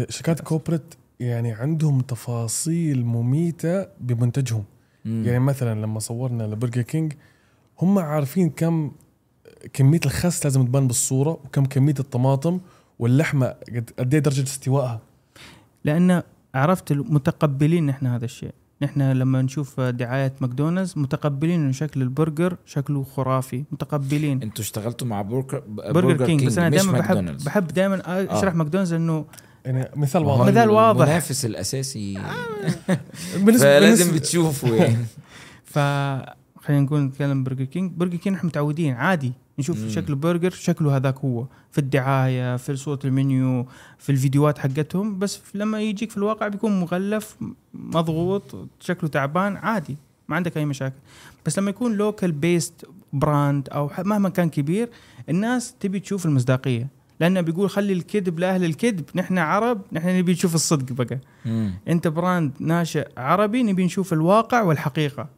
شركات 0.10 0.42
corporate 0.42 0.94
يعني 1.20 1.52
عندهم 1.52 2.02
تفاصيل 2.02 3.06
مميتة 3.06 3.88
بمنتجهم. 4.00 4.64
مم. 5.06 5.24
يعني 5.26 5.40
مثلا 5.40 5.82
لما 5.82 6.00
صورنا 6.00 6.44
لبرجر 6.44 6.82
كينج 6.82 7.14
هم 7.82 8.00
عارفين 8.00 8.50
كم 8.50 8.92
كمية 9.74 10.00
الخس 10.06 10.44
لازم 10.44 10.66
تبان 10.66 10.88
بالصورة 10.88 11.32
وكم 11.32 11.66
كمية 11.66 11.96
الطماطم 12.00 12.60
واللحمة 13.00 13.48
قد 13.48 13.90
قد 14.00 14.14
إيه 14.14 14.22
درجة 14.22 14.44
استوائها 14.44 15.02
لأن 15.84 16.24
عرفت 16.56 16.94
متقبلين 16.94 17.86
نحن 17.86 18.06
هذا 18.08 18.26
الشيء. 18.26 18.54
نحن 18.84 19.02
لما 19.02 19.42
نشوف 19.42 19.80
دعاية 19.80 20.34
ماكدونالدز 20.42 20.94
متقبلين 20.98 21.62
إنه 21.62 21.72
شكل 21.72 22.02
البرجر 22.02 22.58
شكله 22.66 23.04
خرافي 23.04 23.64
متقبلين. 23.72 24.42
أنتوا 24.42 24.64
اشتغلتوا 24.64 25.08
مع 25.08 25.22
برجر 25.22 25.64
برجر 25.68 26.26
كينج 26.26 26.46
بس 26.46 26.58
أنا 26.58 26.70
دائما 26.70 27.00
بحب. 27.00 27.38
بحب 27.46 27.68
دائما 27.68 28.02
أشرح 28.38 28.56
ماكدونالدز 28.56 28.94
إنه 28.94 29.26
يعني 29.66 29.90
مثال 29.96 30.24
واضح. 30.24 30.46
مثال 30.46 30.70
واضح. 30.70 31.02
المنافس 31.02 31.46
الاساسي 31.46 32.18
بالنسبة 33.38 33.80
فلازم 33.80 34.16
بتشوفه 34.16 34.76
يعني. 34.76 34.98
ف 35.74 35.80
خلينا 36.66 36.82
نقول 36.82 37.00
نتكلم 37.00 37.44
برجر 37.44 37.64
كينج 37.66 37.92
برجر 37.92 38.18
كينج 38.18 38.36
إحنا 38.36 38.48
متعودين 38.48 38.94
عادي 38.94 39.34
نشوف 39.60 39.80
مم. 39.84 39.90
شكل 39.90 40.16
برجر 40.16 40.50
شكله 40.50 40.96
هذاك 40.96 41.18
هو 41.18 41.46
في 41.72 41.78
الدعاية 41.78 42.58
في 42.58 42.76
صوره 42.76 43.00
المنيو 43.06 43.66
في 43.98 44.12
الفيديوهات 44.12 44.58
حقتهم 44.58 45.20
بس 45.20 45.42
لما 45.54 45.82
يجيك 45.82 46.12
في 46.12 46.18
الواقع 46.18 46.48
بيكون 46.48 46.80
مغلف 46.80 47.38
مضغوط 47.74 48.56
شكله 48.80 49.10
تعبان 49.10 49.58
عادي 49.58 49.98
ما 50.28 50.36
عندك 50.36 50.58
أي 50.58 50.66
مشاكل. 50.66 50.96
بس 51.46 51.60
لما 51.60 51.70
يكون 51.70 51.94
local 51.94 52.32
based 52.32 52.86
brand 53.14 53.70
أو 53.70 53.92
مهما 54.00 54.30
كان 54.30 54.50
كبير 54.50 54.90
الناس 55.30 55.76
تبي 55.80 56.00
تشوف 56.00 56.26
المصداقية. 56.26 56.88
لأنه 57.20 57.42
بيقول 57.42 57.70
خلي 57.70 57.94
الكذب 57.94 58.40
لأهل 58.40 58.64
الكذب 58.64 59.04
نحن 59.16 59.38
عرب 59.38 59.82
نحن 59.92 60.18
نبي 60.18 60.32
نشوف 60.32 60.56
الصدق 60.56 60.94
بقى. 60.94 61.20
مم. 61.46 61.74
أنت 61.88 62.08
brand 62.08 62.52
ناشئ 62.60 63.08
عربي 63.18 63.64
نبي 63.64 63.86
نشوف 63.86 64.14
الواقع 64.14 64.62
والحقيقة. 64.62 65.30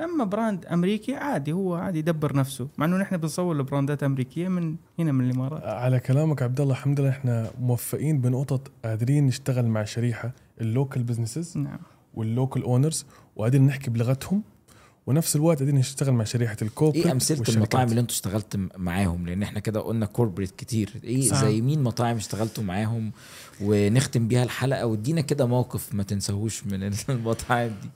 أما 0.00 0.24
brand 0.24 0.66
أمريكي 0.66 1.14
عادي 1.14 1.52
هو 1.52 1.74
عادي 1.74 1.98
يدبر 1.98 2.36
نفسه 2.36 2.68
مع 2.78 2.86
إنه 2.86 2.96
نحن 2.96 3.16
بنصور 3.16 3.56
لبراندات 3.56 4.02
أمريكية 4.02 4.48
من 4.48 4.76
هنا 4.98 5.12
من 5.12 5.24
الإمارات. 5.30 5.62
على 5.64 6.00
كلامك 6.00 6.42
عبد 6.42 6.60
الله 6.60 6.72
الحمد 6.72 7.00
لله 7.00 7.10
إحنا 7.10 7.50
موفقين 7.60 8.20
بنقطة 8.20 8.60
قادرين 8.84 9.26
نشتغل 9.26 9.66
مع 9.66 9.84
شريحة 9.84 10.32
ال 10.60 10.67
local 10.67 11.02
businesses 11.02 11.58
نعم. 11.58 11.78
وال 12.14 12.28
local 12.28 12.62
owners 12.62 13.06
وقادرين 13.36 13.66
نحكي 13.66 13.90
بلغتهم 13.90 14.42
ونفس 15.08 15.36
الوقت 15.36 15.58
قادرين 15.58 15.78
نشتغل 15.78 16.14
مع 16.14 16.24
شريحة 16.24 16.56
ال 16.62 16.66
corporate 16.66 17.06
إيه 17.06 17.12
أمثلة 17.12 17.38
والشركات. 17.38 17.56
المطاعم 17.56 17.88
اللي 17.88 18.00
أنتوا 18.00 18.14
اشتغلت 18.14 18.56
م- 18.56 18.68
معاهم 18.76 19.26
لأن 19.26 19.42
إحنا 19.42 19.60
كده 19.60 19.80
قلنا 19.80 20.06
corporate 20.06 20.50
كتير 20.50 20.92
إيه 21.04 21.22
صح. 21.28 21.44
زي 21.44 21.60
مين 21.60 21.82
مطاعم 21.82 22.16
اشتغلتوا 22.16 22.64
معاهم 22.64 23.12
ونختم 23.62 24.28
بيها 24.28 24.42
الحلقة 24.42 24.86
وادينا 24.86 25.20
كده 25.20 25.46
موقف 25.46 25.94
ما 25.94 26.02
تنساهوش 26.02 26.66
من 26.66 26.82
المطاعم 27.08 27.68
دي 27.68 27.88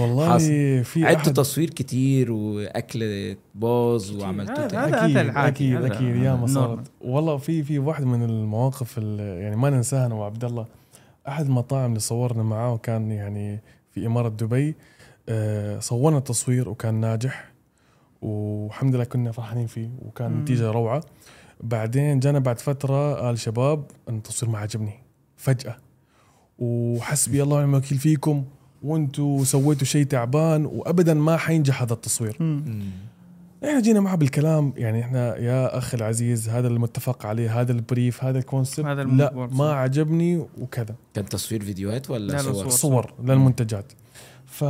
والله 0.00 0.34
حصل. 0.34 0.44
في 0.84 1.04
أحد 1.04 1.32
تصوير 1.32 1.70
كتير 1.70 2.32
وأكل 2.32 3.36
باظ 3.54 4.10
وعملتوا 4.22 4.54
هذا-. 4.64 4.86
هذا- 4.86 5.04
أكيد 5.04 5.16
أكيد 5.36 5.76
هذا 5.76 5.86
أكيد 5.86 6.16
يا 6.16 6.34
ما. 6.34 6.46
صارت 6.46 6.90
والله 7.00 7.36
في 7.36 7.62
في 7.62 7.78
واحد 7.78 8.04
من 8.04 8.22
المواقف 8.22 8.98
اللي 8.98 9.22
يعني 9.22 9.56
ما 9.56 9.70
ننساها 9.70 10.06
أنا 10.06 10.14
وعبد 10.14 10.44
الله 10.44 10.66
أحد 11.28 11.44
المطاعم 11.44 11.88
اللي 11.88 12.00
صورنا 12.00 12.42
معاه 12.42 12.76
كان 12.76 13.10
يعني 13.10 13.60
في 13.94 14.06
إمارة 14.06 14.28
دبي 14.28 14.68
آه، 14.68 14.74
صورنا 15.80 16.18
التصوير 16.18 16.68
وكان 16.68 16.94
ناجح 16.94 17.52
والحمد 18.22 18.94
لله 18.94 19.04
كنا 19.04 19.32
فرحانين 19.32 19.66
فيه 19.66 19.90
وكان. 20.02 20.40
نتيجة 20.40 20.70
روعة 20.70 21.02
بعدين 21.60 22.20
جانا 22.20 22.38
بعد 22.38 22.60
فترة 22.60 23.14
قال 23.14 23.38
شباب 23.38 23.84
أن 24.08 24.16
التصوير 24.16 24.52
ما 24.52 24.58
عجبني 24.58 24.92
فجأة 25.36 25.76
وحسبي 26.58 27.42
الله 27.42 27.56
ونعم 27.56 27.70
الوكيل 27.70 27.98
فيكم 27.98 28.44
وأنتوا 28.82 29.44
سويتوا 29.44 29.84
شيء 29.86 30.04
تعبان 30.06 30.66
وابدا 30.66 31.14
ما 31.14 31.36
حينجح 31.36 31.82
هذا 31.82 31.92
التصوير 31.92 32.36
مم. 32.40 32.82
إحنا 33.64 33.80
جينا 33.80 34.00
معه 34.00 34.16
بالكلام 34.16 34.72
يعني 34.76 35.00
إحنا 35.00 35.36
يا 35.36 35.78
أخي 35.78 35.96
العزيز 35.96 36.48
هذا 36.48 36.68
المتفق 36.68 37.26
عليه 37.26 37.60
هذا 37.60 37.72
البريف 37.72 38.24
هذا 38.24 38.38
الكونسبت 38.38 38.86
هذا 38.86 39.02
لا. 39.04 39.48
ما 39.52 39.72
عجبني 39.72 40.36
وكذا 40.60 40.94
كان 41.14 41.24
تصوير 41.24 41.64
فيديوهات 41.64 42.10
ولا 42.10 42.26
لا، 42.26 42.32
لا، 42.32 42.42
صور 42.42 42.54
صور. 42.54 42.70
صور 42.70 43.12
للمنتجات 43.24 43.92
ف 44.52 44.64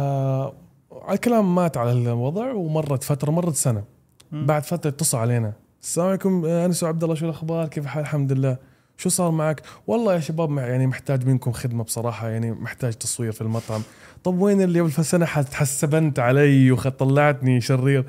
الكلام 1.12 1.54
مات 1.54 1.76
على 1.76 1.92
الوضع 1.92 2.52
ومرت 2.52 3.02
فترة 3.04 3.30
مرت 3.30 3.54
سنة. 3.54 3.84
مم. 4.32 4.46
بعد 4.46 4.62
فترة 4.62 4.90
اتصل 4.90 5.18
علينا. 5.18 5.52
السلام 5.82 6.08
عليكم 6.08 6.44
آه، 6.46 6.66
انس 6.66 6.82
وعبد 6.82 7.02
الله 7.04 7.14
شو 7.14 7.24
الأخبار؟ 7.24 7.68
كيف 7.68 7.84
الحال 7.84 8.02
الحمد 8.02 8.32
لله. 8.32 8.56
شو 8.96 9.08
صار 9.08 9.30
معك؟ 9.30 9.62
والله 9.86 10.14
يا 10.14 10.20
شباب 10.20 10.50
مع- 10.50 10.62
يعني 10.66 10.86
محتاج 10.86 11.26
منكم 11.26 11.52
خدمة 11.52 11.84
بصراحة 11.84 12.28
يعني 12.28 12.52
محتاج 12.52 12.92
تصوير 12.92 13.32
في 13.32 13.40
المطعم. 13.40 13.82
طب 14.24 14.38
وين 14.40 14.62
اللي 14.62 14.80
قبل 14.80 14.92
سنه 15.04 15.26
حسبنت 15.26 16.18
علي 16.18 16.70
وطلعتني 16.70 17.60
شرير؟ 17.60 18.04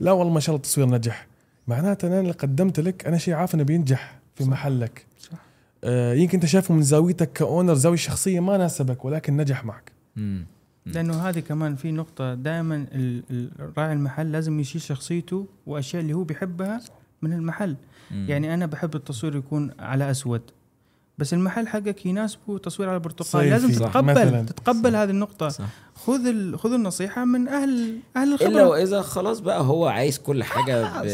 لا 0.00 0.12
والله 0.12 0.32
ما 0.32 0.40
شاء 0.40 0.54
الله 0.54 0.64
التصوير 0.64 0.86
نجح. 0.88 1.26
معناته 1.66 2.08
أنا 2.08 2.20
اللي 2.20 2.32
قدمت 2.32 2.80
لك 2.80 3.06
أنا 3.06 3.18
شيء 3.18 3.34
عارف 3.34 3.54
إنه 3.54 3.62
بينجح 3.62 4.18
في 4.34 4.44
صح. 4.44 4.50
محلك. 4.50 5.06
صح. 5.18 5.38
آه 5.84 6.14
يمكن 6.14 6.34
أنت 6.38 6.46
شايفه 6.46 6.74
من 6.74 6.82
زاويتك 6.82 7.32
كأونر 7.32 7.74
زاوية 7.74 7.96
شخصية 7.96 8.40
ما 8.40 8.56
ناسبك 8.56 9.04
ولكن 9.04 9.36
نجح 9.36 9.64
معك. 9.64 9.92
مم. 10.16 10.46
لأنه 10.86 11.28
هذه 11.28 11.38
كمان 11.40 11.76
في 11.76 11.92
نقطة 11.92 12.34
دائما 12.34 12.86
راعي 13.78 13.92
المحل 13.92 14.32
لازم 14.32 14.60
يشيل 14.60 14.80
شخصيته 14.80 15.46
وأشياء 15.66 16.02
اللي 16.02 16.12
هو 16.12 16.24
بيحبها 16.24 16.80
من 17.22 17.32
المحل 17.32 17.76
مم. 18.10 18.26
يعني 18.28 18.54
أنا 18.54 18.66
بحب 18.66 18.94
التصوير 18.94 19.36
يكون 19.36 19.70
على 19.78 20.10
أسود 20.10 20.42
بس 21.18 21.34
المحل 21.34 21.68
حقك 21.68 22.06
يناسبه 22.06 22.58
تصوير 22.58 22.88
على 22.88 22.98
برتقال. 22.98 23.50
لازم 23.50 23.72
صح. 23.72 23.78
تتقبل 23.78 24.10
مثلاً. 24.10 24.42
تتقبل 24.46 24.92
صح. 24.92 24.98
هذه 24.98 25.10
النقطة 25.10 25.48
صح. 25.48 25.64
خذ 25.94 26.26
ال... 26.26 26.58
خذ 26.58 26.72
النصيحة 26.72 27.24
من 27.24 27.48
أهل 27.48 27.98
أهل 28.16 28.28
إلا 28.34 28.34
الخبرة 28.34 28.68
وإذا 28.68 29.02
خلاص 29.02 29.40
بقى 29.40 29.60
هو 29.62 29.86
عايز 29.86 30.18
كل 30.18 30.44
حاجة 30.44 31.02
ب... 31.02 31.06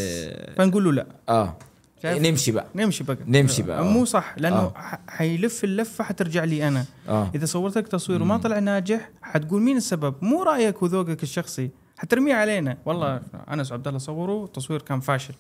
فنقول 0.56 0.84
له 0.84 0.92
لا 0.92 1.06
آه 1.28 1.56
شايف؟ 2.02 2.22
نمشي 2.22 2.52
بقى. 2.52 2.66
نمشي 2.74 3.04
بقى. 3.04 3.18
نمشي 3.26 3.62
بقى، 3.62 3.80
آه. 3.80 3.82
مو 3.82 4.04
صح 4.04 4.34
لأنه 4.38 4.56
آه. 4.56 4.98
حيلف 5.08 5.64
اللفه 5.64 6.04
حترجع 6.04 6.44
لي 6.44 6.68
أنا. 6.68 6.84
آه. 7.08 7.30
إذا 7.34 7.46
صورت 7.46 7.78
لك 7.78 7.88
تصوير 7.88 8.22
وما. 8.22 8.36
طلع 8.36 8.58
ناجح 8.58 9.10
حتقول 9.22 9.62
مين 9.62 9.76
السبب؟ 9.76 10.14
مو 10.22 10.42
رأيك 10.42 10.82
وذوقك 10.82 11.22
الشخصي. 11.22 11.70
حترميه 11.96 12.34
علينا. 12.34 12.76
والله 12.84 13.20
أنس 13.52 13.72
وعبد 13.72 13.88
الله 13.88 13.98
صوروا 13.98 14.44
التصوير 14.44 14.82
كان 14.82 15.00
فاشل. 15.00 15.34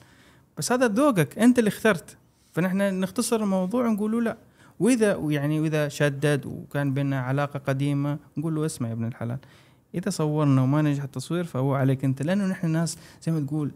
بس 0.58 0.72
هذا 0.72 0.88
ذوقك 0.88 1.38
أنت 1.38 1.58
اللي 1.58 1.68
اخترت. 1.68 2.16
فنحن 2.52 3.00
نختصر 3.00 3.36
الموضوع 3.36 3.86
ونقول 3.86 4.12
له 4.12 4.20
لا. 4.20 4.36
وإذا 4.80 5.20
يعني 5.28 5.60
وإذا 5.60 5.88
شدد 5.88 6.46
وكان 6.46 6.94
بيننا 6.94 7.20
علاقة 7.20 7.58
قديمة 7.58 8.18
نقول 8.36 8.54
له 8.54 8.66
اسمع 8.66 8.88
يا 8.88 8.92
ابن 8.92 9.04
الحلال. 9.04 9.38
إذا 9.94 10.10
صورنا 10.10 10.62
وما 10.62 10.82
نجح 10.82 11.02
التصوير 11.02 11.44
فهو 11.44 11.74
عليك 11.74 12.04
أنت. 12.04 12.22
لأنه 12.22 12.46
نحن 12.46 12.70
ناس 12.70 12.98
زي 13.22 13.32
ما 13.32 13.40
تقول 13.40 13.70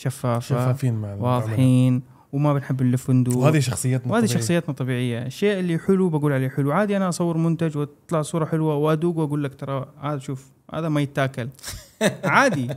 شفافه 0.00 0.40
شفافين 0.40 0.94
مع. 0.94 1.14
واضحين 1.14 2.02
وما 2.32 2.54
بنحب 2.54 2.82
نلف 2.82 3.10
وندور 3.10 3.36
وهذه 3.36 3.58
شخصيتنا 3.58 4.12
وهذه. 4.12 4.26
شخصيتنا 4.26 4.74
طبيعيه 4.74 5.26
الشيء 5.26 5.58
اللي 5.58 5.78
حلو 5.78 6.08
بقول 6.08 6.32
عليه 6.32 6.48
حلو. 6.48 6.72
عادي 6.72 6.96
أنا 6.96 7.08
أصور 7.08 7.36
منتج 7.36 7.76
وتطلع 7.76 8.22
صورة 8.22 8.44
حلوة 8.44 8.76
وادوق 8.76 9.18
وأقول 9.18 9.44
لك 9.44 9.54
ترى 9.54 9.86
هذا 10.00 10.18
شوف 10.18 10.46
هذا 10.74 10.88
ما 10.88 11.00
يتاكل. 11.00 11.48
عادي. 12.24 12.68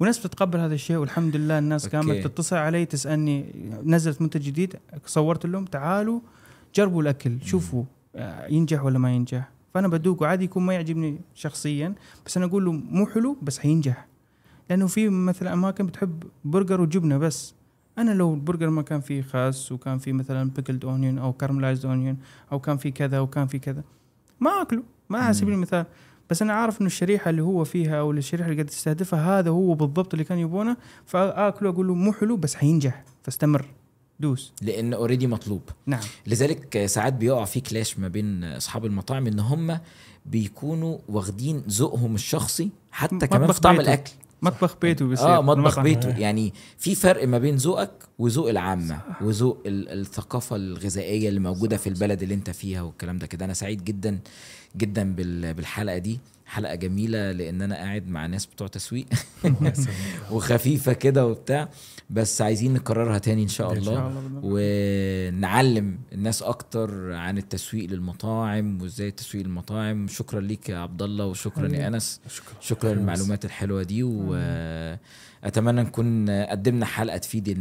وناس 0.00 0.18
بتتقبل 0.18 0.58
هذا 0.58 0.74
الشيء 0.74 0.96
والحمد 0.96 1.36
لله 1.36 1.58
الناس 1.58 1.84
أوكي. 1.84 2.08
كانت 2.08 2.26
تتصل 2.26 2.56
علي 2.56 2.86
تسألني 2.86 3.44
نزلت 3.84 4.22
منتج 4.22 4.40
جديد 4.40 4.76
صورت 5.06 5.46
لهم 5.46 5.64
تعالوا 5.64 6.20
جربوا 6.74 7.02
الأكل 7.02 7.38
شوفوا 7.44 7.84
آه، 8.16 8.46
ينجح 8.46 8.84
ولا 8.84 8.98
ما 8.98 9.12
ينجح. 9.14 9.48
فأنا 9.74 9.88
بدوق 9.88 10.22
عادي 10.22 10.44
يكون 10.44 10.62
ما 10.62 10.74
يعجبني 10.74 11.20
شخصيا 11.34 11.94
بس 12.26 12.36
أنا 12.36 12.46
أقول 12.46 12.64
له 12.64 12.72
مو 12.72 13.06
حلو 13.06 13.36
بس 13.42 13.58
حينجح. 13.58 14.06
لأنه 14.70 14.86
في 14.86 15.08
مثلا 15.08 15.52
أماكن 15.52 15.86
بتحب 15.86 16.22
برجر 16.44 16.80
وجبنة 16.80 17.18
بس. 17.18 17.54
أنا 17.98 18.10
لو 18.10 18.34
البرجر 18.34 18.70
ما 18.70 18.82
كان 18.82 19.00
فيه 19.00 19.22
خس 19.22 19.72
وكان 19.72 19.98
فيه 19.98 20.12
مثلا 20.12 20.50
pickled 20.50 20.84
onion 20.84 21.18
أو 21.18 21.32
caramelized 21.32 21.86
onion 21.86 22.16
أو 22.52 22.60
كان 22.60 22.76
فيه 22.76 22.90
كذا 22.90 23.20
وكان 23.20 23.46
فيه 23.46 23.58
كذا 23.58 23.82
ما 24.40 24.50
أكله 24.62 24.82
ما 25.08 25.18
على 25.18 25.34
سبيل 25.34 25.54
المثال 25.54 25.86
بس 26.30 26.42
أنا 26.42 26.52
عارف 26.52 26.80
إنه 26.80 26.86
الشريحة 26.86 27.30
اللي 27.30 27.42
هو 27.42 27.64
فيها 27.64 28.00
أو 28.00 28.10
الشريحة 28.10 28.44
اللي 28.44 28.56
قاعد 28.56 28.70
تستهدفها 28.70 29.38
هذا 29.38 29.50
هو 29.50 29.74
بالضبط 29.74 30.14
اللي 30.14 30.24
كان 30.24 30.38
يبونه 30.38 30.76
فأكله 31.06 31.70
أقول 31.70 31.88
له 31.88 31.94
مو 31.94 32.12
حلو 32.12 32.36
بس 32.36 32.54
حينجح 32.54 33.04
فاستمر 33.22 33.66
دوس. 34.20 34.52
لأن 34.62 34.94
already 34.94 35.26
مطلوب. 35.26 35.62
نعم. 35.86 36.00
لذلك 36.26 36.86
ساعات 36.86 37.12
بيقع 37.12 37.44
في 37.44 37.60
clash 37.60 37.98
ما 37.98 38.08
بين 38.08 38.44
أصحاب 38.44 38.84
المطاعم 38.84 39.26
إن 39.26 39.40
هم 39.40 39.78
بيكونوا 40.26 40.98
واخدين 41.08 41.62
ذوقهم 41.68 42.14
الشخصي 42.14 42.70
حتى 42.90 43.26
كمان 43.26 43.52
في 43.52 43.60
طعم. 43.60 43.80
الأكل. 43.80 44.12
مطبخ 44.42 44.76
بيته 44.82 45.06
بيصير. 45.06 45.26
آه 45.26 45.42
مطبخ. 45.42 45.80
بيته. 45.80 46.18
يعني 46.18 46.52
في 46.78 46.94
فرق 46.94 47.28
ما 47.28 47.38
بين 47.38 47.56
ذوقك 47.56 47.92
وذوق 48.18 48.48
العامة 48.48 49.00
وذوق 49.20 49.62
ال- 49.66 50.00
الثقافة 50.00 50.56
الغذائية 50.56 51.28
اللي 51.28 51.40
موجودة 51.40 51.76
في 51.76 51.88
البلد 51.88 52.22
اللي 52.22 52.34
انت 52.34 52.50
فيها 52.50 52.82
والكلام 52.82 53.18
ده 53.18 53.26
كده. 53.26 53.44
أنا 53.44 53.54
سعيد 53.54 53.84
جدا 53.84 54.18
جدا 54.76 55.14
بال- 55.14 55.54
بالحلقة 55.54 55.98
دي. 55.98 56.20
حلقة 56.46 56.74
جميلة 56.74 57.32
لأن 57.32 57.62
أنا 57.62 57.74
قاعد 57.74 58.08
مع 58.08 58.26
ناس 58.26 58.46
بتوع 58.46 58.66
تسويق. 58.68 59.06
وخفيفة 60.32 60.92
كده 60.92 61.26
وبتاع. 61.26 61.68
بس 62.10 62.42
عايزين 62.42 62.72
نكررها 62.74 63.18
تاني 63.18 63.42
إن 63.42 63.48
شاء 63.48 63.72
الله. 63.72 64.12
ونعلم 64.42 65.98
الناس 66.12 66.42
أكتر 66.42 67.12
عن 67.12 67.38
التسويق 67.38 67.90
للمطاعم 67.90 68.82
وإزاي 68.82 69.10
تسويق 69.10 69.44
المطاعم 69.44 70.08
شكرا 70.08 70.40
ليك 70.40 70.68
يا 70.68 70.76
عبد 70.78 71.02
الله 71.02 71.26
وشكرا 71.26 71.68
يا 71.68 71.88
أنس. 71.88 72.20
شكرا. 72.60 72.94
للمعلومات 72.94 73.44
الحلوة 73.44 73.82
دي. 73.82 74.02
واتمنى 75.44 75.82
نكون 75.82 76.30
قدمنا 76.30 76.86
حلقة 76.86 77.16
تفيد 77.16 77.48
ال- 77.48 77.56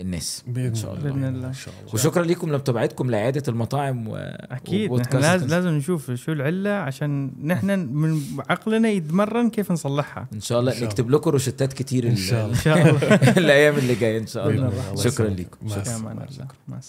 الناس. 0.00 0.42
بإذن 0.46 0.66
ان 0.66 0.74
شاء 0.74 0.94
الله. 0.94 1.02
بإذن 1.10 1.24
الله. 1.24 1.48
إن 1.48 1.52
شاء 1.52 1.74
الله. 1.82 1.94
وشكرا 1.94 2.24
لكم 2.24 2.50
لمتابعتكم 2.50 3.10
لعيادة 3.10 3.42
المطاعم 3.48 4.08
و... 4.08 4.16
أكيد. 4.50 5.14
لازم. 5.14 5.46
لازم 5.46 5.68
نشوف 5.70 6.10
شو 6.10 6.32
العلة 6.32 6.70
عشان 6.70 7.30
نحن 7.44 7.78
من 7.78 8.20
عقلنا 8.50 8.88
يتمرن 8.88 9.50
كيف 9.50 9.72
نصلحها. 9.72 10.28
إن 10.32 10.40
شاء 10.40 10.60
الله 10.60 10.72
إن 10.72 10.76
شاء 10.76 10.84
نكتب 10.88 11.10
لكم 11.10 11.30
روشتات 11.30 11.72
كتير 11.72 12.06
إن 12.06 12.12
ال- 12.12 12.18
شاء 12.18 12.44
الله. 12.44 12.56
ان 12.56 12.60
شاء 12.62 12.78
الله 12.88 13.14
الأيام 13.38 13.76
اللي 13.78 13.94
جاية 13.94 14.18
إن 14.18 14.26
شاء 14.26 14.48
الله. 14.48 14.94
شكرا. 14.96 15.28
لكم 15.28 15.56
الله 15.62 15.76
مع 15.76 15.82
السلامة. 15.82 16.80